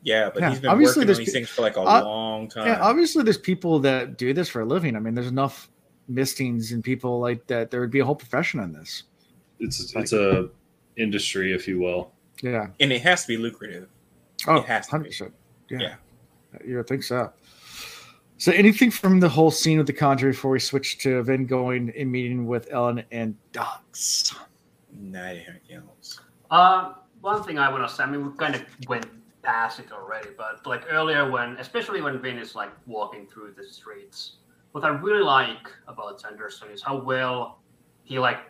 Yeah, 0.02 0.30
but 0.32 0.40
Yeah, 0.42 0.50
he's 0.50 0.60
been 0.60 0.70
obviously 0.70 1.00
working 1.00 1.14
on 1.14 1.18
these 1.18 1.28
pe- 1.28 1.32
things 1.32 1.48
for 1.50 1.62
like 1.62 1.76
a 1.76 1.80
uh, 1.80 2.02
long 2.04 2.48
time. 2.48 2.66
Yeah, 2.68 2.78
obviously 2.80 3.24
there's 3.24 3.38
people 3.38 3.80
that 3.80 4.16
do 4.16 4.32
this 4.32 4.48
for 4.48 4.60
a 4.60 4.64
living. 4.64 4.94
I 4.94 5.00
mean, 5.00 5.14
there's 5.14 5.26
enough 5.26 5.68
mistings 6.08 6.70
and 6.70 6.84
people 6.84 7.18
like 7.18 7.44
that. 7.48 7.70
There 7.72 7.80
would 7.80 7.90
be 7.90 7.98
a 7.98 8.04
whole 8.04 8.14
profession 8.14 8.60
in 8.60 8.72
this. 8.72 9.02
It's 9.58 9.94
it's 9.96 10.12
a 10.12 10.48
industry, 10.96 11.52
if 11.52 11.66
you 11.66 11.80
will. 11.80 12.12
Yeah. 12.42 12.68
and 12.80 12.92
it 12.92 13.00
has 13.02 13.22
to 13.22 13.28
be 13.28 13.36
lucrative. 13.36 13.88
Oh, 14.46 14.56
It 14.56 14.66
has 14.66 14.86
to 14.88 14.96
100%. 14.98 15.32
Yeah. 15.70 15.78
Yeah. 15.80 15.94
You 16.64 16.76
would 16.76 16.86
think 16.86 17.02
so. 17.02 17.32
So, 18.38 18.52
anything 18.52 18.90
from 18.90 19.18
the 19.20 19.28
whole 19.28 19.50
scene 19.50 19.78
with 19.78 19.86
the 19.86 19.92
conjuring 19.94 20.32
before 20.32 20.50
we 20.50 20.60
switch 20.60 20.98
to 20.98 21.22
Vin 21.22 21.46
going 21.46 21.92
and 21.96 22.12
meeting 22.12 22.46
with 22.46 22.68
Elend 22.70 23.04
and 23.10 23.34
Dogs? 23.52 24.34
Not 24.92 25.24
anything 25.30 25.58
else. 25.74 26.20
Uh, 26.50 26.92
one 27.22 27.42
thing 27.42 27.58
I 27.58 27.70
want 27.70 27.88
to 27.88 27.94
say, 27.94 28.04
I 28.04 28.06
mean, 28.10 28.30
we 28.30 28.36
kind 28.36 28.54
of 28.54 28.62
went 28.88 29.06
past 29.42 29.80
it 29.80 29.90
already, 29.90 30.28
but 30.36 30.66
like 30.66 30.84
earlier 30.90 31.30
when, 31.30 31.56
especially 31.56 32.02
when 32.02 32.20
Vin 32.20 32.38
is 32.38 32.54
like 32.54 32.72
walking 32.86 33.26
through 33.26 33.54
the 33.56 33.64
streets, 33.64 34.36
what 34.72 34.84
I 34.84 34.88
really 34.88 35.22
like 35.22 35.70
about 35.88 36.20
Sanderson 36.20 36.68
is 36.70 36.82
how 36.82 36.98
well 36.98 37.60
he 38.04 38.18
like, 38.18 38.40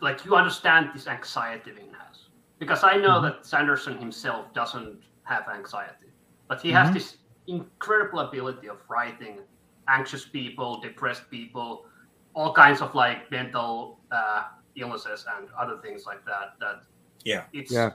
like 0.00 0.24
you 0.24 0.34
understand 0.34 0.90
this 0.94 1.06
anxiety 1.06 1.72
Vin 1.72 1.88
has. 2.06 2.28
Because 2.58 2.82
I 2.84 2.96
know 2.96 3.20
Mhm. 3.20 3.22
that 3.24 3.46
Sanderson 3.46 3.98
himself 3.98 4.52
doesn't 4.54 5.02
have 5.24 5.46
anxiety, 5.48 6.10
but 6.48 6.60
he 6.62 6.72
has 6.72 6.88
Mhm. 6.88 6.94
this 6.94 7.18
incredible 7.46 8.20
ability 8.20 8.68
of 8.68 8.78
writing 8.88 9.38
anxious 9.88 10.24
people, 10.24 10.80
depressed 10.80 11.30
people, 11.30 11.86
all 12.34 12.52
kinds 12.52 12.80
of 12.80 12.94
like 12.94 13.30
mental 13.30 13.98
uh, 14.10 14.44
illnesses 14.76 15.24
and 15.38 15.48
other 15.58 15.78
things 15.82 16.04
like 16.06 16.24
that. 16.24 16.54
That 16.60 16.82
Yeah. 17.24 17.44
it's 17.52 17.72
Yeah. 17.72 17.90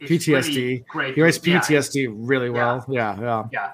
it's 0.00 0.10
PTSD. 0.10 0.56
really 0.56 0.84
great. 0.88 1.14
He 1.14 1.22
writes 1.22 1.38
Yeah, 1.44 1.60
PTSD 1.60 2.08
really 2.10 2.50
well. 2.50 2.84
Yeah, 2.88 3.18
yeah. 3.20 3.44
Yeah, 3.52 3.72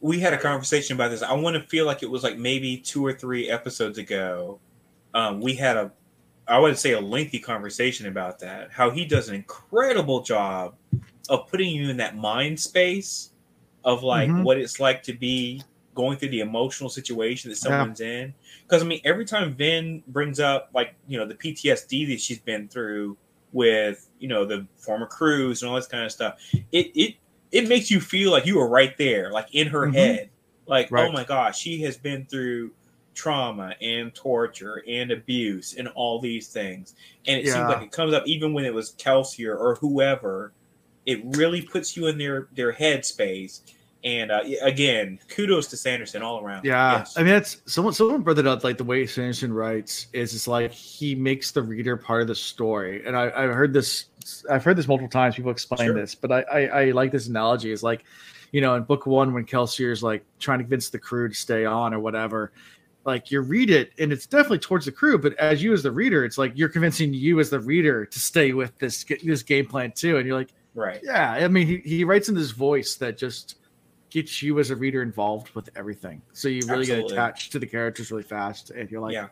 We 0.00 0.20
had 0.20 0.32
a 0.34 0.38
conversation 0.38 0.96
about 0.96 1.10
this. 1.10 1.22
I 1.22 1.32
want 1.32 1.54
to 1.56 1.62
feel 1.62 1.86
like 1.86 2.02
it 2.02 2.10
was 2.10 2.22
like 2.22 2.36
maybe 2.38 2.76
two 2.76 3.04
or 3.04 3.12
three 3.12 3.48
episodes 3.48 3.98
ago. 3.98 4.58
Um, 5.14 5.40
we 5.40 5.54
had 5.54 5.76
a, 5.76 5.90
I 6.46 6.58
would 6.58 6.76
say, 6.78 6.92
a 6.92 7.00
lengthy 7.00 7.38
conversation 7.38 8.06
about 8.06 8.38
that. 8.40 8.70
How 8.70 8.90
he 8.90 9.04
does 9.06 9.28
an 9.28 9.34
incredible 9.34 10.20
job 10.22 10.74
of 11.28 11.48
putting 11.48 11.70
you 11.74 11.88
in 11.88 11.96
that 11.96 12.14
mind 12.16 12.60
space 12.60 13.30
of 13.86 14.02
like 14.02 14.28
Mhm. 14.28 14.42
what 14.42 14.58
it's 14.58 14.78
like 14.80 15.02
to 15.04 15.14
be 15.14 15.62
going 15.94 16.18
through 16.18 16.28
the 16.28 16.40
emotional 16.40 16.90
situation 16.90 17.48
that 17.50 17.56
Yeah. 17.56 17.70
someone's 17.70 18.00
in. 18.02 18.34
Because 18.64 18.82
I 18.82 18.86
mean, 18.86 19.00
every 19.04 19.24
time 19.24 19.54
Vin 19.54 20.02
brings 20.08 20.38
up 20.40 20.68
like 20.74 20.94
you 21.08 21.16
know 21.16 21.24
the 21.24 21.34
PTSD 21.36 22.04
that 22.08 22.20
she's 22.20 22.40
been 22.40 22.68
through 22.68 23.16
with 23.52 24.10
you 24.18 24.28
know 24.28 24.44
the 24.44 24.66
former 24.76 25.06
crews 25.06 25.62
and 25.62 25.70
all 25.70 25.76
this 25.76 25.86
kind 25.86 26.04
of 26.04 26.12
stuff, 26.12 26.38
it 26.72 26.90
it 26.94 27.14
it 27.52 27.68
makes 27.68 27.90
you 27.90 28.00
feel 28.00 28.30
like 28.32 28.44
you 28.44 28.56
were 28.58 28.68
right 28.68 28.98
there, 28.98 29.30
like 29.30 29.46
in 29.54 29.68
her 29.68 29.86
Mhm. 29.86 29.94
head. 29.94 30.30
Like, 30.66 30.90
Right. 30.90 31.08
oh 31.08 31.12
my 31.12 31.22
gosh, 31.22 31.58
she 31.60 31.80
has 31.82 31.96
been 31.96 32.26
through 32.26 32.72
trauma 33.14 33.74
and 33.80 34.12
torture 34.14 34.82
and 34.86 35.12
abuse 35.12 35.74
and 35.78 35.86
all 35.94 36.18
these 36.18 36.48
things. 36.48 36.96
And 37.26 37.38
it 37.38 37.46
Yeah. 37.46 37.54
seems 37.54 37.68
like 37.68 37.82
it 37.82 37.92
comes 37.92 38.12
up 38.12 38.26
even 38.26 38.52
when 38.52 38.64
it 38.64 38.74
was 38.74 38.92
Kelsier 38.98 39.52
or, 39.54 39.58
or 39.70 39.74
whoever. 39.76 40.52
It 41.06 41.20
really 41.36 41.62
puts 41.62 41.96
you 41.96 42.08
in 42.08 42.18
their 42.18 42.48
their 42.54 42.72
head 42.72 43.04
space. 43.04 43.62
And 44.04 44.30
uh, 44.30 44.42
again, 44.62 45.18
kudos 45.28 45.66
to 45.68 45.76
Sanderson 45.76 46.22
all 46.22 46.44
around. 46.44 46.64
Yeah, 46.64 46.98
Yes. 46.98 47.16
I 47.16 47.22
mean, 47.22 47.32
that's 47.32 47.60
someone. 47.66 47.92
Someone 47.92 48.20
brought 48.22 48.38
it 48.38 48.46
up. 48.46 48.62
Like 48.62 48.78
the 48.78 48.84
way 48.84 49.04
Sanderson 49.06 49.52
writes 49.52 50.06
is, 50.12 50.32
it's 50.32 50.46
like 50.46 50.70
he 50.70 51.14
makes 51.16 51.50
the 51.50 51.62
reader 51.62 51.96
part 51.96 52.22
of 52.22 52.28
the 52.28 52.34
story. 52.34 53.02
And 53.04 53.16
I, 53.16 53.24
I've 53.34 53.50
heard 53.50 53.72
this. 53.72 54.06
I've 54.48 54.62
heard 54.62 54.76
this 54.76 54.86
multiple 54.86 55.08
times. 55.08 55.34
People 55.34 55.50
explain 55.50 55.88
Sure. 55.88 55.94
this, 55.94 56.14
but 56.14 56.30
I, 56.30 56.42
I, 56.42 56.60
I 56.82 56.90
like 56.92 57.10
this 57.10 57.26
analogy. 57.26 57.72
Is 57.72 57.82
like, 57.82 58.04
you 58.52 58.60
know, 58.60 58.76
in 58.76 58.84
book 58.84 59.06
one 59.06 59.32
when 59.32 59.44
Kelsier's 59.44 60.04
like 60.04 60.24
trying 60.38 60.58
to 60.58 60.64
convince 60.64 60.88
the 60.88 60.98
crew 61.00 61.28
to 61.28 61.34
stay 61.34 61.64
on 61.64 61.92
or 61.92 61.98
whatever. 61.98 62.52
Like 63.04 63.32
you 63.32 63.40
read 63.40 63.70
it, 63.70 63.92
and 63.98 64.12
it's 64.12 64.26
definitely 64.26 64.58
towards 64.58 64.84
the 64.84 64.92
crew. 64.92 65.18
But 65.18 65.34
as 65.38 65.62
you 65.64 65.72
as 65.72 65.82
the 65.82 65.90
reader, 65.90 66.24
it's 66.24 66.38
like 66.38 66.52
you're 66.54 66.68
convincing 66.68 67.12
you 67.12 67.40
as 67.40 67.50
the 67.50 67.60
reader 67.60 68.04
to 68.06 68.18
stay 68.20 68.52
with 68.52 68.76
this 68.78 69.04
this 69.24 69.42
game 69.42 69.66
plan 69.66 69.90
too. 69.92 70.18
And 70.18 70.26
you're 70.28 70.36
like, 70.36 70.50
right. 70.76 71.00
yeah. 71.02 71.32
I 71.32 71.48
mean, 71.48 71.66
he, 71.66 71.78
he 71.78 72.04
writes 72.04 72.28
in 72.28 72.34
this 72.36 72.52
voice 72.52 72.94
that 72.96 73.18
just 73.18 73.56
gets 74.10 74.42
you 74.42 74.58
as 74.60 74.70
a 74.70 74.76
reader 74.76 75.02
involved 75.02 75.50
with 75.54 75.68
everything. 75.76 76.22
So 76.32 76.48
you 76.48 76.60
really 76.68 76.82
Absolutely. 76.82 77.08
get 77.08 77.12
attached 77.12 77.52
to 77.52 77.58
the 77.58 77.66
characters 77.66 78.10
really 78.10 78.22
fast, 78.22 78.70
and 78.70 78.88
you're 78.90 79.00
like, 79.00 79.14
yeah. 79.14 79.28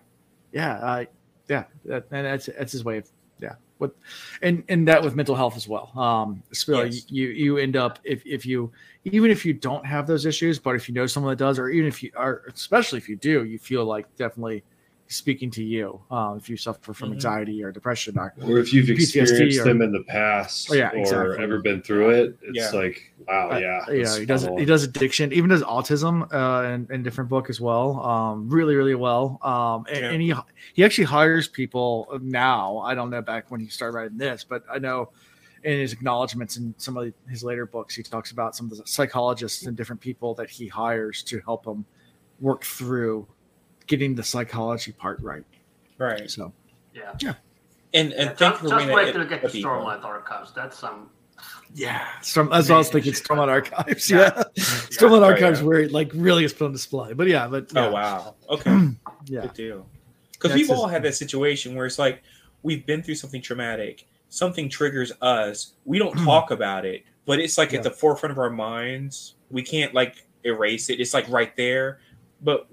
yeah, 0.52 0.84
I, 0.84 1.06
yeah, 1.48 1.64
that, 1.84 2.06
and 2.10 2.26
that's 2.26 2.46
that's 2.46 2.72
his 2.72 2.84
way 2.84 2.98
of 2.98 3.08
yeah. 3.40 3.54
What, 3.78 3.94
and 4.40 4.62
and 4.68 4.86
that 4.88 5.02
with 5.02 5.14
mental 5.14 5.34
health 5.34 5.56
as 5.56 5.68
well. 5.68 5.96
Um, 5.98 6.42
so 6.52 6.82
Yes. 6.82 7.10
you 7.10 7.28
you 7.28 7.58
end 7.58 7.76
up 7.76 7.98
if 8.04 8.24
if 8.24 8.46
you 8.46 8.72
even 9.04 9.30
if 9.30 9.44
you 9.44 9.52
don't 9.52 9.84
have 9.84 10.06
those 10.06 10.26
issues, 10.26 10.58
but 10.58 10.74
if 10.76 10.88
you 10.88 10.94
know 10.94 11.06
someone 11.06 11.32
that 11.32 11.38
does, 11.44 11.58
or 11.58 11.68
even 11.68 11.88
if 11.88 12.02
you 12.02 12.10
are, 12.16 12.42
especially 12.52 12.98
if 12.98 13.08
you 13.08 13.16
do, 13.16 13.44
you 13.44 13.58
feel 13.58 13.84
like 13.84 14.06
definitely 14.16 14.62
speaking 15.08 15.50
to 15.50 15.62
you. 15.62 16.00
Um, 16.10 16.38
if 16.38 16.48
you 16.48 16.56
suffer 16.56 16.94
from 16.94 17.10
Mhm. 17.10 17.14
anxiety 17.14 17.62
or 17.62 17.70
depression, 17.70 18.18
or 18.18 18.32
Or 18.42 18.58
if 18.58 18.72
you've 18.72 18.86
PTSD 18.86 19.20
experienced 19.20 19.60
or- 19.60 19.64
them 19.64 19.82
in 19.82 19.92
the 19.92 20.02
past 20.04 20.68
Oh, 20.70 20.74
yeah, 20.74 20.90
or 20.92 20.96
exactly. 20.98 21.44
ever 21.44 21.58
been 21.60 21.82
through 21.82 22.10
it, 22.10 22.38
it's 22.42 22.56
Yeah. 22.56 22.70
like, 22.70 23.12
wow, 23.28 23.50
Uh, 23.52 23.58
yeah. 23.58 23.84
yeah, 23.88 23.94
he 24.18 24.24
does 24.24 24.42
phenomenal. 24.42 24.58
he 24.58 24.64
does 24.64 24.82
addiction, 24.84 25.32
even 25.32 25.50
does 25.50 25.62
autism 25.62 26.26
uh, 26.32 26.66
in, 26.72 26.86
in 26.90 27.00
a 27.00 27.04
different 27.04 27.28
book 27.28 27.50
as 27.50 27.60
well. 27.60 28.00
Um, 28.00 28.48
really, 28.48 28.76
really 28.76 28.94
well. 28.94 29.38
Um, 29.42 29.84
and, 29.90 30.00
Yeah. 30.00 30.10
and 30.10 30.22
he 30.22 30.34
he 30.72 30.84
actually 30.84 31.04
hires 31.04 31.48
people 31.48 32.18
now. 32.22 32.78
I 32.78 32.94
don't 32.94 33.10
know 33.10 33.20
back 33.22 33.50
when 33.50 33.60
he 33.60 33.68
started 33.68 33.94
writing 33.96 34.16
this, 34.18 34.42
but 34.42 34.64
I 34.70 34.78
know 34.78 35.10
in 35.62 35.78
his 35.78 35.92
acknowledgments 35.92 36.56
in 36.56 36.74
some 36.78 36.96
of 36.96 37.12
his 37.28 37.44
later 37.44 37.66
books, 37.66 37.94
he 37.94 38.02
talks 38.02 38.30
about 38.32 38.56
some 38.56 38.70
of 38.70 38.76
the 38.78 38.82
psychologists 38.86 39.66
and 39.66 39.76
different 39.76 40.00
people 40.00 40.34
that 40.34 40.48
he 40.50 40.66
hires 40.68 41.22
to 41.24 41.40
help 41.40 41.66
him 41.66 41.84
work 42.40 42.64
through 42.64 43.26
getting 43.86 44.14
the 44.14 44.22
psychology 44.22 44.92
part 44.92 45.20
right. 45.22 45.44
Right. 45.98 46.30
So 46.30 46.52
Yeah. 46.94 47.12
Yeah. 47.20 47.34
And 47.92 48.12
and 48.12 48.30
Yeah, 48.30 48.34
thank 48.34 48.38
just, 48.38 48.62
you 48.64 48.68
just 48.70 48.86
wait 48.88 49.04
that 49.06 49.12
till 49.12 49.22
you 49.22 49.28
get 49.28 49.40
the 49.42 49.48
up, 49.48 49.54
Ethan. 49.54 49.70
Stormlight 49.70 50.04
Archives. 50.04 50.52
That's 50.52 50.78
some. 50.78 51.10
yeah, 51.74 52.06
Storm, 52.22 52.48
that's 52.50 52.68
what 52.68 52.74
I 52.76 52.78
was 52.78 52.88
thinking. 52.90 53.10
Amazing. 53.12 53.26
Stormlight 53.26 53.48
Archives, 53.48 54.10
Yeah. 54.10 54.30
yeah, 54.36 54.42
Stormlight 54.56 55.20
Oh, 55.20 55.24
Archives, 55.24 55.60
yeah. 55.60 55.66
where 55.66 55.80
it 55.80 55.92
like 55.92 56.10
really 56.14 56.44
is 56.44 56.52
put 56.52 56.64
on 56.66 56.72
display. 56.72 57.12
But 57.12 57.28
yeah, 57.28 57.46
but 57.48 57.70
oh, 57.76 57.80
yeah. 57.82 57.86
Oh 57.88 57.92
wow. 57.92 58.34
Okay. 58.50 58.88
yeah. 59.26 59.40
Good 59.42 59.54
deal. 59.54 59.86
Because 60.32 60.54
we've 60.54 60.70
all 60.70 60.86
had 60.88 61.02
that 61.04 61.14
situation 61.14 61.74
where 61.74 61.86
it's 61.86 61.98
like 61.98 62.22
we've 62.62 62.84
been 62.84 63.02
through 63.02 63.14
something 63.14 63.40
traumatic, 63.40 64.06
something 64.28 64.68
triggers 64.68 65.12
us. 65.22 65.74
We 65.84 65.98
don't 65.98 66.16
talk 66.24 66.50
about 66.50 66.84
it, 66.84 67.04
but 67.26 67.38
it's 67.38 67.56
like 67.58 67.72
Yeah. 67.72 67.78
at 67.78 67.84
the 67.84 67.90
forefront 67.90 68.32
of 68.32 68.38
our 68.38 68.50
minds. 68.50 69.36
We 69.50 69.62
can't 69.62 69.94
like 69.94 70.26
erase 70.44 70.90
it. 70.90 71.00
It's 71.00 71.14
like 71.14 71.28
right 71.28 71.56
there, 71.56 72.00
but 72.42 72.66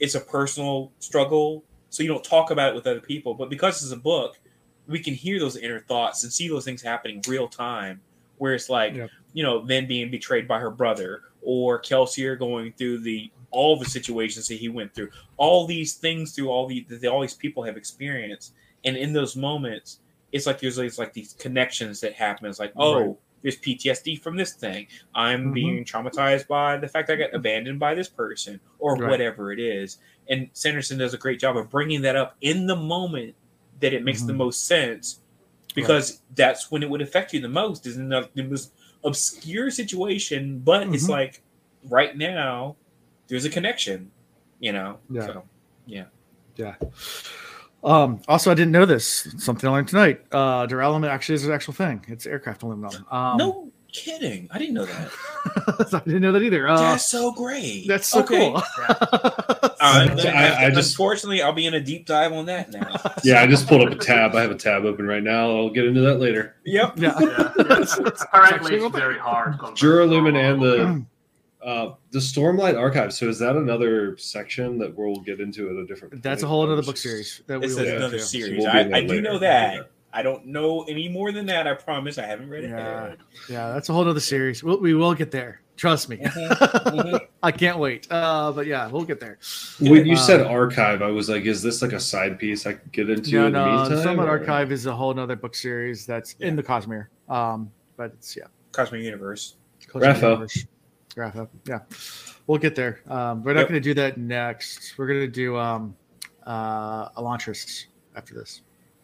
it's 0.00 0.14
a 0.14 0.20
personal 0.20 0.92
struggle. 0.98 1.64
So 1.90 2.02
you 2.02 2.08
don't 2.08 2.24
talk 2.24 2.50
about 2.50 2.72
it 2.72 2.74
with 2.74 2.86
other 2.86 3.00
people. 3.00 3.34
But 3.34 3.48
because 3.50 3.82
it's 3.82 3.92
a 3.92 3.96
book, 3.96 4.38
we 4.86 5.00
can 5.00 5.14
hear 5.14 5.38
those 5.38 5.56
inner 5.56 5.80
thoughts 5.80 6.22
and 6.24 6.32
see 6.32 6.48
those 6.48 6.64
things 6.64 6.82
happening 6.82 7.22
real 7.28 7.48
time. 7.48 8.00
Where 8.38 8.54
it's 8.54 8.68
like, 8.68 8.94
you 9.32 9.42
know, 9.42 9.64
then 9.66 9.88
being 9.88 10.10
betrayed 10.10 10.46
by 10.46 10.60
her 10.60 10.70
brother, 10.70 11.22
or 11.42 11.80
Kelsier 11.80 12.38
going 12.38 12.72
through 12.72 12.98
the 12.98 13.30
all 13.50 13.78
the 13.78 13.84
situations 13.86 14.46
that 14.48 14.56
he 14.56 14.68
went 14.68 14.94
through 14.94 15.08
all 15.38 15.66
these 15.66 15.94
things 15.94 16.34
through 16.34 16.50
all 16.50 16.66
the 16.66 16.84
that 16.90 17.06
all 17.06 17.22
these 17.22 17.34
people 17.34 17.62
have 17.62 17.76
experienced 17.78 18.52
and 18.84 18.96
in 18.96 19.12
those 19.12 19.36
moments 19.36 20.00
it's 20.32 20.46
like 20.46 20.60
there's 20.60 20.76
always 20.76 20.98
like 20.98 21.14
these 21.14 21.34
connections 21.38 22.00
that 22.00 22.12
happen 22.12 22.46
it's 22.46 22.58
like 22.58 22.72
oh 22.76 23.00
Right. 23.00 23.16
There's 23.42 23.56
ptsd 23.58 24.20
from 24.20 24.36
this 24.36 24.52
thing 24.54 24.86
i'm 25.14 25.50
Mhm. 25.50 25.54
being 25.54 25.84
traumatized 25.84 26.46
by 26.48 26.76
the 26.76 26.88
fact 26.88 27.10
i 27.10 27.16
got 27.16 27.32
abandoned 27.34 27.78
by 27.78 27.94
this 27.94 28.08
person 28.08 28.60
or 28.78 28.96
Right. 28.96 29.10
whatever 29.10 29.52
it 29.52 29.60
is 29.60 29.98
and 30.28 30.48
sanderson 30.52 30.98
does 30.98 31.14
a 31.14 31.18
great 31.18 31.38
job 31.40 31.56
of 31.56 31.70
bringing 31.70 32.02
that 32.02 32.16
up 32.16 32.36
in 32.40 32.66
the 32.66 32.76
moment 32.76 33.34
that 33.80 33.92
it 33.92 34.02
makes 34.04 34.22
the 34.22 34.32
Mhm. 34.32 34.36
most 34.38 34.66
sense 34.66 35.20
because 35.74 36.22
that's 36.34 36.70
when 36.70 36.82
it 36.82 36.90
would 36.90 37.02
affect 37.02 37.32
you 37.32 37.40
the 37.40 37.48
most 37.48 37.86
is 37.86 37.96
in 37.96 38.08
the, 38.08 38.28
the 38.34 38.42
most 38.42 38.72
obscure 39.04 39.70
situation 39.70 40.58
but 40.58 40.82
it's 40.94 41.06
Mhm. 41.06 41.10
like 41.10 41.42
right 41.84 42.16
now 42.16 42.74
there's 43.28 43.44
a 43.44 43.50
connection 43.50 44.10
you 44.58 44.72
know 44.72 44.98
Yeah. 45.10 45.26
so 45.26 45.44
Yeah. 45.86 46.74
Um, 47.84 48.20
also, 48.28 48.50
I 48.50 48.54
didn't 48.54 48.72
know 48.72 48.84
this. 48.84 49.28
Something 49.38 49.68
I 49.68 49.72
learned 49.72 49.88
tonight. 49.88 50.20
Uh, 50.32 50.66
duralumin 50.66 51.08
actually 51.08 51.36
is 51.36 51.46
an 51.46 51.52
actual 51.52 51.74
thing. 51.74 52.04
It's 52.08 52.26
aircraft 52.26 52.62
aluminum. 52.62 53.06
Um, 53.10 53.36
no 53.38 53.64
kidding 53.90 54.46
i 54.52 54.58
didn't 54.58 54.74
know 54.74 54.84
that 54.84 55.10
I 55.94 56.00
didn't 56.04 56.20
know 56.20 56.30
that 56.32 56.42
either. 56.42 56.68
Uh, 56.68 56.76
that's 56.78 57.06
so 57.06 57.32
great 57.32 57.88
that's 57.88 58.06
so 58.06 58.20
Okay. 58.20 58.50
cool. 58.52 58.62
I'm 59.80 60.10
I- 60.10 60.14
gonna 60.14 60.28
I 60.28 60.42
have 60.42 60.68
to- 60.70 60.74
just- 60.76 60.90
unfortunately 60.92 61.40
i'll 61.40 61.54
be 61.54 61.64
in 61.66 61.72
a 61.72 61.80
deep 61.80 62.04
dive 62.04 62.32
on 62.34 62.44
that 62.46 62.70
now 62.70 63.00
Yeah, 63.24 63.40
I 63.40 63.46
just 63.46 63.66
pulled 63.66 63.80
up 63.88 63.90
a 63.92 63.96
tab. 63.96 64.34
I 64.34 64.42
have 64.42 64.50
a 64.50 64.56
tab 64.56 64.84
open 64.84 65.06
right 65.06 65.22
now. 65.22 65.48
I'll 65.56 65.70
get 65.70 65.86
into 65.86 66.02
that 66.02 66.16
later. 66.20 66.56
yep 66.66 66.92
yeah. 66.96 67.14
Yeah, 67.18 67.50
yeah. 67.56 68.08
Apparently, 68.32 68.74
it's 68.76 68.94
very 68.94 69.18
hard. 69.18 69.58
compared 69.58 69.78
Duralumin 69.78 70.36
and 70.36 70.60
normal. 70.60 70.76
the 70.86 71.04
uh, 71.62 71.90
the 72.10 72.18
Stormlight 72.18 72.78
Archive. 72.78 73.12
So 73.12 73.28
is 73.28 73.38
that 73.40 73.56
another 73.56 74.16
section 74.16 74.78
that 74.78 74.96
we'll 74.96 75.16
get 75.20 75.40
into 75.40 75.68
at 75.70 75.76
a 75.76 75.86
different? 75.86 76.22
That's 76.22 76.42
a 76.42 76.46
whole 76.46 76.62
other 76.70 76.82
book 76.82 76.96
series 76.96 77.42
that 77.46 77.60
this 77.60 77.74
we 77.76 77.82
is 77.82 77.88
will 77.90 77.96
another 77.96 78.16
get 78.16 78.22
to. 78.22 78.28
series 78.28 78.58
we'll 78.64 78.68
I, 78.68 78.82
do 78.84 78.94
I 78.94 79.04
do 79.06 79.20
know 79.20 79.38
that 79.38 79.90
i 80.10 80.22
don't 80.22 80.46
know 80.46 80.84
any 80.84 81.06
more 81.06 81.32
than 81.32 81.44
that 81.44 81.66
i 81.66 81.74
promise 81.74 82.16
i 82.16 82.24
haven't 82.24 82.48
read 82.48 82.64
it 82.64 82.70
Yeah. 82.70 83.08
yet. 83.08 83.18
Yeah, 83.50 83.72
that's 83.72 83.90
a 83.90 83.92
whole 83.92 84.08
other 84.08 84.20
series. 84.20 84.64
We'll, 84.64 84.80
we 84.80 84.94
will 84.94 85.12
get 85.14 85.30
there. 85.30 85.60
Trust 85.76 86.08
me. 86.08 86.16
Mhm, 86.16 86.48
mhm. 86.48 87.20
I 87.42 87.52
can't 87.52 87.78
wait. 87.78 88.06
Uh, 88.10 88.50
but 88.52 88.66
yeah, 88.66 88.88
we'll 88.88 89.04
get 89.04 89.20
there. 89.20 89.38
When 89.80 90.06
you 90.06 90.14
Uh, 90.14 90.16
said 90.16 90.40
archive, 90.46 91.02
I 91.02 91.08
was 91.10 91.28
like, 91.28 91.44
is 91.44 91.62
this 91.62 91.82
like 91.82 91.92
a 91.92 92.00
side 92.00 92.38
piece 92.38 92.66
I 92.66 92.72
could 92.72 92.90
get 92.90 93.10
into 93.10 93.32
No, 93.32 93.46
in 93.48 93.52
the 93.52 93.64
no. 93.66 93.76
meantime? 93.82 94.02
Summit 94.02 94.24
or- 94.24 94.30
Archive 94.30 94.72
is 94.72 94.86
a 94.86 94.94
whole 94.96 95.16
other 95.20 95.36
book 95.36 95.54
series 95.54 96.06
that's 96.06 96.34
in 96.40 96.56
the 96.56 96.62
Cosmere. 96.62 97.08
Um, 97.28 97.70
but 97.96 98.12
it's 98.14 98.34
yeah. 98.36 98.44
Cosmere 98.72 99.02
universe 99.04 99.56
Cosmere 99.86 100.14
RAFO. 100.14 100.66
Universe. 101.16 101.36
up. 101.40 101.50
Yeah. 101.66 101.80
We'll 102.46 102.58
get 102.58 102.74
there. 102.74 103.00
Um, 103.08 103.42
we're 103.42 103.52
not 103.54 103.60
Yep. 103.60 103.68
going 103.70 103.82
to 103.82 103.88
do 103.88 103.94
that 103.94 104.16
next. 104.18 104.96
We're 104.96 105.06
going 105.06 105.20
to 105.20 105.26
do 105.26 105.56
um, 105.56 105.94
uh, 106.46 107.10
Elantris 107.10 107.84
after 108.16 108.34
this. 108.34 108.62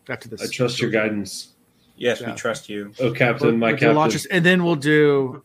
After 0.09 0.29
this. 0.29 0.43
I 0.43 0.47
trust 0.47 0.81
your 0.81 0.91
guidance. 0.91 1.55
yes 1.97 2.21
Yeah. 2.21 2.31
we 2.31 2.37
trust 2.37 2.69
you 2.69 2.93
Oh, 3.01 3.13
Captain, 3.13 3.49
We'll- 3.49 3.57
my 3.57 3.69
we'll 3.71 3.79
captain. 3.79 3.97
Elantris, 3.97 4.27
and 4.31 4.45
then 4.45 4.65
we'll 4.65 4.77
do 4.77 5.43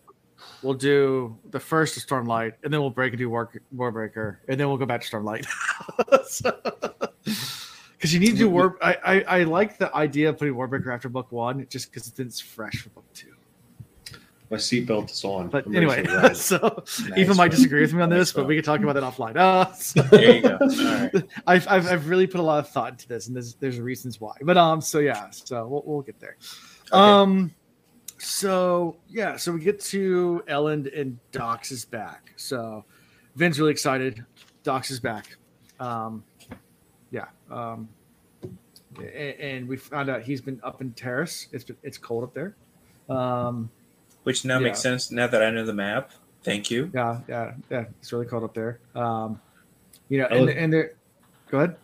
we'll 0.61 0.73
do 0.73 1.37
the 1.51 1.59
first 1.59 1.95
of 1.97 2.03
Stormlight, 2.05 2.53
and 2.63 2.73
then 2.73 2.81
we'll 2.81 2.89
break 2.89 3.13
and 3.13 3.17
do 3.19 3.29
War, 3.29 3.49
Warbreaker, 3.75 4.37
and 4.49 4.59
then 4.59 4.67
we'll 4.67 4.77
go 4.77 4.85
back 4.85 5.01
to 5.01 5.07
Stormlight. 5.09 5.45
Because 7.23 8.13
you 8.13 8.19
need 8.21 8.31
to 8.31 8.37
do 8.37 8.49
War. 8.49 8.77
I, 8.81 8.95
I 9.03 9.21
I 9.39 9.43
like 9.43 9.77
the 9.77 9.93
idea 9.93 10.29
of 10.29 10.37
putting 10.37 10.53
Warbreaker 10.53 10.93
after 10.93 11.09
book 11.09 11.33
one, 11.33 11.67
just 11.69 11.91
because 11.91 12.11
it's 12.17 12.39
fresh 12.39 12.81
for 12.81 12.89
book 12.91 13.03
two. 13.13 13.33
My 14.51 14.57
seatbelt 14.57 15.11
is 15.11 15.23
on. 15.23 15.49
But 15.49 15.67
I'm 15.67 15.75
anyway, 15.75 16.03
for 16.05 16.11
the 16.11 16.17
ride. 16.23 16.37
so 16.37 16.83
Nice. 17.09 17.17
Eva 17.17 17.35
might 17.35 17.51
disagree 17.51 17.81
with 17.81 17.93
me 17.93 18.01
on 18.01 18.09
Nice 18.09 18.17
this, 18.19 18.31
but 18.33 18.47
we 18.47 18.55
can 18.55 18.63
talk 18.63 18.79
about 18.81 18.93
that 18.93 19.03
offline. 19.03 19.35
Uh, 19.37 19.71
so- 19.73 20.01
there 20.03 20.35
you 20.35 20.41
go 20.41 20.57
all 20.59 20.67
right 20.67 21.11
I've, 21.47 21.67
I've 21.67 21.87
I've 21.87 22.09
really 22.09 22.25
put 22.27 22.39
a 22.39 22.43
lot 22.43 22.59
of 22.59 22.67
thought 22.69 22.91
into 22.93 23.07
this, 23.07 23.27
and 23.27 23.35
there's 23.35 23.53
there's 23.55 23.79
reasons 23.79 24.19
why. 24.19 24.33
But 24.41 24.57
um, 24.57 24.81
so 24.81 24.99
yeah, 24.99 25.29
so 25.29 25.67
we'll 25.67 25.83
we'll 25.85 26.01
get 26.01 26.19
there. 26.19 26.37
Um, 26.91 27.53
so 28.17 28.97
yeah, 29.07 29.37
so 29.37 29.51
we 29.51 29.59
get 29.61 29.79
to 29.81 30.43
Elend 30.47 30.99
and 30.99 31.19
Dox 31.31 31.71
is 31.71 31.85
back. 31.85 32.33
So 32.35 32.83
Vin's 33.35 33.59
really 33.59 33.71
excited. 33.71 34.25
Dox 34.63 34.89
is 34.91 34.99
back. 34.99 35.37
Um, 35.79 36.23
yeah. 37.11 37.25
Um, 37.51 37.87
a- 38.99 39.41
and 39.41 39.67
we 39.67 39.77
found 39.77 40.09
out 40.09 40.23
he's 40.23 40.41
been 40.41 40.59
up 40.63 40.81
in 40.81 40.91
Terris. 40.93 41.47
It's 41.51 41.63
been, 41.63 41.77
it's 41.83 41.97
cold 41.97 42.23
up 42.23 42.33
there. 42.33 42.55
Um, 43.15 43.69
which 44.23 44.45
now 44.45 44.59
makes 44.59 44.81
sense 44.81 45.11
now 45.11 45.27
that 45.27 45.41
I 45.41 45.49
know 45.49 45.65
the 45.65 45.73
map. 45.73 46.11
Thank 46.43 46.71
you. 46.71 46.89
Yeah, 46.93 47.19
yeah, 47.27 47.53
yeah. 47.69 47.85
It's 47.99 48.11
really 48.13 48.25
cold 48.25 48.43
up 48.43 48.53
there. 48.53 48.79
Um, 48.95 49.41
you 50.07 50.19
know, 50.19 50.27
and 50.27 50.49
and 50.49 50.73
they're 50.73 50.93
go 51.49 51.59
ahead. 51.59 51.75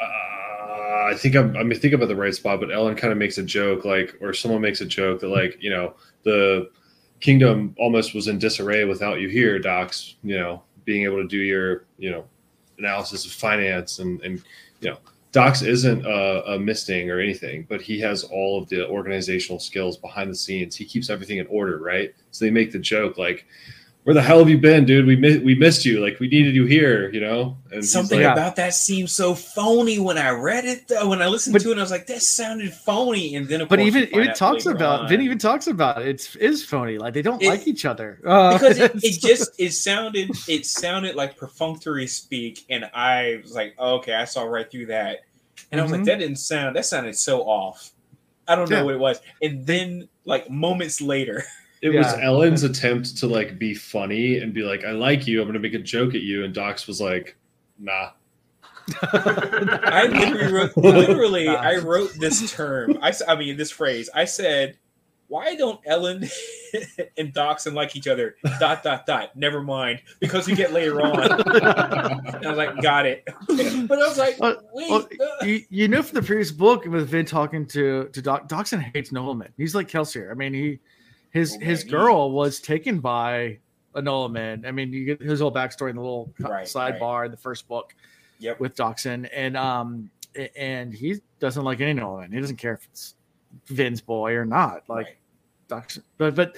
Uh, 0.00 1.04
I 1.10 1.14
think 1.16 1.36
I'm, 1.36 1.54
I'm 1.56 1.70
thinking 1.70 1.94
about 1.94 2.08
the 2.08 2.16
right 2.16 2.34
spot, 2.34 2.60
but 2.60 2.70
Elend 2.70 2.96
kind 2.96 3.12
of 3.12 3.18
makes 3.18 3.38
a 3.38 3.42
joke, 3.42 3.84
like, 3.84 4.16
or 4.20 4.32
someone 4.32 4.60
makes 4.62 4.80
a 4.80 4.86
joke 4.86 5.20
that, 5.20 5.28
like, 5.28 5.58
you 5.60 5.70
know, 5.70 5.94
the 6.22 6.70
kingdom 7.20 7.74
almost 7.78 8.14
was 8.14 8.28
in 8.28 8.38
disarray 8.38 8.84
without 8.84 9.20
you 9.20 9.28
here, 9.28 9.58
Dox. 9.58 10.16
You 10.22 10.38
know, 10.38 10.62
being 10.84 11.04
able 11.04 11.16
to 11.18 11.28
do 11.28 11.38
your, 11.38 11.84
you 11.98 12.10
know, 12.10 12.24
analysis 12.78 13.26
of 13.26 13.32
finance 13.32 13.98
and 13.98 14.20
and 14.22 14.42
you 14.80 14.90
know, 14.90 14.98
Dox 15.32 15.62
isn't 15.62 16.04
a, 16.04 16.54
a 16.54 16.58
misting 16.58 17.10
or 17.10 17.20
anything, 17.20 17.66
but 17.68 17.80
he 17.80 18.00
has 18.00 18.24
all 18.24 18.60
of 18.60 18.68
the 18.68 18.88
organizational 18.88 19.60
skills 19.60 19.96
behind 19.96 20.30
the 20.30 20.34
scenes. 20.34 20.74
He 20.74 20.84
keeps 20.84 21.08
everything 21.08 21.38
in 21.38 21.46
order, 21.46 21.78
right? 21.78 22.12
So 22.30 22.44
they 22.44 22.50
make 22.50 22.72
the 22.72 22.78
joke 22.78 23.18
like. 23.18 23.46
Where 24.04 24.14
the 24.14 24.22
hell 24.22 24.38
have 24.38 24.48
you 24.48 24.56
been, 24.56 24.86
dude? 24.86 25.04
We 25.04 25.14
mi- 25.14 25.38
we 25.38 25.54
missed 25.54 25.84
you. 25.84 26.00
Like 26.00 26.18
we 26.20 26.26
needed 26.26 26.54
you 26.54 26.64
here, 26.64 27.10
you 27.10 27.20
know. 27.20 27.58
And 27.70 27.84
Something 27.84 28.22
like, 28.22 28.32
about 28.32 28.56
that 28.56 28.72
seems 28.72 29.14
so 29.14 29.34
phony 29.34 29.98
when 29.98 30.16
I 30.16 30.30
read 30.30 30.64
it 30.64 30.88
though. 30.88 31.06
When 31.10 31.20
I 31.20 31.26
listened 31.26 31.52
But- 31.52 31.60
to 31.62 31.72
it, 31.72 31.76
I 31.78 31.82
was 31.82 31.90
like, 31.90 32.06
that 32.06 32.22
sounded 32.22 32.72
phony. 32.72 33.36
And 33.36 33.46
then 33.46 33.60
of 33.60 33.68
But 33.68 33.78
course, 33.78 33.86
even 33.88 34.00
you 34.00 34.06
find 34.06 34.16
even 34.22 34.30
out 34.30 34.36
talks 34.36 34.64
about 34.64 35.00
on- 35.02 35.08
Vin 35.10 35.20
even 35.20 35.36
talks 35.38 35.66
about 35.66 36.00
it. 36.00 36.08
It's 36.08 36.34
is 36.36 36.64
phony. 36.64 36.96
Like 36.96 37.12
they 37.12 37.20
don't 37.22 37.42
It- 37.42 37.48
like 37.50 37.68
each 37.68 37.84
other 37.84 38.20
uh, 38.26 38.52
because 38.58 38.78
it, 38.78 38.92
it 39.04 39.20
just 39.20 39.52
it 39.60 39.72
sounded 39.74 40.30
it 40.48 40.64
sounded 40.64 41.14
like 41.14 41.36
perfunctory 41.36 42.06
speak 42.06 42.64
and 42.70 42.88
i 42.94 43.38
was 43.42 43.54
like 43.54 43.74
oh, 43.78 43.96
okay 43.96 44.14
i 44.14 44.24
saw 44.24 44.44
right 44.44 44.70
through 44.70 44.86
that 44.86 45.20
and 45.70 45.78
i 45.80 45.82
was 45.84 45.92
like 45.92 46.00
Mhm. 46.00 46.06
that 46.06 46.18
didn't 46.20 46.36
sound 46.36 46.74
that 46.76 46.86
sounded 46.86 47.14
so 47.16 47.42
off 47.42 47.90
i 48.48 48.54
don't 48.56 48.70
know 48.70 48.84
what 48.84 48.94
it 48.94 48.98
was 49.00 49.20
and 49.42 49.66
then 49.66 50.08
like 50.24 50.48
moments 50.50 51.00
later 51.02 51.44
It 51.82 51.90
was 51.90 52.06
Elend's 52.14 52.62
attempt 52.62 53.16
to 53.18 53.26
like 53.26 53.58
be 53.58 53.74
funny 53.74 54.38
and 54.38 54.52
be 54.52 54.62
like, 54.62 54.84
"I 54.84 54.90
like 54.92 55.26
you. 55.26 55.40
I'm 55.40 55.46
going 55.46 55.54
to 55.54 55.60
make 55.60 55.74
a 55.74 55.78
joke 55.78 56.14
at 56.14 56.20
you," 56.20 56.44
and 56.44 56.52
Dox 56.52 56.86
was 56.86 57.00
like, 57.00 57.36
"Nah." 57.78 58.10
i 59.02 60.06
literally 60.10 60.52
wrote 60.52 60.76
literally 60.76 61.44
Nah. 61.46 61.54
i 61.54 61.76
wrote 61.76 62.12
this 62.18 62.52
term 62.52 62.98
I, 63.00 63.12
I 63.28 63.36
mean 63.36 63.56
this 63.56 63.70
phrase 63.70 64.10
i 64.14 64.24
said 64.24 64.78
why 65.28 65.54
don't 65.54 65.80
Elend 65.84 66.28
and 67.16 67.32
Dockson 67.32 67.72
like 67.72 67.94
each 67.94 68.08
other 68.08 68.34
dot 68.58 68.82
dot 68.82 69.06
dot 69.06 69.36
never 69.36 69.62
mind 69.62 70.02
because 70.18 70.48
we 70.48 70.56
get 70.56 70.72
later 70.72 71.00
on 71.02 71.20
and 71.22 72.46
i 72.46 72.48
was 72.48 72.56
like 72.56 72.82
got 72.82 73.06
it 73.06 73.22
but 73.46 74.02
i 74.02 74.08
was 74.08 74.18
like 74.18 74.36
wait 74.40 74.90
well, 74.90 75.08
uh, 75.40 75.44
you, 75.44 75.60
you 75.70 75.86
know 75.86 76.02
from 76.02 76.16
the 76.16 76.26
previous 76.26 76.50
book 76.50 76.84
with 76.86 77.08
Vin 77.08 77.26
talking 77.26 77.64
to 77.66 78.08
to 78.08 78.20
Doc 78.20 78.48
Dockson 78.48 78.80
hates 78.80 79.10
Nolaman. 79.10 79.50
He's 79.56 79.74
like 79.74 79.88
Kelsier. 79.88 80.32
I 80.32 80.34
mean 80.34 80.52
he 80.52 80.80
his 81.30 81.56
Oh, 81.56 81.64
his 81.64 81.84
girl 81.84 82.30
was 82.32 82.60
taken 82.60 83.00
by 83.00 83.58
a 83.94 84.02
Nolaman. 84.02 84.66
I 84.66 84.70
mean 84.70 84.92
you 84.92 85.04
get 85.04 85.20
his 85.20 85.40
whole 85.40 85.52
backstory 85.52 85.90
in 85.90 85.96
the 85.96 86.02
little 86.02 86.32
Right, 86.38 86.66
sidebar 86.66 87.24
in 87.24 87.30
the 87.30 87.36
first 87.36 87.66
book 87.68 87.94
Yep. 88.38 88.60
with 88.60 88.74
Dockson 88.76 89.28
and 89.34 89.56
um 89.56 90.10
and 90.56 90.94
he 90.94 91.20
doesn't 91.40 91.64
like 91.64 91.80
any 91.80 92.00
Nolaman. 92.00 92.32
He 92.32 92.40
doesn't 92.40 92.56
care 92.56 92.74
if 92.74 92.84
it's 92.90 93.14
Vin's 93.66 94.00
boy 94.00 94.34
or 94.34 94.44
not. 94.44 94.88
Like 94.88 95.18
Right. 95.70 95.98
But 96.18 96.34
but 96.34 96.56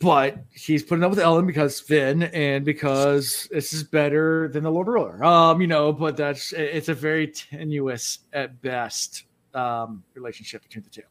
but 0.00 0.38
he's 0.54 0.82
putting 0.82 1.02
up 1.02 1.10
with 1.10 1.18
Elend 1.18 1.46
because 1.46 1.80
Vin 1.80 2.22
and 2.24 2.64
because 2.64 3.48
this 3.50 3.72
is 3.72 3.82
better 3.82 4.48
than 4.48 4.62
the 4.62 4.70
Lord 4.70 4.86
Ruler. 4.86 5.22
Um, 5.24 5.60
you 5.60 5.66
know, 5.66 5.92
but 5.92 6.16
that's 6.16 6.52
it's 6.52 6.88
a 6.88 6.94
very 6.94 7.26
tenuous 7.26 8.20
at 8.32 8.60
best 8.62 9.24
um 9.54 10.04
relationship 10.14 10.62
between 10.62 10.84
the 10.84 10.90
two. 10.90 11.02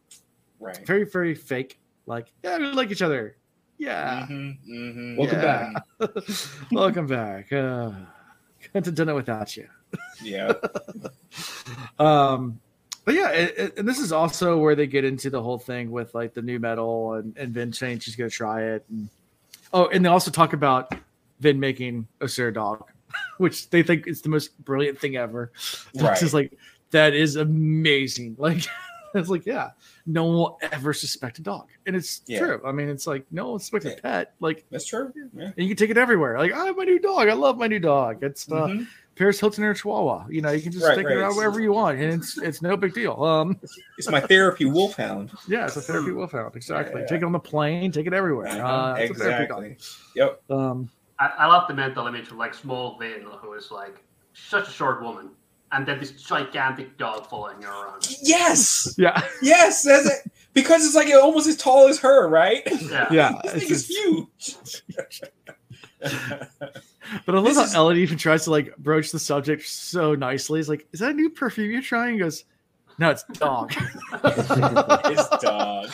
right 0.60 0.86
Very, 0.86 1.04
very 1.06 1.36
fake. 1.36 1.80
Like, 2.08 2.32
yeah, 2.44 2.58
we 2.58 2.72
like 2.72 2.90
each 2.90 3.02
other. 3.04 3.36
Yeah. 3.78 4.26
Mhm, 4.28 4.58
mhm. 4.68 5.18
Welcome 5.18 5.40
Yeah. 5.40 5.74
back. 6.00 6.10
Welcome 6.72 7.06
back. 7.08 7.54
Uh 7.54 7.92
couldn't 8.62 8.86
have 8.88 8.96
done 8.96 9.10
it 9.10 9.14
without 9.14 9.56
you. 9.56 9.68
Yeah. 10.24 10.54
Um 12.00 12.60
but 13.06 13.14
yeah, 13.16 13.30
it, 13.30 13.58
it- 13.58 13.78
and 13.78 13.88
this 13.88 14.00
is 14.00 14.12
also 14.12 14.58
where 14.58 14.76
they 14.76 14.88
get 14.88 15.06
into 15.06 15.30
the 15.30 15.42
whole 15.42 15.58
thing 15.58 15.92
with 15.92 16.14
like 16.14 16.34
the 16.34 16.42
new 16.42 16.60
metal 16.60 17.14
and, 17.14 17.38
and 17.38 17.54
Vin 17.54 17.72
saying 17.72 18.00
she's 18.00 18.16
gonna 18.16 18.30
try 18.30 18.64
it. 18.64 18.86
And 18.90 19.10
oh, 19.74 19.88
and 19.88 20.04
they 20.04 20.10
also 20.10 20.32
talk 20.32 20.54
about 20.54 20.94
Vin 21.40 21.60
making 21.60 22.08
a 22.22 22.28
Sir 22.28 22.52
dog, 22.52 22.90
which 23.38 23.70
they 23.70 23.84
think 23.84 24.08
is 24.08 24.22
the 24.22 24.30
most 24.30 24.58
brilliant 24.66 25.00
thing 25.00 25.16
ever. 25.16 25.52
It's 25.56 26.02
Right. 26.02 26.20
just 26.20 26.34
like 26.34 26.58
that 26.92 27.14
is 27.14 27.36
amazing. 27.36 28.36
Like 28.40 28.66
it's 29.20 29.30
like, 29.30 29.46
yeah, 29.46 29.70
no 30.06 30.26
one 30.26 30.36
will 30.36 30.60
ever 30.72 30.94
suspect 30.94 31.40
a 31.40 31.42
dog. 31.42 31.68
And 31.86 31.96
it's 31.96 32.22
Yeah. 32.28 32.40
true. 32.40 32.62
I 32.66 32.72
mean, 32.72 32.90
it's 32.90 33.08
like 33.08 33.26
no 33.32 33.52
one 33.52 33.60
suspects 33.60 33.86
a 33.86 34.02
pet. 34.02 34.34
Like 34.40 34.66
That's 34.72 34.86
true. 34.86 35.12
Yeah. 35.36 35.46
and 35.46 35.54
you 35.58 35.68
can 35.68 35.78
take 35.78 35.90
it 35.90 35.98
everywhere. 35.98 36.38
Like, 36.38 36.54
I 36.54 36.66
have 36.66 36.78
my 36.78 36.84
new 36.84 37.00
dog. 37.00 37.28
I 37.30 37.34
love 37.34 37.58
my 37.58 37.68
new 37.68 37.80
dog. 37.80 38.24
It's 38.24 38.52
uh, 38.52 38.68
Mhm. 38.68 38.88
Paris 39.16 39.40
Hilton 39.40 39.64
or 39.64 39.72
a 39.72 39.76
Chihuahua. 39.76 40.28
You 40.30 40.42
know, 40.42 40.52
you 40.52 40.62
can 40.62 40.72
just 40.72 40.86
Right, 40.86 40.96
take 40.96 41.08
right. 41.08 41.18
it 41.18 41.20
around 41.20 41.36
wherever 41.36 41.60
you 41.60 41.74
want, 41.74 42.00
and 42.00 42.14
it's 42.14 42.38
it's 42.38 42.62
no 42.62 42.78
big 42.78 42.94
deal. 42.94 43.24
Um, 43.24 43.60
It's 43.98 44.10
my 44.12 44.20
therapy 44.20 44.66
wolfhound. 44.66 45.32
yeah, 45.48 45.66
it's 45.66 45.76
a 45.76 45.82
therapy 45.82 46.12
wolfhound. 46.12 46.56
Exactly. 46.56 47.02
Yeah. 47.02 47.08
Take 47.08 47.22
it 47.22 47.26
on 47.26 47.32
the 47.32 47.40
plane. 47.40 47.92
Take 47.92 48.06
it 48.06 48.14
everywhere. 48.14 48.48
Uh, 48.48 48.94
it's 48.96 49.12
a 49.20 49.24
therapy 49.24 49.48
dog. 49.48 49.64
exactly. 49.64 50.12
Yep. 50.16 50.42
Um, 50.52 50.90
I, 51.20 51.26
I 51.40 51.46
love 51.48 51.68
the 51.68 51.74
mental 51.74 52.06
image 52.06 52.28
of 52.28 52.34
like 52.38 52.54
small 52.54 53.00
Vin, 53.00 53.24
who 53.42 53.54
is 53.54 53.72
like 53.72 54.04
such 54.34 54.68
a 54.68 54.72
short 54.72 55.02
woman, 55.02 55.32
and 55.72 55.86
then 55.88 56.00
this 56.00 56.12
gigantic 56.12 56.98
dog 56.98 57.28
following 57.28 57.62
her 57.62 57.72
around. 57.72 58.08
Yes. 58.22 58.94
yeah, 58.98 59.22
Yes. 59.42 59.84
That's 59.84 60.06
it. 60.08 60.32
Because 60.54 60.86
it's 60.86 60.96
like 60.96 61.08
almost 61.14 61.48
as 61.48 61.56
tall 61.58 61.88
as 61.88 62.00
her, 62.00 62.28
right? 62.28 62.64
Yeah. 62.90 63.08
yeah. 63.12 63.32
This 63.44 63.54
it's 63.54 63.64
thing 63.64 63.72
is 63.72 63.88
huge. 63.88 64.56
but 67.26 67.36
I 67.36 67.40
love 67.40 67.46
This 67.46 67.58
how 67.58 67.64
is- 67.64 67.76
Elend 67.76 67.98
even 67.98 68.18
tries 68.18 68.44
to 68.46 68.52
like 68.52 68.76
broach 68.78 69.12
the 69.12 69.20
subject 69.20 69.68
so 69.68 70.16
nicely. 70.16 70.60
He's 70.60 70.70
like, 70.70 70.88
"Is 70.94 71.00
that 71.00 71.12
a 71.12 71.14
new 71.14 71.30
perfume 71.30 71.72
you're 71.72 71.82
trying?" 71.82 72.14
He 72.14 72.20
goes, 72.20 72.44
"No, 72.98 73.10
it's 73.10 73.24
dog." 73.34 73.74
it's 74.24 75.30
dog. 75.44 75.90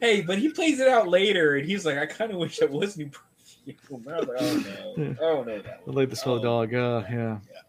Hey, 0.00 0.20
but 0.22 0.38
he 0.38 0.48
plays 0.50 0.78
it 0.80 0.88
out 0.88 1.08
later, 1.08 1.56
and 1.56 1.66
he's 1.68 1.84
like, 1.86 1.98
"I 1.98 2.06
kind 2.06 2.30
of 2.32 2.38
wish 2.38 2.60
it 2.62 2.70
was 2.70 2.96
new 2.96 3.08
perfume." 3.10 4.04
And 4.06 4.08
I 4.14 4.18
was 4.20 4.28
like, 4.28 4.38
"Oh 4.40 4.94
no, 4.96 5.16
oh 5.20 5.42
no, 5.44 5.58
that 5.62 5.80
I 5.86 5.90
like 5.90 6.10
the 6.10 6.16
smell 6.16 6.36
of 6.36 6.40
Oh. 6.42 6.66
dog. 6.66 6.74
Uh, 6.74 7.02
yeah. 7.10 7.38
this 7.38 7.48
guy." 7.54 7.60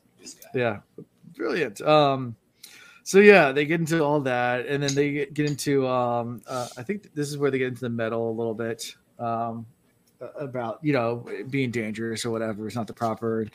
Yeah. 0.53 0.79
Brilliant. 1.35 1.81
Um 1.81 2.35
so 3.09 3.17
yeah 3.17 3.51
they 3.51 3.65
get 3.65 3.79
into 3.79 4.03
all 4.03 4.19
that 4.19 4.67
and 4.67 4.83
then 4.83 4.93
they 4.93 5.11
get, 5.11 5.33
get 5.33 5.49
into 5.49 5.87
um 5.87 6.43
uh, 6.47 6.67
i 6.77 6.83
think 6.83 7.11
this 7.15 7.27
is 7.27 7.39
where 7.39 7.49
they 7.49 7.57
get 7.57 7.69
into 7.69 7.81
the 7.81 7.89
metal 7.89 8.29
a 8.29 8.35
little 8.35 8.53
bit 8.53 8.93
um 9.17 9.65
about 10.39 10.77
you 10.83 10.93
know 10.93 11.25
being 11.49 11.71
dangerous 11.71 12.23
or 12.23 12.29
whatever 12.29 12.67
it's 12.67 12.75
not 12.75 12.85
the 12.85 12.93
proper 12.93 13.47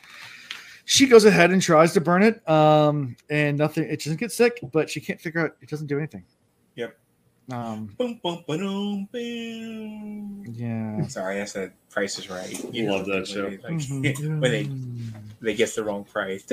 she 0.83 1.07
goes 1.07 1.23
ahead 1.23 1.51
and 1.51 1.61
tries 1.61 1.93
to 1.93 2.01
burn 2.01 2.21
it 2.21 2.47
um 2.49 3.15
and 3.29 3.57
nothing 3.57 3.85
it 3.85 4.03
doesn't 4.03 4.19
get 4.19 4.31
sick 4.31 4.59
but 4.73 4.89
she 4.89 4.99
can't 4.99 5.21
figure 5.21 5.45
out 5.45 5.55
it 5.61 5.69
doesn't 5.69 5.87
do 5.87 5.97
anything. 5.97 6.25
Yep. 6.75 6.97
Um 7.51 7.93
Boom, 7.97 8.19
boom, 8.23 8.43
ba-dum, 8.47 9.07
boom. 9.11 10.45
yeah 10.55 11.05
Sorry, 11.07 11.41
I 11.41 11.45
said 11.45 11.73
Price 11.91 12.17
is 12.19 12.29
Right. 12.29 12.57
You 12.73 12.91
love 12.91 13.05
that 13.05 13.13
when 13.13 13.25
show. 13.25 13.49
they, 13.49 13.57
like, 13.57 13.73
Mhm. 13.77 14.39
when 14.41 14.51
they 14.51 14.69
they 15.41 15.53
guess 15.55 15.75
the 15.75 15.83
wrong 15.83 16.03
price. 16.05 16.43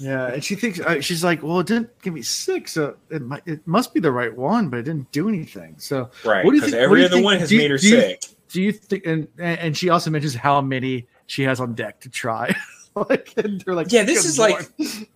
Yeah, 0.00 0.28
and 0.28 0.44
she 0.44 0.54
thinks 0.54 0.78
uh, 0.78 1.00
she's 1.00 1.24
like, 1.24 1.42
well, 1.42 1.58
it 1.60 1.66
didn't 1.66 1.90
give 2.02 2.14
me 2.14 2.22
six, 2.22 2.72
so 2.72 2.96
it 3.10 3.20
might 3.22 3.42
it 3.46 3.66
must 3.66 3.92
be 3.94 4.00
the 4.00 4.12
right 4.12 4.34
one, 4.36 4.68
but 4.68 4.78
it 4.80 4.82
didn't 4.84 5.10
do 5.10 5.28
anything. 5.28 5.74
So, 5.78 6.10
Right, 6.24 6.44
What 6.44 6.52
do 6.52 6.56
you 6.58 6.62
think- 6.62 6.74
every 6.74 7.04
other 7.04 7.14
think- 7.14 7.24
one 7.24 7.38
has 7.38 7.48
do 7.48 7.56
you- 7.56 7.62
made 7.62 7.70
her 7.72 7.78
do 7.78 7.88
you- 7.88 8.00
sick. 8.00 8.22
do 8.48 8.62
you 8.62 8.72
think? 8.72 9.06
And 9.06 9.26
and 9.38 9.76
she 9.76 9.88
also 9.88 10.10
mentions 10.10 10.34
how 10.36 10.60
many 10.60 11.08
she 11.26 11.42
has 11.42 11.58
on 11.58 11.74
deck 11.74 12.00
to 12.00 12.08
try. 12.08 12.54
like, 12.94 13.32
and 13.38 13.60
they're 13.62 13.74
like, 13.74 13.90
Yeah, 13.90 14.04
this 14.04 14.22
"Good 14.22 14.28
is 14.28 14.38
like 14.38 14.70
Lord." 14.78 15.06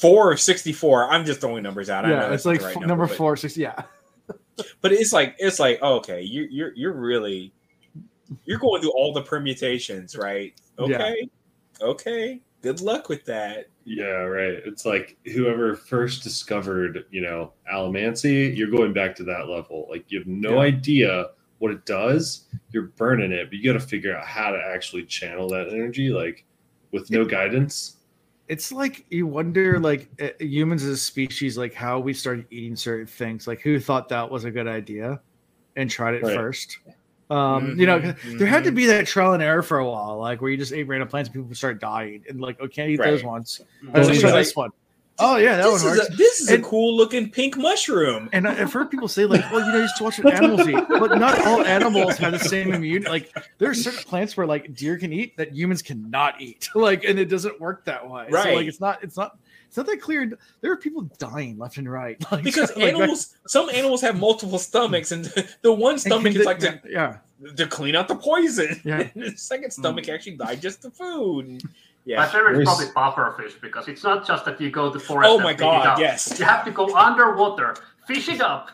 Four 0.00 0.32
or 0.32 0.36
sixty-four. 0.36 1.10
I'm 1.10 1.24
just 1.24 1.40
throwing 1.40 1.62
numbers 1.62 1.88
out. 1.90 2.04
I 2.04 2.08
know 2.08 2.14
yeah, 2.14 2.32
it's 2.32 2.44
like 2.44 2.62
right 2.62 2.76
f- 2.76 2.82
number 2.82 3.06
but- 3.06 3.16
four, 3.16 3.36
six. 3.36 3.56
Yeah, 3.56 3.82
But 4.80 4.92
it's 4.92 5.12
like 5.12 5.36
it's 5.38 5.58
like 5.58 5.78
oh, 5.82 5.96
okay, 5.96 6.20
you 6.22 6.46
you're 6.50 6.72
you're 6.74 6.92
really 6.92 7.52
you're 8.44 8.58
going 8.58 8.80
through 8.82 8.92
all 8.92 9.12
the 9.12 9.22
permutations, 9.22 10.16
right? 10.16 10.52
Yeah. 10.78 10.84
Okay, 10.96 11.28
okay. 11.80 12.40
Good 12.62 12.80
luck 12.80 13.08
with 13.10 13.24
that. 13.26 13.66
Yeah, 13.84 14.04
right. 14.04 14.54
It's 14.64 14.86
like 14.86 15.18
whoever 15.26 15.74
first 15.76 16.22
discovered, 16.22 17.04
you 17.10 17.20
know, 17.20 17.52
allomancy, 17.70 18.56
you're 18.56 18.70
going 18.70 18.94
back 18.94 19.14
to 19.16 19.24
that 19.24 19.48
level. 19.50 19.86
Like 19.90 20.06
you 20.10 20.18
have 20.20 20.26
no 20.26 20.54
Yeah. 20.54 20.68
idea 20.68 21.26
what 21.58 21.70
it 21.72 21.84
does. 21.84 22.46
You're 22.70 22.84
burning 22.96 23.32
it, 23.32 23.50
but 23.50 23.58
you 23.58 23.70
got 23.70 23.78
to 23.78 23.86
figure 23.86 24.16
out 24.16 24.24
how 24.24 24.50
to 24.50 24.58
actually 24.58 25.04
channel 25.04 25.46
that 25.50 25.68
energy, 25.68 26.08
like 26.08 26.46
with 26.90 27.10
no 27.10 27.26
guidance. 27.26 27.98
It's 28.48 28.70
like 28.72 29.06
you 29.10 29.26
wonder, 29.26 29.78
like 29.80 30.08
uh, 30.20 30.28
humans 30.38 30.82
as 30.84 30.90
a 30.90 30.96
species, 30.96 31.56
like 31.56 31.72
how 31.74 31.98
we 31.98 32.12
started 32.12 32.46
eating 32.50 32.76
certain 32.76 33.06
things. 33.06 33.46
Like 33.46 33.60
who 33.60 33.80
thought 33.80 34.08
that 34.10 34.30
was 34.30 34.44
a 34.44 34.50
good 34.50 34.66
idea 34.68 35.20
and 35.76 35.90
tried 35.90 36.14
it 36.14 36.22
Right. 36.22 36.36
first. 36.36 36.78
Um, 37.30 37.78
you 37.80 37.86
know, 37.86 38.00
Mhm, 38.00 38.38
there 38.38 38.46
had 38.46 38.64
to 38.64 38.70
mhm. 38.70 38.74
be 38.76 38.86
that 38.86 39.06
trial 39.06 39.32
and 39.32 39.42
error 39.42 39.62
for 39.62 39.78
a 39.78 39.88
while, 39.88 40.18
like 40.18 40.42
where 40.42 40.50
you 40.50 40.58
just 40.58 40.72
ate 40.74 40.86
random 40.86 41.08
plants 41.08 41.28
and 41.28 41.34
people 41.34 41.48
would 41.48 41.56
start 41.56 41.80
dying, 41.80 42.22
and 42.28 42.38
like, 42.40 42.58
oh, 42.60 42.68
can't 42.68 42.90
eat 42.90 42.98
those 42.98 43.22
Right. 43.22 43.30
ones. 43.30 43.62
Mhm. 43.82 43.94
Let's 43.94 44.08
Well, 44.10 44.20
try 44.20 44.30
like- 44.30 44.40
this 44.44 44.54
one. 44.54 44.70
Oh 45.18 45.36
yeah, 45.36 45.56
that 45.56 45.62
this 45.62 45.82
one 45.84 45.92
is 45.92 45.98
works. 45.98 46.10
a, 46.10 46.16
this 46.16 46.40
is 46.40 46.48
And- 46.48 46.64
a 46.64 46.66
cool 46.66 46.96
looking 46.96 47.30
pink 47.30 47.56
mushroom. 47.56 48.28
And 48.32 48.48
I- 48.48 48.60
I've 48.60 48.72
heard 48.72 48.90
people 48.90 49.06
say 49.06 49.26
like, 49.26 49.48
"Well, 49.52 49.64
you 49.64 49.72
know, 49.72 49.78
you 49.78 49.84
just 49.84 50.00
watch 50.00 50.18
what 50.18 50.34
animals 50.34 50.68
eat," 50.68 50.84
but 50.88 51.18
not 51.18 51.46
all 51.46 51.64
animals 51.64 52.16
have 52.16 52.32
the 52.32 52.38
same 52.38 52.72
immune. 52.72 53.04
Like, 53.04 53.32
there 53.58 53.70
are 53.70 53.74
certain 53.74 54.02
plants 54.02 54.36
where 54.36 54.46
like 54.46 54.74
deer 54.74 54.98
can 54.98 55.12
eat 55.12 55.36
that 55.36 55.52
humans 55.52 55.82
cannot 55.82 56.40
eat. 56.40 56.68
Like, 56.84 57.04
and 57.04 57.18
it 57.18 57.26
doesn't 57.26 57.60
work 57.60 57.84
that 57.86 58.08
way. 58.08 58.26
So, 58.28 58.34
Right. 58.34 58.56
like, 58.56 58.66
it's 58.66 58.80
not. 58.80 59.02
It's 59.02 59.16
not. 59.16 59.38
It's 59.68 59.76
not 59.76 59.86
that 59.86 60.00
clear. 60.00 60.30
There 60.60 60.70
are 60.70 60.76
people 60.76 61.02
dying 61.18 61.58
left 61.58 61.78
and 61.78 61.90
right. 61.90 62.22
Like, 62.32 62.44
because 62.44 62.70
like, 62.76 62.94
animals, 62.94 63.36
some 63.46 63.68
animals 63.70 64.00
have 64.02 64.18
multiple 64.18 64.58
stomachs, 64.58 65.12
and 65.12 65.24
the 65.62 65.72
one 65.72 65.98
stomach 65.98 66.34
is 66.34 66.44
like 66.44 66.58
to, 66.60 66.80
yeah, 66.88 67.18
to 67.56 67.66
clean 67.66 67.96
out 67.96 68.08
the 68.08 68.16
poison. 68.16 68.80
Yeah. 68.84 69.08
the 69.14 69.32
second 69.36 69.72
hmm. 69.72 69.80
stomach 69.80 70.08
actually 70.08 70.36
digests 70.36 70.82
the 70.82 70.90
food. 70.90 71.62
And- 72.06 72.16
My 72.16 72.26
favorite 72.26 72.60
is 72.60 72.66
Where's- 72.66 72.90
probably 72.90 73.42
pufferfish 73.46 73.60
because 73.60 73.88
it's 73.88 74.02
not 74.04 74.26
just 74.26 74.44
that 74.44 74.60
you 74.60 74.70
go 74.70 74.92
to 74.92 74.98
forest. 75.00 75.30
Oh 75.30 75.34
and 75.36 75.44
my 75.44 75.52
pick 75.52 75.60
god, 75.60 75.86
up. 75.86 75.98
yes. 75.98 76.38
You 76.38 76.44
have 76.44 76.64
to 76.66 76.70
go 76.70 76.94
underwater, 76.94 77.76
fish 78.06 78.28
it 78.28 78.40
up, 78.42 78.70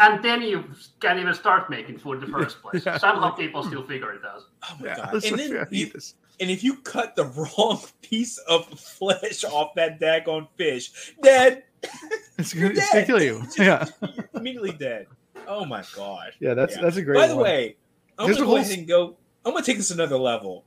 and 0.00 0.22
then 0.22 0.42
you 0.42 0.64
can 1.00 1.18
even 1.18 1.32
start 1.34 1.70
making 1.70 1.98
food 1.98 2.22
in 2.22 2.30
the 2.30 2.38
first 2.38 2.60
place. 2.62 2.84
Yeah. 2.84 2.98
Somehow 3.06 3.30
people 3.30 3.62
still 3.62 3.86
figure 3.86 4.12
it 4.12 4.22
out. 4.24 4.42
Oh 4.64 4.76
my 4.80 4.86
yeah. 4.88 4.96
god. 4.96 5.24
And 5.24 5.38
then 5.38 5.66
you, 5.70 5.92
and 6.40 6.50
if 6.50 6.62
you 6.62 6.76
cut 6.76 7.16
the 7.16 7.24
wrong 7.58 7.80
piece 8.02 8.36
of 8.38 8.66
flesh 8.78 9.44
off 9.44 9.74
that 9.76 9.98
daggone 10.00 10.48
fish, 10.56 11.14
dead. 11.22 11.64
It's 12.38 12.54
You're 12.54 12.68
gonna, 12.68 12.80
it's 12.80 12.92
gonna 12.92 13.06
kill 13.06 13.22
you. 13.22 13.40
Just- 13.44 13.58
Yeah, 13.58 13.84
You're 14.00 14.28
immediately 14.34 14.72
dead. 14.72 15.06
Oh 15.48 15.64
my 15.64 15.82
god. 15.96 16.32
yeah. 16.38 16.54
That's 16.54 16.76
Yeah. 16.76 16.82
that's 16.82 16.96
a 16.96 17.02
great. 17.02 17.16
By 17.16 17.26
the 17.28 17.34
one. 17.34 17.44
way, 17.44 17.76
I'm 18.18 18.26
There's 18.26 18.36
gonna 18.36 18.44
a 18.50 18.52
go 18.52 18.56
whole 18.58 18.64
ahead 18.64 18.78
and 18.78 18.86
go. 18.86 19.16
I'm 19.44 19.52
gonna 19.54 19.64
take 19.64 19.76
this 19.78 19.90
another 19.90 20.18
level. 20.18 20.64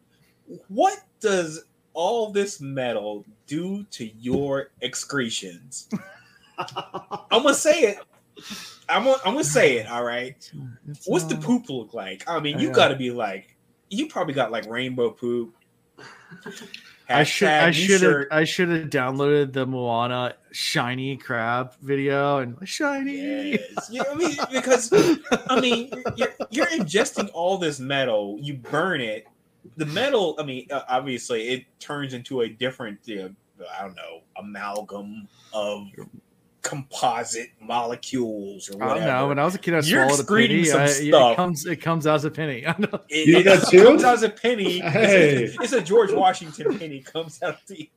What 0.67 0.97
does 1.21 1.63
all 1.93 2.31
this 2.31 2.61
metal 2.61 3.25
due 3.47 3.83
to 3.91 4.05
your 4.19 4.71
excretions? 4.81 5.89
I'm 6.57 7.43
gonna 7.43 7.53
say 7.53 7.81
it. 7.81 7.97
I'm 8.89 9.03
gonna, 9.05 9.17
I'm 9.25 9.33
gonna 9.33 9.43
say 9.43 9.77
it. 9.77 9.89
All 9.89 10.03
right. 10.03 10.35
It's, 10.89 11.07
What's 11.07 11.25
the 11.25 11.35
poop 11.37 11.69
look 11.69 11.93
like? 11.93 12.27
I 12.27 12.39
mean, 12.39 12.59
you 12.59 12.67
Yeah. 12.67 12.73
got 12.73 12.87
to 12.89 12.95
be 12.95 13.11
like, 13.11 13.55
you 13.89 14.07
probably 14.07 14.33
got 14.33 14.51
like 14.51 14.67
rainbow 14.67 15.11
poop. 15.11 15.55
I 17.09 17.23
should 17.23 17.49
I 17.49 17.71
should 17.71 18.01
have. 18.01 18.25
I 18.31 18.45
should 18.45 18.69
have 18.69 18.89
downloaded 18.89 19.51
the 19.51 19.65
Moana 19.65 20.35
shiny 20.51 21.17
crab 21.17 21.73
video 21.81 22.37
and 22.37 22.57
shiny. 22.67 23.51
Yes. 23.51 23.89
Yeah, 23.91 24.03
I 24.09 24.15
mean, 24.15 24.37
because 24.51 24.93
I 25.49 25.59
mean, 25.59 25.91
you're, 26.15 26.33
you're 26.49 26.67
ingesting 26.67 27.29
all 27.33 27.57
this 27.57 27.79
metal. 27.81 28.37
You 28.41 28.53
burn 28.53 29.01
it. 29.01 29.27
The 29.77 29.85
metal. 29.85 30.35
I 30.39 30.43
mean, 30.43 30.67
uh, 30.71 30.81
obviously, 30.89 31.49
it 31.49 31.65
turns 31.79 32.13
into 32.13 32.41
a 32.41 32.49
different. 32.49 32.99
You 33.05 33.15
know, 33.59 33.65
I 33.77 33.83
don't 33.83 33.95
know, 33.95 34.21
amalgam 34.37 35.27
of 35.53 35.87
composite 36.63 37.49
molecules 37.59 38.69
or 38.69 38.83
I 38.83 38.95
don't 38.95 39.07
know. 39.07 39.27
When 39.27 39.39
I 39.39 39.43
was 39.45 39.55
a 39.55 39.57
kid, 39.59 39.73
I 39.73 39.79
You're 39.79 40.07
swallowed 40.07 40.19
a 40.19 40.47
penny. 40.47 40.63
some 40.65 40.81
I, 40.81 40.85
stuff. 40.87 41.33
It 41.33 41.35
comes 41.35 41.65
it 41.65 41.75
comes 41.77 42.07
out 42.07 42.15
as 42.15 42.25
a 42.25 42.31
penny. 42.31 42.65
I 42.67 42.75
know. 42.77 42.99
it, 43.09 43.27
You 43.27 43.37
it 43.37 43.43
got 43.43 43.67
two? 43.69 43.83
comes 43.83 44.03
out 44.03 44.13
as 44.15 44.23
a 44.23 44.29
penny. 44.29 44.79
Hey. 44.91 45.43
It's, 45.45 45.57
a, 45.57 45.61
it's 45.63 45.73
a 45.73 45.81
George 45.81 46.11
Washington 46.11 46.77
penny. 46.77 46.99
Comes 47.01 47.41
out 47.41 47.57
the. 47.67 47.89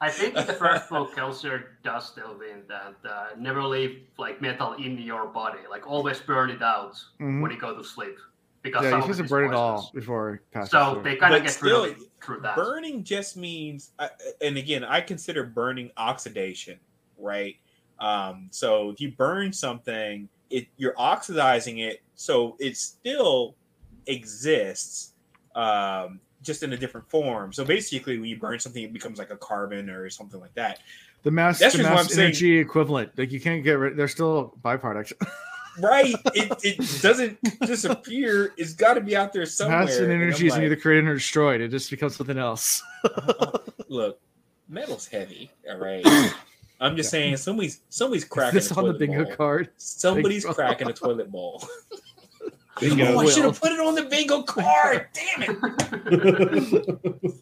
I 0.00 0.10
think 0.10 0.34
the 0.34 0.42
first 0.54 0.88
book, 0.90 1.14
Kelsier 1.14 1.62
does 1.84 2.08
still 2.08 2.36
win 2.36 2.62
that 2.66 2.94
uh, 3.08 3.26
never 3.38 3.62
leave 3.62 4.00
like 4.18 4.42
metal 4.42 4.72
in 4.72 4.98
your 4.98 5.26
body, 5.26 5.60
like 5.70 5.86
always 5.86 6.18
burn 6.18 6.50
it 6.50 6.60
out 6.60 6.96
Mhm. 7.20 7.40
when 7.40 7.52
you 7.52 7.58
go 7.58 7.76
to 7.76 7.84
sleep. 7.84 8.16
Because 8.62 8.84
Yeah, 8.84 8.90
some 8.90 9.00
you're 9.00 9.10
of 9.10 9.16
supposed 9.16 9.30
burn 9.30 9.50
it 9.52 9.56
all 9.56 9.90
before 9.92 10.34
it 10.34 10.40
passes 10.52 10.70
So 10.70 10.94
through. 10.94 11.02
they 11.02 11.16
kind 11.16 11.34
of 11.34 11.42
But 11.42 11.46
get 11.48 11.62
rid 11.62 11.72
of 11.72 11.84
it 11.84 11.96
still, 11.96 12.06
through 12.24 12.40
that. 12.42 12.54
Burning 12.56 13.02
just 13.02 13.36
means, 13.36 13.90
and 14.40 14.56
again, 14.56 14.84
I 14.84 15.00
consider 15.00 15.42
burning 15.44 15.90
oxidation, 15.96 16.78
right? 17.18 17.56
Um, 17.98 18.48
so 18.52 18.90
if 18.90 19.00
you 19.00 19.12
burn 19.12 19.52
something, 19.52 20.28
it 20.50 20.66
you're 20.76 20.94
oxidizing 20.98 21.78
it, 21.78 22.02
so 22.14 22.56
it 22.60 22.76
still 22.76 23.54
exists, 24.06 25.12
um, 25.54 26.20
just 26.42 26.62
in 26.62 26.72
a 26.72 26.76
different 26.76 27.08
form. 27.08 27.52
So 27.52 27.64
basically, 27.64 28.18
when 28.18 28.28
you 28.28 28.38
burn 28.38 28.58
something, 28.58 28.82
it 28.82 28.92
becomes 28.92 29.18
like 29.18 29.30
a 29.30 29.36
carbon 29.36 29.88
or 29.90 30.10
something 30.10 30.40
like 30.40 30.54
that. 30.54 30.80
the 31.22 31.30
mass, 31.30 31.58
That's 31.60 31.76
the 31.76 31.82
mass 31.84 32.00
I'm 32.00 32.06
saying. 32.08 32.26
energy 32.26 32.58
equivalent. 32.58 33.16
Like 33.16 33.30
you 33.32 33.40
can't 33.40 33.62
get 33.62 33.74
rid. 33.74 33.96
They're 33.96 34.08
still 34.08 34.54
byproducts. 34.62 35.12
Right? 35.80 36.14
it, 36.34 36.52
it 36.64 37.02
doesn't 37.02 37.38
disappear. 37.60 38.52
It's 38.56 38.74
got 38.74 38.94
to 38.94 39.00
be 39.00 39.16
out 39.16 39.32
there 39.32 39.46
somewhere. 39.46 39.80
mass 39.80 39.96
and 39.96 40.10
And 40.12 40.22
energy 40.22 40.46
is 40.46 40.52
like, 40.52 40.62
either 40.62 40.76
created 40.76 41.08
or 41.08 41.14
destroyed. 41.14 41.60
It 41.60 41.68
just 41.68 41.90
becomes 41.90 42.16
something 42.16 42.38
else. 42.38 42.82
Look, 43.88 44.20
metal's 44.68 45.06
heavy. 45.06 45.50
All 45.70 45.78
right. 45.78 46.04
I'm 46.80 46.96
just 46.96 47.10
saying, 47.10 47.36
somebody's 47.36 47.80
somebody's 47.90 48.24
Is 48.24 48.28
cracking 48.28 48.54
this 48.56 48.70
a 48.72 48.74
on 48.76 48.86
the 48.88 48.92
bingo 48.94 49.24
bowl. 49.24 49.36
card? 49.36 49.68
Somebody's 49.76 50.42
Bingo. 50.44 50.54
cracking 50.54 50.88
a 50.88 50.92
toilet 50.92 51.30
bowl. 51.30 51.62
Bingo. 52.80 53.04
Oh, 53.06 53.12
I 53.20 53.24
Will. 53.24 53.30
should 53.30 53.44
have 53.44 53.60
put 53.60 53.70
it 53.70 53.78
on 53.78 53.94
the 53.94 54.02
bingo 54.04 54.42
card. 54.42 55.06
Damn 55.12 55.42
it! 55.42 57.34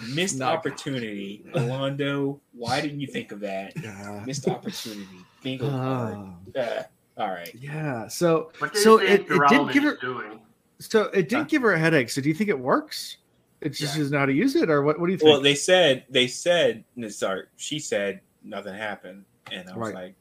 Missed 0.14 0.38
Not- 0.38 0.54
opportunity. 0.56 1.44
Alondo, 1.54 2.40
why 2.52 2.80
didn't 2.80 3.00
you 3.00 3.06
think 3.08 3.30
of 3.32 3.40
that? 3.40 3.72
Yeah. 3.82 4.22
Missed 4.24 4.48
opportunity. 4.48 5.06
Bingo 5.42 5.68
card. 5.68 6.16
Uh, 6.56 6.58
Uh, 6.60 6.82
all 7.16 7.28
right. 7.28 7.54
yeah. 7.54 8.08
So 8.08 8.52
What 8.58 8.72
do 8.72 8.78
you 8.78 8.84
So 8.84 8.98
it- 8.98 9.10
it 9.10 9.28
did 9.28 9.38
Duralumin 9.38 9.72
give 9.72 9.82
her- 9.84 9.96
doing? 9.96 10.40
so 10.78 11.04
it 11.04 11.28
did 11.28 11.36
Huh? 11.38 11.44
give 11.44 11.62
her 11.62 11.72
a 11.72 11.78
headache. 11.78 12.10
So 12.10 12.20
do 12.20 12.28
you 12.28 12.34
think 12.34 12.50
it 12.50 12.58
works? 12.58 13.16
It 13.60 13.70
just 13.70 13.94
Yeah. 13.94 13.98
doesn't 14.00 14.12
know 14.12 14.18
how 14.18 14.26
to 14.26 14.32
use 14.34 14.54
it, 14.54 14.68
or 14.68 14.82
what? 14.82 15.00
What 15.00 15.06
do 15.06 15.12
you 15.12 15.18
think? 15.18 15.30
Well, 15.30 15.40
they 15.40 15.54
said 15.54 16.04
they 16.10 16.26
said 16.28 16.84
no, 16.94 17.08
sorry. 17.08 17.44
She 17.56 17.78
said 17.78 18.20
nothing 18.42 18.74
happened, 18.74 19.24
and 19.50 19.68
I 19.70 19.76
was 19.76 19.92
Right. 19.92 19.94
like, 19.94 20.14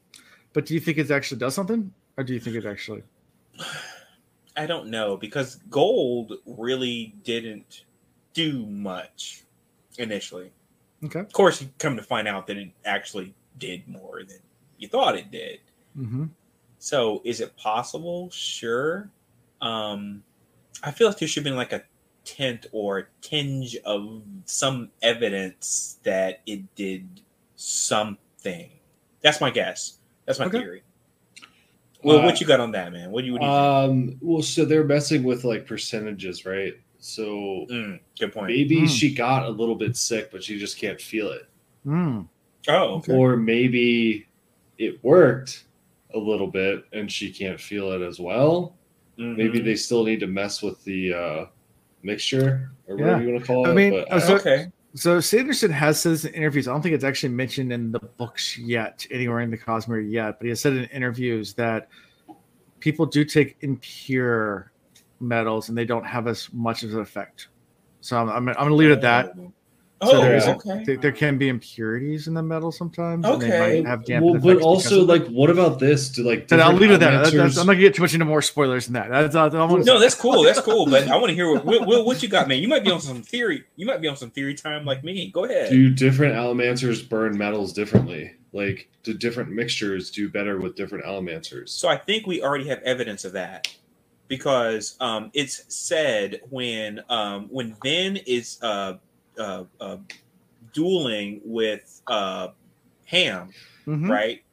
but 0.54 0.66
do 0.66 0.74
you 0.74 0.80
think 0.80 0.98
it 0.98 1.12
actually 1.12 1.40
does 1.40 1.54
something, 1.54 1.94
or 2.18 2.24
do 2.24 2.34
you 2.34 2.40
think 2.40 2.56
it 2.56 2.66
actually? 2.66 3.04
I 4.58 4.66
don't 4.66 4.88
know 4.88 5.18
because 5.18 5.56
gold 5.70 6.34
really 6.46 7.14
didn't 7.24 7.84
do 8.34 8.66
much 8.68 9.44
initially. 9.98 10.52
Okay. 11.04 11.20
Of 11.20 11.34
course, 11.34 11.62
you 11.62 11.70
come 11.78 11.98
to 11.98 12.04
find 12.04 12.26
out 12.28 12.48
that 12.48 12.56
it 12.58 12.70
actually 12.86 13.36
did 13.58 13.86
more 13.88 14.24
than 14.24 14.40
you 14.78 14.88
thought 14.88 15.18
it 15.18 15.30
did. 15.30 15.60
Mm-hmm. 15.98 16.26
So, 16.86 17.20
is 17.26 17.42
it 17.42 17.58
possible? 17.58 18.30
Sure. 18.30 19.10
Um, 19.60 20.22
I 20.84 20.92
feel 20.92 21.08
like 21.08 21.18
there 21.18 21.28
should 21.28 21.42
have 21.44 21.46
been 21.52 21.58
like 21.58 21.74
a 21.74 21.82
tint 22.26 22.68
or 22.72 23.00
a 23.00 23.04
tinge 23.22 23.76
of 23.86 24.22
some 24.46 24.92
evidence 25.02 25.98
that 26.04 26.42
it 26.46 26.76
did 26.76 27.22
something. 27.56 28.70
That's 29.22 29.42
my 29.42 29.50
guess. 29.50 29.98
That's 30.28 30.38
my 30.38 30.46
Okay. 30.46 30.60
theory. 30.60 30.84
Well, 32.04 32.20
Uh, 32.20 32.26
what 32.26 32.40
you 32.40 32.46
got 32.46 32.60
on 32.60 32.70
that, 32.74 32.94
man? 32.94 33.10
What 33.10 33.22
do 33.22 33.28
you? 33.28 33.34
What 33.34 33.40
do 33.42 33.46
you 33.48 33.52
Um, 33.52 34.18
well, 34.22 34.44
so 34.44 34.64
they're 34.64 34.84
messing 34.84 35.24
with 35.24 35.44
like 35.44 35.66
percentages, 35.66 36.46
right? 36.46 36.76
So? 37.00 37.66
Mm, 37.68 38.00
good 38.20 38.32
point. 38.32 38.50
maybe 38.50 38.82
Hmm. 38.82 38.86
she 38.86 39.12
got 39.12 39.48
a 39.48 39.50
little 39.50 39.74
bit 39.76 39.98
sick, 39.98 40.30
but 40.30 40.44
she 40.44 40.60
just 40.60 40.78
can't 40.78 41.02
feel 41.02 41.32
it. 41.32 41.50
Mm. 41.84 42.28
Oh, 42.68 42.98
Okay. 42.98 43.12
Or 43.14 43.38
maybe 43.38 44.28
it 44.78 45.04
worked 45.04 45.65
a 46.16 46.20
little 46.20 46.48
bit 46.48 46.86
and 46.94 47.12
she 47.12 47.32
can't 47.32 47.60
feel 47.60 47.92
it 47.92 48.02
as 48.02 48.20
well. 48.20 48.76
Maybe 49.18 49.60
mhm. 49.60 49.66
they 49.66 49.76
still 49.76 50.04
need 50.04 50.20
to 50.22 50.28
mess 50.28 50.62
with 50.62 50.84
the 50.84 51.14
uh, 51.14 51.46
mixture 52.04 52.72
or 52.88 52.96
whatever 52.96 53.20
Yeah. 53.20 53.26
you 53.26 53.34
want 53.34 53.42
to 53.42 53.48
call 53.48 53.66
it. 53.68 53.70
I 53.70 53.74
mean, 53.74 54.06
but, 54.10 54.20
so- 54.22 54.36
okay. 54.36 54.72
So 54.96 55.20
Sanderson 55.20 55.72
has 55.72 56.00
said 56.00 56.14
this 56.14 56.24
in 56.24 56.34
interviews. 56.34 56.70
I 56.70 56.72
don't 56.72 56.82
think 56.82 56.96
it's 56.96 57.04
actually 57.04 57.34
mentioned 57.34 57.74
in 57.74 57.92
the 57.92 58.00
books 58.00 58.58
yet, 58.58 59.06
anywhere 59.12 59.42
in 59.42 59.52
the 59.52 59.58
Cosmere 59.58 60.10
yet, 60.10 60.40
but 60.40 60.46
he 60.46 60.50
has 60.50 60.62
said 60.62 60.72
in 60.72 60.86
interviews 60.86 61.54
that 61.56 61.90
people 62.80 63.06
do 63.06 63.26
take 63.26 63.58
impure 63.60 64.72
metals 65.20 65.68
and 65.68 65.78
they 65.78 65.84
don't 65.84 66.06
have 66.06 66.28
as 66.28 66.48
much 66.54 66.84
of 66.84 66.94
an 66.94 67.02
effect. 67.02 67.50
So 68.00 68.18
I'm, 68.18 68.30
I'm, 68.30 68.48
I'm 68.48 68.56
going 68.56 68.70
to 68.70 68.76
leave 68.76 68.92
it 68.92 68.94
at 68.94 69.02
that. 69.02 69.34
Oh, 70.02 70.12
so 70.12 70.22
there 70.22 70.36
is 70.36 70.46
a- 70.46 70.56
okay. 70.56 70.84
There, 70.86 70.98
there 70.98 71.12
can 71.14 71.38
be 71.38 71.48
impurities 71.48 72.28
in 72.28 72.34
the 72.34 72.44
metal 72.44 72.72
sometimes. 72.72 73.26
and 73.26 73.36
Okay. 73.36 73.50
they 73.50 73.82
might 73.82 73.90
have 73.90 74.04
damping 74.06 74.30
well, 74.34 74.42
but 74.42 74.62
also 74.62 75.06
like, 75.06 75.26
what 75.28 75.50
about 75.50 75.80
this? 75.80 76.10
Do 76.10 76.24
like 76.24 76.50
So 76.50 76.58
I'll 76.60 76.74
leave 76.74 76.92
it 76.92 76.96
at 76.96 77.00
that. 77.00 77.12
That- 77.26 77.34
that's- 77.34 77.58
I'm 77.58 77.66
not 77.66 77.74
going 77.74 77.78
to 77.78 77.84
get 77.84 77.96
too 77.96 78.02
much 78.02 78.14
into 78.14 78.26
more 78.26 78.42
spoilers 78.42 78.88
than 78.88 78.94
that. 78.94 79.10
That's, 79.10 79.36
I 79.36 79.48
want 79.48 79.86
No, 79.86 79.98
that's 80.00 80.16
cool. 80.16 80.44
That's 80.44 80.60
cool. 80.60 80.86
But 80.86 81.08
I 81.08 81.16
want 81.16 81.30
to 81.30 81.34
hear 81.34 81.50
what, 81.52 81.66
what, 81.66 81.88
what- 81.88 82.06
what 82.06 82.22
you 82.24 82.28
got, 82.30 82.48
man. 82.50 82.60
You 82.62 82.68
might 82.68 82.84
be 82.84 82.92
on 82.92 83.00
some 83.00 83.22
theory. 83.22 83.64
You 83.78 83.86
might 83.86 84.02
be 84.02 84.08
on 84.10 84.18
some 84.18 84.32
theory 84.32 84.54
time 84.54 84.86
like 84.86 85.04
me. 85.04 85.32
Go 85.32 85.46
ahead. 85.46 85.70
do 85.72 85.90
different 85.90 86.36
allomancers 86.36 87.08
burn 87.08 87.38
metals 87.38 87.72
differently? 87.74 88.34
Like, 88.52 88.90
do 89.04 89.14
different 89.14 89.50
mixtures 89.52 90.12
do 90.12 90.30
better 90.30 90.60
with 90.60 90.76
different 90.76 91.06
allomancers? 91.06 91.70
So 91.70 91.88
I 91.88 91.98
think 91.98 92.26
we 92.28 92.42
already 92.42 92.68
have 92.68 92.80
evidence 92.84 93.24
of 93.26 93.34
that 93.34 93.74
because 94.28 94.96
um, 95.00 95.30
it's 95.34 95.64
said 95.74 96.42
when 96.50 97.02
um, 97.10 97.48
when 97.50 97.76
Vin 97.84 98.18
is 98.26 98.58
uh, 98.62 98.94
uh, 99.40 99.64
uh, 99.80 99.98
dueling 100.74 101.42
with 101.44 102.02
uh, 102.08 102.50
Ham, 103.06 103.50
Mhm. 103.88 104.10
right? 104.10 104.44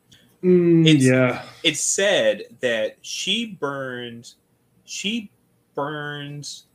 Mm, 0.43 0.87
It's- 0.87 1.05
yeah, 1.05 1.45
It's 1.63 1.81
said 1.81 2.45
that 2.61 2.97
she 3.03 3.47
burns, 3.47 4.37
she 4.85 5.31
burns, 5.75 6.67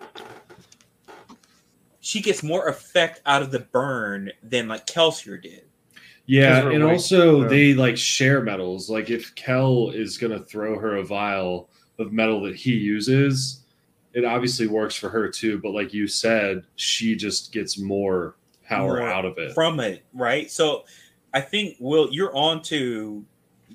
she 2.00 2.22
gets 2.22 2.42
more 2.44 2.68
effect 2.68 3.22
out 3.26 3.42
of 3.42 3.52
the 3.52 3.60
burn 3.60 4.32
than 4.42 4.68
like 4.68 4.86
Kelsier 4.88 5.42
did. 5.42 5.64
Yeah, 6.26 6.70
and 6.70 6.84
we're 6.84 6.92
also 6.94 7.42
wait- 7.42 7.50
they 7.50 7.74
like 7.74 7.98
share 7.98 8.42
metals. 8.42 8.90
Like 8.90 9.10
if 9.10 9.34
Kel 9.36 9.92
is 9.92 10.18
gonna 10.18 10.44
throw 10.44 10.78
her 10.80 10.98
a 10.98 11.04
vial 11.04 11.70
of 12.00 12.12
metal 12.12 12.42
that 12.44 12.56
he 12.56 12.74
uses, 12.74 13.64
it 14.18 14.26
obviously 14.26 14.65
works 14.65 14.95
for 14.95 15.10
her 15.10 15.30
too. 15.30 15.60
But 15.60 15.72
like 15.73 15.94
you 15.94 16.07
said, 16.07 16.64
she 16.76 17.15
just 17.15 17.52
gets 17.52 17.77
more 17.77 18.35
power 18.65 18.98
More 18.98 19.07
out 19.07 19.26
of 19.26 19.38
it. 19.38 19.53
from 19.53 19.80
it, 19.80 20.03
right? 20.14 20.49
So 20.49 20.85
I 21.34 21.41
think 21.41 21.77
Will, 21.80 22.10
you're 22.11 22.35
on 22.35 22.64
to 22.64 23.23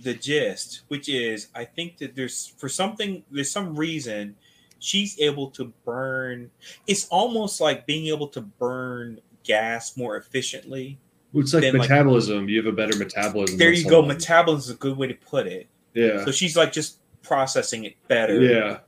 the 0.03 0.15
gist, 0.15 0.83
which 0.89 1.09
is 1.09 1.49
I 1.55 1.65
think 1.65 1.99
that 1.99 2.17
there's 2.17 2.55
for 2.59 2.69
something 2.69 3.23
there's 3.31 3.53
some 3.53 3.77
reason 3.77 4.35
she's 4.81 5.17
able 5.21 5.49
to 5.53 5.73
burn 5.85 6.51
it's 6.89 7.07
almost 7.09 7.61
like 7.61 7.87
being 7.87 8.07
able 8.09 8.27
to 8.29 8.41
burn 8.41 9.21
gas 9.45 9.97
more 9.97 10.17
efficiently. 10.17 10.99
It's 11.35 11.55
like 11.55 11.63
then, 11.63 11.75
like- 11.75 11.89
metabolism. 11.89 12.49
you 12.49 12.57
have 12.59 12.67
a 12.67 12.77
better 12.77 12.97
metabolism. 12.99 13.59
There 13.59 13.73
you 13.73 13.89
go. 13.89 14.03
Metabolism 14.03 14.71
is 14.73 14.77
a 14.77 14.79
good 14.79 14.97
way 14.97 15.07
to 15.07 15.15
put 15.15 15.47
it. 15.47 15.69
Yeah. 15.95 16.25
So 16.25 16.33
she's 16.33 16.57
like 16.57 16.73
just 16.73 16.99
processing 17.23 17.85
it 17.85 17.95
better 18.09 18.41
Yeah. 18.41 18.79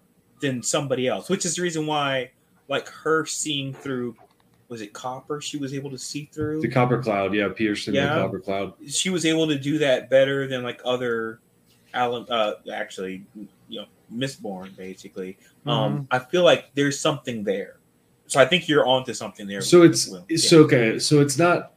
Than 0.45 0.63
somebody 0.63 1.09
else, 1.09 1.31
which 1.31 1.47
is 1.47 1.57
the 1.57 1.63
reason 1.63 1.87
why 1.87 2.31
like 2.69 2.87
her 2.89 3.25
seeing 3.25 3.73
through 3.73 4.15
was 4.69 4.83
it 4.83 4.93
copper 4.93 5.41
she 5.41 5.57
was 5.57 5.73
able 5.73 5.91
to 5.91 5.97
see 5.97 6.29
through? 6.33 6.61
The 6.61 6.69
copper 6.69 7.03
cloud. 7.03 7.33
Yeah. 7.35 7.49
Pearson 7.49 7.95
Yeah. 7.95 8.15
the 8.17 8.21
copper 8.23 8.41
cloud. 8.41 8.75
she 8.87 9.09
was 9.09 9.25
able 9.25 9.47
to 9.49 9.59
do 9.59 9.79
that 9.79 10.11
better 10.11 10.47
than 10.47 10.63
like 10.63 10.83
other 10.85 11.41
Alan 11.95 12.27
uh 12.29 12.55
actually 12.71 13.25
you 13.35 13.81
know 13.81 13.87
Mistborn 14.13 14.77
basically. 14.77 15.39
Mm-hmm. 15.61 15.71
Um 15.71 16.09
I 16.11 16.19
feel 16.19 16.45
like 16.45 16.75
there's 16.75 17.01
something 17.01 17.43
there. 17.43 17.79
So 18.27 18.39
I 18.39 18.45
think 18.45 18.69
you're 18.69 18.87
onto 18.87 19.15
something 19.15 19.47
there. 19.47 19.63
So 19.63 19.83
it's 19.83 20.09
Will. 20.09 20.27
it's 20.29 20.53
Yeah. 20.53 20.59
okay. 20.59 20.99
So 20.99 21.21
it's 21.23 21.39
not 21.39 21.73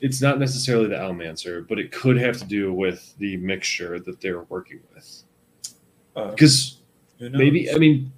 it's 0.00 0.20
not 0.20 0.38
necessarily 0.38 0.88
the 0.88 0.96
Allomancer, 0.96 1.66
but 1.66 1.78
it 1.78 1.90
could 1.90 2.18
have 2.18 2.36
to 2.38 2.44
do 2.44 2.72
with 2.74 3.14
the 3.18 3.38
mixture 3.38 3.98
that 4.00 4.20
they're 4.20 4.42
working 4.44 4.80
with. 4.94 5.22
Uh, 6.16 6.30
Because 6.32 6.58
who 6.58 6.58
knows? 6.66 6.79
Maybe 7.20 7.70
I 7.70 7.76
mean 7.78 8.12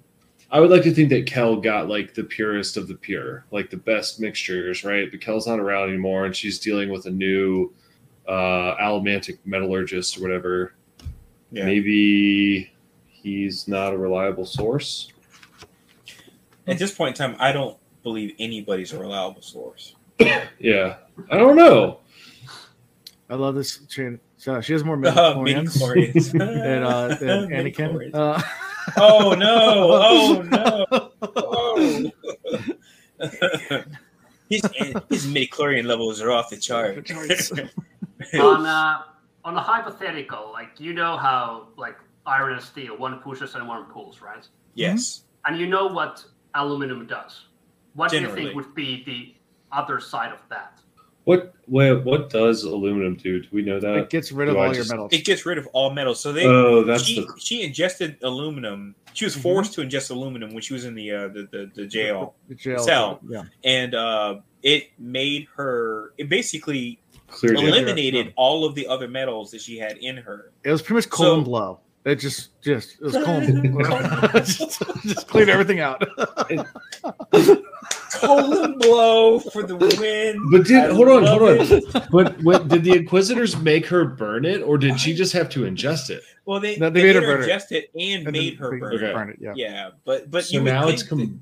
I 0.51 0.59
would 0.59 0.69
like 0.69 0.83
to 0.83 0.93
think 0.93 1.09
that 1.09 1.25
Kel 1.25 1.55
got 1.57 1.87
like 1.89 2.13
the 2.13 2.23
purest 2.23 2.77
of 2.77 2.87
the 2.87 2.93
pure, 2.95 3.43
like 3.51 3.69
the 3.71 3.77
best 3.77 4.19
mixtures, 4.19 4.83
right? 4.83 5.09
But 5.09 5.19
Kel's 5.19 5.47
not 5.47 5.59
around 5.59 5.89
anymore, 5.89 6.25
and 6.25 6.35
she's 6.35 6.59
dealing 6.59 6.89
with 6.89 7.05
a 7.07 7.11
new 7.11 7.73
uh 8.27 8.75
allomantic 8.77 9.39
metallurgist 9.45 10.17
or 10.17 10.21
whatever. 10.21 10.75
yeah. 11.51 11.65
Maybe 11.65 12.71
he's 13.07 13.67
not 13.67 13.93
a 13.93 13.97
reliable 13.97 14.45
source. 14.45 15.09
At 16.67 16.77
this 16.77 16.93
point 16.93 17.19
in 17.19 17.31
time, 17.31 17.35
I 17.39 17.51
don't 17.51 17.77
believe 18.03 18.33
anybody's 18.39 18.93
a 18.93 18.99
reliable 18.99 19.41
source. 19.41 19.95
Yeah, 20.59 20.97
I 21.29 21.37
don't 21.37 21.55
know. 21.57 21.99
I 23.29 23.35
love 23.35 23.55
this. 23.55 23.79
Chain. 23.87 24.19
She 24.37 24.73
has 24.73 24.83
more 24.83 24.95
Uh, 24.95 24.99
midichlorians 25.35 25.73
midichlorians. 26.13 26.31
than, 26.63 26.83
uh, 26.83 27.07
than 27.19 27.49
Midichlorians. 27.49 28.11
Anakin. 28.11 28.15
Uh, 28.15 28.41
Oh 28.97 29.33
no! 29.33 29.89
Oh 29.91 30.41
no! 30.41 30.85
Oh. 31.21 32.11
his 34.49 34.61
his 35.09 35.27
midichlorian 35.27 35.85
levels 35.85 36.21
are 36.21 36.31
off 36.31 36.49
the 36.49 36.57
chart. 36.57 37.09
on 38.39 38.65
uh, 38.65 39.01
on 39.45 39.55
a 39.55 39.61
hypothetical, 39.61 40.51
like 40.51 40.79
you 40.79 40.93
know 40.93 41.17
how 41.17 41.67
like 41.77 41.97
iron 42.25 42.53
and 42.53 42.61
steel, 42.61 42.97
one 42.97 43.19
pushes 43.19 43.55
and 43.55 43.67
one 43.67 43.85
pulls, 43.85 44.21
right? 44.21 44.47
yes. 44.75 45.23
And 45.45 45.59
you 45.59 45.67
know 45.67 45.87
what 45.87 46.23
aluminum 46.55 47.05
does. 47.05 47.47
What 47.95 48.11
do 48.11 48.21
you 48.21 48.33
think 48.33 48.55
would 48.55 48.73
be 48.73 49.03
the 49.05 49.35
other 49.75 49.99
side 49.99 50.31
of 50.31 50.39
that? 50.49 50.79
What 51.25 51.53
what 51.67 52.03
what 52.03 52.29
does 52.29 52.63
aluminum 52.63 53.15
do? 53.15 53.41
Do 53.41 53.47
we 53.51 53.61
know 53.61 53.79
that? 53.79 53.95
it 53.95 54.09
gets 54.09 54.31
rid 54.31 54.49
of 54.49 54.55
do 54.55 54.59
I 54.59 54.67
all 54.67 54.75
your 54.75 54.85
metals. 54.85 55.13
It 55.13 55.23
gets 55.23 55.45
rid 55.45 55.57
of 55.57 55.67
all 55.67 55.89
metals. 55.91 56.19
So 56.19 56.33
they 56.33 56.45
oh, 56.45 56.83
that's 56.83 57.03
she, 57.03 57.21
the 57.21 57.33
she 57.37 57.61
ingested 57.63 58.17
aluminum. 58.23 58.95
She 59.13 59.23
was 59.25 59.35
Mhm. 59.35 59.41
forced 59.41 59.73
to 59.75 59.81
ingest 59.81 60.11
aluminum 60.11 60.53
when 60.53 60.61
she 60.61 60.73
was 60.73 60.83
in 60.85 60.95
the 60.95 61.11
uh, 61.11 61.27
the, 61.29 61.47
the 61.51 61.71
the 61.75 61.85
jail, 61.85 62.35
The 62.49 62.55
jail. 62.55 62.79
cell. 62.79 63.19
Yeah. 63.29 63.43
and 63.63 63.95
uh, 63.95 64.39
it 64.63 64.89
made 64.99 65.47
her. 65.55 66.13
It 66.17 66.27
basically 66.27 66.99
clear. 67.27 67.53
Eliminate- 67.53 67.73
data. 67.73 67.83
eliminated 67.85 68.33
all 68.35 68.65
of 68.65 68.75
the 68.75 68.85
other 68.87 69.07
metals 69.07 69.51
that 69.51 69.61
she 69.61 69.77
had 69.77 69.97
in 69.99 70.17
her. 70.17 70.51
It 70.65 70.71
was 70.71 70.81
pretty 70.81 70.95
much 70.95 71.03
So- 71.05 71.09
colon 71.11 71.43
blow. 71.45 71.79
It 72.05 72.15
just, 72.15 72.61
just, 72.61 72.95
it 72.95 73.01
was 73.01 73.13
colon. 73.13 73.77
just, 74.43 74.81
just 75.03 75.27
cleaned 75.27 75.49
everything 75.49 75.79
out. 75.79 76.03
Colon 78.13 78.77
blow 78.77 79.39
for 79.39 79.63
the 79.63 79.75
win. 79.75 80.39
But 80.51 80.65
did 80.67 80.91
I 80.91 80.93
hold 80.93 81.07
on, 81.09 81.23
love 81.23 81.39
hold 81.59 81.95
on. 81.95 82.07
But 82.11 82.41
what, 82.43 82.67
did 82.67 82.83
the 82.83 82.95
Inquisitors 82.95 83.57
make 83.57 83.85
her 83.87 84.05
burn 84.05 84.45
it, 84.45 84.61
or 84.61 84.77
did 84.77 84.99
she 84.99 85.13
just 85.13 85.33
have 85.33 85.49
to 85.49 85.61
ingest 85.61 86.09
it? 86.09 86.21
Well, 86.45 86.59
they, 86.59 86.77
No, 86.77 86.89
they, 86.89 87.01
they 87.01 87.07
made 87.07 87.15
made 87.15 87.23
her 87.23 87.27
her 87.31 87.37
burn 87.39 87.49
it. 87.49 87.53
ingest 87.53 87.71
it 87.71 87.89
and, 87.99 88.27
And 88.27 88.31
made 88.31 88.57
her 88.57 88.77
burn 88.77 88.95
Okay. 88.95 89.09
it. 89.09 89.13
burn 89.13 89.29
it. 89.29 89.37
Yeah. 89.41 89.53
Yeah, 89.55 89.89
but 90.05 90.29
but 90.29 90.45
So 90.45 90.53
you 90.53 90.63
would 90.63 90.71
now 90.71 90.87
it's 90.87 91.03
com- 91.03 91.41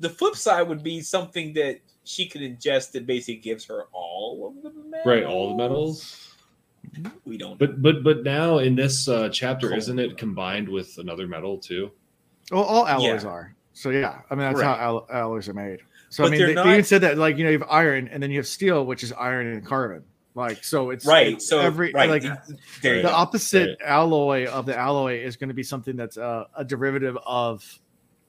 the 0.00 0.10
flip 0.10 0.36
side 0.36 0.62
would 0.68 0.82
be 0.82 1.00
something 1.00 1.52
that 1.54 1.80
she 2.04 2.26
could 2.26 2.40
ingest 2.42 2.92
that 2.92 3.06
basically 3.06 3.36
gives 3.36 3.64
her 3.66 3.84
all 3.92 4.54
of 4.56 4.62
the 4.62 4.70
metals. 4.88 5.06
right 5.06 5.24
all 5.24 5.50
the 5.56 5.62
metals. 5.62 6.27
We 7.24 7.36
don't. 7.38 7.58
But 7.58 7.80
but 7.82 8.02
but 8.02 8.22
now 8.24 8.58
in 8.58 8.74
this 8.74 9.08
uh, 9.08 9.28
chapter, 9.30 9.68
Cool. 9.68 9.78
isn't 9.78 9.98
it 9.98 10.16
combined 10.16 10.68
with 10.68 10.96
another 10.98 11.26
metal 11.26 11.58
too? 11.58 11.90
Well, 12.50 12.62
all 12.64 12.86
alloys 12.86 13.24
Yeah. 13.24 13.30
are. 13.30 13.54
So 13.72 13.90
yeah, 13.90 14.20
I 14.30 14.34
mean 14.34 14.40
that's 14.40 14.58
Right. 14.60 14.64
how 14.66 14.74
al- 14.74 15.06
alloys 15.10 15.48
are 15.48 15.54
made. 15.54 15.80
So 16.10 16.22
But 16.24 16.28
I 16.28 16.30
mean, 16.30 16.40
they're 16.40 16.54
not- 16.54 16.64
they 16.64 16.72
even 16.72 16.84
said 16.84 17.02
that 17.02 17.18
like 17.18 17.36
you 17.36 17.44
know 17.44 17.50
you 17.50 17.58
have 17.58 17.68
iron 17.70 18.08
and 18.08 18.22
then 18.22 18.30
you 18.30 18.38
have 18.38 18.46
steel, 18.46 18.84
which 18.86 19.02
is 19.02 19.12
iron 19.12 19.46
and 19.46 19.64
carbon. 19.64 20.04
Like 20.34 20.62
so, 20.64 20.90
it's 20.90 21.04
right. 21.04 21.34
it's 21.34 21.48
So 21.48 21.58
every 21.58 21.90
right. 21.92 22.08
like 22.08 22.22
there 22.82 22.96
the 22.96 23.02
go. 23.02 23.08
opposite 23.08 23.78
alloy 23.84 24.46
of 24.46 24.66
the 24.66 24.76
alloy 24.76 25.18
is 25.20 25.36
going 25.36 25.48
to 25.48 25.54
be 25.54 25.62
something 25.64 25.96
that's 25.96 26.16
uh, 26.16 26.44
a 26.56 26.64
derivative 26.64 27.18
of 27.26 27.64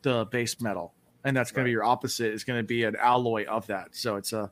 the 0.02 0.26
base 0.26 0.60
metal, 0.60 0.94
and 1.24 1.36
that's 1.38 1.52
going 1.52 1.64
to 1.66 1.68
be 1.68 1.72
your 1.72 1.84
opposite 1.84 2.34
is 2.34 2.44
going 2.44 2.60
to 2.60 2.64
be 2.64 2.84
an 2.84 2.96
alloy 2.96 3.46
of 3.46 3.68
that. 3.68 3.90
So 3.96 4.16
it's 4.16 4.34
a 4.34 4.50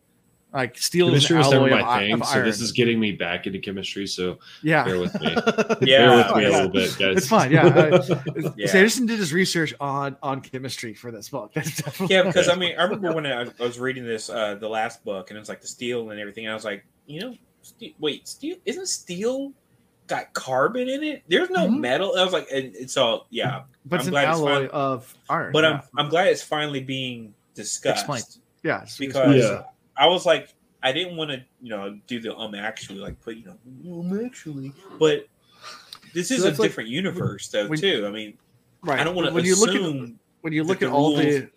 like 0.57 0.77
steel 0.77 1.07
is 1.13 1.27
Chemistry 1.27 1.35
an 1.35 1.39
was 1.43 1.51
never 1.51 1.69
alloy 1.69 1.81
my 1.81 1.89
i- 1.89 1.99
thing, 1.99 2.13
of 2.21 2.25
so 2.27 2.41
this 2.43 2.59
is 2.59 2.71
getting 2.71 2.99
me 2.99 3.11
back 3.13 3.45
into 3.47 3.59
chemistry. 3.59 4.07
So 4.07 4.39
yeah. 4.63 4.84
bear 4.84 4.99
with 4.99 5.13
me. 5.21 5.27
Yeah. 5.81 6.07
bear 6.07 6.17
with 6.17 6.35
me 6.35 6.41
yeah. 6.41 6.49
a 6.49 6.51
little 6.51 6.69
bit, 6.69 6.97
guys. 6.97 7.17
It's 7.17 7.27
fine. 7.27 7.51
Yeah. 7.51 7.67
I, 7.67 8.53
Yeah. 8.57 8.67
Sanderson 8.67 9.05
did 9.05 9.19
his 9.19 9.31
research 9.34 9.73
on 9.79 10.17
on 10.23 10.41
chemistry 10.41 10.93
for 10.93 11.11
this 11.11 11.29
book. 11.29 11.53
Definitely 11.55 12.15
Yeah, 12.15 12.23
because 12.23 12.49
I 12.49 12.55
mean, 12.55 12.75
I 12.77 12.84
remember 12.84 13.13
when 13.13 13.25
I, 13.25 13.41
I 13.43 13.47
was 13.59 13.79
reading 13.79 14.05
this, 14.05 14.29
uh, 14.29 14.55
the 14.55 14.67
last 14.69 15.03
book, 15.05 15.29
and 15.29 15.39
it's 15.39 15.47
like 15.49 15.61
the 15.61 15.67
steel 15.67 16.09
and 16.09 16.19
everything. 16.19 16.45
And 16.45 16.51
I 16.51 16.55
was 16.55 16.65
like, 16.65 16.85
you 17.05 17.21
know, 17.21 17.35
ste 17.61 17.93
wait, 17.99 18.27
steel 18.27 18.57
isn't 18.65 18.88
steel 18.88 19.53
got 20.07 20.34
carbon 20.34 20.88
in 20.89 21.03
it? 21.03 21.23
There's 21.27 21.49
no 21.49 21.67
Mhm. 21.67 21.79
metal. 21.79 22.15
I 22.17 22.23
was 22.23 22.34
like, 22.34 22.47
and 22.51 22.73
it's 22.75 22.95
all 22.97 23.27
yeah. 23.29 23.63
but 23.85 23.97
it's 23.99 24.07
I'm 24.07 24.07
an 24.07 24.11
glad 24.13 24.29
it's 24.29 24.39
alloy 24.39 24.55
fine. 24.61 24.69
of 24.69 25.13
iron. 25.29 25.51
But 25.53 25.63
yeah. 25.65 25.69
I'm 25.69 25.81
I'm 26.05 26.09
glad 26.09 26.27
it's 26.27 26.41
finally 26.43 26.81
being 26.81 27.34
discussed 27.53 27.99
Explained. 28.05 28.38
yeah, 28.63 28.75
it's- 28.77 28.89
it's 28.91 28.97
because 28.97 29.35
Yeah. 29.35 29.63
I 29.98 30.07
was 30.07 30.26
like, 30.26 30.53
I 30.84 30.91
didn't 30.91 31.18
want 31.18 31.32
to, 31.32 31.44
you 31.61 31.69
know, 31.69 31.98
do 32.07 32.19
the 32.19 32.36
um 32.36 32.53
actually 32.56 32.99
like 32.99 33.19
put 33.22 33.36
you 33.38 33.45
know 33.45 33.99
um 33.99 34.26
actually, 34.26 34.72
but 34.99 35.28
this 36.14 36.32
is 36.32 36.40
a 36.40 36.44
that's 36.48 36.60
like- 36.60 36.69
different 36.69 36.90
universe 36.90 37.48
though 37.49 37.68
when- 37.68 37.80
too. 37.80 38.06
I 38.07 38.11
mean, 38.11 38.38
right. 38.84 38.99
I 38.99 39.03
don't 39.03 39.15
want 39.15 39.28
to 39.28 39.34
when 39.34 39.45
you 39.45 39.60
look 39.60 39.76
at 39.76 40.11
when 40.41 40.53
you 40.53 40.64
look 40.64 40.80
the 40.80 40.88
at 40.88 40.91
all 40.91 41.15
the 41.15 41.49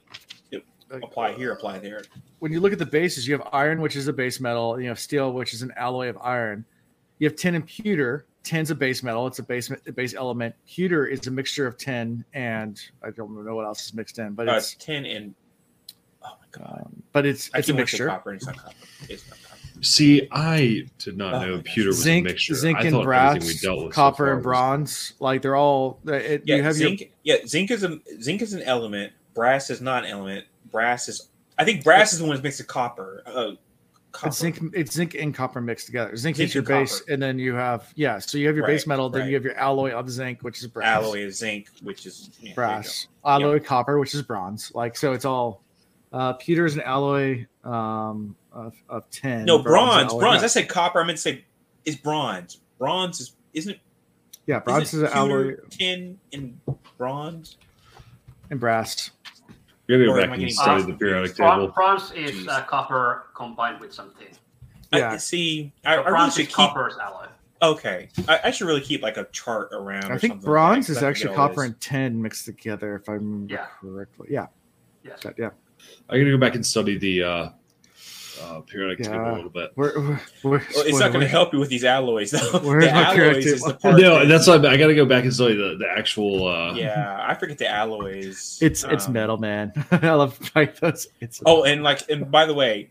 apply 0.91 1.33
here, 1.35 1.53
apply 1.53 1.79
there. 1.79 2.03
when 2.41 2.51
you 2.53 2.59
look 2.61 2.73
at 2.73 2.79
the 2.81 2.87
bases, 2.87 3.29
you 3.29 3.33
have 3.39 3.47
iron, 3.53 3.81
which 3.81 3.95
is 3.95 4.09
a 4.09 4.13
base 4.13 4.41
metal, 4.41 4.75
and 4.75 4.83
you 4.83 4.89
have 4.89 4.99
steel, 4.99 5.33
which 5.33 5.55
is 5.55 5.63
an 5.63 5.73
alloy 5.77 6.09
of 6.09 6.19
iron. 6.21 6.65
You 7.21 7.29
have 7.29 7.37
tin 7.37 7.55
and 7.55 7.65
pewter. 7.67 8.27
Tin's 8.43 8.71
a 8.71 8.75
base 8.75 9.03
metal; 9.03 9.27
it's 9.27 9.39
a 9.39 9.43
base 9.43 9.71
a 9.87 9.93
base 9.93 10.15
element. 10.15 10.55
Pewter 10.67 11.07
is 11.07 11.27
a 11.27 11.31
mixture 11.31 11.67
of 11.67 11.77
tin 11.77 12.25
and 12.33 12.81
I 13.05 13.11
don't 13.11 13.45
know 13.45 13.55
what 13.55 13.67
else 13.67 13.85
is 13.85 13.95
mixed 13.95 14.19
in, 14.19 14.33
but 14.33 14.49
Uh, 14.49 14.55
it's 14.55 14.75
tin 14.77 15.05
and 15.05 15.35
um, 16.61 17.03
but 17.13 17.27
it's 17.27 17.51
I 17.55 17.59
it's 17.59 17.69
a 17.69 17.73
keep 17.73 17.77
wanting 17.77 17.87
to 17.87 17.91
say 17.93 17.99
mixture. 18.05 18.07
Copper 18.09 18.31
and 18.31 18.37
it's 18.39 18.47
not 18.47 18.57
copper. 18.57 18.75
It's 19.09 19.29
not 19.29 19.39
copper. 19.43 19.47
See, 19.83 20.29
I 20.31 20.87
did 20.99 21.17
not 21.17 21.35
Oh 21.35 21.47
know 21.47 21.63
pewter 21.65 21.89
was 21.89 22.03
Zinc, 22.03 22.27
a 22.27 22.31
mixture. 22.31 22.55
zinc 22.55 22.79
and 22.81 23.03
brass, 23.03 23.37
everything 23.37 23.49
we 23.49 23.55
dealt 23.61 23.85
with 23.87 23.95
so 23.95 24.01
copper 24.01 24.17
far 24.17 24.27
and 24.29 24.37
was- 24.39 24.43
bronze, 24.45 25.13
like 25.21 25.41
they're 25.43 25.57
all. 25.57 25.99
It, 26.07 26.43
Yeah, 26.45 26.57
you 26.57 26.63
have 26.63 26.75
zinc. 26.75 27.01
your 27.01 27.09
Yeah, 27.23 27.47
zinc 27.47 27.71
is 27.71 27.83
a 27.83 27.99
zinc 28.21 28.43
is 28.43 28.53
an 28.53 28.63
element. 28.63 29.13
Brass 29.35 29.71
is 29.71 29.81
not 29.81 30.05
an 30.05 30.11
element. 30.11 30.45
Brass 30.71 31.09
is. 31.09 31.29
I 31.59 31.65
think 31.65 31.83
brass 31.85 32.13
is 32.13 32.19
the 32.19 32.27
one 32.27 32.37
that 32.37 32.43
makes 32.43 32.59
the 32.59 32.65
copper. 32.65 33.23
Uh, 33.25 33.53
copper. 34.13 34.29
it's 34.29 34.39
zinc. 34.39 34.61
It's 34.75 34.93
zinc 34.93 35.15
and 35.15 35.35
copper 35.35 35.63
mixed 35.63 35.87
together. 35.87 36.15
Zinc, 36.15 36.37
Zinc 36.37 36.49
is 36.51 36.55
your 36.55 36.61
and 36.63 36.69
base, 36.69 37.01
copper. 37.01 37.13
and 37.15 37.23
then 37.23 37.39
you 37.39 37.55
have 37.55 37.91
yeah. 37.95 38.19
So 38.19 38.37
you 38.37 38.49
have 38.49 38.57
your 38.57 38.67
base 38.67 38.83
Right, 38.83 38.89
metal, 38.89 39.09
then 39.09 39.23
right. 39.23 39.29
you 39.29 39.35
have 39.35 39.45
your 39.45 39.57
alloy 39.57 39.93
of 39.93 40.11
zinc, 40.11 40.43
which 40.43 40.59
is 40.59 40.67
brass. 40.67 41.03
alloy 41.03 41.25
of 41.25 41.33
zinc, 41.33 41.69
which 41.83 42.05
is 42.05 42.29
yeah, 42.41 42.53
brass, 42.55 43.07
Alloy 43.25 43.45
alloy 43.45 43.61
copper, 43.61 43.99
which 43.99 44.15
is 44.15 44.21
bronze. 44.21 44.73
Like 44.75 44.95
so, 44.97 45.13
it's 45.15 45.25
all. 45.25 45.63
Uh, 46.13 46.33
pewter 46.35 46.67
is 46.67 46.75
an 46.77 46.83
alloy 46.83 47.47
um, 47.65 48.35
of, 48.53 48.75
of 48.89 49.09
tin. 49.11 49.45
No, 49.45 49.59
is 49.59 49.65
bronze. 49.65 50.13
Bronze. 50.13 50.43
I 50.43 50.49
said 50.49 50.69
copper. 50.69 51.01
I 51.01 51.05
meant 51.07 51.19
to 51.19 51.23
say 51.23 51.45
is 51.85 51.97
bronze. 51.97 52.61
Bronze 52.79 53.21
is 53.21 53.37
isn't 53.55 53.75
it? 53.75 53.81
Yeah, 54.47 54.59
bronze 54.61 54.89
is 54.89 54.95
isn't 54.95 55.07
an 55.09 55.13
alloy 55.13 55.45
pewter, 55.51 55.65
tin, 55.71 56.19
and 56.33 56.61
bronze. 56.99 57.57
and 58.51 58.59
brass. 58.59 59.11
We're 59.89 59.99
gonna 59.99 60.11
Or 60.11 60.17
go 60.17 60.21
am 60.23 60.23
back 60.23 60.31
I 60.31 60.33
and 60.35 60.41
getting 60.41 60.55
study 60.55 60.71
bronze? 60.83 60.87
the 60.87 60.93
periodic 60.95 61.37
Bron- 61.37 61.61
table. 61.61 61.73
bronze 61.73 62.13
is 62.13 62.49
uh, 62.49 62.63
copper 62.63 63.27
combined 63.35 63.81
with 63.81 63.93
some 63.93 64.13
tin. 64.19 64.29
I, 64.93 64.99
Yeah. 64.99 65.17
see, 65.19 65.73
I, 65.85 65.95
So 65.97 66.01
I 66.01 66.05
really 66.05 66.11
bronze 66.11 66.35
should 66.35 66.41
is 66.43 66.47
keep. 66.49 66.55
copper's 66.57 66.97
alloy. 66.99 67.27
Okay, 67.63 68.09
I, 68.29 68.41
I 68.45 68.51
should 68.51 68.67
really 68.67 68.81
keep 68.81 69.03
like 69.03 69.17
a 69.17 69.25
chart 69.33 69.69
around. 69.73 70.07
I 70.07 70.15
or 70.15 70.19
think 70.19 70.33
something 70.33 70.45
bronze 70.47 70.89
like 70.89 70.97
is 70.97 71.03
actually 71.03 71.35
copper 71.37 71.57
this. 71.57 71.65
and 71.67 71.81
tin 71.81 72.23
mixed 72.23 72.45
together, 72.47 72.97
if 72.97 73.09
I 73.09 73.13
remember 73.13 73.53
Yeah. 73.55 73.67
correctly. 73.81 74.29
Yeah, 74.31 74.47
Yes. 75.05 75.21
that- 75.23 75.35
yeah. 75.39 75.51
I'm 76.09 76.19
gonna 76.19 76.31
go 76.31 76.39
back 76.39 76.55
and 76.55 76.65
study 76.67 76.99
the 76.99 77.23
uh, 77.23 77.49
uh, 78.43 78.61
periodic 78.63 79.05
table 79.05 79.17
Yeah. 79.17 79.33
a 79.33 79.37
little 79.37 79.51
bit. 79.51 79.71
We're, 79.77 79.93
we're, 79.99 80.21
we're, 80.43 80.59
Well, 80.75 80.85
it's 80.87 80.99
not 80.99 81.13
going 81.13 81.21
to 81.21 81.29
help 81.29 81.53
you 81.53 81.59
with 81.59 81.69
these 81.69 81.85
alloys, 81.85 82.31
though. 82.31 82.59
The 82.59 82.91
alloys 82.91 83.45
is 83.45 83.61
the 83.63 83.75
part. 83.75 84.01
No, 84.01 84.21
that- 84.21 84.29
that's 84.29 84.47
why 84.47 84.55
I 84.55 84.77
got 84.79 84.87
to 84.87 84.95
go 84.95 85.05
back 85.05 85.25
and 85.25 85.33
study 85.35 85.57
the, 85.57 85.77
the 85.79 85.87
actual. 85.87 86.49
Uh, 86.49 86.73
yeah, 86.75 87.19
I 87.29 87.35
forget 87.35 87.59
the 87.59 87.69
alloys. 87.69 88.59
It's 88.63 88.83
it's 88.85 89.07
Um, 89.09 89.13
metal, 89.13 89.37
man. 89.37 89.73
I 89.91 90.11
love 90.13 90.39
like 90.55 90.81
those. 90.81 91.07
It's 91.21 91.43
Oh, 91.45 91.65
and 91.65 91.83
like, 91.83 92.09
and 92.09 92.31
by 92.31 92.47
the 92.47 92.55
way, 92.55 92.91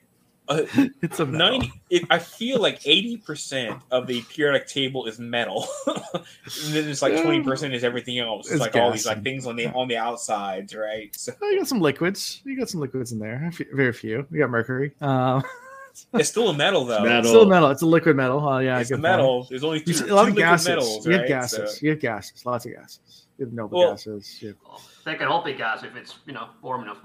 uh, 0.50 0.66
it's 1.02 1.20
a 1.20 1.26
metal. 1.26 1.50
ninety. 1.60 1.72
It, 1.90 2.04
I 2.10 2.20
feel 2.20 2.60
like 2.60 2.82
eighty 2.86 3.18
percent 3.18 3.80
of 3.92 4.08
the 4.08 4.22
periodic 4.24 4.68
table 4.68 5.06
is 5.06 5.20
metal, 5.20 5.68
and 5.88 5.96
then 6.74 6.90
it's 6.90 7.02
like 7.02 7.22
twenty 7.22 7.42
percent 7.44 7.74
is 7.74 7.84
everything 7.84 8.20
else. 8.20 8.48
It's, 8.48 8.54
It's 8.56 8.62
like 8.62 8.76
all 8.76 8.92
these 8.92 9.06
like 9.06 9.24
things 9.24 9.46
on 9.46 9.56
the 9.56 9.68
on 9.68 9.88
the 9.88 9.98
outsides, 9.98 10.76
right? 10.76 11.16
So 11.16 11.32
you 11.42 11.58
got 11.60 11.68
some 11.68 11.80
liquids. 11.82 12.42
You 12.46 12.58
got 12.58 12.70
some 12.70 12.82
liquids 12.82 13.12
in 13.12 13.20
there. 13.20 13.52
Very 13.74 13.94
few. 13.94 14.26
You 14.32 14.40
got 14.40 14.50
mercury. 14.50 14.92
Um, 15.02 15.44
it's 16.14 16.30
still 16.30 16.50
a 16.50 16.54
metal 16.58 16.86
though. 16.86 17.04
Metal. 17.04 17.30
still 17.30 17.46
metal. 17.46 17.70
It's 17.70 17.82
a 17.82 17.86
liquid 17.88 18.16
metal. 18.16 18.40
Oh 18.48 18.58
yeah, 18.60 18.80
it's 18.80 18.90
good 18.90 18.98
the 19.00 19.08
point. 19.08 19.18
metal. 19.18 19.48
There's 19.50 19.64
only 19.64 19.80
two, 19.82 19.92
You 19.92 19.98
see 19.98 20.08
a 20.10 20.16
lot 20.16 20.22
of 20.24 20.36
liquid 20.36 20.44
gases. 20.44 20.68
metals, 20.68 21.06
you 21.06 21.12
right? 21.12 21.20
have 21.22 21.28
gases. 21.28 21.74
So- 21.76 21.80
You 21.84 21.90
have 21.92 22.00
gases. 22.00 22.46
Lots 22.46 22.66
of 22.66 22.74
gases. 22.74 23.26
You 23.38 23.46
have 23.46 23.54
noble 23.54 23.78
Well- 23.80 23.92
gases. 23.92 24.42
You 24.42 24.56
Well, 24.66 24.82
they 25.06 25.16
can 25.16 25.28
all 25.28 25.44
be 25.44 25.54
gas 25.54 25.84
if 25.84 25.96
it's 25.96 26.20
you 26.26 26.34
know 26.34 26.50
warm 26.62 26.84
enough. 26.84 26.98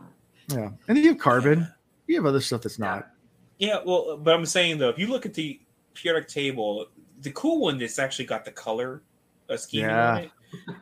yeah, 0.48 0.70
and 0.88 0.96
then 0.96 0.98
you 0.98 1.08
have 1.10 1.18
carbon. 1.18 1.68
You 2.06 2.16
have 2.16 2.26
other 2.26 2.40
stuff 2.40 2.60
that's 2.62 2.78
not. 2.78 2.98
Yeah, 2.98 3.02
well, 3.60 4.16
but 4.16 4.34
I'm 4.34 4.46
saying 4.46 4.78
though, 4.78 4.88
if 4.88 4.98
you 4.98 5.06
look 5.06 5.26
at 5.26 5.34
the 5.34 5.60
periodic 5.94 6.28
table, 6.28 6.86
the 7.20 7.30
cool 7.32 7.60
one 7.60 7.78
that's 7.78 7.98
actually 7.98 8.26
got 8.26 8.44
the 8.44 8.50
color 8.50 9.02
uh, 9.48 9.56
scheme 9.56 9.82
Yeah. 9.82 10.10
on 10.12 10.18
it, 10.24 10.30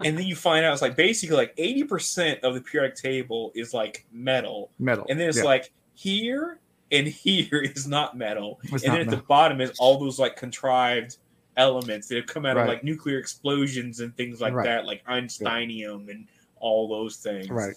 and 0.05 0.17
then 0.19 0.27
you 0.27 0.37
find 0.37 0.65
out 0.65 0.73
it's 0.73 0.83
like 0.83 0.97
basically 0.97 1.37
like 1.37 1.55
80% 1.57 2.41
of 2.41 2.55
the 2.55 2.61
periodic 2.61 2.97
table 2.97 3.53
is 3.55 3.73
like 3.75 4.07
metal, 4.13 4.71
Metal. 4.79 5.07
and 5.09 5.19
then 5.19 5.29
it's 5.29 5.39
Yeah. 5.39 5.45
like 5.45 5.73
here 5.95 6.61
and 6.91 7.07
here 7.07 7.47
is 7.75 7.87
not 7.87 8.17
metal, 8.17 8.61
It's 8.65 8.85
and 8.85 8.93
not 8.93 8.99
then 8.99 9.01
at 9.01 9.11
the 9.11 9.23
bottom 9.25 9.61
is 9.61 9.73
all 9.79 9.99
those 9.99 10.19
like 10.19 10.37
contrived 10.37 11.17
elements 11.57 12.09
that 12.09 12.17
have 12.17 12.27
come 12.27 12.47
out 12.47 12.57
Right. 12.57 12.63
of 12.63 12.69
like 12.69 12.85
nuclear 12.85 13.19
explosions 13.19 14.01
and 14.01 14.17
things 14.17 14.41
like 14.41 14.55
Right. 14.55 14.65
that, 14.65 14.87
like 14.87 15.05
Einsteinium 15.07 16.09
and 16.11 16.27
all 16.61 16.89
those 16.89 17.17
things. 17.17 17.49
Right. 17.51 17.75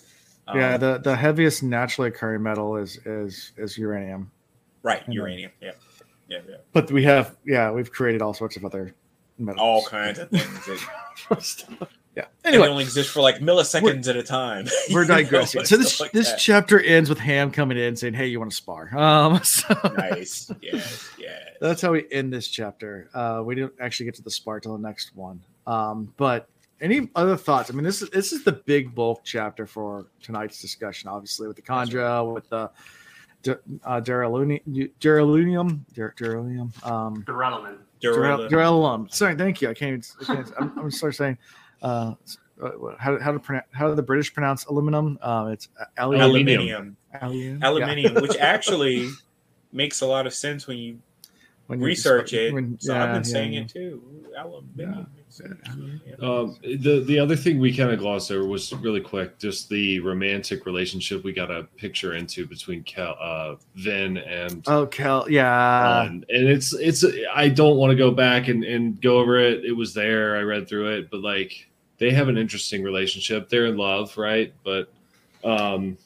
Um, 0.48 0.60
yeah. 0.60 0.78
The 0.78 1.00
the 1.00 1.16
heaviest 1.16 1.64
naturally 1.64 2.10
occurring 2.10 2.44
metal 2.44 2.78
is 2.78 2.98
is 3.06 3.52
is 3.58 3.78
uranium. 3.78 4.32
Right. 4.86 5.08
Know. 5.08 5.16
Uranium. 5.16 5.52
Yeah. 5.62 5.72
Yeah. 6.30 6.40
Yeah. 6.48 6.56
But 6.74 6.92
we 6.92 7.04
have 7.04 7.36
yeah 7.46 7.72
we've 7.72 7.92
created 7.92 8.22
all 8.22 8.34
sorts 8.34 8.56
of 8.56 8.64
other 8.66 8.94
metals. 9.38 9.62
All 9.62 9.84
kinds 9.86 10.20
of 10.20 10.30
things. 10.30 10.86
Yeah. 12.16 12.24
And 12.46 12.54
they 12.54 12.58
Anyway, 12.60 12.70
only 12.70 12.84
exist 12.86 13.10
for 13.10 13.20
like 13.20 13.40
milliseconds 13.40 14.08
at 14.08 14.16
a 14.16 14.24
time. 14.24 14.70
we're 14.90 15.02
You 15.02 15.08
know, 15.10 15.16
digressing. 15.16 15.66
So 15.66 15.76
this 15.76 16.00
like 16.00 16.14
this 16.14 16.30
that. 16.32 16.40
chapter 16.40 16.80
ends 16.80 17.10
with 17.10 17.20
Ham 17.20 17.52
coming 17.52 17.78
in 17.78 17.94
saying, 17.98 18.14
"Hey, 18.14 18.28
you 18.28 18.40
want 18.40 18.52
to 18.52 18.56
spar?" 18.56 18.98
Um, 18.98 19.38
so 19.44 19.74
nice. 19.98 20.50
Yes. 20.62 21.10
Yes. 21.20 21.42
that's 21.60 21.82
how 21.82 21.92
we 21.92 22.06
end 22.12 22.32
this 22.32 22.48
chapter. 22.48 23.10
Uh, 23.14 23.42
we 23.44 23.54
didn't 23.56 23.74
actually 23.82 24.06
get 24.06 24.16
to 24.16 24.22
the 24.22 24.32
spar 24.32 24.62
till 24.62 24.78
the 24.78 24.82
next 24.88 25.14
one. 25.14 25.42
Um, 25.68 26.14
but 26.16 26.48
any 26.80 27.10
other 27.16 27.36
thoughts? 27.36 27.70
I 27.70 27.74
mean, 27.74 27.84
this 27.84 28.02
is 28.02 28.10
this 28.12 28.32
is 28.32 28.46
the 28.46 28.54
big 28.54 28.96
bulk 28.96 29.20
chapter 29.26 29.68
for 29.68 30.06
tonight's 30.24 30.62
discussion. 30.62 31.10
Obviously, 31.10 31.48
with 31.50 31.58
the 31.58 31.64
kandra, 31.64 32.34
with 32.34 32.48
the 32.48 32.72
uh, 33.48 34.02
duralunium, 34.02 34.92
duralunium, 35.00 35.80
dur- 35.94 36.14
duralunium, 36.18 36.86
um, 36.86 37.24
Duralumin. 37.24 37.78
duralum. 38.02 39.12
Sorry, 39.14 39.36
thank 39.36 39.62
you. 39.62 39.70
I 39.70 39.74
can't. 39.74 39.94
Even, 39.94 40.04
I 40.22 40.36
can't 40.44 40.54
I'm, 40.60 40.80
I'm 40.80 40.92
start 40.92 41.16
saying. 41.16 41.38
Uh, 41.82 42.14
uh, 42.62 42.72
how, 42.98 43.20
how 43.20 43.32
to 43.34 43.40
pronounce 43.40 43.66
how 43.74 43.90
do 43.90 43.96
the 43.96 44.02
British 44.04 44.34
pronounce 44.34 44.66
aluminum? 44.66 45.20
Um, 45.22 45.50
it's 45.50 45.68
aluminium. 45.98 46.30
aluminium. 46.32 46.98
Aluminium. 47.22 47.64
Aluminium, 47.64 48.14
which 48.16 48.38
actually 48.38 49.10
makes 49.74 50.02
a 50.02 50.06
lot 50.06 50.26
of 50.26 50.34
sense 50.34 50.66
when 50.68 50.78
you 50.78 51.00
When 51.68 51.80
you- 51.80 51.86
research 51.86 52.34
it. 52.34 52.54
when- 52.54 52.80
so 52.80 52.96
I've 52.96 53.08
been 53.14 53.16
yeah, 53.18 53.22
saying 53.24 53.54
yeah. 53.54 53.62
it 53.62 53.70
too. 53.70 54.02
Aluminium. 54.38 55.08
Makes 55.44 55.68
sense. 55.68 55.78
Yeah. 56.06 56.16
Um, 56.28 56.58
the 56.64 57.04
the 57.06 57.20
other 57.20 57.36
thing 57.36 57.60
we 57.60 57.76
kind 57.76 57.92
of 57.92 58.00
glossed 58.00 58.32
over 58.32 58.48
was 58.48 58.72
really 58.74 59.02
quick, 59.02 59.38
just 59.40 59.70
the 59.70 60.00
romantic 60.00 60.66
relationship 60.66 61.24
we 61.24 61.34
got 61.34 61.52
a 61.52 61.64
picture 61.78 62.16
into 62.16 62.46
between 62.48 62.84
Cal, 62.84 63.16
uh, 63.20 63.56
Vin 63.76 64.18
and 64.18 64.64
Oh, 64.68 64.86
Kel, 64.88 65.26
yeah. 65.30 66.06
Elend. 66.08 66.24
and 66.30 66.48
it's 66.50 66.74
it's 66.74 67.04
I 67.34 67.50
don't 67.50 67.78
want 67.78 67.92
to 67.92 67.96
go 67.96 68.12
back 68.12 68.48
and 68.48 68.64
and 68.64 69.02
go 69.02 69.18
over 69.20 69.38
it. 69.38 69.66
It 69.66 69.74
was 69.74 69.94
there. 69.94 70.36
I 70.38 70.42
read 70.42 70.68
through 70.68 70.98
it, 70.98 71.10
but 71.12 71.22
like 71.22 71.70
they 71.98 72.12
have 72.12 72.28
an 72.28 72.38
interesting 72.38 72.84
relationship. 72.84 73.50
They're 73.50 73.66
in 73.68 73.78
love, 73.78 74.18
right? 74.18 74.54
But 74.64 74.92
um, 75.44 75.98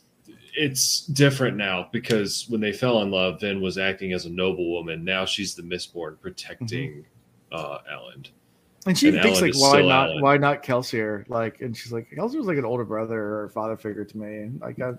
it's 0.55 1.01
different 1.05 1.55
now 1.57 1.87
because 1.91 2.45
when 2.49 2.59
they 2.61 2.73
fell 2.73 3.01
in 3.01 3.11
love, 3.11 3.39
Vin 3.41 3.61
was 3.61 3.77
acting 3.77 4.13
as 4.13 4.25
a 4.25 4.29
noble 4.29 4.71
woman. 4.71 5.03
Now 5.03 5.25
she's 5.25 5.55
the 5.55 5.61
Mistborn 5.63 6.19
protecting 6.19 7.05
uh, 7.51 7.77
Elend. 7.91 8.29
And 8.89 8.97
she 8.97 9.09
And 9.09 9.21
thinks 9.21 9.39
Elend 9.39 9.53
like, 9.53 9.55
why 9.55 9.81
not? 9.83 10.09
Elend. 10.09 10.21
Why 10.23 10.37
not 10.37 10.63
Kelsier? 10.63 11.29
Like, 11.29 11.61
and 11.61 11.77
she's 11.77 11.91
like, 11.93 12.09
Kelsier 12.09 12.37
was 12.37 12.47
like 12.47 12.57
an 12.57 12.65
older 12.65 12.83
brother 12.85 13.19
or 13.21 13.49
father 13.49 13.77
figure 13.77 14.03
to 14.03 14.17
me. 14.17 14.27
And 14.37 14.59
like, 14.59 14.81
I, 14.81 14.93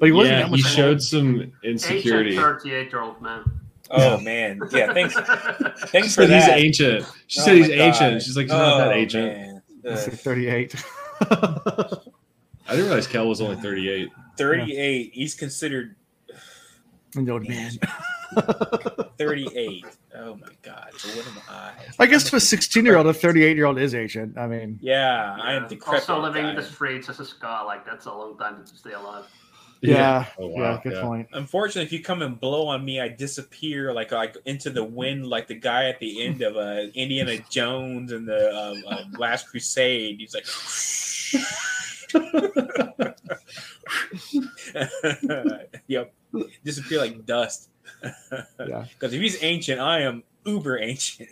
but 0.00 0.06
he 0.06 0.10
wasn't 0.12 0.36
yeah, 0.38 0.48
that 0.48 0.56
he 0.56 0.62
much. 0.62 0.72
showed 0.72 1.00
some 1.00 1.52
insecurity. 1.62 2.36
38 2.36 2.90
year 2.90 3.00
old 3.00 3.22
man. 3.22 3.44
Oh 3.90 4.18
man. 4.18 4.60
Yeah. 4.72 4.92
Thanks. 4.92 5.14
She 5.80 5.86
Thanks 5.86 6.14
for 6.16 6.26
said 6.26 6.30
he's 6.30 6.48
ancient. 6.48 7.06
She 7.28 7.40
Oh 7.40 7.44
said 7.44 7.56
he's 7.56 7.68
my 7.68 7.74
ancient. 7.76 8.22
She's 8.22 8.36
like, 8.36 8.46
he's 8.46 8.52
not 8.52 8.78
that 8.78 8.88
Oh, 8.88 8.92
ancient. 8.92 9.26
man. 9.32 9.62
He's 9.84 10.02
Ugh. 10.02 10.08
like 10.08 10.18
38. 10.20 10.84
I 11.30 11.96
didn't 12.70 12.86
realize 12.86 13.06
Kel 13.06 13.28
was 13.28 13.40
only 13.40 13.56
38. 13.56 14.08
38. 14.38 15.10
He's 15.14 15.34
considered 15.36 15.94
and 17.16 17.26
the 17.26 17.32
old 17.32 17.48
man. 17.48 17.70
38. 19.18 19.84
Oh 20.16 20.36
my 20.36 20.48
god. 20.62 20.90
So 20.96 21.08
what 21.10 21.26
am 21.26 21.40
I? 21.48 21.72
I 21.98 22.06
guess 22.06 22.28
for 22.28 22.36
a 22.36 22.40
16 22.40 22.84
year 22.84 22.96
old, 22.96 23.06
a 23.06 23.14
38 23.14 23.56
year 23.56 23.66
old 23.66 23.78
is 23.78 23.94
ancient. 23.94 24.36
I 24.38 24.46
mean, 24.46 24.78
Yeah, 24.80 25.36
I 25.40 25.52
am 25.54 25.68
decrepit. 25.68 26.08
Also 26.08 26.20
living 26.20 26.44
in 26.44 26.54
guy. 26.54 26.60
the 26.60 26.66
streets 26.66 27.08
as 27.08 27.20
a 27.20 27.24
skaa, 27.24 27.64
like 27.64 27.84
that's 27.86 28.06
a 28.06 28.12
long 28.12 28.36
time 28.38 28.64
to 28.64 28.66
stay 28.76 28.92
alive. 28.92 29.24
yeah, 29.82 30.26
Oh, 30.38 30.50
yeah, 30.58 30.80
good 30.82 30.92
Yeah. 30.94 31.02
point. 31.02 31.28
Unfortunately, 31.32 31.82
if 31.84 31.92
you 31.92 32.00
come 32.02 32.22
and 32.22 32.40
blow 32.40 32.66
on 32.68 32.84
me, 32.84 33.00
I 33.00 33.08
disappear 33.08 33.92
like 33.92 34.12
like 34.12 34.36
into 34.46 34.70
the 34.70 34.82
wind, 34.84 35.26
like 35.26 35.46
the 35.46 35.54
guy 35.54 35.88
at 35.88 36.00
the 36.00 36.24
end 36.24 36.42
of 36.42 36.56
uh, 36.56 36.86
Indiana 36.94 37.36
Jones 37.50 38.10
and 38.12 38.26
the 38.26 38.52
um, 38.56 38.82
um, 38.88 39.12
Last 39.18 39.48
Crusade. 39.48 40.16
He's 40.18 40.34
like, 40.34 40.46
yep, 45.86 46.12
disappear 46.64 46.98
like 46.98 47.24
dust. 47.26 47.70
Yeah. 48.66 48.84
Because 48.94 49.12
if 49.12 49.20
he's 49.20 49.42
ancient, 49.42 49.80
I 49.80 50.00
am 50.00 50.22
uber 50.44 50.78
ancient. 50.78 51.30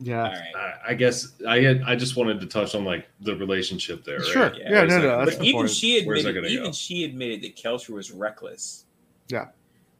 Yeah, 0.00 0.22
right. 0.22 0.56
I- 0.56 0.90
I 0.90 0.94
guess 0.94 1.32
I 1.46 1.60
had, 1.60 1.82
I 1.82 1.94
just 1.94 2.16
wanted 2.16 2.40
to 2.40 2.46
touch 2.46 2.74
on 2.74 2.84
like 2.84 3.06
the 3.20 3.36
relationship 3.36 4.04
there. 4.04 4.18
Right? 4.18 4.26
sure. 4.26 4.54
Yeah, 4.54 4.70
Yeah, 4.70 4.82
no, 4.82 4.86
that- 4.88 5.02
no, 5.02 5.24
that's 5.24 5.36
but 5.36 5.44
even 5.44 5.46
important. 5.46 5.70
she 5.76 6.04
Where's 6.04 6.22
that 6.24 6.30
admitted, 6.30 6.42
gonna 6.48 6.52
even 6.52 6.64
go? 6.66 6.72
she 6.72 7.04
admitted 7.04 7.42
that 7.42 7.56
Kelsier 7.56 7.90
was 7.90 8.10
reckless. 8.10 8.86
Yeah. 9.28 9.48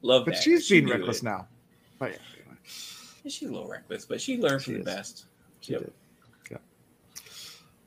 love 0.02 0.24
that. 0.24 0.32
But 0.32 0.34
that. 0.36 0.42
she's 0.42 0.66
She 0.66 0.80
being 0.80 0.90
reckless 0.92 1.18
it. 1.18 1.24
now. 1.24 1.46
But 1.98 2.12
yeah, 2.12 2.18
anyway. 2.42 2.56
She's 3.28 3.48
a 3.48 3.52
little 3.52 3.68
reckless, 3.68 4.04
but 4.04 4.20
she 4.20 4.36
learned 4.38 4.62
She 4.62 4.72
from 4.72 4.78
the 4.80 4.84
best. 4.84 5.26
She 5.60 5.72
Yep. 5.72 5.80
did. 5.82 5.92
Yeah. 6.50 6.58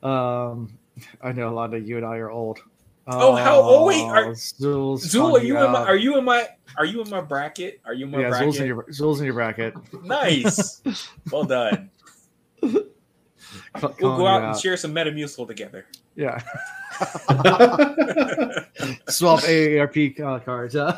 Um, 0.04 0.78
I 1.22 1.32
know 1.34 1.50
a 1.50 1.54
lot 1.54 1.74
of 1.74 1.88
you 1.88 1.98
and 1.98 2.06
I 2.06 2.18
are 2.18 2.32
old. 2.32 2.60
Oh, 3.10 3.36
how- 3.36 3.62
oh, 3.62 3.86
wait, 3.86 4.04
are- 4.04 4.36
Zul's 4.36 5.06
Zool, 5.06 5.16
are 5.16 5.22
calling 5.22 5.48
you 5.48 5.58
in 5.58 5.72
my 5.72 5.80
are 5.86 5.96
you 5.96 6.18
in 6.18 6.26
my 6.26 6.48
are 6.78 6.86
you 6.86 7.02
in 7.02 7.10
my 7.10 7.22
bracket? 7.22 7.80
Are 7.86 7.94
you 7.94 8.06
in 8.06 8.12
my 8.12 8.20
yeah, 8.20 8.30
bracket? 8.30 8.46
Zul's 8.46 8.60
in 8.60 8.68
your 8.68 8.92
Zul's 8.92 9.20
in 9.20 9.26
your 9.26 9.34
bracket. 9.34 9.74
nice. 10.04 10.82
well 11.32 11.44
done. 11.46 11.90
Ca- 12.62 13.94
We'll 14.02 14.18
go 14.18 14.24
you 14.24 14.28
out 14.28 14.44
and 14.44 14.60
share 14.60 14.76
some 14.76 14.94
Metamucil 14.94 15.48
together. 15.48 15.86
Yeah, 16.16 16.40
swap 19.08 19.42
AARP 19.42 20.20
uh, 20.20 20.40
cards. 20.40 20.74
Huh? 20.76 20.98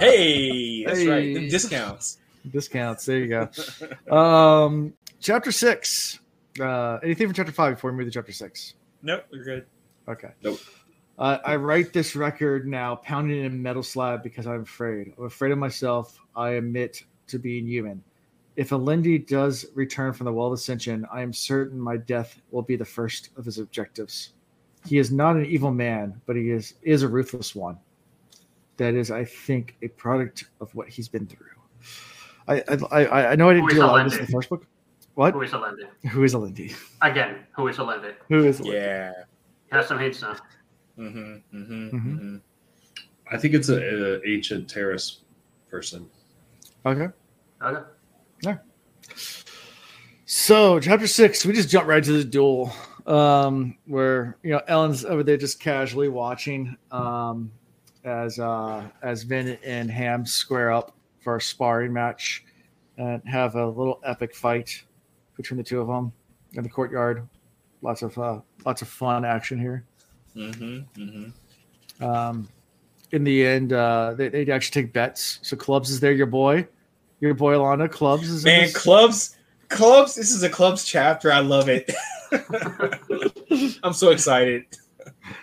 Hey, 0.00 0.84
that's 0.84 1.04
right. 1.04 1.22
Hey. 1.22 1.34
The 1.34 1.48
discounts. 1.48 2.18
Discounts. 2.50 3.04
There 3.04 3.18
you 3.18 3.28
go. 3.28 4.16
Um, 4.16 4.94
chapter 5.20 5.52
six. 5.52 6.20
Uh, 6.58 6.98
anything 7.02 7.26
from 7.28 7.34
chapter 7.34 7.52
five 7.52 7.74
before 7.74 7.92
we 7.92 7.98
move 7.98 8.06
to 8.06 8.12
chapter 8.12 8.32
six? 8.32 8.74
Nope, 9.02 9.24
we're 9.30 9.44
good. 9.44 9.66
Okay. 10.08 10.30
Nope. 10.42 10.58
Uh, 11.20 11.38
I 11.44 11.56
write 11.56 11.92
this 11.92 12.16
record 12.16 12.66
now, 12.66 12.96
pounding 12.96 13.40
in 13.40 13.46
a 13.46 13.50
metal 13.50 13.82
slab 13.82 14.22
because 14.22 14.46
I'm 14.46 14.62
afraid. 14.62 15.12
I'm 15.18 15.26
afraid 15.26 15.52
of 15.52 15.58
myself. 15.58 16.18
I 16.34 16.52
admit 16.52 17.04
to 17.26 17.38
being 17.38 17.66
human. 17.66 18.02
If 18.56 18.70
Alendi 18.70 19.26
does 19.26 19.66
return 19.74 20.14
from 20.14 20.24
the 20.24 20.32
Well 20.32 20.46
of 20.46 20.54
Ascension, 20.54 21.06
I 21.12 21.20
am 21.20 21.34
certain 21.34 21.78
my 21.78 21.98
death 21.98 22.40
will 22.50 22.62
be 22.62 22.74
the 22.74 22.86
first 22.86 23.30
of 23.36 23.44
his 23.44 23.58
objectives. 23.58 24.32
he 24.86 24.96
is 24.96 25.12
not 25.12 25.36
an 25.36 25.44
evil 25.44 25.70
man, 25.70 26.18
but 26.24 26.36
he 26.36 26.50
is 26.50 26.74
is 26.82 27.02
a 27.02 27.08
ruthless 27.08 27.54
one. 27.54 27.78
That 28.78 28.94
is, 28.94 29.10
I 29.10 29.26
think, 29.26 29.76
a 29.82 29.88
product 29.88 30.44
of 30.62 30.74
what 30.74 30.88
he's 30.88 31.06
been 31.08 31.26
through. 31.26 31.48
I 32.48 32.64
I, 32.90 33.04
I, 33.04 33.32
I 33.32 33.34
know 33.36 33.50
I 33.50 33.54
didn't 33.54 33.64
Who 33.64 33.68
is 33.68 33.74
do 33.74 33.84
a 33.84 33.86
lot 33.86 34.06
of 34.06 34.10
this 34.10 34.18
in 34.20 34.24
the 34.24 34.32
first 34.32 34.48
book. 34.48 34.66
What? 35.14 35.34
Who 35.34 35.42
is 35.42 35.52
Alendi? 35.52 35.86
Who 36.08 36.24
is 36.24 36.34
Alendi? 36.34 36.74
Again, 37.02 37.44
who 37.52 37.68
is 37.68 37.76
Alendi? 37.76 38.14
Who 38.28 38.44
is 38.44 38.60
Alendi? 38.60 38.72
Yeah. 38.72 39.12
Have 39.70 39.84
some 39.84 39.98
hints 39.98 40.22
now. 40.22 40.36
Mm-hmm. 41.00 41.18
Mm-hmm. 41.56 41.72
Mhm. 41.72 41.92
mm-hmm. 41.92 42.36
I 43.32 43.38
think 43.38 43.54
it's 43.54 43.68
a, 43.68 43.76
a 44.16 44.28
ancient 44.28 44.68
Terris 44.68 45.20
person. 45.70 46.08
Okay. 46.84 47.08
Okay. 47.62 47.82
Yeah. 48.42 48.58
So 50.26 50.80
chapter 50.80 51.06
six, 51.06 51.44
we 51.44 51.52
just 51.52 51.68
jump 51.68 51.86
right 51.86 52.02
to 52.02 52.12
the 52.12 52.24
duel, 52.24 52.72
um, 53.06 53.76
where 53.86 54.36
you 54.42 54.50
know 54.50 54.60
Elend's 54.68 55.04
over 55.04 55.22
there 55.22 55.36
just 55.36 55.60
casually 55.60 56.08
watching 56.08 56.76
um, 56.90 57.50
as 58.04 58.38
uh, 58.38 58.82
as 59.02 59.22
Vin 59.22 59.58
and 59.64 59.90
Ham 59.90 60.26
square 60.26 60.72
up 60.72 60.94
for 61.20 61.36
a 61.36 61.40
sparring 61.40 61.92
match 61.92 62.44
and 62.98 63.22
have 63.26 63.54
a 63.54 63.66
little 63.66 64.00
epic 64.04 64.34
fight 64.34 64.82
between 65.36 65.58
the 65.58 65.64
two 65.64 65.80
of 65.80 65.86
them 65.86 66.12
in 66.54 66.62
the 66.62 66.68
courtyard. 66.68 67.28
Lots 67.82 68.02
of 68.02 68.16
uh, 68.18 68.40
lots 68.66 68.82
of 68.82 68.88
fun 68.88 69.24
action 69.24 69.58
here. 69.58 69.84
Mm-hmm. 70.36 71.02
Mm-hmm. 71.02 72.04
Um, 72.04 72.48
in 73.12 73.24
the 73.24 73.44
end, 73.46 73.72
uh, 73.72 74.14
they 74.14 74.28
they 74.28 74.50
actually 74.50 74.82
take 74.82 74.92
bets. 74.92 75.38
So 75.42 75.56
Clubs 75.56 75.90
is 75.90 76.00
there, 76.00 76.12
your 76.12 76.26
boy, 76.26 76.66
your 77.20 77.34
boy 77.34 77.60
Lana. 77.60 77.88
Clubs 77.88 78.28
is 78.30 78.44
Man, 78.44 78.62
this. 78.62 78.76
clubs, 78.76 79.36
clubs. 79.68 80.14
This 80.14 80.30
is 80.30 80.42
a 80.42 80.48
clubs 80.50 80.84
chapter. 80.84 81.32
I 81.32 81.40
love 81.40 81.68
it. 81.68 81.90
I'm 83.82 83.92
so 83.92 84.10
excited. 84.10 84.64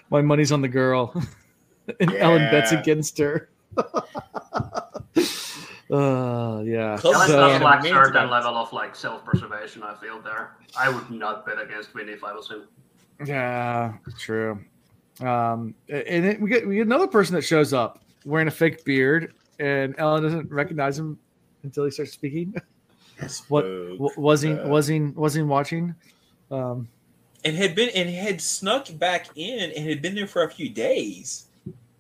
My 0.10 0.22
money's 0.22 0.52
on 0.52 0.62
the 0.62 0.68
girl. 0.68 1.12
and 2.00 2.12
Elend 2.12 2.52
bets 2.52 2.72
against 2.72 3.18
her. 3.18 3.50
uh 5.90 6.62
yeah. 6.66 6.98
Clubs 6.98 7.18
Elend 7.20 7.28
So- 7.28 7.38
does 7.38 7.60
Yeah, 7.60 7.66
lack 7.66 7.86
certain 7.86 8.30
level 8.30 8.56
of 8.56 8.72
like 8.74 8.96
self-preservation. 8.96 9.84
I 9.84 9.96
feel 9.96 10.22
there. 10.22 10.52
I 10.78 10.90
would 10.90 11.10
not 11.10 11.46
bet 11.46 11.62
against 11.62 11.94
Winnie 11.94 12.14
if 12.14 12.24
I 12.24 12.34
was 12.34 12.50
him. 12.50 12.64
Yeah, 13.26 13.94
true. 14.20 14.60
Um 15.22 15.74
and 15.90 16.26
it, 16.26 16.42
we 16.42 16.50
get 16.50 16.68
we 16.68 16.76
get 16.76 16.86
another 16.86 17.08
person 17.08 17.36
that 17.36 17.42
shows 17.44 17.74
up 17.74 18.04
wearing 18.26 18.48
a 18.48 18.52
fake 18.52 18.86
beard 18.86 19.34
and 19.60 19.96
Elend 19.98 20.22
doesn't 20.22 20.52
recognize 20.52 21.00
him 21.00 21.18
until 21.64 21.86
he 21.86 21.92
starts 21.92 22.12
speaking. 22.12 22.54
What 23.48 23.66
was 24.16 24.42
he 24.44 24.52
Uh, 24.52 24.68
was 24.68 24.86
he 24.86 25.00
was 25.00 25.34
he 25.34 25.42
watching? 25.42 25.96
Um 26.52 26.88
and 27.44 27.56
had 27.56 27.74
been 27.76 27.90
and 27.96 28.10
had 28.10 28.40
snuck 28.42 28.88
back 29.00 29.28
in 29.36 29.72
and 29.72 29.88
had 29.90 30.02
been 30.02 30.14
there 30.14 30.28
for 30.28 30.44
a 30.44 30.50
few 30.52 30.70
days. 30.70 31.46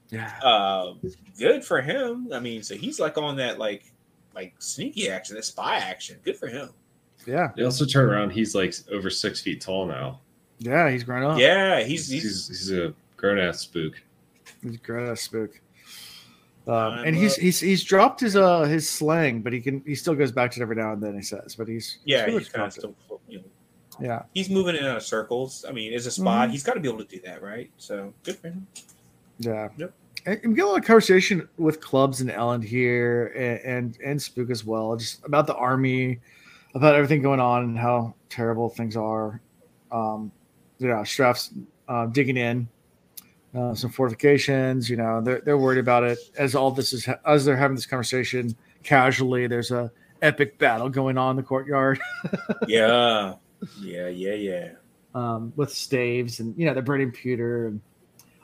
yeah. 0.10 0.32
Uh, 0.44 0.94
good 1.40 1.64
for 1.66 1.82
him. 1.82 2.30
I 2.34 2.40
mean, 2.40 2.62
so 2.64 2.76
he's 2.76 3.00
like 3.00 3.18
on 3.18 3.36
that 3.38 3.58
like 3.58 3.92
like 4.36 4.54
sneaky 4.60 5.10
action, 5.10 5.36
that 5.36 5.46
spy 5.46 5.78
action. 5.78 6.18
Good 6.24 6.38
for 6.38 6.48
him. 6.48 6.70
Yeah. 7.26 7.50
They 7.56 7.64
also 7.64 7.86
turn 7.86 8.10
around. 8.10 8.30
He's 8.32 8.54
like 8.54 8.76
over 8.92 9.10
six 9.10 9.42
feet 9.42 9.60
tall 9.60 9.88
now. 9.88 10.20
Yeah, 10.60 10.90
he's 10.90 11.04
grown 11.04 11.24
up. 11.24 11.40
Yeah, 11.40 11.84
he's 11.84 12.08
He's 12.10 12.24
he's, 12.24 12.48
he's, 12.48 12.72
a 12.72 12.94
grown 13.18 13.40
ass 13.40 13.60
spook. 13.60 14.02
He's 14.64 14.78
great 14.78 15.10
ass 15.10 15.22
spook. 15.22 15.60
Um, 16.68 16.74
I'm 16.76 17.06
and 17.06 17.16
he's 17.16 17.36
he's 17.36 17.60
he's 17.60 17.84
dropped 17.84 18.20
his 18.20 18.36
uh 18.36 18.62
his 18.64 18.90
slang, 18.90 19.42
but 19.42 19.54
he 19.54 19.62
can 19.62 19.82
he 19.86 19.96
still 19.96 20.16
goes 20.16 20.32
back 20.32 20.52
to 20.52 20.60
it 20.60 20.64
every 20.64 20.76
now 20.76 20.94
and 20.94 21.02
then. 21.02 21.16
He 21.16 21.22
says, 21.22 21.56
but 21.56 21.68
he's 21.68 22.00
yeah, 22.04 22.28
he's 22.30 22.50
of 22.54 22.74
still 22.74 22.94
you 23.28 23.40
know 23.40 23.44
yeah 24.02 24.24
he's 24.34 24.50
moving 24.50 24.76
in 24.76 24.84
out 24.86 24.98
of 24.98 25.04
circles. 25.04 25.66
I 25.68 25.72
mean, 25.72 25.94
as 25.94 26.06
a 26.08 26.12
spy, 26.12 26.46
Mhm. 26.48 26.52
he's 26.52 26.64
got 26.64 26.74
to 26.74 26.80
be 26.82 26.90
able 26.90 27.00
to 27.00 27.06
do 27.16 27.22
that, 27.26 27.42
right? 27.42 27.72
So 27.78 28.14
good 28.24 28.36
for 28.38 28.48
him. 28.50 28.68
yeah. 29.40 29.70
Yep. 29.78 29.94
And 30.26 30.40
and 30.44 30.52
we 30.52 30.56
get 30.58 30.66
a 30.66 30.68
lot 30.68 30.80
of 30.80 30.84
conversation 30.86 31.48
with 31.58 31.80
clubs 31.80 32.20
and 32.20 32.30
Elend 32.30 32.64
here 32.66 33.28
and, 33.28 33.60
and 33.62 33.98
and 34.04 34.22
Spook 34.22 34.50
as 34.50 34.66
well, 34.66 34.98
just 34.98 35.24
about 35.24 35.48
the 35.48 35.56
army, 35.56 36.20
about 36.76 36.96
everything 36.96 37.22
going 37.22 37.40
on 37.40 37.64
and 37.64 37.78
how 37.78 38.14
terrible 38.30 38.68
things 38.68 38.98
are. 38.98 39.40
Um, 39.90 40.34
yeah, 40.80 41.02
Straff's 41.06 41.52
uh, 41.88 42.08
digging 42.08 42.36
in 42.36 42.68
uh, 43.56 43.74
some 43.74 43.90
fortifications. 43.90 44.90
You 44.90 44.98
know, 44.98 45.22
they're 45.22 45.42
they're 45.42 45.58
worried 45.58 45.80
about 45.80 46.04
it 46.04 46.18
as 46.38 46.56
all 46.56 46.72
this 46.72 46.94
is 46.94 47.08
as 47.26 47.46
they're 47.46 47.58
having 47.58 47.76
this 47.76 47.86
conversation 47.86 48.56
casually. 48.84 49.48
There's 49.48 49.72
a 49.72 49.92
epic 50.22 50.58
battle 50.58 50.90
going 50.90 51.18
on 51.18 51.32
in 51.32 51.36
the 51.38 51.44
courtyard 51.44 52.00
yeah, 52.68 53.36
yeah, 53.80 54.08
yeah, 54.08 54.34
yeah. 54.34 54.70
um, 55.14 55.54
with 55.56 55.72
staves 55.72 56.40
and 56.40 56.58
you 56.58 56.66
know 56.66 56.74
the 56.74 56.82
burning 56.82 57.12
pewter 57.12 57.68
and 57.68 57.82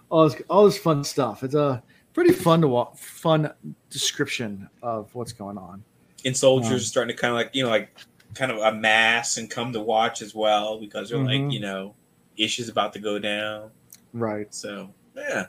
all 0.09 0.29
this 0.29 0.39
all 0.49 0.65
this 0.65 0.77
fun 0.77 1.03
stuff. 1.03 1.43
It's 1.43 1.55
a 1.55 1.81
pretty 2.13 2.31
fun 2.31 2.61
to 2.61 2.67
walk, 2.67 2.95
fun 2.97 3.51
description 3.89 4.69
of 4.83 5.13
what's 5.15 5.33
going 5.33 5.57
on. 5.57 5.83
And 6.25 6.37
soldiers 6.37 6.71
Um, 6.71 6.79
starting 6.79 7.15
to 7.15 7.19
kind 7.21 7.31
of 7.31 7.37
like 7.37 7.49
you 7.53 7.63
know 7.63 7.69
like 7.69 7.89
kind 8.35 8.51
of 8.51 8.57
amass 8.59 9.37
and 9.37 9.49
come 9.49 9.73
to 9.73 9.79
watch 9.79 10.21
as 10.21 10.33
well 10.35 10.79
because 10.79 11.09
they're 11.09 11.19
Mhm. 11.19 11.45
like 11.45 11.53
you 11.53 11.59
know 11.59 11.95
issues 12.37 12.69
about 12.69 12.93
to 12.93 12.99
go 12.99 13.17
down. 13.19 13.69
Right. 14.13 14.53
So 14.53 14.89
yeah, 15.15 15.47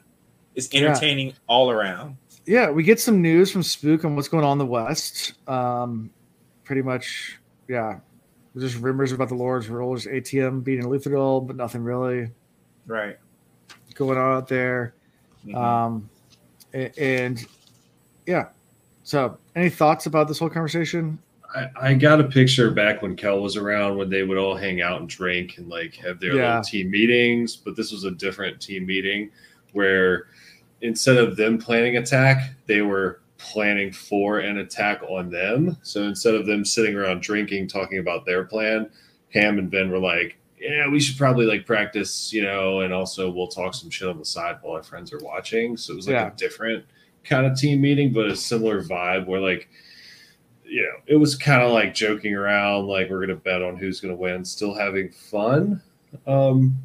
it's 0.55 0.73
Yeah. 0.73 0.81
entertaining 0.89 1.35
all 1.47 1.71
around. 1.71 2.17
Yeah, 2.47 2.71
we 2.71 2.83
get 2.83 3.01
some 3.01 3.23
news 3.23 3.51
from 3.51 3.63
Spook 3.63 4.05
on 4.05 4.17
what's 4.17 4.29
going 4.29 4.45
on 4.45 4.53
in 4.53 4.59
the 4.59 4.67
West. 4.67 5.35
Um, 5.49 6.11
pretty 6.65 6.83
much, 6.83 7.39
yeah. 7.69 8.01
There's 8.55 8.73
just 8.73 8.83
rumors 8.85 9.13
about 9.13 9.29
the 9.29 9.35
Lord 9.35 9.67
Ruler's 9.67 10.07
atium 10.07 10.61
being 10.61 10.79
in 10.81 10.85
Luthadel, 10.85 11.47
but 11.47 11.57
nothing 11.57 11.83
really 11.83 12.31
Right. 12.87 13.19
going 13.95 14.19
on 14.19 14.37
out 14.37 14.49
there. 14.49 14.95
Mhm. 15.47 15.55
Um, 15.57 16.11
a- 16.75 16.93
and 17.01 17.45
yeah. 18.27 18.49
So, 19.03 19.39
any 19.57 19.71
thoughts 19.71 20.07
about 20.07 20.29
this 20.29 20.39
whole 20.39 20.49
conversation? 20.51 21.19
I, 21.55 21.69
I 21.91 21.95
got 21.95 22.21
a 22.21 22.25
picture 22.25 22.71
back 22.71 23.03
when 23.03 23.15
Kel 23.17 23.41
was 23.41 23.57
around 23.57 23.97
when 23.97 24.09
they 24.11 24.23
would 24.25 24.39
all 24.39 24.57
hang 24.57 24.81
out 24.83 25.01
and 25.01 25.09
drink 25.09 25.59
and 25.59 25.69
like 25.69 25.95
have 25.97 26.19
their 26.21 26.35
Yeah. 26.37 26.49
little 26.49 26.63
team 26.65 26.91
meetings, 26.91 27.57
but 27.57 27.77
this 27.77 27.93
was 27.93 28.05
a 28.05 28.11
different 28.11 28.61
team 28.61 28.87
meeting 28.87 29.31
where 29.73 30.27
instead 30.81 31.17
of 31.17 31.37
them 31.37 31.59
planning 31.59 31.97
attack, 31.97 32.51
they 32.67 32.83
were 32.83 33.21
planning 33.39 33.93
for 33.93 34.39
an 34.39 34.59
attack 34.59 35.03
on 35.09 35.31
them. 35.31 35.77
So 35.83 36.03
instead 36.05 36.35
of 36.35 36.47
them 36.47 36.65
sitting 36.65 36.97
around 36.97 37.23
drinking, 37.23 37.69
talking 37.69 37.99
about 37.99 38.25
their 38.27 38.45
plan, 38.45 38.89
Ham 39.31 39.59
and 39.59 39.71
Vin 39.71 39.91
were 39.91 39.99
like, 39.99 40.37
yeah, 40.59 40.89
we 40.89 40.99
should 40.99 41.19
probably 41.19 41.45
like 41.45 41.67
practice, 41.67 42.33
you 42.33 42.43
know, 42.43 42.81
and 42.81 42.93
also 42.95 43.31
we'll 43.31 43.49
talk 43.49 43.75
some 43.75 43.91
shit 43.91 44.09
on 44.09 44.19
the 44.19 44.25
side 44.25 44.57
while 44.63 44.77
our 44.77 44.83
friends 44.83 45.13
are 45.13 45.19
watching. 45.19 45.77
So 45.77 45.93
it 45.93 45.97
was 45.97 46.07
like 46.07 46.15
Yeah. 46.15 46.33
a 46.33 46.37
different 46.37 46.85
kind 47.25 47.45
of 47.47 47.59
team 47.59 47.81
meeting, 47.81 48.13
but 48.13 48.27
a 48.27 48.37
similar 48.37 48.83
vibe 48.83 49.27
where 49.27 49.41
like, 49.41 49.69
you 50.75 50.83
know, 50.83 50.97
it 51.07 51.15
was 51.15 51.37
kind 51.37 51.63
of 51.63 51.71
like 51.71 51.95
joking 51.95 52.35
around, 52.35 52.89
like 52.89 53.09
we're 53.09 53.21
gonna 53.21 53.37
bet 53.37 53.63
on 53.63 53.77
who's 53.77 54.01
gonna 54.01 54.17
win, 54.17 54.45
still 54.45 54.75
having 54.75 55.09
fun. 55.11 55.81
Um, 56.27 56.77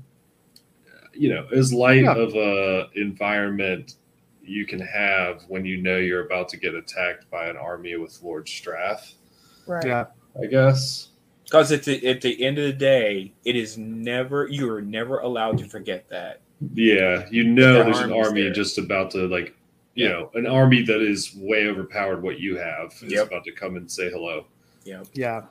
you 1.13 1.29
know, 1.29 1.47
as 1.51 1.73
light 1.73 2.03
Yeah. 2.03 2.13
of 2.15 2.35
a 2.35 2.87
environment 2.95 3.95
you 4.43 4.65
can 4.67 4.79
have 4.79 5.43
when 5.47 5.65
you 5.65 5.77
know 5.77 5.97
you're 5.97 6.25
about 6.25 6.49
to 6.49 6.57
get 6.57 6.75
attacked 6.75 7.29
by 7.31 7.47
an 7.47 7.57
army 7.57 7.95
with 7.97 8.21
Lord 8.21 8.45
Straff, 8.45 9.13
Right. 9.65 9.85
Yeah. 9.85 10.05
I 10.41 10.45
guess. 10.45 11.09
Because 11.45 11.71
at 11.71 11.83
the 11.83 12.05
at 12.07 12.21
the 12.21 12.43
end 12.45 12.59
of 12.59 12.65
the 12.65 12.73
day, 12.73 13.33
it 13.43 13.55
is 13.55 13.75
never 13.75 14.47
you 14.47 14.71
are 14.71 14.81
never 14.83 15.17
allowed 15.19 15.57
to 15.57 15.65
forget 15.65 16.07
that. 16.09 16.41
Yeah, 16.75 17.25
you 17.31 17.43
know 17.43 17.79
The 17.79 17.83
there's 17.85 17.99
an 18.01 18.11
army 18.13 18.43
there. 18.43 18.53
just 18.53 18.77
about 18.77 19.09
to 19.11 19.27
like, 19.27 19.55
you 19.95 20.05
Yeah. 20.05 20.11
know, 20.11 20.31
an 20.35 20.45
army 20.47 20.81
that 20.83 21.01
is 21.01 21.35
way 21.35 21.67
overpowered 21.67 22.21
what 22.21 22.39
you 22.39 22.57
have 22.57 22.93
is 23.01 23.11
Yep. 23.11 23.27
about 23.27 23.43
to 23.45 23.51
come 23.51 23.75
and 23.75 23.89
say 23.91 24.09
hello. 24.09 24.45
Yeah. 24.85 25.03
Yeah. 25.13 25.43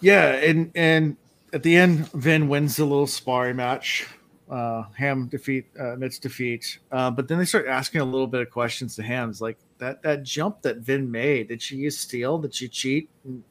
Yeah, 0.00 0.32
and 0.34 0.70
and 0.74 1.16
at 1.52 1.62
the 1.62 1.76
end, 1.76 2.10
Vin 2.12 2.48
wins 2.48 2.76
the 2.76 2.84
little 2.84 3.06
sparring 3.06 3.56
match. 3.56 4.06
Uh, 4.50 4.84
Ham 4.98 5.28
defeat 5.28 5.66
uh, 5.78 5.92
admits 5.94 6.18
defeat, 6.18 6.78
uh, 6.90 7.10
but 7.10 7.26
then 7.28 7.38
they 7.38 7.44
start 7.44 7.66
asking 7.66 8.00
a 8.00 8.04
little 8.04 8.26
bit 8.26 8.40
of 8.42 8.50
questions 8.50 8.96
to 8.96 9.02
Ham's 9.02 9.40
like 9.40 9.56
that 9.78 10.02
that 10.02 10.24
jump 10.24 10.60
that 10.62 10.78
Vin 10.78 11.10
made. 11.10 11.48
Did 11.48 11.62
she 11.62 11.76
use 11.76 11.96
steel? 11.98 12.38
Did 12.38 12.52
she 12.54 12.68
cheat? 12.68 13.08
And 13.24 13.42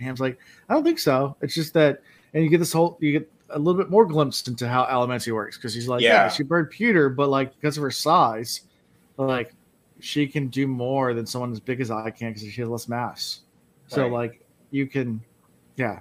Ham's 0.00 0.20
like, 0.20 0.38
I 0.68 0.74
don't 0.74 0.84
think 0.84 0.98
so. 0.98 1.36
It's 1.40 1.54
just 1.54 1.72
that, 1.74 2.02
and 2.34 2.42
you 2.44 2.50
get 2.50 2.58
this 2.58 2.72
whole 2.72 2.98
you 3.00 3.12
get 3.12 3.30
a 3.50 3.58
little 3.58 3.80
bit 3.80 3.90
more 3.90 4.04
glimpse 4.04 4.46
into 4.48 4.68
how 4.68 4.84
Allomancy 4.86 5.32
works 5.32 5.56
because 5.56 5.72
he's 5.72 5.88
like, 5.88 6.02
yeah. 6.02 6.24
Yeah. 6.24 6.28
she 6.28 6.42
burned 6.42 6.70
pewter, 6.70 7.08
but 7.08 7.28
like 7.30 7.54
because 7.54 7.76
of 7.78 7.82
her 7.82 7.90
size, 7.90 8.62
like 9.26 9.54
she 10.00 10.26
can 10.26 10.48
do 10.48 10.66
more 10.66 11.12
than 11.14 11.26
someone 11.26 11.52
as 11.52 11.60
big 11.60 11.80
as 11.80 11.90
I 11.90 12.10
can 12.10 12.32
because 12.32 12.50
she 12.50 12.60
has 12.60 12.70
less 12.70 12.88
mass. 12.88 13.40
So 13.88 14.02
Right. 14.04 14.12
like 14.12 14.46
you 14.70 14.86
can, 14.86 15.20
yeah, 15.76 16.00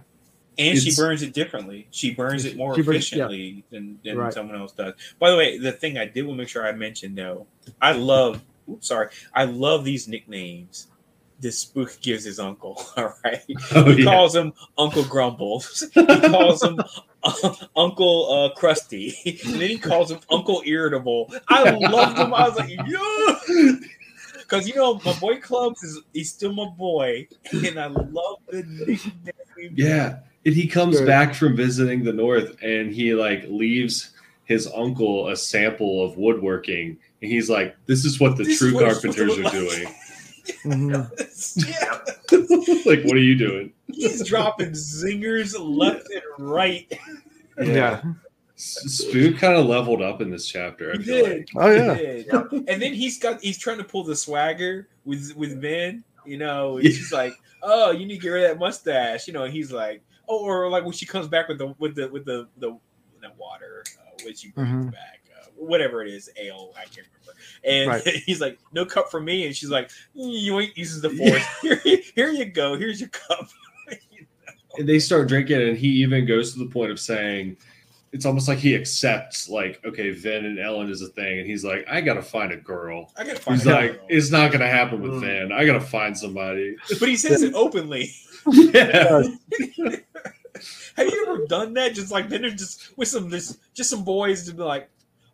And 0.58 0.78
she 0.78 0.94
burns 0.96 1.22
it 1.22 1.34
differently. 1.34 1.88
She 1.92 2.14
burns 2.14 2.46
it 2.46 2.56
more 2.56 2.76
She 2.76 2.82
burns- 2.82 3.12
yeah. 3.12 3.26
efficiently 3.26 3.64
than, 3.72 4.00
than 4.04 4.18
Right. 4.18 4.34
someone 4.34 4.58
else 4.60 4.72
does. 4.74 4.94
By 5.20 5.32
the 5.32 5.38
way, 5.38 5.58
the 5.58 5.72
thing 5.72 5.98
I 5.98 6.06
did 6.06 6.26
want 6.26 6.38
to 6.38 6.44
make 6.44 6.50
sure 6.50 6.66
I 6.68 6.72
mentioned 6.72 7.18
though, 7.18 7.48
I 7.82 7.94
love 7.94 8.42
oops, 8.70 8.88
sorry, 8.88 9.10
I 9.34 9.46
love 9.46 9.84
these 9.84 10.08
nicknames 10.08 10.88
this 11.42 11.58
spook 11.60 11.98
gives 12.02 12.26
his 12.26 12.38
uncle. 12.40 12.82
All 12.98 13.14
right. 13.24 13.42
Oh 13.74 13.92
He 13.94 14.04
calls 14.04 14.36
him 14.36 14.52
Uncle 14.78 15.04
Grumbles. 15.06 15.86
He 15.94 16.06
calls 16.06 16.62
him 16.62 16.78
Uncle 17.76 18.32
uh, 18.32 18.60
Krusty, 18.60 19.14
and 19.46 19.56
then 19.56 19.70
he 19.70 19.78
calls 19.78 20.12
him 20.12 20.20
Uncle 20.30 20.62
Irritable. 20.66 21.32
I 21.48 21.70
loved 21.72 22.18
him. 22.18 22.34
I 22.34 22.48
was 22.48 22.58
like, 22.58 22.70
yeah, 22.70 23.76
because 24.38 24.68
you 24.68 24.76
know 24.76 25.02
my 25.06 25.14
boy 25.20 25.38
Clubs 25.40 25.84
is 25.84 26.00
he's 26.14 26.32
still 26.32 26.54
my 26.54 26.68
boy, 26.70 27.28
and 27.52 27.80
I 27.80 27.88
love 27.88 28.38
the 28.48 28.64
nickname. 28.64 29.74
Yeah, 29.76 30.20
and 30.46 30.56
he 30.56 30.68
comes 30.68 31.00
Good. 31.00 31.08
back 31.08 31.36
from 31.36 31.56
visiting 31.56 32.04
the 32.04 32.14
north, 32.14 32.56
and 32.62 32.92
he 32.92 33.14
like 33.14 33.44
leaves 33.48 34.12
his 34.46 34.68
uncle 34.74 35.28
a 35.28 35.36
sample 35.36 36.04
of 36.04 36.18
woodworking, 36.18 36.98
and 37.22 37.32
he's 37.32 37.50
like, 37.50 37.76
"This 37.86 38.06
is 38.06 38.20
what 38.20 38.38
the 38.38 38.44
This 38.44 38.60
true 38.60 38.74
what 38.74 38.86
it's 38.86 39.02
supposed 39.02 39.18
to 39.18 39.26
carpenters 39.26 39.44
look 39.44 39.54
are 39.54 39.68
like." 39.68 39.78
doing." 39.84 39.96
Mhm. 40.64 41.10
yeah, 41.70 42.86
like, 42.86 43.04
what 43.06 43.16
are 43.16 43.22
you 43.22 43.36
doing? 43.36 43.74
he's 43.92 44.24
dropping 44.28 44.72
zingers 44.72 45.56
left 45.60 46.08
and 46.12 46.22
right. 46.38 46.92
Yeah. 47.62 48.02
S- 48.56 48.84
Spook 49.10 49.38
kind 49.38 49.56
of 49.56 49.66
leveled 49.66 50.02
up 50.02 50.22
in 50.22 50.30
this 50.30 50.48
chapter. 50.48 50.92
I 50.94 50.98
He 50.98 51.04
feel 51.04 51.26
did. 51.26 51.50
like. 51.56 51.64
Oh 51.66 51.70
yeah. 51.72 51.96
He 51.96 52.24
did. 52.24 52.70
And 52.70 52.82
then 52.82 52.94
he's 52.94 53.18
got 53.20 53.42
he's 53.42 53.58
trying 53.58 53.78
to 53.80 53.84
pull 53.84 54.04
the 54.04 54.16
swagger 54.16 54.88
with 55.06 55.34
with 55.36 55.60
Vin. 55.62 56.04
You 56.26 56.38
know, 56.38 56.78
and 56.78 56.86
she's 56.86 57.12
like, 57.14 57.34
"Oh, 57.64 57.92
you 57.92 58.06
need 58.06 58.16
to 58.18 58.22
get 58.22 58.30
rid 58.30 58.44
of 58.44 58.50
that 58.52 58.60
mustache." 58.60 59.26
You 59.28 59.34
know, 59.34 59.46
he's 59.46 59.72
like, 59.72 60.02
"Oh," 60.28 60.44
or 60.44 60.70
like 60.70 60.84
when 60.84 60.92
she 60.94 61.06
comes 61.06 61.28
back 61.28 61.48
with 61.48 61.58
the 61.58 61.74
with 61.80 61.96
the 61.96 62.08
with 62.10 62.26
the 62.26 62.48
the, 62.58 62.78
the 63.22 63.32
water, 63.38 63.84
uh, 64.00 64.12
when 64.24 64.36
she 64.36 64.52
brings 64.52 64.70
Mhm. 64.70 64.92
back 64.92 65.22
uh, 65.42 65.46
whatever 65.56 66.04
it 66.04 66.10
is, 66.14 66.30
ale, 66.38 66.72
I 66.78 66.82
can't 66.84 67.08
remember. 67.08 67.19
And 67.64 67.88
Right. 67.90 68.02
he's 68.26 68.40
like, 68.42 68.58
"No 68.74 68.86
cup 68.86 69.10
for 69.12 69.20
me," 69.22 69.46
and 69.46 69.56
she's 69.56 69.70
like, 69.70 69.90
"Mm, 70.16 70.42
"You 70.42 70.60
ain't 70.60 70.78
uses 70.78 71.02
the 71.02 71.10
force. 71.10 71.44
Here, 71.62 72.00
here 72.16 72.30
you 72.32 72.46
go. 72.46 72.76
Here's 72.78 73.00
your 73.00 73.10
cup." 73.10 73.48
And 74.78 74.88
they 74.88 75.00
start 75.00 75.28
drinking, 75.28 75.62
and 75.62 75.76
he 75.78 75.88
even 76.04 76.26
goes 76.28 76.54
to 76.54 76.60
the 76.60 76.68
point 76.68 76.92
of 76.92 77.00
saying, 77.00 77.58
"It's 78.14 78.26
almost 78.26 78.48
like 78.48 78.60
he 78.60 78.76
accepts, 78.76 79.50
like, 79.50 79.82
okay, 79.84 80.12
Vin 80.12 80.46
and 80.46 80.58
Elend 80.60 80.90
is 80.92 81.02
a 81.02 81.08
thing," 81.08 81.40
and 81.40 81.48
he's 81.48 81.66
like, 81.66 81.86
"I 81.90 82.00
gotta 82.02 82.22
find 82.22 82.52
a 82.54 82.56
girl." 82.58 83.12
I 83.18 83.24
gotta 83.26 83.40
find 83.40 83.58
He's 83.58 83.66
a 83.68 83.72
like, 83.74 83.92
girl. 83.98 84.06
"It's 84.10 84.30
not 84.32 84.52
gonna 84.52 84.68
happen 84.70 85.02
with 85.02 85.14
Mm. 85.14 85.22
Vin. 85.22 85.52
I 85.52 85.66
gotta 85.66 85.82
find 85.82 86.16
somebody." 86.18 86.76
but 87.00 87.10
he 87.10 87.18
says 87.18 87.42
it 87.42 87.54
openly. 87.56 88.12
yeah. 88.54 89.24
Have 90.96 91.08
you 91.08 91.26
ever 91.28 91.46
done 91.48 91.74
that? 91.74 91.94
Just 91.94 92.12
like 92.12 92.30
then 92.30 92.44
just 92.58 92.96
with 92.98 93.08
some 93.08 93.30
this 93.30 93.58
just 93.74 93.90
some 93.90 94.04
boys 94.04 94.46
to 94.46 94.54
be 94.54 94.62
like, 94.64 94.90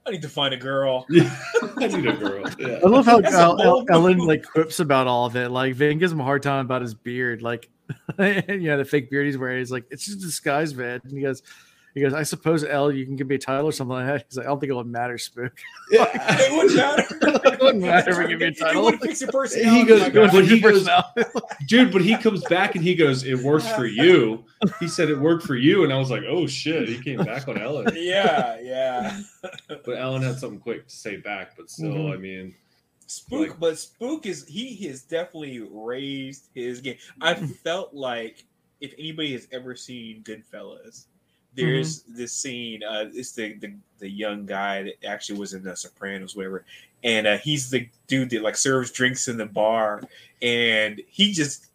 I 0.07 0.11
need 0.11 0.21
to 0.21 0.29
find 0.29 0.53
a 0.53 0.57
girl. 0.57 1.05
I 1.11 1.87
need 1.87 2.05
a 2.05 2.13
girl. 2.13 2.45
Yeah. 2.59 2.79
I 2.83 2.87
love 2.87 3.05
how 3.05 3.19
That's 3.19 3.35
a 3.35 3.39
El- 3.39 3.61
El- 3.61 3.85
Elend 3.87 4.25
like 4.25 4.45
quips 4.45 4.79
about 4.79 5.07
all 5.07 5.25
of 5.25 5.35
it. 5.35 5.49
Like 5.49 5.75
Vin 5.75 5.97
gives 5.97 6.11
him 6.11 6.19
a 6.19 6.23
hard 6.23 6.43
time 6.43 6.65
about 6.65 6.81
his 6.81 6.93
beard, 6.93 7.41
like 7.41 7.69
you 8.19 8.61
know 8.61 8.77
the 8.77 8.85
fake 8.85 9.09
beard 9.09 9.25
he's 9.25 9.37
wearing. 9.37 9.59
He's 9.59 9.71
like, 9.71 9.85
it's 9.89 10.05
just 10.05 10.19
a 10.19 10.21
disguise, 10.21 10.71
Vin. 10.73 11.01
And 11.03 11.11
he 11.11 11.21
goes, 11.21 11.41
he 11.95 12.01
goes, 12.01 12.13
I 12.13 12.21
suppose 12.23 12.63
El, 12.63 12.91
you 12.91 13.05
can 13.05 13.15
give 13.15 13.27
me 13.27 13.35
a 13.35 13.39
title 13.39 13.65
or 13.67 13.71
something 13.71 13.95
like 13.95 14.05
that. 14.05 14.25
He's 14.29 14.37
like, 14.37 14.45
I 14.45 14.49
don't 14.49 14.59
think 14.59 14.69
it 14.69 14.75
would 14.75 14.85
matter, 14.85 15.17
Spook. 15.17 15.53
Yeah. 15.89 16.05
It 16.39 16.51
wouldn't 16.51 16.75
matter. 16.75 17.03
It 17.55 17.61
wouldn't 17.61 17.83
matter 17.83 18.11
if 18.11 18.17
we 18.17 18.27
give 18.27 18.39
me 18.39 18.45
a 18.47 18.51
title. 18.51 18.51
It 18.51 18.57
title. 18.67 18.83
wouldn't 18.83 19.01
fix 19.03 19.21
your 19.21 19.31
personality. 19.31 19.79
He 19.79 19.85
goes, 19.85 20.01
my 20.01 20.09
But 20.31 20.45
he 20.45 20.59
goes- 20.59 20.87
dude 21.67 21.91
but 21.91 22.01
he 22.01 22.17
comes 22.17 22.43
back 22.45 22.75
and 22.75 22.83
he 22.83 22.93
goes 22.95 23.23
it 23.23 23.39
works 23.39 23.67
for 23.71 23.85
you 23.85 24.43
he 24.79 24.87
said 24.87 25.09
it 25.09 25.17
worked 25.19 25.43
for 25.45 25.55
you 25.55 25.83
and 25.83 25.91
i 25.91 25.97
was 25.97 26.11
like 26.11 26.21
oh 26.27 26.45
shit 26.45 26.87
he 26.87 27.01
came 27.01 27.23
back 27.23 27.47
on 27.47 27.55
Elend 27.55 27.91
yeah, 27.95 28.59
yeah. 28.61 29.19
but 29.41 29.85
Elend 29.97 30.23
had 30.23 30.37
something 30.37 30.59
quick 30.59 30.87
to 30.87 30.95
say 30.95 31.17
back 31.17 31.55
but 31.57 31.69
still 31.69 31.91
Mhm. 31.93 32.13
i 32.13 32.17
mean 32.17 32.55
Spook, 33.07 33.49
Like- 33.49 33.59
but 33.59 33.79
Spook 33.79 34.25
is 34.25 34.47
he 34.47 34.75
has 34.87 35.03
definitely 35.03 35.59
raised 35.71 36.49
his 36.55 36.81
game. 36.81 36.97
I 37.21 37.35
felt 37.35 37.93
like 37.93 38.43
if 38.81 38.93
anybody 38.97 39.33
has 39.33 39.47
ever 39.51 39.75
seen 39.75 40.23
Goodfellas, 40.23 41.05
there's 41.55 42.03
this 42.03 42.33
scene. 42.33 42.83
Uh, 42.83 43.05
it's 43.13 43.31
the, 43.33 43.53
the 43.53 43.73
the 43.99 44.09
young 44.09 44.45
guy 44.45 44.83
that 44.83 45.05
actually 45.05 45.39
was 45.39 45.53
in 45.53 45.63
the 45.63 45.75
Sopranos, 45.75 46.35
whatever, 46.35 46.65
and 47.03 47.27
uh, 47.27 47.37
he's 47.37 47.69
the 47.69 47.89
dude 48.07 48.29
that 48.31 48.41
like 48.43 48.57
serves 48.57 48.91
drinks 48.91 49.27
in 49.27 49.37
the 49.37 49.45
bar, 49.45 50.01
and 50.41 51.01
he 51.07 51.31
just. 51.31 51.67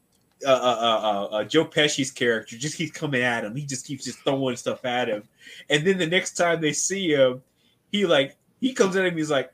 Uh, 0.43 0.53
uh, 0.53 0.55
uh, 0.55 1.01
uh, 1.03 1.37
uh, 1.37 1.45
Joe 1.45 1.67
Pesci's 1.67 2.11
character 2.11 2.57
just 2.57 2.79
keeps 2.79 2.93
coming 2.93 3.21
at 3.21 3.45
him. 3.45 3.55
He 3.55 3.67
just 3.67 3.87
keeps 3.87 4.07
just 4.07 4.21
throwing 4.21 4.57
stuff 4.57 4.87
at 4.87 5.07
him, 5.07 5.25
and 5.69 5.87
then 5.87 5.99
the 5.99 6.07
next 6.07 6.35
time 6.35 6.63
they 6.63 6.73
see 6.73 7.13
him, 7.13 7.43
he 7.93 8.07
like 8.07 8.39
he 8.59 8.73
comes 8.73 8.97
at 8.97 9.05
him. 9.05 9.19
He's 9.19 9.31
like, 9.31 9.53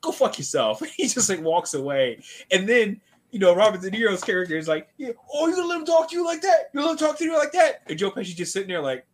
go 0.00 0.12
fuck 0.12 0.38
yourself. 0.38 0.82
He 0.96 1.08
just 1.08 1.28
like 1.28 1.42
walks 1.42 1.74
away. 1.74 2.22
And 2.50 2.68
then, 2.68 3.00
you 3.30 3.38
know, 3.38 3.54
Robert 3.54 3.80
De 3.80 3.90
Niro's 3.90 4.24
character 4.24 4.56
is 4.56 4.68
like, 4.68 4.88
yeah, 4.96 5.10
oh, 5.32 5.46
you 5.46 5.54
gonna 5.54 5.68
let 5.68 5.78
him 5.78 5.84
talk 5.86 6.10
to 6.10 6.16
you 6.16 6.24
like 6.24 6.42
that? 6.42 6.70
You 6.72 6.80
let 6.80 6.92
him 6.92 6.96
talk 6.96 7.18
to 7.18 7.24
you 7.24 7.36
like 7.36 7.52
that? 7.52 7.82
And 7.86 7.98
Joe 7.98 8.10
Pesci 8.10 8.34
just 8.34 8.52
sitting 8.52 8.68
there 8.68 8.80
like, 8.80 9.06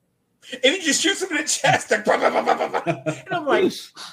and 0.52 0.74
he 0.74 0.80
just 0.80 1.00
shoots 1.02 1.22
him 1.22 1.30
in 1.30 1.38
the 1.38 1.44
chest. 1.48 1.90
Like, 1.90 2.04
bah, 2.04 2.18
bah, 2.18 2.80
bah, 2.82 2.82
and 2.96 3.34
I'm 3.34 3.46
like, 3.46 3.72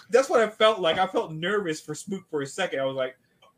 that's 0.10 0.30
what 0.30 0.40
I 0.42 0.48
felt 0.50 0.80
like. 0.80 0.98
I 0.98 1.08
felt 1.08 1.32
nervous 1.32 1.80
for 1.82 1.94
Spook 1.96 2.24
for 2.30 2.42
a 2.42 2.48
second. 2.48 2.80
I 2.80 2.86
was 2.86 2.96
like, 2.96 3.18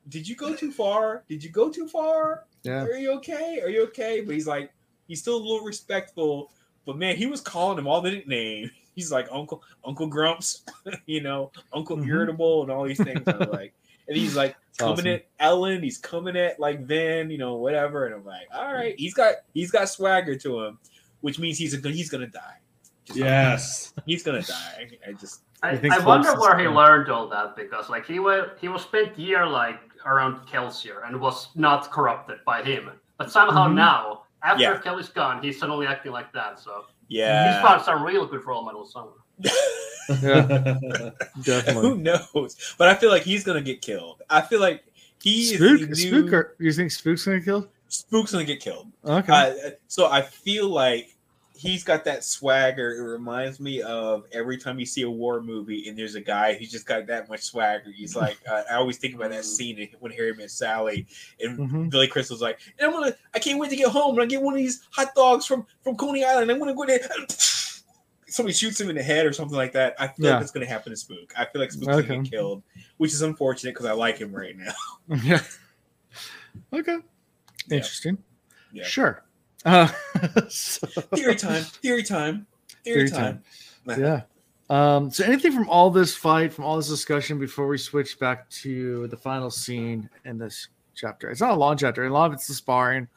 did 0.10 0.28
you 0.28 0.36
go 0.36 0.54
too 0.56 0.72
far? 0.72 1.24
Did 1.30 1.44
you 1.44 1.50
go 1.50 1.70
too 1.70 1.88
far? 1.88 2.45
Yeah. 2.64 2.84
Are 2.84 2.98
you 2.98 3.12
okay? 3.14 3.60
Are 3.62 3.70
you 3.70 3.84
okay? 3.84 4.22
But 4.22 4.34
he's 4.36 4.48
like, 4.48 4.72
he's 5.08 5.20
still 5.22 5.38
a 5.38 5.44
little 5.44 5.62
respectful. 5.66 6.52
But 6.86 6.98
man, 6.98 7.16
he 7.16 7.26
was 7.28 7.40
calling 7.41 7.78
him 7.78 7.88
all 7.88 8.02
the 8.02 8.12
nicknames. 8.12 8.72
He's 8.95 9.12
like 9.12 9.28
Uncle 9.32 9.64
Uncle 9.84 10.06
Grumps, 10.06 10.64
you 11.08 11.22
know, 11.22 11.52
Uncle 11.74 11.98
Mhm. 11.98 12.08
Irritable, 12.08 12.62
and 12.62 12.72
all 12.72 12.84
these 12.84 13.04
things. 13.04 13.26
Like, 13.26 13.74
and 14.08 14.16
he's 14.16 14.36
like 14.36 14.56
coming 14.78 15.00
awesome. 15.00 15.08
at 15.08 15.26
Elend. 15.40 15.82
He's 15.84 15.98
coming 15.98 16.36
at 16.38 16.60
like 16.60 16.82
Vin, 16.86 17.32
you 17.32 17.40
know, 17.40 17.56
whatever. 17.56 18.06
And 18.06 18.14
I'm 18.14 18.24
like, 18.24 18.45
all 18.54 18.72
right, 18.72 18.94
he's 18.95 19.16
got 19.16 19.38
he's 19.56 19.72
got 19.72 19.90
swagger 19.90 20.36
to 20.36 20.60
him, 20.66 20.78
which 21.22 21.40
means 21.40 21.58
he's 21.58 21.74
a, 21.74 21.90
he's 21.90 22.12
gonna 22.12 22.28
die. 22.28 22.58
Just- 23.06 23.20
yes 23.20 23.94
he's 24.06 24.24
gonna 24.24 24.42
die. 24.42 24.90
I 25.08 25.12
just 25.14 25.42
I, 25.62 25.72
I 25.72 25.90
I 25.94 26.00
wonder 26.06 26.38
where 26.40 26.58
he 26.58 26.68
learned 26.68 27.10
all 27.10 27.28
that 27.30 27.56
because 27.56 27.90
like 27.90 28.06
he 28.06 28.20
was 28.20 28.50
he 28.60 28.68
was 28.68 28.82
spent 28.82 29.18
year 29.18 29.46
like 29.48 29.80
around 30.06 30.46
Kelsier 30.48 31.08
and 31.08 31.20
was 31.20 31.50
not 31.56 31.90
corrupted 31.92 32.40
by 32.46 32.62
him. 32.64 32.92
But 33.18 33.32
somehow 33.32 33.68
Mhm. 33.68 33.76
now, 33.76 34.24
after 34.44 34.64
Yeah. 34.64 34.78
Kelly's 34.80 35.10
gone, 35.10 35.42
he's 35.42 35.58
suddenly 35.60 35.88
acting 35.88 36.12
like 36.12 36.32
that. 36.34 36.60
So 36.60 36.86
yeah, 37.08 37.46
he's 37.48 37.56
yeah. 37.56 37.62
found 37.62 37.82
some 37.84 38.04
real 38.04 38.26
good 38.26 38.46
role 38.46 38.64
models 38.64 38.92
somewhere. 38.94 39.20
Yeah, 41.46 41.62
Who 41.74 41.98
knows? 41.98 42.76
But 42.78 42.90
I 42.90 42.96
feel 42.96 43.10
like 43.10 43.24
he's 43.24 43.44
gonna 43.44 43.62
get 43.62 43.82
killed. 43.82 44.22
I 44.30 44.42
feel 44.42 44.60
like 44.60 44.84
he 45.22 45.46
Spook, 45.56 45.82
is 45.82 45.88
the 45.88 45.96
Spook, 45.96 46.26
new, 46.26 46.36
are, 46.36 46.56
you 46.60 46.74
think 46.74 46.92
Spook's 46.92 47.26
gonna 47.26 47.42
kill? 47.42 47.68
Spook's 47.88 48.32
gonna 48.32 48.44
get 48.44 48.60
killed. 48.60 48.92
Okay. 49.06 49.32
Uh, 49.32 49.70
so 49.88 50.10
I 50.12 50.22
feel 50.22 50.68
like 50.70 51.12
he's 51.64 51.84
got 51.84 52.03
that 52.06 52.23
swagger. 52.23 52.94
It 52.95 53.02
reminds 53.02 53.60
me 53.60 53.81
of 53.81 54.26
every 54.31 54.57
time 54.57 54.80
you 54.80 54.85
see 54.85 55.03
a 55.03 55.10
war 55.10 55.41
movie 55.41 55.88
and 55.88 55.98
there's 55.98 56.15
a 56.15 56.22
guy 56.22 56.53
who's 56.53 56.69
just 56.72 56.85
got 56.85 57.07
that 57.07 57.30
much 57.30 57.41
swagger. 57.41 57.91
He's 57.95 58.15
like, 58.15 58.38
uh, 58.52 58.64
I 58.69 58.76
always 58.76 58.98
think 58.98 59.15
about 59.15 59.31
that 59.31 59.45
scene 59.45 59.88
when 59.99 60.11
Harry 60.11 60.34
met 60.35 60.52
Sally, 60.52 61.07
and 61.40 61.57
Mhm. 61.57 61.90
Billy 61.90 62.07
Crystal's 62.07 62.41
like, 62.41 62.60
and 62.77 62.88
I'm 62.88 62.94
gonna, 62.94 63.15
I 63.34 63.40
can't 63.40 63.60
wait 63.60 63.69
to 63.69 63.76
get 63.76 63.88
home 63.90 64.15
and 64.15 64.23
I 64.23 64.26
get 64.26 64.41
one 64.41 64.53
of 64.53 64.57
these 64.60 64.88
hot 64.91 65.15
dogs 65.15 65.45
from 65.45 65.65
from 65.81 65.95
Coney 65.95 66.23
Island. 66.26 66.52
I'm 66.52 66.60
gonna 66.60 66.76
go 66.76 66.85
there. 66.85 66.99
Somebody 68.27 68.53
shoots 68.53 68.81
him 68.81 68.90
in 68.90 68.95
the 68.95 69.03
head 69.03 69.26
or 69.27 69.31
something 69.34 69.56
like 69.56 69.73
that. 69.73 69.95
I 69.99 70.07
feel 70.07 70.26
Yeah. 70.26 70.31
like 70.31 70.40
that's 70.41 70.52
gonna 70.52 70.65
happen 70.65 70.91
to 70.91 70.98
Spook. 70.98 71.34
I 71.38 71.45
feel 71.45 71.61
like 71.61 71.72
Spook's 71.72 72.07
gonna 72.07 72.23
get 72.23 72.31
killed, 72.31 72.64
which 72.98 73.14
is 73.14 73.22
unfortunate 73.22 73.73
because 73.73 73.85
I 73.85 73.91
like 73.94 74.18
him 74.18 74.31
right 74.35 74.56
now. 74.57 74.73
yeah. 75.23 75.40
Okay. 76.73 76.98
Interesting. 77.72 78.18
Yeah. 78.72 78.84
Sure. 78.85 79.23
Uh, 79.65 79.88
so- 80.49 80.88
Theory 81.15 81.35
time. 81.35 81.64
Theory 81.64 82.03
time. 82.03 82.48
Theory, 82.84 83.07
Theory 83.07 83.10
time. 83.10 83.44
yeah. 83.88 84.22
Um, 84.69 85.11
so 85.11 85.23
anything 85.26 85.52
from 85.52 85.69
all 85.69 85.90
this 85.90 86.15
fight, 86.15 86.53
from 86.53 86.64
all 86.65 86.77
this 86.77 86.88
discussion 86.88 87.38
before 87.38 87.68
we 87.68 87.77
switch 87.77 88.18
back 88.19 88.49
to 88.49 89.07
the 89.07 89.18
final 89.18 89.52
scene 89.52 90.10
in 90.26 90.38
this 90.38 90.69
chapter? 90.95 91.30
It's 91.30 91.41
not 91.41 91.52
a 91.52 91.56
long 91.56 91.77
chapter, 91.77 92.06
a 92.06 92.10
lot 92.10 92.27
of 92.27 92.34
it's 92.34 92.48
the 92.48 92.53
sparring, 92.53 93.07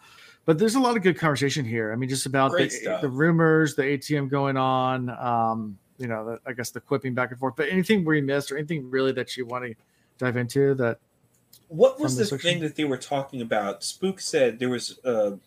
but 0.44 0.58
there's 0.58 0.74
a 0.74 0.80
lot 0.80 0.96
of 0.96 1.02
good 1.02 1.16
conversation 1.18 1.64
here. 1.64 1.92
I 1.92 1.96
mean, 1.96 2.08
just 2.08 2.26
about 2.26 2.50
the, 2.52 2.98
the 3.00 3.08
rumors, 3.08 3.74
the 3.74 3.84
atium 3.84 4.28
going 4.28 4.56
on, 4.56 5.08
um, 5.10 5.78
you 5.98 6.08
know, 6.08 6.26
the, 6.26 6.40
I 6.46 6.52
guess 6.52 6.70
the 6.70 6.80
quipping 6.80 7.14
back 7.14 7.30
and 7.30 7.38
forth, 7.38 7.54
but 7.56 7.68
anything 7.70 8.04
we 8.04 8.20
missed 8.20 8.52
or 8.52 8.58
anything 8.58 8.90
really 8.90 9.12
that 9.12 9.36
you 9.36 9.46
want 9.46 9.64
to 9.64 9.74
dive 10.18 10.36
into 10.36 10.74
that 10.74 10.98
What 11.68 11.98
was 12.00 12.16
the 12.16 12.24
the 12.24 12.26
section? 12.30 12.50
thing 12.50 12.60
that 12.62 12.74
they 12.74 12.84
were 12.84 12.98
talking 12.98 13.40
about? 13.40 13.82
Spook 13.84 14.20
said 14.20 14.58
there 14.58 14.68
was 14.68 14.98
a, 15.04 15.38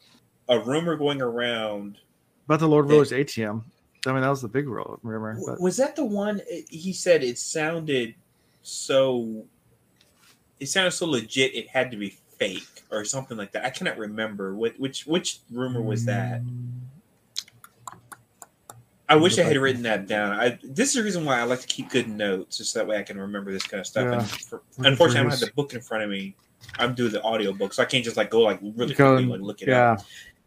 a 0.50 0.60
rumor 0.60 0.96
going 0.98 1.22
around. 1.22 1.98
about 2.46 2.60
the 2.60 2.68
Lord. 2.68 2.90
Ruler's 2.90 3.14
atium. 3.14 3.64
I 4.06 4.12
mean, 4.14 4.22
that 4.22 4.30
was 4.30 4.42
the 4.42 4.48
big 4.48 4.68
rumor. 4.68 5.38
But 5.46 5.60
Was 5.62 5.78
that 5.78 5.96
the 5.96 6.06
one 6.06 6.42
eh, 6.50 6.62
he 6.70 6.92
said 6.94 7.24
it 7.24 7.38
sounded 7.38 8.16
so 8.62 9.46
it 10.60 10.68
sounded 10.68 10.92
so 10.92 11.06
legit 11.06 11.54
it 11.56 11.68
had 11.70 11.92
to 11.92 11.98
be 11.98 12.18
fake 12.38 12.84
or 12.92 13.04
something 13.06 13.38
like 13.38 13.52
that. 13.52 13.66
I 13.66 13.70
cannot 13.70 13.98
remember 13.98 14.56
what 14.56 14.80
which 14.80 15.06
which 15.06 15.40
rumor 15.52 15.82
was 15.82 16.06
that. 16.06 16.42
Mm, 16.44 16.70
I 19.08 19.16
wish 19.16 19.40
I 19.40 19.44
had 19.44 19.58
written 19.58 19.82
that 19.84 20.08
down. 20.08 20.34
I 20.40 20.60
this 20.64 20.90
is 20.90 20.96
the 20.96 21.04
reason 21.04 21.26
why 21.26 21.40
I 21.40 21.44
like 21.44 21.62
to 21.62 21.68
keep 21.68 21.90
good 21.90 22.08
notes, 22.08 22.58
just 22.58 22.74
that 22.76 22.86
way 22.88 22.98
I 22.98 23.04
can 23.04 23.20
remember 23.20 23.52
this 23.52 23.64
kind 23.64 23.82
of 23.82 23.88
stuff. 23.88 24.06
Yeah. 24.06 24.20
And 24.20 24.30
for, 24.30 24.62
unfortunately, 24.78 25.20
I 25.20 25.24
don't 25.24 25.32
have 25.32 25.40
the 25.40 25.52
book 25.56 25.74
in 25.74 25.82
front 25.82 26.04
of 26.04 26.10
me. 26.10 26.36
I'm 26.78 26.94
doing 26.94 27.12
the 27.12 27.22
audio 27.24 27.52
book, 27.52 27.74
so 27.74 27.82
I 27.82 27.86
can't 27.86 28.04
just 28.04 28.18
like 28.18 28.30
go 28.30 28.42
like 28.42 28.60
really 28.62 28.94
quickly 28.94 29.26
like 29.26 29.42
look 29.42 29.62
it 29.62 29.70
Yeah. 29.70 29.94
up. 29.94 30.02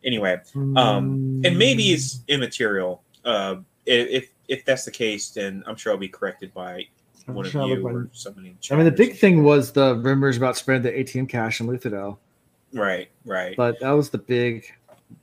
Anyway, 0.04 0.40
Um, 0.54 1.42
and 1.44 1.58
maybe 1.58 1.92
it's 1.92 2.20
immaterial. 2.28 3.02
Uh, 3.24 3.56
if 3.86 4.30
if 4.48 4.64
that's 4.64 4.84
the 4.84 4.90
case, 4.90 5.30
then 5.30 5.62
I'm 5.66 5.76
sure 5.76 5.92
I'll 5.92 5.98
be 5.98 6.08
corrected 6.08 6.52
by 6.52 6.86
I'm 7.28 7.34
one 7.34 7.46
of 7.46 7.52
trying 7.52 7.68
you 7.68 7.86
or 7.86 8.08
somebody. 8.12 8.48
in 8.48 8.56
I 8.70 8.74
mean, 8.76 8.84
the 8.84 8.90
big 8.90 9.16
thing 9.16 9.44
was 9.44 9.72
the 9.72 9.96
rumors 9.96 10.36
about 10.36 10.56
spreading 10.56 10.82
the 10.82 10.98
atium 10.98 11.26
cache 11.26 11.60
in 11.60 11.66
Luthadel, 11.66 12.18
right, 12.72 13.08
right. 13.24 13.56
but 13.56 13.80
that 13.80 13.92
was 13.92 14.10
the 14.10 14.18
big. 14.18 14.64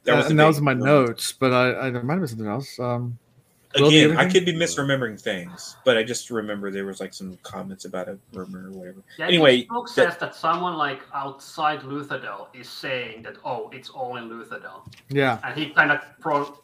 That 0.03 0.17
was 0.17 0.25
uh, 0.27 0.35
that 0.35 0.45
was 0.45 0.57
in 0.59 0.63
my 0.63 0.73
notes, 0.73 1.31
but 1.33 1.51
I, 1.51 1.87
I 1.87 1.89
there 1.89 2.03
might 2.03 2.13
have 2.13 2.21
been 2.21 2.27
something 2.27 2.47
else. 2.47 2.79
Um, 2.79 2.89
Will, 2.89 3.09
do 3.09 3.15
you 3.15 3.28
Again, 3.75 4.17
I 4.17 4.27
could 4.27 4.45
be 4.45 4.53
misremembering 4.53 5.19
things, 5.21 5.75
but 5.85 5.95
I 5.95 6.01
just 6.03 6.31
remember 6.31 6.71
there 6.71 6.85
was 6.87 6.99
like 6.99 7.13
some 7.13 7.37
comments 7.43 7.85
about 7.85 8.07
a 8.09 8.17
rumor 8.33 8.67
or 8.67 8.71
whatever. 8.71 9.03
Yeah, 9.19 9.27
Anyway, 9.27 9.57
this 9.57 9.67
book 9.67 9.87
says 9.87 10.17
that 10.17 10.33
someone 10.33 10.75
like 10.75 11.01
outside 11.13 11.81
Luthadel 11.81 12.47
is 12.55 12.67
saying 12.67 13.21
that 13.23 13.37
oh, 13.45 13.69
it's 13.71 13.89
all 13.89 14.17
in 14.17 14.27
Luthadel, 14.27 14.91
yeah, 15.09 15.37
and 15.43 15.57
he 15.57 15.69
kind 15.69 15.91
of 15.91 15.99
pro- 16.19 16.57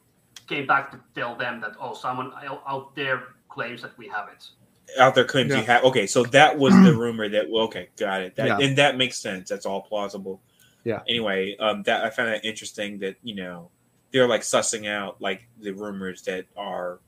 came 0.48 0.65
back 0.65 0.91
to 0.91 0.99
tell 1.14 1.36
them 1.36 1.61
that 1.61 1.73
oh, 1.80 1.94
someone 1.94 2.32
out- 2.44 2.64
out 2.68 2.95
there 2.95 3.23
claims 3.49 3.84
that 3.84 3.95
we 3.99 4.07
have 4.07 4.27
it. 4.30 4.44
Out 4.99 5.14
there 5.14 5.26
claims 5.26 5.52
Yeah. 5.52 5.60
you 5.60 5.65
have 5.65 5.84
okay, 5.84 6.07
so 6.07 6.23
that 6.26 6.57
was 6.57 6.73
the 6.73 6.94
rumor 6.98 7.30
that 7.30 7.49
well, 7.52 7.65
okay, 7.65 7.90
got 7.98 8.22
it. 8.22 8.36
That 8.36 8.48
Yeah. 8.48 8.57
and 8.68 8.77
that 8.80 8.98
makes 8.98 9.19
sense. 9.19 9.49
That's 9.49 9.65
all 9.68 9.82
plausible. 9.84 10.41
Yeah. 10.84 11.02
Anyway, 11.07 11.56
um 11.60 11.84
that 11.84 12.03
I 12.03 12.10
found 12.10 12.30
that 12.30 12.45
interesting 12.45 12.99
that, 12.99 13.15
you 13.23 13.36
know, 13.36 13.69
they're 14.15 14.29
like 14.29 14.43
sussing 14.43 14.87
out 14.89 15.21
like 15.21 15.45
the 15.59 15.71
rumors 15.71 16.21
that 16.21 16.45
are 16.55 16.99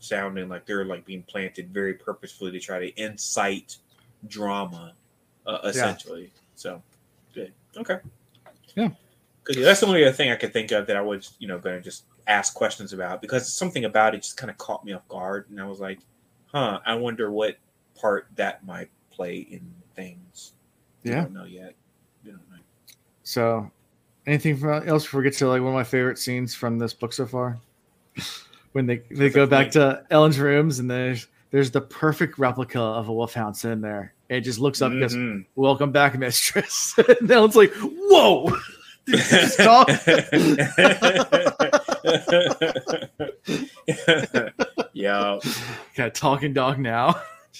sounding 0.00 0.48
like 0.48 0.64
they're 0.64 0.86
like 0.86 1.04
being 1.04 1.22
planted 1.24 1.68
very 1.68 1.92
purposefully 1.92 2.50
to 2.50 2.58
try 2.58 2.78
to 2.78 3.02
incite 3.02 3.76
drama, 4.28 4.94
uh, 5.46 5.58
essentially. 5.64 6.32
So 6.54 6.82
good. 7.34 7.52
Okay. 7.76 7.98
Yeah. 8.74 8.88
Good. 9.44 9.58
That's 9.58 9.80
the 9.80 9.86
only 9.88 10.06
other 10.06 10.14
thing 10.14 10.30
I 10.30 10.36
could 10.36 10.54
think 10.54 10.72
of 10.72 10.86
that 10.86 10.96
I 10.96 11.02
was, 11.02 11.34
you 11.38 11.48
know, 11.48 11.58
going 11.58 11.76
to 11.76 11.82
just 11.82 12.04
ask 12.26 12.54
questions 12.54 12.94
about 12.94 13.20
because 13.20 13.52
something 13.52 13.84
about 13.84 14.14
it 14.14 14.22
just 14.22 14.38
kind 14.38 14.50
of 14.50 14.56
caught 14.56 14.86
me 14.86 14.94
off 14.94 15.06
guard, 15.08 15.50
and 15.50 15.60
I 15.60 15.66
was 15.66 15.80
like, 15.80 15.98
"Huh, 16.46 16.80
I 16.86 16.94
wonder 16.94 17.30
what 17.30 17.58
part 17.94 18.28
that 18.36 18.64
might 18.64 18.88
play 19.10 19.36
in 19.36 19.70
things." 19.94 20.52
Yeah. 21.02 21.24
don't 21.24 21.34
know 21.34 21.44
yet. 21.44 21.74
Don't 22.24 22.36
know. 22.36 22.56
So, 23.22 23.70
anything 24.26 24.62
else 24.64 25.04
before 25.04 25.20
we 25.20 25.24
get 25.24 25.34
to 25.38 25.48
like 25.48 25.60
one 25.60 25.68
of 25.70 25.74
my 25.74 25.84
favorite 25.84 26.18
scenes 26.18 26.54
from 26.54 26.78
this 26.78 26.92
book 26.94 27.12
so 27.12 27.26
far? 27.26 27.58
when 28.72 28.86
they 28.86 29.02
they 29.10 29.30
go 29.30 29.46
back 29.46 29.70
to 29.72 30.04
Elend's 30.10 30.38
rooms 30.38 30.78
and 30.78 30.90
there's 30.90 31.26
there's 31.50 31.70
the 31.70 31.80
perfect 31.80 32.38
replica 32.38 32.80
of 32.80 33.08
a 33.08 33.12
wolfhound 33.12 33.56
sitting 33.56 33.80
there. 33.80 34.12
It 34.28 34.40
just 34.40 34.58
looks 34.58 34.80
up 34.82 34.90
and 34.92 35.00
goes, 35.00 35.14
Mhm. 35.14 35.44
"Welcome 35.54 35.92
back, 35.92 36.18
mistress." 36.18 36.94
and 37.20 37.30
Elend's 37.30 37.56
like, 37.56 37.72
"Whoa!" 37.74 38.56
Did 39.06 39.18
you 39.18 39.22
just 39.22 39.58
talk? 39.58 39.88
yeah. 44.92 45.38
Got 45.96 46.06
a 46.06 46.10
talking 46.10 46.52
dog 46.52 46.78
now. 46.78 47.12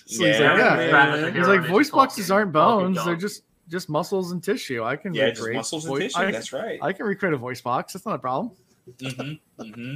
So 0.06 0.24
he's 0.24 0.38
Yeah, 0.38 0.52
like, 0.52 0.58
yeah. 0.88 0.92
man. 1.20 1.34
He's 1.34 1.46
like, 1.46 1.66
voice 1.66 1.90
boxes 1.90 2.26
talking- 2.28 2.34
aren't 2.36 2.52
bones; 2.52 3.04
they're 3.04 3.16
just 3.16 3.42
just 3.68 3.88
muscles 3.88 4.32
and 4.32 4.42
tissue. 4.42 4.82
I 4.84 4.96
can 4.96 5.14
Yeah, 5.14 5.28
just 5.30 5.40
recreate 5.40 5.56
muscles 5.56 5.84
and 5.84 5.92
voice- 5.94 6.12
tissue. 6.14 6.18
I, 6.26 6.30
That's 6.30 6.52
right. 6.52 6.78
I 6.82 6.92
can 6.92 7.06
recreate 7.06 7.34
a 7.34 7.38
voice 7.38 7.60
box. 7.60 7.92
That's 7.92 8.06
not 8.06 8.14
a 8.16 8.18
problem. 8.18 8.52
hmm 9.00 9.32
hmm 9.58 9.94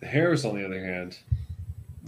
The 0.00 0.06
Harris, 0.06 0.44
on 0.44 0.56
the 0.56 0.64
other 0.64 0.84
hand, 0.84 1.18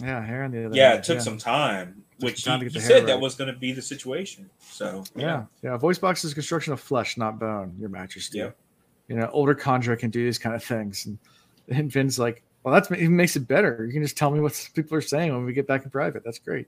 Yeah, 0.02 0.24
hair 0.24 0.42
on 0.44 0.50
the 0.50 0.66
other. 0.66 0.76
Yeah, 0.76 0.88
hand, 0.90 0.98
it 1.00 1.04
took 1.04 1.20
some 1.20 1.38
time, 1.38 2.02
which 2.20 2.44
time 2.44 2.58
to 2.60 2.64
you, 2.66 2.70
get 2.70 2.74
you 2.74 2.80
the 2.80 2.86
hair 2.86 2.98
said 3.00 3.08
that 3.08 3.20
was 3.20 3.34
going 3.36 3.52
to 3.52 3.58
be 3.58 3.72
the 3.72 3.82
situation. 3.82 4.50
So 4.60 5.04
Yeah, 5.14 5.44
yeah. 5.62 5.76
Voice 5.76 5.98
box 5.98 6.24
is 6.24 6.34
construction 6.34 6.72
of 6.72 6.80
flesh, 6.80 7.16
not 7.16 7.38
bone. 7.38 7.74
Your 7.78 7.88
Majesty. 7.90 8.38
Yeah. 8.38 8.50
You 9.08 9.16
know, 9.16 9.28
older 9.32 9.54
kandra 9.54 9.98
can 9.98 10.10
do 10.10 10.24
these 10.24 10.38
kind 10.38 10.56
of 10.56 10.64
things, 10.64 11.06
and, 11.06 11.18
and 11.68 11.92
Vin's 11.92 12.18
like, 12.18 12.42
"Well, 12.62 12.72
that's 12.72 12.90
it 12.90 13.08
makes 13.10 13.36
it 13.36 13.46
better. 13.46 13.84
You 13.86 13.92
can 13.92 14.02
just 14.02 14.16
tell 14.16 14.30
me 14.30 14.40
what 14.40 14.68
people 14.74 14.96
are 14.96 15.02
saying 15.02 15.30
when 15.32 15.44
we 15.44 15.52
get 15.52 15.66
back 15.66 15.84
in 15.84 15.90
private. 15.90 16.24
That's 16.24 16.38
great." 16.38 16.66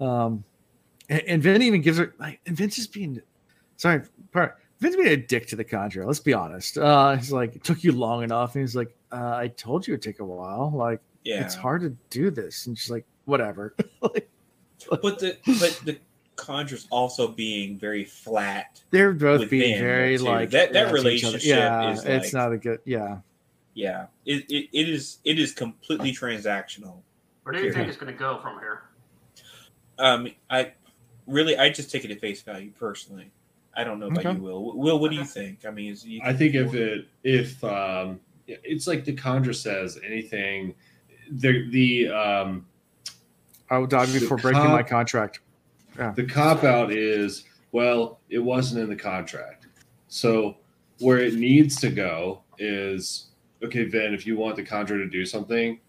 Um, 0.00 0.44
and, 1.08 1.20
and 1.26 1.42
Vin 1.42 1.60
even 1.60 1.80
gives 1.82 1.98
her 1.98 2.14
like, 2.20 2.40
and 2.46 2.56
Vin's 2.56 2.76
just 2.76 2.92
being, 2.92 3.20
sorry, 3.82 4.02
part. 4.30 4.58
Vin's 4.78 4.96
being 4.96 5.08
a 5.08 5.16
dick 5.16 5.46
to 5.48 5.56
the 5.56 5.64
kandra. 5.64 6.06
Let's 6.06 6.20
be 6.20 6.32
honest. 6.32 6.78
Uh, 6.78 7.16
he's 7.16 7.32
like, 7.32 7.56
"It 7.56 7.64
took 7.64 7.82
you 7.84 7.92
long 7.92 8.22
enough," 8.22 8.54
and 8.54 8.62
he's 8.62 8.74
like, 8.76 8.96
uh, 9.12 9.36
"I 9.36 9.48
told 9.48 9.86
you 9.86 9.94
it'd 9.94 10.02
take 10.02 10.20
a 10.20 10.24
while. 10.24 10.72
Like, 10.74 11.00
yeah, 11.24 11.44
it's 11.44 11.54
hard 11.54 11.82
to 11.82 11.90
do 12.10 12.30
this." 12.30 12.66
And 12.66 12.76
she's 12.78 12.90
like, 12.90 13.04
"Whatever." 13.24 13.74
like, 14.00 14.28
but 14.88 15.18
the 15.18 15.36
but 15.46 15.80
the 15.84 15.98
kandra's 16.36 16.88
also 16.90 17.28
being 17.28 17.78
very 17.78 18.04
flat. 18.04 18.82
they're 18.90 19.12
both 19.12 19.48
being 19.50 19.78
very 19.78 20.16
too. 20.18 20.24
like 20.24 20.50
That- 20.50 20.72
that 20.72 20.86
yeah, 20.86 20.90
to 20.92 21.08
each 21.08 21.24
other. 21.24 21.34
relationship 21.34 21.42
Yeah, 21.44 21.90
is, 21.92 22.04
it's 22.04 22.32
like- 22.32 22.42
not 22.42 22.52
a 22.52 22.58
good. 22.58 22.80
Yeah, 22.84 23.18
Yeah, 23.74 24.06
it, 24.26 24.44
it, 24.50 24.68
it 24.72 24.88
is 24.88 25.18
it 25.24 25.38
is 25.38 25.52
completely 25.52 26.12
transactional. 26.12 27.02
Where 27.44 27.52
do 27.52 27.60
you 27.60 27.66
Yeah. 27.66 27.72
think 27.74 27.88
it's 27.88 27.96
going 27.98 28.12
to 28.12 28.18
go 28.18 28.38
from 28.40 28.58
here? 28.58 28.82
Um, 29.98 30.28
I 30.50 30.72
really 31.28 31.56
I 31.56 31.70
just 31.70 31.90
take 31.92 32.04
it 32.04 32.10
at 32.10 32.20
face 32.20 32.42
value 32.42 32.72
personally. 32.76 33.30
I 33.74 33.84
don't 33.84 33.98
know 33.98 34.06
about 34.08 34.24
Okay. 34.26 34.36
you, 34.36 34.42
Will. 34.42 34.76
Will, 34.76 34.98
what 34.98 35.10
do 35.10 35.16
you 35.16 35.24
think? 35.24 35.64
I 35.66 35.70
mean, 35.70 35.92
is 35.92 36.04
you 36.04 36.20
I 36.24 36.32
think 36.32 36.54
if 36.54 36.74
it 36.74 37.06
if 37.24 37.62
um, 37.64 38.20
it's 38.46 38.86
like 38.86 39.04
the 39.04 39.14
kandra 39.14 39.54
says, 39.54 39.98
anything 40.04 40.74
the 41.30 41.68
the 41.70 42.08
um, 42.08 42.66
I 43.70 43.78
will 43.78 43.86
die 43.86 44.04
The 44.06 44.20
before 44.20 44.36
breaking 44.36 44.60
cop- 44.62 44.70
my 44.72 44.82
contract. 44.82 45.40
the 45.96 46.24
cop 46.28 46.64
out 46.64 46.92
is 46.92 47.44
well, 47.72 48.20
it 48.28 48.38
wasn't 48.38 48.82
in 48.82 48.88
the 48.90 48.96
contract. 48.96 49.66
So 50.08 50.58
where 50.98 51.18
it 51.18 51.34
needs 51.34 51.80
to 51.80 51.90
go 51.90 52.42
is 52.58 53.28
okay, 53.64 53.84
Vin, 53.84 54.12
if 54.12 54.26
you 54.26 54.36
want 54.36 54.56
the 54.56 54.64
contract 54.64 55.00
to 55.02 55.08
do 55.08 55.24
something, 55.24 55.80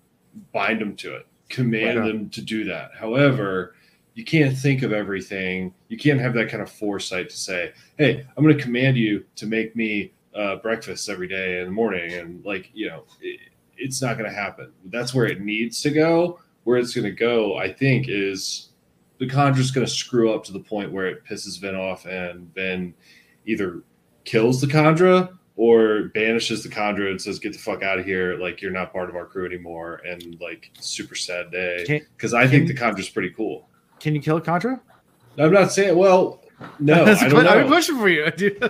bind 0.53 0.79
them 0.79 0.95
to 0.97 1.15
it. 1.15 1.27
Command 1.49 1.99
Right. 1.99 2.07
them 2.07 2.29
to 2.29 2.41
do 2.41 2.63
that. 2.65 2.91
However, 2.97 3.75
you 4.15 4.23
can't 4.23 4.57
think 4.57 4.83
of 4.83 4.93
everything. 4.93 5.73
You 5.87 5.97
can't 5.97 6.19
have 6.19 6.33
that 6.35 6.49
kind 6.49 6.61
of 6.61 6.71
foresight 6.71 7.29
to 7.29 7.37
say, 7.37 7.71
"Hey, 7.97 8.25
I'm 8.35 8.43
going 8.43 8.55
to 8.57 8.63
command 8.63 8.97
you 8.97 9.25
to 9.35 9.45
make 9.45 9.75
me 9.75 10.13
uh, 10.35 10.57
breakfast 10.57 11.09
every 11.09 11.27
day 11.27 11.59
in 11.59 11.65
the 11.65 11.71
morning," 11.71 12.13
and 12.13 12.45
like 12.45 12.69
you 12.73 12.87
know, 12.87 13.05
it, 13.21 13.39
it's 13.77 14.01
not 14.01 14.17
going 14.17 14.29
to 14.29 14.35
happen. 14.35 14.71
That's 14.85 15.13
where 15.13 15.25
it 15.25 15.41
needs 15.41 15.81
to 15.81 15.89
go. 15.89 16.39
Where 16.63 16.77
it's 16.77 16.93
going 16.93 17.05
to 17.05 17.11
go, 17.11 17.57
I 17.57 17.73
think, 17.73 18.05
is 18.07 18.69
the 19.17 19.27
kandra's 19.27 19.71
going 19.71 19.85
to 19.85 19.91
screw 19.91 20.33
up 20.33 20.43
to 20.45 20.53
the 20.53 20.59
point 20.59 20.91
where 20.91 21.07
it 21.07 21.25
pisses 21.25 21.59
Vin 21.59 21.75
off, 21.75 22.05
and 22.05 22.53
Vin 22.53 22.93
either 23.45 23.83
kills 24.25 24.61
the 24.61 24.67
kandra 24.67 25.37
or 25.55 26.09
banishes 26.15 26.63
the 26.63 26.69
kandra 26.69 27.09
and 27.09 27.19
says, 27.19 27.39
"Get 27.39 27.53
the 27.53 27.59
fuck 27.59 27.81
out 27.81 27.97
of 27.97 28.05
here! 28.05 28.37
Like 28.37 28.61
you're 28.61 28.71
not 28.71 28.93
part 28.93 29.09
of 29.09 29.15
our 29.15 29.25
crew 29.25 29.47
anymore." 29.47 30.01
And 30.05 30.39
like 30.39 30.69
super 30.79 31.15
sad 31.15 31.51
day 31.51 32.03
because 32.15 32.35
I 32.35 32.47
think 32.47 32.67
the 32.67 32.75
kandra's 32.75 33.09
pretty 33.09 33.31
cool. 33.31 33.69
Can 34.03 34.13
you 34.15 34.21
kill 34.21 34.41
kandra? 34.41 34.81
I'm 35.37 35.53
not 35.53 35.71
saying 35.71 35.97
well, 35.97 36.41
no, 36.77 37.05
That's 37.05 37.21
I 37.21 37.27
a 37.27 37.29
don't 37.29 37.43
que- 37.43 37.49
I'm 37.49 37.61
know. 37.61 37.67
pushing 37.67 37.97
for 37.97 38.09
you, 38.09 38.29
dude. 38.37 38.61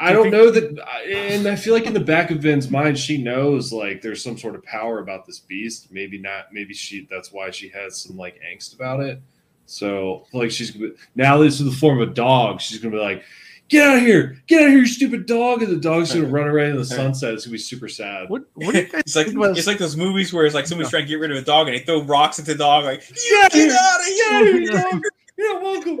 I 0.00 0.12
don't 0.12 0.30
know 0.30 0.50
that, 0.50 0.84
and 1.08 1.46
I 1.46 1.54
feel 1.54 1.72
like 1.72 1.86
in 1.86 1.92
the 1.94 2.00
back 2.00 2.32
of 2.32 2.38
Vin's 2.38 2.68
mind, 2.68 2.98
she 2.98 3.16
knows 3.16 3.72
like 3.72 4.02
there's 4.02 4.22
some 4.22 4.36
sort 4.36 4.56
of 4.56 4.64
power 4.64 4.98
about 4.98 5.24
this 5.24 5.38
beast. 5.38 5.92
Maybe 5.92 6.18
not. 6.18 6.52
Maybe 6.52 6.74
she. 6.74 7.06
That's 7.08 7.32
why 7.32 7.50
she 7.50 7.68
has 7.68 7.96
some 8.02 8.16
like 8.16 8.40
angst 8.42 8.74
about 8.74 9.00
it. 9.00 9.22
So 9.66 10.26
like 10.32 10.50
she's 10.50 10.76
now 11.14 11.38
this 11.38 11.60
is 11.60 11.64
the 11.66 11.78
form 11.78 12.00
of 12.02 12.08
a 12.10 12.12
dog. 12.12 12.60
She's 12.60 12.78
gonna 12.80 12.94
be 12.96 13.00
like, 13.00 13.22
"Get 13.68 13.88
out 13.88 13.96
of 13.96 14.02
here! 14.02 14.42
Get 14.46 14.60
out 14.60 14.66
of 14.66 14.70
here, 14.72 14.80
you 14.80 14.86
stupid 14.86 15.26
dog!" 15.26 15.62
And 15.62 15.72
the 15.72 15.76
dog's 15.80 16.12
gonna 16.12 16.26
run 16.26 16.48
away 16.48 16.68
in 16.70 16.76
the 16.76 16.84
sunset. 16.84 17.34
It's 17.34 17.44
gonna 17.46 17.52
be 17.52 17.58
super 17.58 17.88
sad. 17.88 18.28
What, 18.28 18.44
what 18.54 18.72
do 18.74 18.80
you 18.80 18.86
guys 18.88 19.00
It's 19.00 19.16
like 19.16 19.26
think 19.26 19.38
about 19.38 19.56
it's 19.56 19.66
like 19.66 19.78
those 19.78 19.96
movies 19.96 20.32
where 20.32 20.44
it's 20.44 20.54
like 20.54 20.66
somebody's 20.66 20.92
No. 20.92 20.98
trying 20.98 21.04
to 21.04 21.08
get 21.08 21.20
rid 21.20 21.30
of 21.30 21.36
a 21.38 21.42
dog 21.42 21.68
and 21.68 21.76
they 21.76 21.80
throw 21.80 22.02
rocks 22.02 22.38
at 22.38 22.44
the 22.46 22.54
dog, 22.54 22.84
like 22.84 23.02
Yeah, 23.30 23.48
get 23.48 23.70
out 23.72 24.00
of 24.00 24.06
here! 24.06 24.60
Yeah, 24.60 24.82
dog. 24.82 25.02
yeah, 25.38 25.58
welcome. 25.60 26.00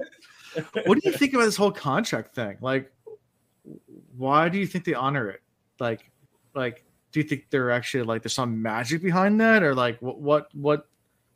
what 0.84 1.00
do 1.00 1.08
you 1.10 1.16
think 1.16 1.32
about 1.34 1.44
this 1.46 1.56
whole 1.56 1.72
contract 1.72 2.34
thing? 2.34 2.58
Like, 2.60 2.92
why 4.16 4.48
do 4.50 4.58
you 4.58 4.66
think 4.66 4.84
they 4.84 4.94
honor 4.94 5.30
it? 5.30 5.40
Like, 5.80 6.10
like, 6.54 6.84
do 7.12 7.20
you 7.20 7.24
think 7.24 7.46
they're 7.50 7.70
actually 7.70 8.02
like 8.04 8.22
there's 8.22 8.34
some 8.34 8.60
magic 8.60 9.02
behind 9.02 9.40
that, 9.40 9.62
or 9.62 9.74
like 9.74 9.98
what 10.00 10.18
what 10.20 10.48
what 10.54 10.86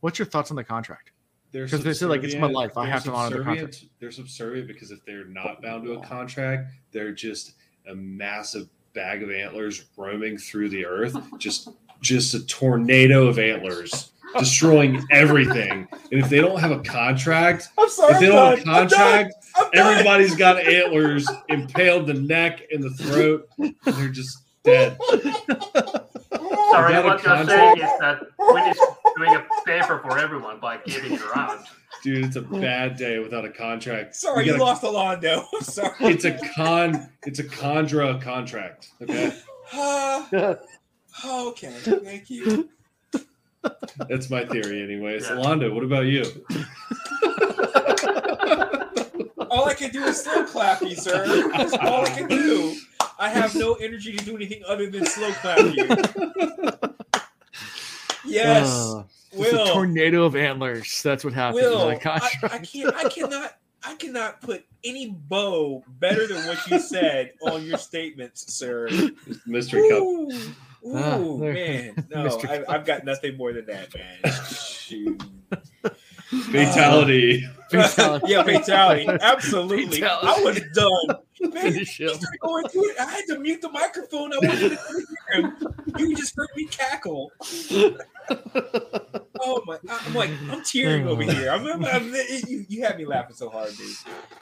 what's 0.01 0.19
your 0.19 0.27
thoughts 0.27 0.51
on 0.51 0.57
the 0.57 0.65
contract? 0.65 1.12
They're 1.57 1.66
'Cause 1.66 1.83
they 1.83 1.95
said, 1.95 2.11
like, 2.11 2.23
it's 2.23 2.35
my 2.35 2.41
subservient- 2.49 2.55
life. 2.55 2.77
I 2.77 2.83
they're 2.85 2.93
have 2.93 3.05
to 3.05 3.12
honor 3.12 3.31
the 3.31 3.37
subservient- 3.37 3.59
contract. 3.73 3.85
They're 3.99 4.11
subservient 4.11 4.69
because 4.69 4.91
if 4.91 5.03
they're 5.07 5.24
not 5.24 5.62
bound 5.62 5.85
to 5.87 5.93
a 5.95 6.03
contract, 6.05 6.70
they're 6.93 7.12
just 7.12 7.53
a 7.89 7.95
massive 7.95 8.69
bag 8.93 9.23
of 9.23 9.31
antlers 9.31 9.85
roaming 9.97 10.37
through 10.37 10.69
the 10.69 10.85
earth, 10.85 11.16
just 11.39 11.70
just 12.03 12.35
a 12.35 12.45
tornado 12.45 13.27
of 13.27 13.39
antlers, 13.39 14.11
destroying 14.39 15.03
everything. 15.11 15.89
And 16.12 16.23
if 16.23 16.28
they 16.28 16.43
don't 16.43 16.61
have 16.61 16.70
a 16.73 16.81
contract, 16.81 17.69
I'm 17.78 17.89
sorry. 17.89 18.12
if 18.12 18.20
they 18.20 18.27
don't 18.27 18.51
have 18.51 18.59
a 18.59 18.62
contract, 18.65 19.35
I'm 19.57 19.70
done. 19.70 19.87
everybody's 19.87 20.35
got 20.35 20.59
antlers 20.59 21.27
impaled 21.49 22.07
the 22.07 22.12
neck 22.15 22.65
and 22.70 22.83
the 22.85 22.91
throat, 22.91 23.49
and 23.57 23.74
they're 23.83 24.09
just 24.11 24.37
dead. 24.62 24.99
Sorry, 26.70 27.03
what 27.03 27.23
you're 27.24 27.47
saying 27.47 27.77
is 27.78 27.91
that 28.01 28.20
Quinn 28.37 28.69
is 28.69 28.78
doing 29.16 29.34
a 29.34 29.44
favor 29.64 29.98
for 30.01 30.18
everyone 30.18 30.60
by 30.60 30.78
giving 30.84 31.12
it 31.12 31.22
around. 31.22 31.64
Dude, 32.02 32.24
it's 32.26 32.36
a 32.36 32.43
bad 32.43 32.97
day 32.97 33.18
without 33.18 33.44
a 33.44 33.51
contract. 33.51 34.14
Sorry, 34.14 34.44
We 34.44 34.51
you 34.52 34.59
gotta- 34.59 34.64
lost 34.64 34.82
Alondo. 34.82 35.44
I'm 35.55 35.60
sorry. 35.62 35.94
It's 36.01 36.24
a 36.24 36.38
con. 36.55 37.09
It's 37.24 37.38
a 37.38 37.44
kandra 37.44 38.20
contract. 38.20 38.90
Okay. 39.02 39.32
Uh, 39.72 40.55
okay, 41.26 41.70
thank 41.80 42.30
you. 42.30 42.68
That's 44.09 44.30
my 44.30 44.44
theory, 44.44 44.82
anyways. 44.82 45.24
Yeah. 45.28 45.36
Londo, 45.36 45.74
what 45.74 45.82
about 45.82 46.06
you? 46.06 46.24
All 49.51 49.64
I 49.68 49.74
can 49.74 49.90
do 49.90 50.05
is 50.05 50.22
slow 50.22 50.44
clap 50.44 50.82
you, 50.82 50.94
sir. 50.94 51.51
That's 51.56 51.72
all 51.72 52.05
I 52.05 52.10
can 52.10 52.28
do. 52.28 52.76
I 53.18 53.28
have 53.30 53.55
no 53.55 53.74
energy 53.74 54.12
to 54.14 54.24
do 54.24 54.36
anything 54.36 54.62
other 54.68 54.88
than 54.90 55.06
slow 55.06 55.32
clap 55.32 55.59
you. 55.74 56.95
Yes, 58.27 58.69
Uh, 58.69 59.03
it's 59.32 59.53
a 59.53 59.73
tornado 59.73 60.24
of 60.24 60.35
antlers. 60.36 61.03
That's 61.03 61.24
what 61.24 61.32
happens. 61.32 61.65
in 61.65 61.70
Will, 61.70 61.78
that 61.89 61.89
I, 61.89 62.19
contract. 62.19 62.55
I 62.55 62.59
can't. 62.59 62.94
I 62.94 63.09
cannot. 63.09 63.57
I 63.85 63.94
cannot 63.94 64.40
put 64.40 64.65
any 64.82 65.11
bow 65.11 65.85
better 66.01 66.27
than 66.27 66.44
what 66.47 66.66
you 66.69 66.81
said 66.81 67.32
on 67.43 67.65
your 67.65 67.78
statements, 67.78 68.53
sir. 68.53 68.89
Mystery 69.47 69.89
Cup. 69.89 70.01
Ooh, 70.03 70.32
Ah, 70.94 71.19
man. 71.19 72.07
No, 72.11 72.27
I, 72.48 72.65
I've 72.69 72.85
got 72.85 73.05
nothing 73.05 73.36
more 73.36 73.53
than 73.53 73.66
that, 73.66 73.94
man. 73.94 74.35
Shoot. 74.53 75.23
Fatality. 76.31 77.48
Fatality. 77.70 78.27
yeah, 78.28 78.43
fatality. 78.44 79.07
Absolutely. 79.20 80.01
Fatality. 80.01 80.27
I 80.28 80.40
was 80.44 80.61
done. 80.74 81.53
Man, 81.53 81.74
he 81.74 81.85
started 81.85 82.20
going 82.40 82.69
through 82.69 82.90
it. 82.90 83.01
I 83.01 83.05
had 83.11 83.24
to 83.28 83.39
mute 83.39 83.61
the 83.61 83.70
microphone. 83.70 84.32
I 84.32 84.36
wanted 84.39 84.70
to 84.70 84.78
hear 85.32 85.43
him. 85.43 85.57
You 85.98 86.16
just 86.16 86.35
heard 86.36 86.48
me 86.57 86.65
cackle. 86.66 87.31
Oh 89.40 89.62
my! 89.66 89.78
I'm 89.89 90.15
like, 90.15 90.31
I'm 90.51 90.62
tearing 90.65 91.07
over 91.07 91.23
here. 91.23 91.51
I'm, 91.51 91.66
I'm, 91.66 91.85
I'm- 91.85 92.15
you, 92.48 92.65
you 92.69 92.82
had 92.82 92.97
me 92.97 93.05
laughing 93.05 93.36
so 93.36 93.51
hard, 93.51 93.77
dude. 93.77 93.86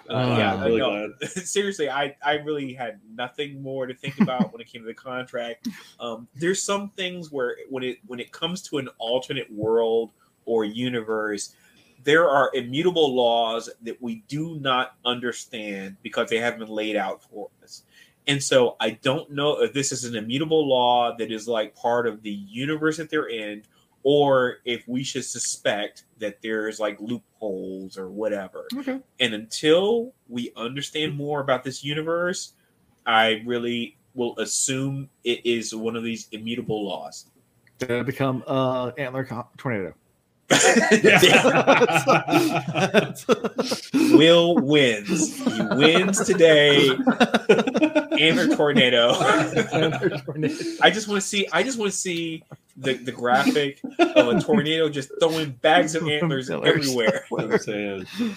Uh, 0.08 0.12
Oh, 0.12 0.38
yeah, 0.38 0.54
I'm 0.54 0.60
really 0.62 0.78
no, 0.78 1.12
seriously, 1.26 1.90
I, 1.90 2.14
I 2.22 2.34
really 2.34 2.72
had 2.72 3.00
nothing 3.14 3.60
more 3.62 3.86
to 3.86 3.94
think 3.94 4.20
about 4.20 4.52
when 4.52 4.60
it 4.60 4.68
came 4.68 4.82
to 4.82 4.86
the 4.86 4.94
contract. 4.94 5.68
Um, 5.98 6.28
there's 6.36 6.62
some 6.62 6.90
things 6.90 7.32
where 7.32 7.56
when 7.68 7.82
it 7.82 7.98
when 8.06 8.20
it 8.20 8.30
comes 8.32 8.62
to 8.68 8.78
an 8.78 8.88
alternate 8.98 9.50
world 9.52 10.12
or 10.46 10.64
universe, 10.64 11.54
there 12.04 12.28
are 12.28 12.50
immutable 12.54 13.14
laws 13.14 13.70
that 13.82 14.00
we 14.00 14.22
do 14.28 14.58
not 14.60 14.96
understand 15.04 15.96
because 16.02 16.30
they 16.30 16.38
haven't 16.38 16.60
been 16.60 16.68
laid 16.68 16.96
out 16.96 17.22
for 17.22 17.50
us. 17.62 17.82
And 18.26 18.42
so 18.42 18.76
I 18.80 18.90
don't 18.90 19.30
know 19.32 19.62
if 19.62 19.72
this 19.72 19.92
is 19.92 20.04
an 20.04 20.14
immutable 20.14 20.66
law 20.66 21.14
that 21.16 21.30
is 21.30 21.48
like 21.48 21.74
part 21.74 22.06
of 22.06 22.22
the 22.22 22.30
universe 22.30 22.96
that 22.98 23.10
they're 23.10 23.28
in, 23.28 23.62
or 24.02 24.58
if 24.64 24.86
we 24.86 25.02
should 25.02 25.24
suspect 25.24 26.04
that 26.18 26.40
there's 26.42 26.78
like 26.78 27.00
loopholes 27.00 27.98
or 27.98 28.10
whatever. 28.10 28.66
Okay. 28.74 29.00
And 29.20 29.34
until 29.34 30.14
we 30.28 30.52
understand 30.56 31.16
more 31.16 31.40
about 31.40 31.64
this 31.64 31.84
universe, 31.84 32.52
I 33.06 33.42
really 33.44 33.96
will 34.14 34.38
assume 34.38 35.10
it 35.22 35.44
is 35.44 35.74
one 35.74 35.96
of 35.96 36.04
these 36.04 36.28
immutable 36.32 36.86
laws. 36.86 37.26
They 37.78 38.02
become 38.02 38.44
uh 38.46 38.92
antler 38.96 39.28
tornado. 39.58 39.94
Will 44.16 44.56
wins. 44.56 45.42
He 45.44 45.62
wins 45.76 46.24
today. 46.24 46.90
Antler 48.20 48.54
tornado. 48.54 49.14
Tornado. 49.14 50.16
I 50.82 50.90
just 50.90 51.08
want 51.08 51.20
to 51.20 51.26
see. 51.26 51.46
I 51.52 51.62
just 51.62 51.78
want 51.78 51.90
to 51.92 51.96
see 51.96 52.42
the, 52.76 52.94
the 52.94 53.12
graphic 53.12 53.80
of 53.98 54.28
a 54.28 54.40
tornado 54.40 54.88
just 54.88 55.10
throwing 55.20 55.50
bags 55.52 55.94
of 55.94 56.06
antlers 56.08 56.50
Antlers. 56.50 56.76
everywhere. 56.76 57.24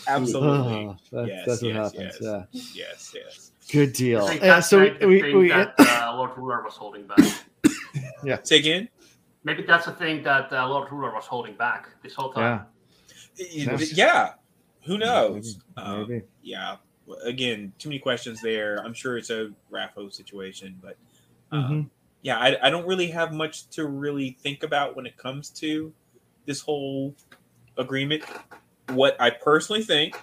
Absolutely. 0.07 0.47
Oh, 0.47 0.95
that- 1.11 1.27
Yes, 1.27 1.45
that's 1.47 1.61
what 1.61 1.73
yes, 1.73 1.91
happens. 1.93 2.17
yes. 2.21 2.21
Yeah. 2.21 2.43
Yes. 2.73 3.13
Yes. 3.15 3.51
Good 3.71 3.93
deal. 3.93 4.25
I 4.25 4.29
think 4.29 4.43
Uh, 4.43 4.47
that's 4.47 4.69
so 4.69 4.77
like 4.77 4.99
the 4.99 5.07
we, 5.07 5.21
thing 5.21 5.37
we, 5.37 5.49
that 5.49 5.73
uh, 5.77 6.13
Lord 6.15 6.31
Ruler 6.37 6.63
was 6.63 6.73
holding 6.75 7.05
back. 7.05 7.19
Say 8.45 8.59
again. 8.59 8.87
Maybe 9.47 9.63
that's 9.63 9.85
the 9.85 9.93
thing 9.93 10.23
that 10.23 10.51
uh, 10.51 10.67
Lord 10.67 10.91
Ruler 10.91 11.13
was 11.13 11.23
holding 11.23 11.55
back 11.55 11.87
this 12.03 12.13
whole 12.13 12.33
time. 12.33 12.65
yeah. 13.37 13.77
Yeah. 13.93 14.33
Who 14.83 14.97
knows? 14.97 15.57
Maybe. 15.77 15.87
Um, 15.87 15.99
maybe. 16.09 16.25
yeah. 16.43 16.75
Again, 17.23 17.71
too 17.79 17.87
many 17.87 17.99
questions 17.99 18.41
there. 18.41 18.75
I'm 18.83 18.93
sure 18.93 19.17
it's 19.17 19.29
a 19.29 19.51
RAFO 19.71 20.11
situation, 20.13 20.77
but 20.81 20.97
um, 21.53 21.63
Mhm. 21.63 21.89
yeah, 22.23 22.37
I, 22.37 22.57
I 22.67 22.69
don't 22.69 22.85
really 22.85 23.07
have 23.11 23.31
much 23.31 23.69
to 23.69 23.85
really 23.85 24.31
think 24.41 24.63
about 24.63 24.97
when 24.97 25.05
it 25.05 25.15
comes 25.15 25.49
to 25.61 25.93
this 26.45 26.59
whole 26.59 27.15
agreement. 27.77 28.25
What 28.89 29.15
I 29.17 29.29
personally 29.29 29.81
think, 29.81 30.19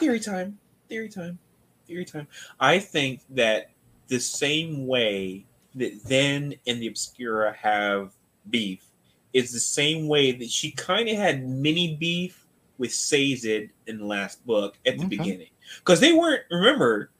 theory 0.00 0.18
time, 0.18 0.58
theory 0.88 1.08
time, 1.08 1.38
theory 1.86 2.04
time. 2.04 2.26
I 2.58 2.80
think 2.80 3.20
that 3.30 3.70
the 4.08 4.18
same 4.18 4.88
way 4.88 5.46
that 5.76 6.02
then 6.02 6.56
and 6.66 6.82
the 6.82 6.90
OreSeur 6.90 7.54
have 7.54 8.12
beef 8.48 8.84
is 9.32 9.52
the 9.52 9.60
same 9.60 10.08
way 10.08 10.32
that 10.32 10.50
she 10.50 10.72
kind 10.72 11.08
of 11.08 11.16
had 11.16 11.46
mini 11.46 11.96
beef 11.96 12.46
with 12.78 12.92
Sazed 12.92 13.70
in 13.86 13.98
the 13.98 14.04
last 14.04 14.44
book 14.46 14.78
at 14.86 14.96
the 14.98 15.04
Okay. 15.04 15.16
beginning. 15.16 15.50
Because 15.78 16.00
they 16.00 16.12
weren't, 16.12 16.42
remember, 16.50 17.10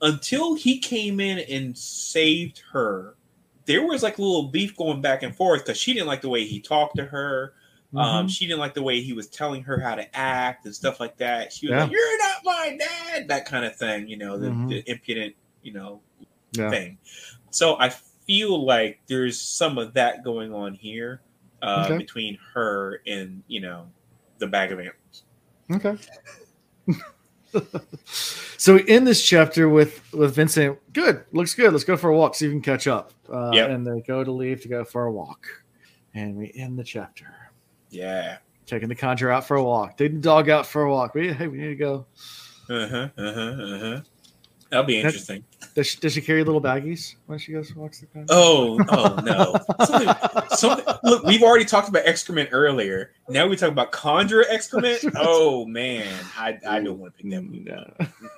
until 0.00 0.54
he 0.54 0.78
came 0.78 1.18
in 1.20 1.40
and 1.40 1.76
saved 1.76 2.62
her, 2.72 3.16
there 3.66 3.84
was 3.84 4.02
like 4.02 4.18
a 4.18 4.22
little 4.22 4.44
beef 4.44 4.76
going 4.76 5.00
back 5.02 5.22
and 5.22 5.34
forth 5.34 5.64
because 5.64 5.78
she 5.78 5.92
didn't 5.92 6.06
like 6.06 6.22
the 6.22 6.28
way 6.28 6.44
he 6.44 6.60
talked 6.60 6.96
to 6.96 7.04
her. 7.04 7.54
Um, 7.94 8.26
Mhm. 8.26 8.30
she 8.30 8.46
didn't 8.46 8.60
like 8.60 8.74
the 8.74 8.82
way 8.82 9.00
he 9.00 9.12
was 9.12 9.28
telling 9.28 9.62
her 9.64 9.80
how 9.80 9.94
to 9.94 10.16
act 10.16 10.66
and 10.66 10.74
stuff 10.74 11.00
like 11.00 11.16
that. 11.18 11.52
She 11.52 11.66
was 11.66 11.72
Yeah. 11.72 11.82
like, 11.82 11.90
"You're 11.90 12.18
not 12.18 12.44
my 12.44 12.76
dad," 12.78 13.28
that 13.28 13.44
kind 13.44 13.64
of 13.64 13.76
thing. 13.76 14.08
You 14.08 14.18
know, 14.18 14.38
the, 14.38 14.50
Mhm. 14.50 14.68
the 14.68 14.90
impudent, 14.90 15.34
you 15.62 15.72
know, 15.72 16.00
Yeah. 16.52 16.70
thing. 16.70 16.98
So 17.50 17.78
I 17.78 17.88
feel 18.28 18.64
like 18.64 19.00
there's 19.08 19.40
some 19.40 19.76
of 19.78 19.92
that 19.94 20.22
going 20.22 20.54
on 20.54 20.74
here 20.74 21.22
uh, 21.62 21.86
Okay. 21.86 21.98
between 21.98 22.38
her 22.54 23.00
and 23.08 23.42
you 23.48 23.60
know 23.60 23.88
the 24.38 24.46
bag 24.46 24.70
of 24.70 24.78
antlers. 24.78 25.24
Okay. 25.72 25.96
so 28.56 28.78
in 28.78 29.04
this 29.04 29.24
chapter 29.26 29.68
with 29.68 30.00
with 30.12 30.34
Vincent, 30.34 30.78
good 30.92 31.24
looks 31.32 31.54
good. 31.54 31.72
Let's 31.72 31.84
go 31.84 31.96
for 31.96 32.10
a 32.10 32.16
walk. 32.16 32.34
See 32.34 32.46
if 32.46 32.50
we 32.50 32.54
can 32.56 32.62
catch 32.62 32.86
up. 32.86 33.12
Uh, 33.32 33.50
Yep. 33.52 33.70
And 33.70 33.86
they 33.86 34.00
go 34.02 34.22
to 34.24 34.30
leave 34.30 34.60
to 34.62 34.68
go 34.68 34.84
for 34.84 35.04
a 35.06 35.12
walk, 35.12 35.46
and 36.14 36.36
we 36.36 36.52
end 36.54 36.78
the 36.78 36.84
chapter. 36.84 37.26
Yeah. 37.90 38.38
Taking 38.66 38.88
the 38.88 38.94
kandra 38.96 39.32
out 39.32 39.46
for 39.46 39.56
a 39.56 39.62
walk. 39.64 39.96
Taking 39.96 40.16
the 40.16 40.22
dog 40.22 40.50
out 40.50 40.66
for 40.66 40.82
a 40.82 40.90
walk. 40.90 41.14
We, 41.14 41.32
hey, 41.32 41.48
we 41.48 41.56
need 41.56 41.68
to 41.68 41.74
go. 41.76 42.06
Uh 42.68 42.86
huh. 42.86 43.08
Uh 43.16 43.32
huh. 43.32 43.40
Uh 43.40 43.78
huh. 43.78 44.00
That'll 44.70 44.84
be 44.84 45.00
That- 45.00 45.06
interesting. 45.06 45.44
Does 45.74 45.86
she, 45.86 46.00
does 46.00 46.12
she 46.12 46.20
carry 46.20 46.44
little 46.44 46.60
baggies 46.60 47.14
when 47.26 47.38
she 47.38 47.52
goes 47.52 47.74
walks 47.74 48.00
the 48.00 48.06
kandra? 48.06 48.26
Oh, 48.30 48.78
oh 48.88 49.14
no. 49.24 49.54
Something, 49.86 50.14
something, 50.56 50.94
look, 51.04 51.22
we've 51.24 51.42
already 51.42 51.64
talked 51.64 51.88
about 51.88 52.02
excrement 52.04 52.50
earlier. 52.52 53.12
Now 53.28 53.46
we 53.46 53.56
talk 53.56 53.70
about 53.70 53.92
kandra 53.92 54.44
excrement. 54.48 55.04
Oh 55.16 55.64
man, 55.64 56.06
I, 56.36 56.58
I 56.68 56.80
don't 56.80 56.98
want 56.98 57.16
to 57.16 57.22
pick 57.22 57.30
that 57.32 57.42
movie. 57.42 57.64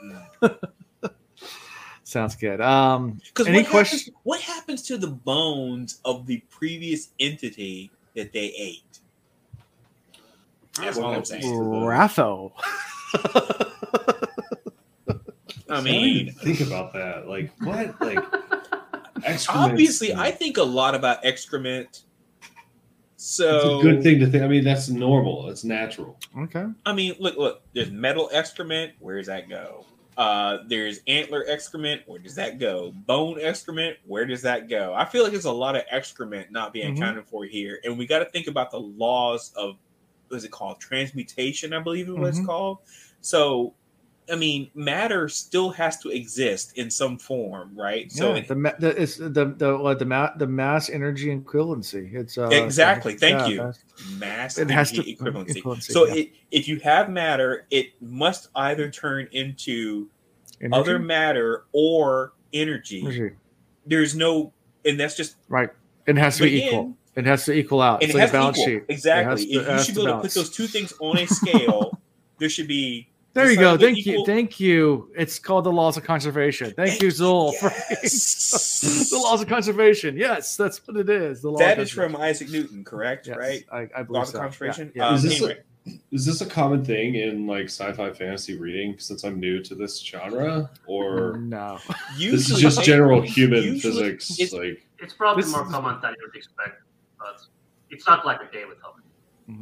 No. 0.03 0.57
Sounds 2.05 2.37
good. 2.37 2.61
Um, 2.61 3.21
Because 3.29 3.47
Any 3.47 3.63
what, 3.63 3.87
happens, 3.87 4.11
what 4.25 4.41
happens 4.41 4.83
to 4.83 4.99
the 4.99 5.07
bones 5.09 6.01
of 6.05 6.27
the 6.27 6.43
previous 6.51 7.11
entity 7.21 7.91
that 8.17 8.33
they 8.33 8.53
ate? 8.59 8.99
That's 10.81 10.99
all 10.99 11.15
I'm 11.15 11.25
saying. 11.25 11.45
RAFO. 11.45 12.53
I 15.69 15.77
I 15.77 15.81
mean, 15.81 16.27
mean, 16.27 16.35
think 16.35 16.61
about 16.61 16.93
that. 16.95 17.29
Like, 17.29 17.51
what? 17.61 18.01
Like, 18.01 18.25
excrement. 19.25 19.73
obviously, 19.73 20.15
I 20.15 20.31
think 20.31 20.57
a 20.57 20.63
lot 20.63 20.95
about 20.95 21.25
excrement. 21.25 22.03
It's 23.15 23.25
So 23.35 23.79
a 23.81 23.83
good 23.83 24.03
thing 24.03 24.19
to 24.21 24.27
think. 24.27 24.43
I 24.43 24.49
mean, 24.49 24.65
that's 24.65 24.89
normal. 24.89 25.51
It's 25.51 25.65
natural. 25.65 26.19
okay. 26.39 26.67
I 26.87 26.93
mean, 26.93 27.15
look, 27.19 27.37
look. 27.37 27.63
There's 27.75 27.91
metal 27.91 28.31
excrement. 28.33 28.93
Where 28.99 29.19
does 29.19 29.27
that 29.27 29.49
go? 29.49 29.85
Uh, 30.17 30.59
there's 30.67 31.01
antler 31.07 31.45
excrement. 31.47 32.03
Where 32.07 32.19
does 32.19 32.35
that 32.35 32.59
go? 32.59 32.93
Bone 33.07 33.39
excrement. 33.41 33.97
Where 34.07 34.25
does 34.27 34.43
that 34.43 34.69
go? 34.69 34.93
I 34.95 35.05
feel 35.05 35.23
like 35.23 35.33
there's 35.33 35.45
a 35.47 35.53
lot 35.53 35.77
of 35.77 35.83
excrement 35.91 36.51
not 36.51 36.73
being 36.73 36.95
Mhm. 36.95 36.99
accounted 36.99 37.27
for 37.27 37.45
here, 37.45 37.79
and 37.85 37.99
we 37.99 38.07
got 38.07 38.19
to 38.21 38.25
think 38.27 38.47
about 38.47 38.71
the 38.71 38.81
laws 38.81 39.53
of 39.57 39.77
what 40.29 40.37
is 40.39 40.45
it 40.45 40.51
called? 40.51 40.79
Transmutation, 40.81 41.73
I 41.73 41.81
believe 41.81 42.09
it 42.09 42.17
was 42.17 42.39
Mhm. 42.41 42.47
called. 42.47 42.79
So, 43.21 43.75
I 44.31 44.37
mean, 44.37 44.71
matter 44.75 45.29
still 45.29 45.71
has 45.71 45.99
to 46.01 46.11
exist 46.11 46.77
in 46.79 46.91
some 46.91 47.19
form, 47.19 47.73
right? 47.77 48.11
So 48.13 48.35
yeah, 48.35 48.43
the, 48.43 48.75
the 48.79 49.03
it's 49.03 49.17
the 49.17 49.29
the 49.29 49.95
the 49.99 50.05
ma- 50.05 50.35
the 50.37 50.47
mass 50.47 50.89
energy 50.91 51.37
equivalency. 51.37 52.15
It's 52.15 52.39
uh, 52.39 52.49
Exactly, 52.49 53.15
thank 53.17 53.41
yeah, 53.41 53.47
you. 53.49 53.73
mass 54.19 54.59
It 54.59 54.71
has 54.71 54.93
energy 54.93 55.15
to- 55.17 55.23
equivalency. 55.25 55.63
equivalency, 55.63 55.93
So 55.93 56.07
yeah. 56.07 56.15
it, 56.15 56.33
if 56.51 56.69
you 56.69 56.79
have 56.81 57.11
matter, 57.11 57.67
it 57.71 57.89
must 58.01 58.49
either 58.55 58.91
turn 58.91 59.29
into 59.33 60.09
energy? 60.61 60.81
other 60.81 60.99
matter 60.99 61.65
or 61.73 62.33
energy. 62.53 63.01
Energy. 63.03 63.35
There's 63.87 64.15
no, 64.15 64.53
and 64.85 64.99
that's 65.01 65.17
just 65.17 65.37
Right. 65.49 65.71
It 66.07 66.17
has 66.17 66.37
to 66.39 66.45
be 66.45 66.65
equal. 66.65 66.97
It 67.17 67.27
has 67.27 67.45
to 67.47 67.53
equal 67.53 67.83
out. 67.83 68.03
It's 68.03 68.15
it 68.15 68.15
like 68.15 68.21
has 68.23 68.31
a 68.31 68.33
to 68.33 68.39
balance 68.39 68.59
equal. 68.59 68.73
sheet. 68.75 68.83
Exactly. 68.89 69.47
To- 69.47 69.61
if 69.61 69.69
you 69.69 69.83
should 69.85 69.95
be 69.97 70.01
able 70.03 70.13
to 70.15 70.21
put 70.23 70.31
those 70.35 70.51
two 70.51 70.67
things 70.67 70.93
on 71.01 71.19
a 71.19 71.27
scale, 71.27 71.99
there 72.39 72.49
should 72.49 72.69
be 72.69 73.10
There 73.33 73.45
you 73.49 73.57
Just 73.57 73.61
go. 73.61 73.71
like 73.73 73.81
the 73.81 73.87
Thank 73.87 74.07
you. 74.07 74.25
Thank 74.27 74.61
you. 74.61 75.11
It's 75.17 75.39
called 75.39 75.65
the 75.65 75.71
laws 75.73 75.97
of 75.97 76.03
conservation. 76.05 76.73
Thank 76.77 77.01
you, 77.01 77.09
Zul, 77.09 77.55
for 77.55 77.71
Yes. 77.91 79.09
the 79.11 79.19
laws 79.19 79.41
of 79.41 79.49
conservation. 79.49 80.17
Yes, 80.17 80.57
that's 80.57 80.85
what 80.87 80.97
it 80.97 81.09
is. 81.09 81.41
The 81.41 81.51
law 81.51 81.59
that 81.59 81.79
of 81.79 81.85
is 81.85 81.91
from. 81.91 82.17
Isaac 82.17 82.51
Newton, 82.51 82.83
correct? 82.83 83.29
Yes, 83.29 83.37
Right? 83.37 83.65
I, 83.71 83.79
I 83.97 84.03
believe 84.03 84.11
Laws 84.11 84.35
of 84.35 84.41
conservation. 84.41 84.91
Yeah, 84.97 85.09
Um, 85.09 85.15
Is 85.15 85.23
this 85.23 85.41
a- 85.43 85.57
Is 86.11 86.27
this 86.27 86.41
a 86.41 86.47
common 86.47 86.85
thing 86.85 87.15
in 87.15 87.47
like 87.47 87.67
sci-fi 87.67 88.13
fantasy 88.13 88.59
reading? 88.59 88.97
Since 88.99 89.23
I'm 89.25 89.39
new 89.39 89.63
to 89.63 89.75
this 89.77 90.01
genre, 90.01 90.69
or 90.89 91.37
no. 91.39 91.79
this 92.19 92.51
is 92.51 92.59
just 92.59 92.83
general 92.83 93.21
human 93.23 93.63
usually 93.63 93.81
physics? 94.19 94.31
it's- 94.41 94.53
Like, 94.53 94.85
It's 94.99 95.15
probably 95.15 95.45
more 95.51 95.65
is- 95.65 95.71
common 95.73 96.01
than 96.03 96.15
you'd 96.21 96.35
expect, 96.37 96.83
but 97.19 97.41
it's 97.91 98.07
not 98.09 98.27
like 98.27 98.41
a 98.43 98.53
David 98.53 98.81
topic. 98.81 99.05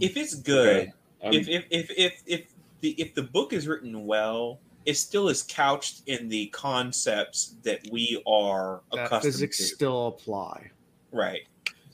If 0.00 0.16
it's 0.16 0.34
good, 0.36 0.68
okay, 0.76 0.92
I'm- 1.22 1.32
if 1.34 1.48
if 1.48 1.64
if 1.70 1.90
if 1.96 2.22
if 2.26 2.40
the 2.80 2.90
if 3.00 3.14
the 3.14 3.22
book 3.22 3.52
is 3.52 3.66
written 3.68 4.06
well, 4.06 4.60
it 4.86 4.94
still 4.96 5.28
is 5.28 5.42
couched 5.42 6.02
in 6.06 6.28
the 6.28 6.46
concepts 6.46 7.56
that 7.62 7.80
we 7.90 8.22
are 8.26 8.80
that 8.92 9.06
accustomed 9.06 9.22
physics 9.34 9.56
to. 9.58 9.64
still 9.64 10.06
apply. 10.08 10.70
Right. 11.12 11.42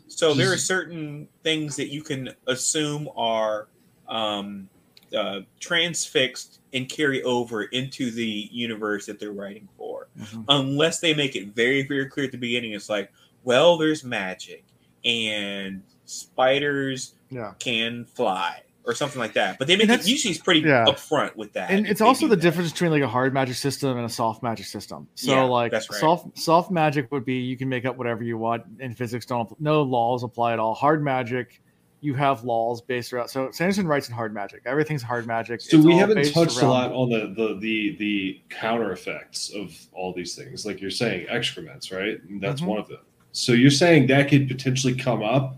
So 0.09 0.32
there 0.35 0.52
are 0.52 0.56
certain 0.56 1.27
things 1.43 1.74
that 1.77 1.89
you 1.89 2.02
can 2.02 2.31
assume 2.47 3.09
are 3.16 3.69
um, 4.09 4.69
uh, 5.16 5.40
transfixed 5.61 6.61
and 6.73 6.89
carry 6.89 7.23
over 7.23 7.65
into 7.65 8.11
the 8.11 8.48
universe 8.52 9.06
that 9.06 9.19
they're 9.19 9.32
writing 9.32 9.69
for, 9.78 10.09
Mhm. 10.19 10.44
unless 10.48 11.01
they 11.01 11.15
make 11.15 11.35
it 11.36 11.48
very, 11.55 11.86
very 11.86 12.06
clear 12.09 12.27
at 12.27 12.32
the 12.32 12.39
beginning. 12.39 12.73
It's 12.73 12.89
like, 12.90 13.11
well, 13.44 13.77
there's 13.78 14.05
magic 14.05 14.65
and 15.05 15.82
spiders 16.05 17.15
Yeah. 17.31 17.55
can 17.59 18.05
fly 18.05 18.62
or 18.86 18.94
something 18.94 19.19
like 19.19 19.32
that. 19.35 19.59
But 19.59 19.66
they 19.66 19.74
make 19.77 19.82
And 19.85 19.90
it 19.90 19.93
that's- 19.94 20.09
usually 20.09 20.32
it's 20.32 20.43
pretty 20.43 20.61
yeah. 20.61 20.85
upfront 20.86 21.36
with 21.36 21.52
that. 21.55 21.70
and 21.70 21.86
it's 21.86 22.01
also 22.01 22.27
the 22.28 22.36
that. 22.36 22.43
difference 22.43 22.70
between 22.73 22.90
like 22.90 23.02
a 23.02 23.09
hard 23.09 23.32
magic 23.32 23.56
system 23.56 23.97
and 23.97 24.05
a 24.06 24.09
soft 24.09 24.43
magic 24.43 24.66
system. 24.66 25.09
So 25.15 25.32
Yeah, 25.32 25.43
like 25.44 25.73
that's 25.73 25.90
right. 25.90 26.01
soft 26.01 26.39
soft 26.39 26.70
magic 26.70 27.11
would 27.12 27.24
be 27.24 27.35
you 27.40 27.56
can 27.56 27.69
make 27.69 27.85
up 27.86 27.97
whatever 27.97 28.23
you 28.23 28.36
want, 28.39 28.65
and 28.81 28.97
physics 28.97 29.24
don't 29.27 29.48
no 29.61 29.82
laws 29.82 30.23
apply 30.23 30.52
at 30.52 30.59
all. 30.59 30.74
Hard 30.74 31.02
magic, 31.02 31.61
you 32.01 32.12
have 32.12 32.44
laws 32.44 32.82
based 32.82 33.15
around. 33.15 33.28
So 33.28 33.51
Sanderson 33.51 33.86
writes 33.86 34.11
in 34.11 34.15
hard 34.15 34.35
magic. 34.35 34.61
Everything's 34.66 35.02
hard 35.02 35.27
magic. 35.27 35.62
so 35.62 35.78
It's 35.78 35.86
we 35.86 35.97
haven't 35.97 36.16
based 36.16 36.35
touched 36.35 36.61
a 36.61 36.66
lot 36.69 36.93
on 36.93 37.09
the, 37.09 37.32
the 37.35 37.59
the 37.59 37.97
the 37.97 38.40
counter 38.51 38.93
effects 38.93 39.51
of 39.55 39.74
all 39.94 40.12
these 40.12 40.35
things. 40.35 40.66
Like 40.66 40.82
you're 40.82 40.90
saying, 40.90 41.27
excrements, 41.31 41.90
right? 41.90 42.23
And 42.28 42.39
that's 42.43 42.61
Mhm. 42.61 42.66
one 42.66 42.78
of 42.78 42.89
them. 42.89 42.98
So 43.32 43.52
you're 43.52 43.70
saying 43.70 44.09
that 44.09 44.28
could 44.28 44.47
potentially 44.48 44.94
come 44.94 45.23
up. 45.23 45.56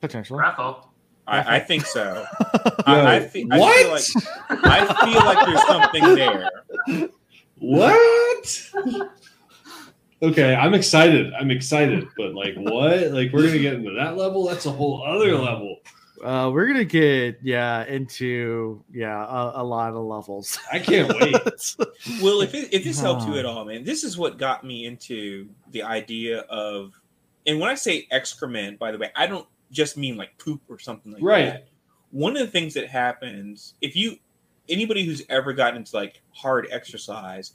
potentially. 0.00 0.38
RAFO. 0.40 0.84
I, 1.26 1.56
I 1.56 1.60
think 1.60 1.86
so. 1.86 2.26
I, 2.86 3.00
I, 3.00 3.18
Yo, 3.18 3.28
fe- 3.28 3.46
I 3.50 3.58
what? 3.58 3.76
feel 3.76 3.90
like 3.90 4.64
I 4.64 5.04
feel 5.04 5.24
like 5.24 5.46
there's 5.46 5.66
something 5.66 6.14
there. 6.14 7.10
What? 7.58 8.70
okay, 10.22 10.54
I'm 10.54 10.74
excited. 10.74 11.32
I'm 11.34 11.50
excited, 11.50 12.06
but 12.16 12.34
like, 12.34 12.54
what? 12.56 13.12
Like, 13.12 13.32
we're 13.32 13.46
gonna 13.46 13.58
get 13.58 13.74
into 13.74 13.92
that 13.92 14.16
level? 14.16 14.46
That's 14.46 14.66
a 14.66 14.70
whole 14.70 15.02
other 15.06 15.36
level. 15.38 15.78
Uh, 16.22 16.50
we're 16.50 16.66
gonna 16.66 16.84
get 16.84 17.38
yeah 17.42 17.84
into 17.84 18.82
yeah 18.92 19.24
a, 19.24 19.62
a 19.62 19.64
lot 19.64 19.92
of 19.92 20.04
levels. 20.04 20.58
I 20.72 20.78
can't 20.78 21.12
wait. 21.20 21.36
Well, 22.22 22.42
if 22.42 22.54
it, 22.54 22.72
if 22.72 22.84
this 22.84 23.00
helps 23.00 23.26
you 23.26 23.36
at 23.38 23.46
all, 23.46 23.64
man, 23.64 23.82
this 23.82 24.04
is 24.04 24.16
what 24.18 24.38
got 24.38 24.62
me 24.62 24.84
into 24.86 25.48
the 25.70 25.82
idea 25.82 26.40
of, 26.50 26.92
and 27.46 27.58
when 27.58 27.70
I 27.70 27.74
say 27.74 28.06
excrement, 28.10 28.78
by 28.78 28.92
the 28.92 28.98
way, 28.98 29.10
I 29.16 29.26
don't 29.26 29.46
just 29.74 29.96
mean 29.98 30.16
like 30.16 30.38
poop 30.38 30.62
or 30.68 30.78
something 30.78 31.12
like 31.12 31.22
Right. 31.22 31.44
that. 31.46 31.68
One 32.10 32.36
of 32.36 32.40
the 32.46 32.50
things 32.50 32.74
that 32.74 32.88
happens 32.88 33.74
if 33.82 33.94
you 33.96 34.16
anybody 34.68 35.04
who's 35.04 35.22
ever 35.28 35.52
gotten 35.52 35.76
into 35.78 35.94
like 35.94 36.22
hard 36.32 36.66
exercise 36.70 37.52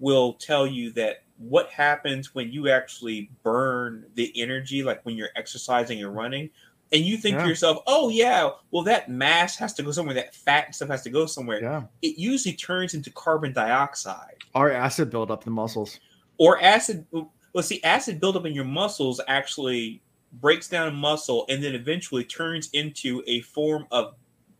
will 0.00 0.32
tell 0.34 0.66
you 0.66 0.90
that 0.92 1.22
what 1.36 1.70
happens 1.70 2.34
when 2.34 2.50
you 2.50 2.68
actually 2.68 3.30
burn 3.44 4.04
the 4.14 4.32
energy, 4.40 4.82
like 4.82 5.04
when 5.04 5.16
you're 5.16 5.28
exercising 5.36 6.02
and 6.02 6.14
running, 6.16 6.50
and 6.92 7.02
you 7.04 7.16
think 7.16 7.34
Yeah. 7.36 7.42
to 7.44 7.48
yourself, 7.48 7.78
"Oh 7.86 8.08
yeah, 8.08 8.50
well 8.72 8.82
that 8.84 9.08
mass 9.08 9.56
has 9.56 9.72
to 9.74 9.82
go 9.84 9.92
somewhere, 9.92 10.14
that 10.16 10.34
fat 10.34 10.64
and 10.66 10.74
stuff 10.74 10.88
has 10.88 11.02
to 11.02 11.10
go 11.10 11.26
somewhere." 11.26 11.60
yeah, 11.62 11.82
It 12.02 12.18
usually 12.18 12.54
turns 12.56 12.94
into 12.94 13.10
carbon 13.10 13.52
dioxide 13.52 14.34
our 14.54 14.72
acid 14.72 15.10
build 15.10 15.30
up 15.30 15.42
in 15.46 15.52
the 15.52 15.54
muscles. 15.54 16.00
or 16.38 16.60
acid. 16.60 17.06
Well, 17.52 17.62
see, 17.62 17.82
acid 17.84 18.18
buildup 18.20 18.46
in 18.46 18.52
your 18.54 18.64
muscles 18.64 19.20
actually 19.28 20.00
breaks 20.32 20.68
down 20.68 20.88
a 20.88 20.92
muscle 20.92 21.46
and 21.48 21.62
then 21.62 21.74
eventually 21.74 22.24
turns 22.24 22.68
into 22.72 23.22
a 23.26 23.40
form 23.40 23.86
of 23.90 24.14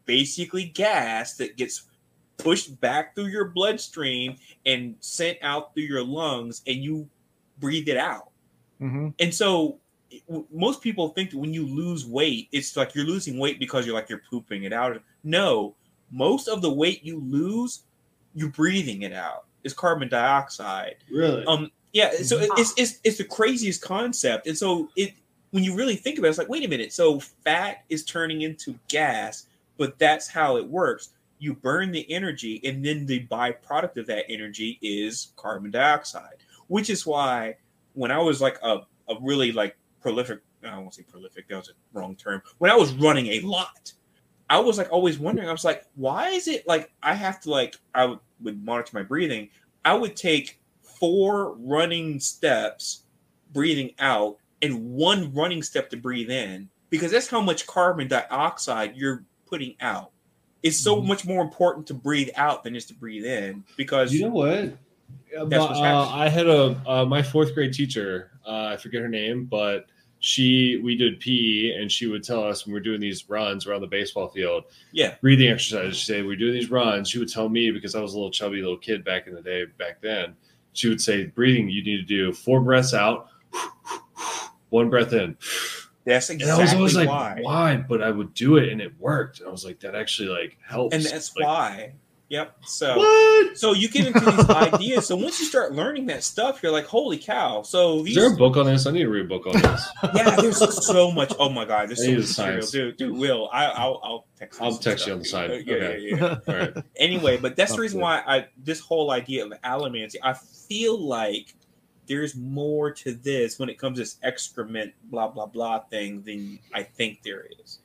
basically 0.06 0.64
gas 0.64 1.34
that 1.34 1.56
gets 1.56 1.84
pushed 2.38 2.80
back 2.80 3.14
through 3.14 3.26
your 3.26 3.46
bloodstream 3.46 4.36
and 4.64 4.94
sent 5.00 5.38
out 5.42 5.74
through 5.74 5.82
your 5.84 6.04
lungs, 6.04 6.62
and 6.66 6.76
you 6.76 7.08
breathe 7.58 7.88
it 7.88 7.96
out. 7.96 8.30
hmm 8.78 9.08
And 9.18 9.34
so 9.34 9.78
most 10.52 10.80
people 10.80 11.10
think 11.10 11.30
that 11.30 11.38
when 11.38 11.52
you 11.52 11.66
lose 11.66 12.06
weight, 12.06 12.48
it's 12.52 12.76
like 12.76 12.94
you're 12.94 13.04
losing 13.04 13.38
weight 13.38 13.58
because 13.58 13.84
you're 13.84 13.94
like 13.94 14.08
you're 14.08 14.22
pooping 14.30 14.64
it 14.64 14.72
out. 14.72 15.00
No, 15.24 15.74
most 16.10 16.48
of 16.48 16.62
the 16.62 16.72
weight 16.72 17.04
you 17.04 17.20
lose, 17.20 17.82
you're 18.34 18.48
breathing 18.48 19.02
it 19.02 19.12
out. 19.12 19.44
It's 19.64 19.74
carbon 19.74 20.08
dioxide. 20.08 20.96
Really? 21.10 21.44
Um, 21.44 21.70
yeah. 21.92 22.12
So 22.22 22.38
it's 22.40 22.72
it's 22.78 23.00
it's 23.04 23.18
the 23.18 23.24
craziest 23.24 23.82
concept. 23.82 24.46
And 24.46 24.56
so 24.56 24.88
it 24.96 25.14
when 25.50 25.64
you 25.64 25.74
really 25.74 25.96
think 25.96 26.18
about 26.18 26.28
it, 26.28 26.30
it's 26.30 26.38
like, 26.38 26.48
wait 26.48 26.64
a 26.64 26.68
minute. 26.68 26.92
So 26.92 27.20
fat 27.20 27.84
is 27.88 28.04
turning 28.04 28.42
into 28.42 28.78
gas, 28.88 29.46
but 29.76 29.98
that's 29.98 30.28
how 30.28 30.56
it 30.56 30.66
works. 30.66 31.10
You 31.38 31.54
burn 31.54 31.92
the 31.92 32.10
energy, 32.10 32.60
and 32.64 32.84
then 32.84 33.06
the 33.06 33.26
byproduct 33.26 33.96
of 33.96 34.06
that 34.06 34.24
energy 34.28 34.78
is 34.82 35.32
carbon 35.36 35.70
dioxide. 35.70 36.36
Which 36.66 36.90
is 36.90 37.06
why 37.06 37.56
when 37.94 38.10
I 38.10 38.18
was 38.18 38.40
like 38.40 38.58
a, 38.62 38.80
a 39.08 39.14
really 39.20 39.52
like 39.52 39.76
prolific, 40.00 40.40
I 40.64 40.70
to 40.82 40.92
say 40.92 41.02
prolific, 41.02 41.48
that 41.48 41.56
was 41.56 41.70
a 41.70 41.98
wrong 41.98 42.14
term. 42.16 42.42
When 42.58 42.70
I 42.70 42.76
was 42.76 42.92
running 42.94 43.28
a 43.28 43.40
lot, 43.40 43.92
I 44.50 44.58
was 44.58 44.78
like 44.78 44.90
always 44.90 45.18
wondering, 45.18 45.48
I 45.48 45.52
was 45.52 45.64
like, 45.64 45.84
why 45.94 46.30
is 46.30 46.48
it 46.48 46.66
like 46.66 46.90
I 47.02 47.14
have 47.14 47.40
to 47.42 47.50
like 47.50 47.76
I 47.94 48.06
would, 48.06 48.18
would 48.40 48.64
monitor 48.64 48.90
my 48.94 49.02
breathing. 49.02 49.48
I 49.84 49.94
would 49.94 50.16
take 50.16 50.60
four 50.82 51.54
running 51.54 52.20
steps 52.20 53.04
breathing 53.52 53.92
out 53.98 54.38
and 54.62 54.90
one 54.90 55.32
running 55.34 55.62
step 55.62 55.90
to 55.90 55.96
breathe 55.96 56.30
in 56.30 56.68
because 56.90 57.12
that's 57.12 57.28
how 57.28 57.40
much 57.40 57.66
carbon 57.66 58.08
dioxide 58.08 58.96
you're 58.96 59.24
putting 59.46 59.74
out. 59.80 60.10
It's 60.62 60.76
so 60.76 60.96
Mhm. 60.96 61.06
much 61.06 61.24
more 61.24 61.42
important 61.42 61.86
to 61.88 61.94
breathe 61.94 62.30
out 62.34 62.64
than 62.64 62.74
is 62.74 62.86
to 62.86 62.94
breathe 62.94 63.24
in 63.24 63.64
because 63.76 64.12
you 64.12 64.22
know 64.22 64.30
what? 64.30 64.76
That's 65.32 65.64
what's 65.64 65.78
Uh. 65.78 66.08
I 66.10 66.28
had 66.28 66.46
a 66.48 66.80
uh, 66.86 67.04
my 67.04 67.22
fourth 67.22 67.54
grade 67.54 67.72
teacher. 67.72 68.32
Uh, 68.46 68.64
I 68.72 68.76
forget 68.76 69.00
her 69.02 69.08
name, 69.08 69.44
but 69.44 69.86
she 70.20 70.80
we 70.82 70.96
did 70.96 71.20
PE, 71.20 71.74
and 71.80 71.92
she 71.92 72.06
would 72.08 72.24
tell 72.24 72.42
us 72.42 72.66
when 72.66 72.74
we 72.74 72.80
are 72.80 72.82
doing 72.82 72.98
these 73.00 73.28
runs 73.28 73.66
around 73.66 73.82
the 73.82 73.86
baseball 73.86 74.26
field, 74.28 74.64
yeah, 74.90 75.14
breathing 75.20 75.48
exercises. 75.48 75.96
She 75.96 76.06
say 76.06 76.22
we're 76.22 76.34
doing 76.34 76.54
these 76.54 76.70
runs. 76.70 77.08
She 77.08 77.18
would 77.20 77.28
tell 77.28 77.48
me 77.48 77.70
because 77.70 77.94
I 77.94 78.00
was 78.00 78.14
a 78.14 78.16
little 78.16 78.32
chubby 78.32 78.56
little 78.60 78.76
kid 78.78 79.04
back 79.04 79.28
in 79.28 79.34
the 79.34 79.42
day. 79.42 79.66
Back 79.78 80.00
then, 80.00 80.34
she 80.72 80.88
would 80.88 81.00
say 81.00 81.26
breathing. 81.26 81.68
You 81.70 81.84
need 81.84 81.98
to 81.98 82.02
do 82.02 82.32
four 82.32 82.60
breaths 82.60 82.94
out, 82.94 83.28
one 84.70 84.90
breath 84.90 85.12
in. 85.12 85.36
that's 86.04 86.30
And 86.30 86.40
exactly 86.40 86.60
I 86.60 86.64
was 86.64 86.74
always 86.74 86.96
like, 86.96 87.08
why. 87.08 87.38
why? 87.42 87.76
But 87.76 88.02
I 88.02 88.10
would 88.10 88.34
do 88.34 88.56
it, 88.56 88.68
and 88.70 88.80
it 88.80 88.92
worked. 88.98 89.40
And 89.40 89.48
I 89.48 89.52
was 89.52 89.64
like, 89.64 89.80
that 89.80 89.94
actually 89.94 90.28
like 90.28 90.56
helps. 90.66 90.94
And 90.94 91.04
that's 91.04 91.34
Like, 91.36 91.46
why. 91.46 91.92
Yep. 92.30 92.56
So 92.66 92.98
What? 92.98 93.56
so 93.56 93.72
you 93.72 93.88
get 93.88 94.06
into 94.08 94.20
these 94.20 94.50
ideas. 94.50 95.06
So 95.06 95.16
once 95.16 95.40
you 95.40 95.46
start 95.46 95.72
learning 95.72 96.04
that 96.08 96.22
stuff, 96.22 96.62
you're 96.62 96.70
like, 96.72 96.84
holy 96.84 97.16
cow. 97.16 97.62
So 97.62 98.04
Is 98.04 98.14
there 98.16 98.30
a 98.30 98.36
book 98.36 98.58
on 98.58 98.66
this? 98.66 98.84
I 98.86 98.90
need 98.90 99.04
to 99.04 99.08
read 99.08 99.24
a 99.24 99.28
book 99.28 99.46
on 99.46 99.54
this. 99.54 99.88
yeah, 100.14 100.36
there's 100.36 100.58
so 100.86 101.10
much. 101.10 101.32
Oh 101.38 101.48
my 101.48 101.64
god, 101.64 101.88
there's 101.88 102.02
I 102.02 102.04
so 102.04 102.12
much 102.12 102.36
material, 102.36 102.66
dude. 102.66 102.96
Dude, 102.98 103.16
Will, 103.16 103.48
I, 103.50 103.64
I'll 103.68 104.00
I'll 104.04 104.26
text. 104.38 104.60
I'll 104.60 104.72
some 104.72 104.82
text 104.82 105.06
you 105.06 105.14
on 105.14 105.20
the 105.20 105.24
side. 105.24 105.48
dude. 105.48 105.66
Yeah, 105.66 105.74
Okay. 105.76 106.00
yeah, 106.02 106.16
yeah. 106.18 106.36
All 106.46 106.54
right. 106.58 106.84
Anyway, 106.96 107.38
but 107.38 107.56
that's 107.56 107.72
the 107.74 107.80
reason 107.80 107.98
why 107.98 108.22
I 108.26 108.48
this 108.62 108.80
whole 108.80 109.10
idea 109.10 109.46
of 109.46 109.52
allomancy. 109.64 110.16
I 110.22 110.34
feel 110.34 111.00
like 111.00 111.54
there's 112.08 112.34
more 112.34 112.90
to 112.90 113.12
this 113.14 113.58
when 113.58 113.68
it 113.68 113.78
comes 113.78 113.98
to 113.98 114.02
this 114.02 114.16
excrement, 114.22 114.92
blah 115.04 115.28
blah 115.28 115.46
blah 115.46 115.80
thing 115.80 116.22
than 116.22 116.58
I 116.74 116.82
think 116.82 117.20
there 117.22 117.46
is. 117.62 117.78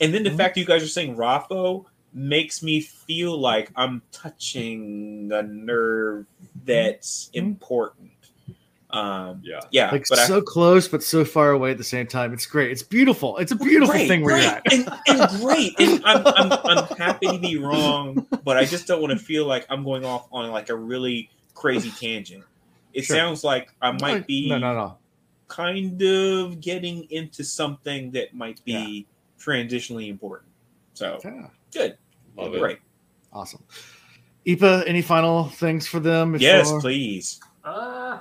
And 0.00 0.14
then 0.14 0.22
the 0.22 0.30
Mhm. 0.30 0.36
fact 0.36 0.54
that 0.54 0.60
you 0.60 0.66
guys 0.66 0.82
are 0.82 0.88
saying 0.88 1.16
RAFO 1.16 1.84
makes 2.12 2.62
me 2.62 2.80
feel 2.80 3.36
like 3.38 3.70
I'm 3.76 4.02
touching 4.12 5.30
a 5.32 5.42
nerve 5.42 6.26
that's 6.64 7.30
Mhm. 7.34 7.38
important. 7.38 8.10
Um, 8.90 9.40
Yeah. 9.42 9.58
yeah, 9.72 9.90
like 9.90 10.04
but 10.08 10.20
I, 10.20 10.26
so 10.26 10.40
close 10.40 10.86
but 10.86 11.02
so 11.02 11.24
far 11.24 11.50
away 11.50 11.72
at 11.72 11.78
the 11.78 11.82
same 11.84 12.06
time. 12.06 12.32
It's 12.32 12.46
great. 12.46 12.70
It's 12.70 12.82
beautiful. 12.84 13.36
It's 13.38 13.50
a 13.50 13.56
beautiful 13.56 13.92
Great, 13.94 14.06
thing 14.06 14.22
where 14.22 14.34
great, 14.36 14.44
you're 14.44 14.52
at. 14.52 14.72
and, 14.72 14.88
and 15.08 15.40
great. 15.42 15.74
And 15.80 16.00
I'm, 16.04 16.24
I'm, 16.36 16.52
I'm 16.64 16.84
happy 16.96 17.26
to 17.26 17.38
be 17.38 17.56
wrong, 17.58 18.24
but 18.44 18.56
I 18.56 18.64
just 18.64 18.86
don't 18.86 19.00
want 19.00 19.10
to 19.12 19.18
feel 19.18 19.46
like 19.46 19.66
I'm 19.68 19.82
going 19.82 20.04
off 20.04 20.28
on 20.30 20.48
like 20.52 20.68
a 20.68 20.76
really 20.76 21.28
crazy 21.54 21.90
tangent. 21.90 22.44
It 22.94 23.04
Sure. 23.04 23.16
sounds 23.16 23.44
like 23.44 23.70
I 23.82 23.90
might 23.90 24.26
be 24.26 24.48
no, 24.48 24.58
no, 24.58 24.74
no. 24.74 24.98
kind 25.48 26.00
of 26.00 26.60
getting 26.60 27.04
into 27.10 27.44
something 27.44 28.10
that 28.12 28.34
might 28.34 28.64
be 28.64 29.06
transitionally 29.38 30.08
important. 30.08 30.52
So 30.94 31.18
Yeah, 31.24 31.48
good, 31.72 31.98
Love 32.36 32.54
it. 32.54 32.60
great. 32.60 32.78
awesome. 33.32 33.64
Ipa, 34.46 34.84
any 34.86 35.02
final 35.02 35.48
things 35.48 35.86
for 35.86 36.00
them? 36.00 36.36
Yes, 36.38 36.70
please. 36.80 37.40
Uh, 37.64 38.20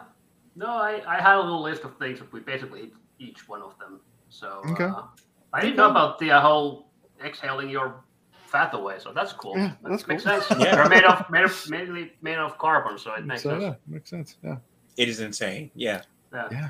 no, 0.55 0.67
I, 0.67 1.01
I 1.07 1.21
had 1.21 1.35
a 1.35 1.41
little 1.41 1.61
list 1.61 1.83
of 1.83 1.97
things, 1.97 2.19
but 2.19 2.31
we 2.33 2.39
basically 2.39 2.91
each 3.19 3.47
one 3.47 3.61
of 3.61 3.77
them. 3.77 4.01
So 4.29 4.61
Okay. 4.71 4.85
uh, 4.85 5.03
I 5.51 5.61
didn't 5.61 5.75
know 5.75 5.89
about 5.91 6.17
the 6.19 6.31
uh, 6.31 6.41
whole 6.41 6.91
exhaling 7.23 7.69
your 7.69 8.05
fat 8.53 8.73
away, 8.73 8.95
so 8.99 9.11
that's 9.11 9.33
cool. 9.33 9.57
Yeah, 9.57 9.73
That 9.81 9.89
that's 9.89 10.07
makes 10.07 10.23
cool. 10.23 10.39
sense. 10.41 10.45
Yeah. 10.61 10.75
They're 10.75 10.87
made 10.89 11.03
of 11.03 11.29
made 11.29 11.43
of 11.43 11.69
mainly 11.69 12.13
made 12.21 12.37
of 12.37 12.57
carbon, 12.57 12.97
so 12.97 13.13
it 13.15 13.25
makes 13.25 13.41
So 13.43 13.49
sense. 13.49 13.63
yeah, 13.63 13.73
makes 13.87 14.09
sense. 14.09 14.37
Yeah, 14.43 14.57
It 14.95 15.09
is 15.09 15.19
insane. 15.19 15.71
Yeah. 15.75 16.03
Yeah. 16.31 16.69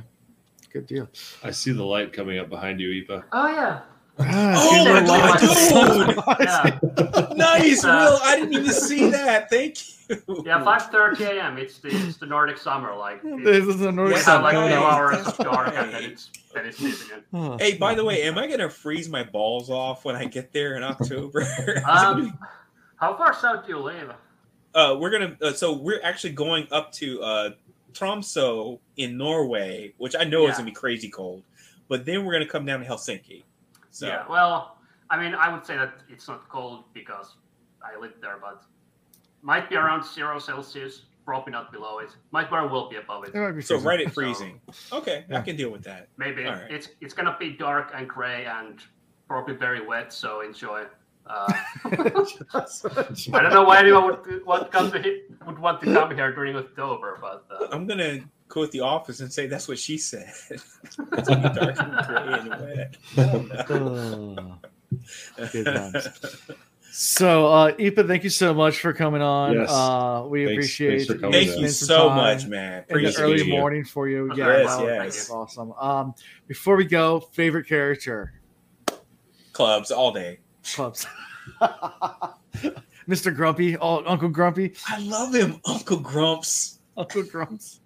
good 0.72 0.88
deal. 0.88 1.07
I 1.43 1.51
see 1.51 1.72
the 1.72 1.84
light 1.84 2.11
coming 2.14 2.39
up 2.39 2.49
behind 2.49 2.80
you, 2.81 2.89
Ipa. 3.03 3.23
Oh 3.31 3.47
yeah. 3.47 3.81
Oh 4.19 4.85
my 4.85 5.06
God, 5.06 5.41
live. 5.41 6.40
Yeah. 6.40 7.34
Nice, 7.35 7.84
Uh, 7.85 7.88
Will. 7.88 8.19
I 8.23 8.35
didn't 8.38 8.53
even 8.53 8.72
see 8.72 9.10
that. 9.10 9.49
Thank 9.49 9.77
you. 10.10 10.44
Yeah, 10.45 10.64
five 10.64 10.84
thirty 10.91 11.23
a.m. 11.23 11.57
It's 11.57 11.80
the 11.80 11.88
it's 11.90 12.18
the 12.18 12.26
Nordic 12.27 12.57
summer. 12.57 12.95
Like 12.95 13.23
This 13.23 13.65
is 13.65 13.80
the 13.80 13.91
Nordic 13.91 14.15
we 14.15 14.19
Yes, 14.19 14.27
like 14.27 14.53
two 14.53 14.76
hours 14.76 15.34
dark, 15.38 15.73
and 15.76 15.91
then 15.94 16.03
it's 16.03 16.30
then 16.53 16.65
it's 16.65 16.80
lit. 16.81 17.23
Oh, 17.34 17.57
Hey, 17.57 17.77
by 17.77 17.95
the 17.95 18.03
way, 18.03 18.22
am 18.23 18.38
I 18.38 18.48
gonna 18.48 18.69
freeze 18.69 19.10
my 19.10 19.23
balls 19.23 19.69
off 19.72 20.06
when 20.06 20.15
I 20.15 20.26
get 20.26 20.52
there 20.53 20.76
in 20.76 20.84
October? 20.84 21.44
Um, 21.90 22.38
how 22.98 23.15
far 23.18 23.34
south 23.34 23.65
do 23.65 23.72
you 23.73 23.80
live? 23.80 24.14
uh, 24.76 24.95
we're 24.99 25.10
gonna. 25.10 25.35
Uh, 25.41 25.53
so 25.53 25.73
we're 25.73 26.02
actually 26.03 26.34
going 26.34 26.68
up 26.72 26.91
to 26.94 27.22
uh, 27.23 27.49
Tromso 27.94 28.80
in 28.98 29.18
Norway, 29.18 29.94
which 29.98 30.15
I 30.19 30.23
know 30.26 30.48
is 30.48 30.53
gonna 30.57 30.65
be 30.65 30.72
crazy 30.72 31.10
cold. 31.10 31.44
But 31.88 32.06
then 32.06 32.26
we're 32.26 32.34
gonna 32.34 32.45
come 32.45 32.65
down 32.65 32.81
to 32.81 32.85
Helsinki. 32.85 33.44
So 33.94 34.07
Yeah. 34.07 34.26
Well, 34.28 34.78
I 35.11 35.15
mean, 35.22 35.36
I 35.36 35.53
would 35.53 35.65
say 35.65 35.76
that 35.78 35.94
it's 36.10 36.28
not 36.28 36.49
cold 36.49 36.86
because 36.94 37.36
I 37.86 37.98
live 37.99 38.14
there, 38.22 38.38
but 38.41 38.64
might 39.44 39.70
be 39.70 39.76
around 39.76 40.03
zero 40.03 40.40
Celsius. 40.40 41.03
Probably 41.26 41.52
not 41.53 41.72
below 41.72 41.99
it. 41.99 42.10
Might 42.32 42.49
very 42.49 42.68
well 42.68 42.90
be 42.90 42.98
above 42.98 43.24
it. 43.24 43.32
There 43.32 43.45
might 43.45 43.56
be 43.56 43.61
so 43.61 43.76
freezing. 43.80 43.88
right 43.88 43.99
at 44.02 44.07
So- 44.07 44.14
freezing. 44.14 44.61
Okay, 44.91 45.26
I 45.32 45.41
can 45.41 45.56
deal 45.56 45.70
with 45.70 45.84
that. 45.84 46.10
Maybe 46.18 46.45
All 46.45 46.53
right. 46.53 46.70
it's 46.72 46.90
it's 46.99 47.14
gonna 47.14 47.38
be 47.40 47.52
dark 47.52 47.91
and 47.95 48.10
gray 48.10 48.45
and 48.45 48.82
probably 49.30 49.56
very 49.56 49.86
wet. 49.86 50.11
So 50.11 50.41
enjoy. 50.41 50.84
Uh, 51.26 51.53
I 51.86 51.90
don't 53.41 53.53
know 53.53 53.64
why 53.64 53.80
anyone 53.80 54.06
would, 54.07 54.45
would 54.45 54.72
come 54.72 54.91
to 54.91 54.99
would 55.45 55.60
want 55.60 55.80
to 55.82 55.94
come 55.94 56.14
here 56.15 56.34
during 56.34 56.56
October, 56.57 57.18
but 57.22 57.45
uh, 57.52 57.68
I'm 57.72 57.86
gonna 57.88 58.20
quote 58.54 58.70
the 58.72 58.82
office 58.82 59.20
and 59.20 59.34
say 59.34 59.48
that's 59.48 59.68
what 59.68 59.80
she 59.80 59.98
said. 59.98 60.32
it's 60.52 61.28
gonna 61.28 61.50
be 61.50 61.60
dark 61.60 61.76
and 61.80 62.08
gray 62.08 62.40
and 63.18 63.50
wet. 63.50 63.70
Oh. 63.70 64.58
Good 65.52 65.66
times. 65.66 66.08
So, 66.92 67.48
uh, 67.48 67.72
Ipa, 67.72 68.06
thank 68.06 68.24
you 68.24 68.30
so 68.30 68.54
much 68.54 68.78
for 68.80 68.94
coming 68.94 69.24
on. 69.24 69.54
Yes. 69.56 69.72
Uh, 69.72 70.26
we 70.28 70.46
Thanks- 70.46 70.54
appreciate 70.54 71.08
thanks 71.08 71.22
Thank 71.22 71.34
Thank 71.34 71.60
you 71.62 71.68
so 71.70 72.12
much, 72.12 72.46
man. 72.46 72.84
in 72.88 72.98
the 73.02 73.10
Appreciate 73.10 73.24
early 73.24 73.44
you. 73.46 73.52
morning 73.54 73.84
for 73.84 74.08
you. 74.08 74.28
Yes, 74.36 74.38
Yeah, 74.38 74.48
yes. 74.58 74.78
wow, 74.80 74.86
that's 75.04 75.30
awesome. 75.32 75.74
Um, 75.74 76.14
before 76.48 76.76
we 76.76 76.86
go, 76.86 77.20
favorite 77.20 77.68
character 77.68 78.34
Clubs 79.54 79.90
all 79.90 80.12
day. 80.12 80.40
clubs. 80.64 81.08
Mr. 83.10 83.36
Grumpy, 83.36 83.76
oh, 83.78 84.04
Uncle 84.06 84.30
Grumpy, 84.30 84.74
I 84.88 85.00
love 85.00 85.34
him, 85.34 85.60
Uncle 85.66 85.98
Grumps. 85.98 86.80
Uncle 86.96 87.24
Grumps. 87.24 87.80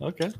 Okay. 0.00 0.30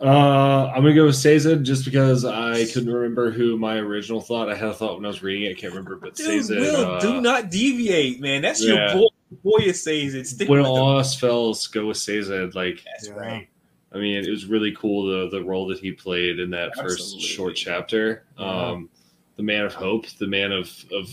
Uh, 0.00 0.66
I'm 0.74 0.82
gonna 0.82 0.94
go 0.94 1.06
with 1.06 1.16
Sazed 1.16 1.64
just 1.64 1.84
because 1.84 2.24
I 2.24 2.66
couldn't 2.66 2.92
remember 2.92 3.30
who 3.30 3.56
my 3.56 3.76
original 3.76 4.20
thought. 4.20 4.50
I 4.50 4.54
had 4.54 4.68
a 4.68 4.74
thought 4.74 4.96
when 4.96 5.04
I 5.06 5.08
was 5.08 5.22
reading 5.22 5.44
it. 5.50 5.56
I 5.56 5.60
can't 5.60 5.72
remember, 5.72 5.96
but 5.96 6.14
Dude, 6.14 6.26
Sazed. 6.26 6.50
Will, 6.50 6.84
uh, 6.84 7.00
do 7.00 7.20
not 7.20 7.50
deviate, 7.50 8.20
man. 8.20 8.42
That's 8.42 8.62
yeah. 8.62 8.92
your 8.94 9.02
boy. 9.02 9.08
Boy, 9.42 9.64
it 9.64 9.76
says. 9.76 10.30
Stick 10.30 10.48
when 10.48 10.58
with 10.58 10.66
him. 10.66 10.72
all 10.72 10.98
else 10.98 11.18
fails, 11.18 11.66
go 11.68 11.86
with 11.86 11.96
Sazed. 11.96 12.54
Like, 12.54 12.84
That's 12.84 13.08
Yeah. 13.08 13.14
right. 13.14 13.48
I 13.92 13.98
mean, 13.98 14.22
it 14.22 14.30
was 14.30 14.44
really 14.44 14.72
cool 14.72 15.06
the 15.06 15.30
the 15.38 15.42
role 15.42 15.66
that 15.68 15.78
he 15.78 15.92
played 15.92 16.38
in 16.40 16.50
that 16.50 16.74
first 16.76 17.18
short 17.20 17.56
chapter. 17.56 18.24
Yeah. 18.38 18.70
Um, 18.70 18.90
the 19.36 19.42
man 19.42 19.64
of 19.64 19.72
hope, 19.72 20.06
the 20.18 20.26
man 20.26 20.52
of 20.52 20.70
of 20.92 21.08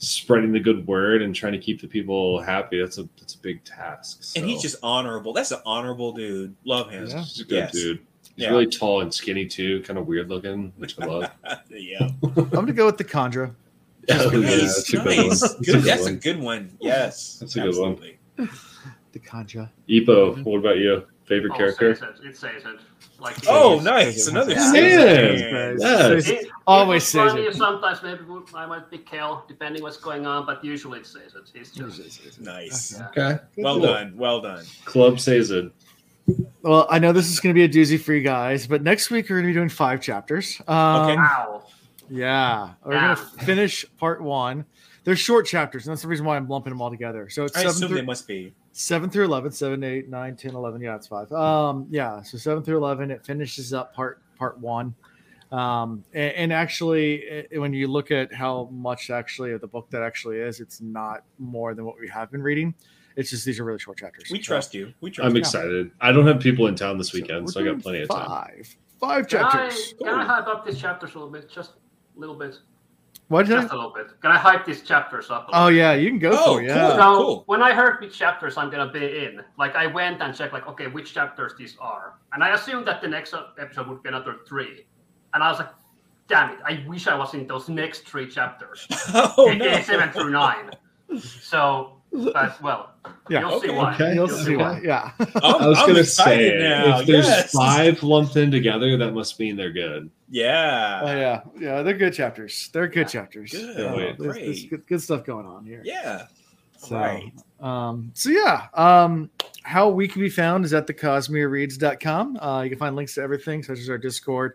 spreading 0.00 0.50
the 0.50 0.58
good 0.60 0.86
word 0.86 1.20
and 1.22 1.34
trying 1.34 1.52
to 1.52 1.58
keep 1.58 1.80
the 1.80 1.86
people 1.86 2.40
happy. 2.40 2.80
That's 2.80 2.98
a 2.98 3.08
that's 3.18 3.34
a 3.34 3.38
big 3.38 3.62
task. 3.64 4.32
And 4.36 4.46
he's 4.48 4.62
just 4.62 4.76
honorable. 4.82 5.32
That's 5.32 5.52
an 5.52 5.60
honorable 5.64 6.12
dude. 6.12 6.56
Love 6.64 6.90
him. 6.90 7.06
Yeah. 7.06 7.18
He's 7.20 7.40
a 7.40 7.44
good 7.44 7.54
Yes. 7.56 7.72
dude. 7.72 7.98
He's 8.34 8.44
Yeah. 8.44 8.50
really 8.50 8.66
tall 8.66 9.02
and 9.02 9.12
skinny 9.12 9.46
too, 9.46 9.82
kind 9.82 9.98
of 9.98 10.06
weird 10.06 10.28
looking, 10.28 10.72
which 10.78 10.98
I 11.00 11.04
love. 11.06 11.30
yeah. 11.70 12.08
I'm 12.22 12.48
gonna 12.48 12.72
go 12.72 12.86
with 12.86 12.98
the 12.98 13.04
kandra. 13.04 13.54
Yeah, 14.08 14.16
Nice, 14.16 14.88
that's 14.88 14.88
a 14.88 14.96
good 14.96 15.04
one. 15.04 15.16
nice. 15.28 15.40
That's 15.40 15.52
a 15.54 15.56
Good. 15.58 15.66
good 15.66 15.82
That's 15.84 16.06
a 16.06 16.12
good 16.14 16.40
one. 16.40 16.70
Yes. 16.80 17.36
That's 17.38 17.54
a 17.56 17.60
good 17.60 17.76
one. 17.76 18.00
The 19.12 19.18
kandra. 19.18 19.68
Ipo, 19.88 20.06
mm-hmm. 20.06 20.42
what 20.44 20.58
about 20.58 20.78
you? 20.78 21.04
Favorite 21.30 21.52
oh, 21.54 21.56
character? 21.56 21.94
says 21.94 22.18
it. 22.20 22.26
It 22.26 22.36
says 22.36 22.62
it. 22.64 22.80
Like 23.20 23.36
Oh, 23.46 23.76
Yes. 23.76 23.84
nice. 23.84 24.26
Another 24.26 24.52
Yeah. 24.52 24.72
Sazed. 24.72 25.80
Yes. 25.80 26.28
It, 26.28 26.48
Always 26.66 27.04
it 27.04 27.06
says 27.06 27.30
funny, 27.32 27.42
it. 27.46 27.54
Sometimes 27.54 28.02
maybe 28.02 28.24
we- 28.24 28.40
I 28.52 28.66
might 28.66 28.90
be 28.90 28.98
Kel, 28.98 29.44
depending 29.46 29.80
what's 29.82 29.96
going 29.96 30.26
on, 30.26 30.44
but 30.44 30.64
usually 30.64 30.98
it 30.98 31.06
says 31.06 31.34
it. 31.36 31.50
It's 31.54 31.70
just 31.70 32.40
Nice. 32.40 32.98
Yeah. 32.98 33.08
Okay. 33.10 33.42
Well 33.58 33.76
Cool. 33.76 33.82
done. 33.86 34.12
Well 34.16 34.40
done. 34.40 34.64
Club 34.84 35.20
says 35.20 35.52
it. 35.52 35.70
Well, 36.62 36.88
I 36.90 36.98
know 36.98 37.12
this 37.12 37.30
is 37.30 37.38
going 37.38 37.54
to 37.54 37.58
be 37.58 37.64
a 37.64 37.68
doozy 37.68 38.00
for 38.00 38.12
you 38.12 38.22
guys, 38.22 38.66
but 38.66 38.82
next 38.82 39.10
week 39.10 39.30
we're 39.30 39.36
going 39.36 39.44
to 39.44 39.50
be 39.50 39.54
doing 39.54 39.68
five 39.68 40.00
chapters. 40.00 40.60
Um, 40.66 40.76
Okay. 41.10 41.16
Ow. 41.16 41.62
Yeah, 42.12 42.70
we're 42.84 42.94
Yeah. 42.94 43.14
going 43.14 43.16
to 43.38 43.44
finish 43.44 43.86
part 43.98 44.20
one. 44.20 44.64
They're 45.04 45.14
short 45.14 45.46
chapters, 45.46 45.86
and 45.86 45.92
that's 45.92 46.02
the 46.02 46.08
reason 46.08 46.26
why 46.26 46.36
I'm 46.36 46.48
lumping 46.48 46.72
them 46.72 46.82
all 46.82 46.90
together. 46.90 47.28
So 47.30 47.44
it's 47.44 47.56
I 47.56 47.60
seven 47.60 47.70
assume 47.76 47.88
through, 47.88 47.96
they 47.98 48.04
must 48.04 48.26
be. 48.26 48.52
7 48.72 49.10
through 49.10 49.24
11, 49.24 49.52
7, 49.52 49.82
8, 49.82 50.08
9, 50.08 50.36
10, 50.36 50.54
11. 50.54 50.80
Yeah, 50.80 50.96
it's 50.96 51.06
five. 51.08 51.30
Um, 51.32 51.86
yeah, 51.90 52.22
so 52.22 52.38
7 52.38 52.62
through 52.62 52.76
11, 52.78 53.10
it 53.10 53.24
finishes 53.24 53.72
up 53.72 53.94
part 53.94 54.22
part 54.36 54.58
one. 54.58 54.94
Um, 55.52 56.04
and, 56.14 56.32
and 56.34 56.52
actually, 56.52 57.24
eh, 57.28 57.58
when 57.58 57.72
you 57.72 57.88
look 57.88 58.10
at 58.12 58.32
how 58.32 58.68
much 58.72 59.10
actually 59.10 59.52
of 59.52 59.60
the 59.60 59.66
book 59.66 59.90
that 59.90 60.02
actually 60.02 60.38
is, 60.38 60.60
it's 60.60 60.80
not 60.80 61.24
more 61.38 61.74
than 61.74 61.84
what 61.84 61.96
we 62.00 62.08
have 62.08 62.30
been 62.30 62.42
reading. 62.42 62.72
It's 63.16 63.30
just 63.30 63.44
these 63.44 63.58
are 63.58 63.64
really 63.64 63.80
short 63.80 63.98
chapters. 63.98 64.28
We 64.30 64.38
So- 64.38 64.44
trust 64.44 64.72
you. 64.74 64.94
We 65.00 65.10
trust. 65.10 65.26
I'm 65.28 65.34
you. 65.34 65.40
excited. 65.40 65.90
I 66.00 66.12
don't 66.12 66.26
have 66.28 66.38
people 66.40 66.68
in 66.68 66.76
town 66.76 66.96
this 66.98 67.12
weekend, 67.12 67.50
so 67.50 67.60
I 67.60 67.64
got 67.64 67.70
doing 67.70 67.80
plenty 67.80 68.02
of 68.02 68.08
time. 68.08 68.26
Five. 68.28 68.76
Five 69.00 69.28
Can 69.28 69.44
I, 69.44 69.50
chapters. 69.50 69.94
can 69.98 70.08
I 70.14 70.24
hype 70.24 70.46
up 70.46 70.64
these 70.64 70.78
chapters 70.78 71.14
a 71.14 71.18
little 71.18 71.32
bit? 71.32 71.50
Just 71.50 71.72
a 72.16 72.20
little 72.20 72.36
bit. 72.36 72.54
What? 73.30 73.46
Just 73.46 73.70
a 73.70 73.76
little 73.76 73.92
bit. 73.94 74.08
Can 74.20 74.32
I 74.32 74.38
hype 74.38 74.64
these 74.66 74.82
chapters 74.82 75.30
up 75.30 75.48
a 75.48 75.50
Oh 75.54 75.68
bit? 75.68 75.76
yeah, 75.76 75.92
you 75.94 76.10
can 76.10 76.18
go 76.18 76.32
Oh, 76.32 76.54
for 76.56 76.62
it. 76.62 76.66
Yeah. 76.66 76.96
cool. 76.98 77.36
So 77.36 77.44
when 77.46 77.62
I 77.62 77.72
heard 77.72 78.00
which 78.00 78.18
chapters 78.18 78.56
I'm 78.56 78.70
gonna 78.70 78.90
be 78.90 79.24
in, 79.24 79.40
like 79.56 79.76
I 79.76 79.86
went 79.86 80.20
and 80.20 80.34
checked, 80.34 80.52
like, 80.52 80.66
okay, 80.66 80.88
which 80.88 81.14
chapters 81.14 81.52
these 81.56 81.76
are, 81.80 82.14
and 82.32 82.42
I 82.42 82.48
assumed 82.54 82.88
that 82.88 83.00
the 83.00 83.06
next 83.08 83.32
episode 83.58 83.86
would 83.86 84.02
be 84.02 84.08
another 84.08 84.38
three, 84.48 84.84
and 85.32 85.44
I 85.44 85.48
was 85.50 85.60
like, 85.60 85.70
damn 86.26 86.50
it, 86.50 86.58
I 86.64 86.84
wish 86.88 87.06
I 87.06 87.14
was 87.14 87.32
in 87.34 87.46
those 87.46 87.68
next 87.68 88.00
three 88.00 88.26
chapters, 88.28 88.86
Oh 89.14 89.48
aka 89.48 89.58
no. 89.76 89.80
seven 89.82 90.10
through 90.10 90.30
nine. 90.30 90.70
So, 91.18 92.00
but 92.12 92.60
well, 92.60 92.94
Yeah. 93.28 93.40
you'll 93.40 93.60
see 93.60 93.70
why. 93.70 93.94
Okay. 93.94 94.14
You'll 94.14 94.26
You'll 94.28 94.38
see 94.38 94.56
why. 94.56 94.80
Yeah. 94.82 95.12
I'm, 95.18 95.28
I 95.44 95.66
was 95.68 95.78
I'm 95.78 95.86
gonna 95.86 96.02
say 96.04 96.58
now. 96.58 96.98
if 97.00 97.06
there's 97.06 97.26
yes. 97.26 97.52
five 97.52 98.02
lumped 98.02 98.34
in 98.36 98.50
together, 98.50 98.96
that 98.96 99.12
must 99.12 99.38
mean 99.38 99.56
they're 99.56 99.72
good. 99.72 100.10
Yeah. 100.30 101.00
Oh 101.02 101.12
yeah, 101.12 101.40
yeah, 101.58 101.82
they're 101.82 101.96
good 101.96 102.14
chapters. 102.14 102.70
They're 102.72 102.86
good 102.88 103.08
chapters. 103.08 103.50
Good. 103.52 103.96
Wait. 103.96 104.18
there's, 104.18 104.34
there's 104.36 104.64
good, 104.66 104.86
good 104.86 105.02
stuff 105.02 105.24
going 105.24 105.44
on 105.46 105.64
here. 105.64 105.82
Yeah. 105.84 106.26
So, 106.78 106.96
Right. 106.96 107.32
um, 107.60 108.10
so 108.14 108.30
yeah, 108.30 108.68
um, 108.74 109.28
how 109.64 109.90
we 109.90 110.08
can 110.08 110.22
be 110.22 110.30
found 110.30 110.64
is 110.64 110.72
at 110.72 110.86
the 110.86 110.94
cosmerereads.com. 110.94 112.36
Uh, 112.38 112.62
you 112.62 112.70
can 112.70 112.78
find 112.78 112.96
links 112.96 113.14
to 113.16 113.22
everything, 113.22 113.62
such 113.62 113.78
as 113.80 113.90
our 113.90 113.98
Discord, 113.98 114.54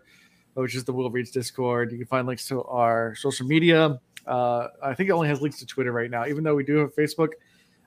which 0.54 0.74
is 0.74 0.82
the 0.84 0.92
Will 0.92 1.10
Reads 1.10 1.30
Discord. 1.30 1.92
You 1.92 1.98
can 1.98 2.06
find 2.06 2.26
links 2.26 2.48
to 2.48 2.64
our 2.64 3.14
social 3.14 3.46
media. 3.46 4.00
Uh, 4.26 4.68
I 4.82 4.92
think 4.94 5.08
it 5.08 5.12
only 5.12 5.28
has 5.28 5.40
links 5.40 5.60
to 5.60 5.66
Twitter 5.66 5.92
right 5.92 6.10
now, 6.10 6.26
even 6.26 6.42
though 6.42 6.56
we 6.56 6.64
do 6.64 6.78
have 6.78 6.96
Facebook. 6.96 7.28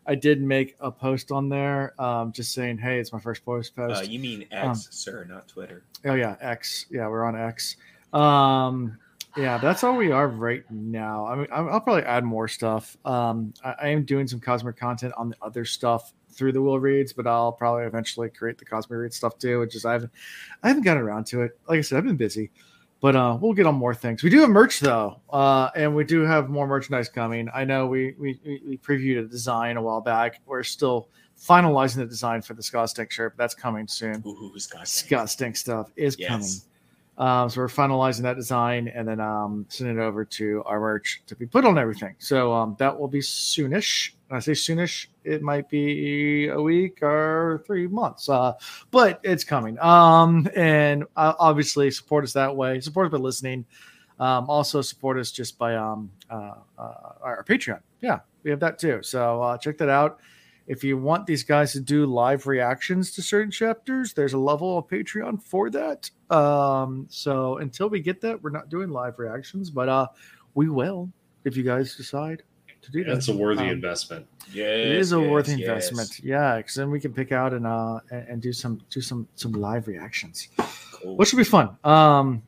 I 0.10 0.15
did 0.15 0.41
make 0.41 0.76
a 0.80 0.91
post 0.91 1.31
on 1.31 1.49
there, 1.49 1.94
um, 2.02 2.31
just 2.31 2.52
saying, 2.53 2.80
"Hey, 2.80 2.99
it's 2.99 3.14
my 3.14 3.19
first 3.19 3.45
post 3.45 3.73
Uh, 3.77 3.88
post." 3.90 4.10
you 4.10 4.19
mean 4.19 4.45
X, 4.52 4.68
Um, 4.68 4.76
sir, 4.76 5.23
not 5.30 5.48
Twitter. 5.48 5.84
Oh 6.03 6.15
yeah, 6.15 6.36
X. 6.41 6.88
Yeah, 6.90 7.07
we're 7.07 7.23
on 7.23 7.36
X. 7.36 7.77
Um, 8.11 8.98
yeah, 9.38 9.60
that's 9.60 9.84
all 9.84 9.95
we 9.95 10.11
are 10.11 10.27
right 10.27 10.64
now. 10.72 11.27
I 11.27 11.36
mean, 11.36 11.48
I'll 11.52 11.69
I'll 11.69 11.81
probably 11.81 12.03
add 12.03 12.23
more 12.23 12.48
stuff. 12.48 12.98
Um, 13.06 13.53
I, 13.64 13.76
I 13.84 13.88
am 13.90 14.03
doing 14.03 14.27
some 14.27 14.40
Cosmere 14.40 14.76
content 14.76 15.14
on 15.15 15.30
the 15.30 15.36
other 15.44 15.64
stuff 15.64 16.11
through 16.31 16.53
the 16.53 16.61
Will 16.61 16.80
Reads, 16.80 17.14
but 17.14 17.27
I'll 17.27 17.52
probably 17.52 17.84
eventually 17.84 18.30
create 18.30 18.57
the 18.57 18.65
Cosmere 18.65 19.02
Reads 19.03 19.15
stuff 19.15 19.38
too. 19.38 19.60
Which 19.60 19.76
is 19.76 19.86
I 19.86 19.94
haven't, 19.94 20.11
I 20.64 20.69
haven't 20.69 20.84
gotten 20.84 21.03
around 21.03 21.26
to 21.27 21.44
it. 21.44 21.60
Like 21.68 21.77
I 21.77 21.81
said, 21.81 21.99
I've 21.99 22.06
been 22.06 22.18
busy, 22.18 22.49
but 23.01 23.15
uh, 23.15 23.38
we'll 23.39 23.53
get 23.53 23.65
on 23.65 23.76
more 23.76 23.93
things. 23.95 24.23
We 24.23 24.30
do 24.30 24.39
have 24.41 24.49
merch 24.49 24.80
though, 24.80 25.21
uh, 25.30 25.69
and 25.76 25.95
we 25.95 26.03
do 26.03 26.21
have 26.21 26.49
more 26.49 26.67
merchandise 26.67 27.09
coming. 27.09 27.47
I 27.53 27.63
know 27.65 27.88
we 27.88 28.15
we 28.19 28.39
we 28.45 28.61
we 28.67 28.77
previewed 28.77 29.19
a 29.26 29.27
design 29.27 29.77
a 29.77 29.81
while 29.81 30.01
back. 30.01 30.41
We're 30.45 30.63
still 30.63 31.09
finalizing 31.39 31.95
the 31.97 32.05
design 32.05 32.41
for 32.41 32.53
the 32.53 32.61
Scott 32.63 32.89
Stink 32.89 33.11
shirt, 33.11 33.38
but 33.38 33.43
that's 33.43 33.55
coming 33.55 33.88
soon. 33.88 34.21
Ooh, 34.26 34.51
Scott. 34.57 34.88
Scott 34.88 35.30
Stink 35.30 35.55
stuff 35.55 35.89
is 35.95 36.17
Yes. 36.19 36.30
coming. 36.30 36.47
Um, 37.20 37.50
so 37.50 37.60
we're 37.60 37.68
finalizing 37.68 38.22
that 38.22 38.38
design 38.38 38.88
and 38.88 39.06
then 39.06 39.20
um, 39.20 39.66
sending 39.68 39.98
it 39.98 40.02
over 40.02 40.24
to 40.24 40.64
our 40.66 40.80
merch 40.80 41.22
to 41.28 41.36
be 41.36 41.46
put 41.46 41.66
on 41.66 41.78
everything. 41.78 42.16
So 42.18 42.54
um, 42.54 42.78
that 42.80 42.98
will 42.98 43.10
be 43.10 43.20
soonish. 43.20 44.14
When 44.30 44.38
I 44.38 44.40
say 44.40 44.54
soonish, 44.54 45.08
it 45.26 45.41
might 45.41 45.70
be 45.70 46.48
a 46.48 46.62
week 46.62 47.04
or 47.04 47.62
three 47.68 47.88
months, 47.88 48.30
uh, 48.30 48.54
but 48.90 49.20
it's 49.24 49.44
coming. 49.44 49.78
Um, 49.80 50.48
and 50.56 51.04
uh, 51.18 51.34
obviously, 51.40 51.91
support 51.91 52.24
us 52.24 52.32
that 52.34 52.56
way. 52.56 52.80
Support 52.80 53.08
us 53.08 53.12
by 53.12 53.18
listening. 53.18 53.66
Um, 54.20 54.50
also, 54.50 54.82
support 54.82 55.18
us 55.18 55.32
just 55.32 55.58
by 55.58 55.76
um, 55.76 56.10
uh, 56.30 56.54
uh, 56.78 57.14
our 57.22 57.44
Patreon. 57.44 57.82
Yeah, 58.00 58.20
we 58.44 58.52
have 58.52 58.62
that 58.62 58.80
too. 58.80 59.04
So 59.04 59.41
uh, 59.41 59.58
check 59.58 59.78
that 59.80 59.90
out 59.90 60.22
if 60.70 60.84
you 60.84 60.98
want 60.98 61.26
these 61.26 61.44
guys 61.44 61.74
to 61.74 61.82
do 61.82 62.06
live 62.06 62.48
reactions 62.48 63.12
to 63.16 63.22
certain 63.22 63.52
chapters, 63.52 64.14
there's 64.14 64.34
a 64.34 64.38
level 64.38 64.78
of 64.78 64.88
Patreon 64.88 65.41
for 65.44 65.70
that. 65.72 66.10
Um, 66.30 67.08
so 67.10 67.58
until 67.58 67.90
we 67.90 68.00
get 68.00 68.22
that, 68.22 68.41
we're 68.41 68.52
not 68.52 68.70
doing 68.70 68.90
live 68.90 69.18
reactions, 69.20 69.70
but 69.72 69.90
uh, 69.90 70.08
we 70.54 70.70
will 70.70 71.12
if 71.44 71.58
you 71.58 71.64
guys 71.64 71.96
decide 71.96 72.44
to 72.84 72.91
do 72.91 73.04
that. 73.04 73.14
That's 73.16 73.28
a 73.30 73.36
worthy 73.36 73.64
Um, 73.64 73.70
investment. 73.70 74.28
Yeah, 74.52 74.66
it 74.66 74.91
is 74.96 75.12
a 75.12 75.20
worthy 75.20 75.54
investment, 75.54 76.20
yeah. 76.24 76.58
Because 76.58 76.76
then 76.76 76.90
we 76.91 77.00
can 77.00 77.14
pick 77.14 77.32
out 77.32 77.52
and 77.54 77.66
uh 77.68 78.00
and, 78.12 78.28
and 78.30 78.41
do 78.41 78.54
some 78.54 78.80
do 78.90 79.02
some 79.02 79.28
some 79.36 79.52
live 79.54 79.88
reactions, 79.88 80.48
Cool. 80.94 81.18
which 81.18 81.34
will 81.34 81.40
be 81.40 81.44
fun. 81.44 81.76
Um, 81.84 82.41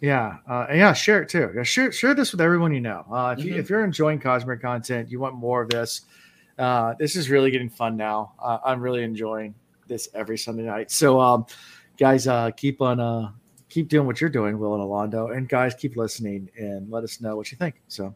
yeah, 0.00 0.38
uh, 0.48 0.66
and 0.68 0.78
yeah, 0.78 0.92
share 0.92 1.22
it 1.22 1.28
too. 1.28 1.50
Yeah, 1.54 1.62
share 1.62 1.90
share 1.92 2.14
this 2.14 2.32
with 2.32 2.40
everyone 2.40 2.72
you 2.74 2.80
know. 2.80 3.04
Uh, 3.10 3.34
if 3.36 3.44
you 3.44 3.54
Mhm. 3.54 3.58
if 3.58 3.70
you're 3.70 3.84
enjoying 3.84 4.18
Cosmere 4.20 4.60
content, 4.60 5.10
you 5.10 5.18
want 5.20 5.34
more 5.36 5.62
of 5.62 5.70
this. 5.70 6.02
Uh, 6.58 6.94
this 6.98 7.16
is 7.16 7.30
really 7.30 7.50
getting 7.50 7.70
fun 7.70 7.96
now. 7.96 8.34
Uh, 8.38 8.58
I'm 8.64 8.80
really 8.80 9.02
enjoying 9.02 9.54
this 9.86 10.08
every 10.14 10.38
Sunday 10.38 10.64
night. 10.64 10.90
So, 10.90 11.20
um, 11.20 11.46
guys, 11.98 12.26
uh, 12.26 12.50
keep 12.52 12.80
on 12.80 13.00
uh, 13.00 13.32
keep 13.68 13.88
doing 13.88 14.06
what 14.06 14.20
you're 14.20 14.30
doing, 14.30 14.58
Will 14.58 14.74
and 14.74 14.82
Alondo, 14.82 15.36
and 15.36 15.48
guys, 15.48 15.74
keep 15.74 15.96
listening 15.96 16.50
and 16.56 16.90
let 16.90 17.04
us 17.04 17.20
know 17.20 17.36
what 17.36 17.50
you 17.50 17.58
think. 17.58 17.80
So, 17.88 18.14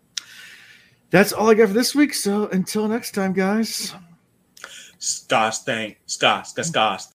that's 1.10 1.32
all 1.32 1.50
I 1.50 1.54
got 1.54 1.68
for 1.68 1.74
this 1.74 1.94
week. 1.94 2.14
So, 2.14 2.48
until 2.48 2.88
next 2.88 3.12
time, 3.12 3.32
guys. 3.32 3.94
Stas 4.98 5.60
thing. 5.60 5.96
Stas, 6.06 6.50
Stas. 6.50 7.15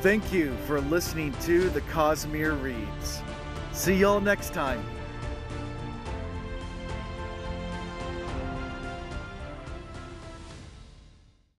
Thank 0.00 0.32
you 0.32 0.56
for 0.66 0.80
listening 0.80 1.34
to 1.42 1.68
the 1.68 1.82
Cosmere 1.82 2.58
Reads. 2.62 3.20
See 3.72 3.94
y'all 3.94 4.18
next 4.18 4.54
time. 4.54 4.82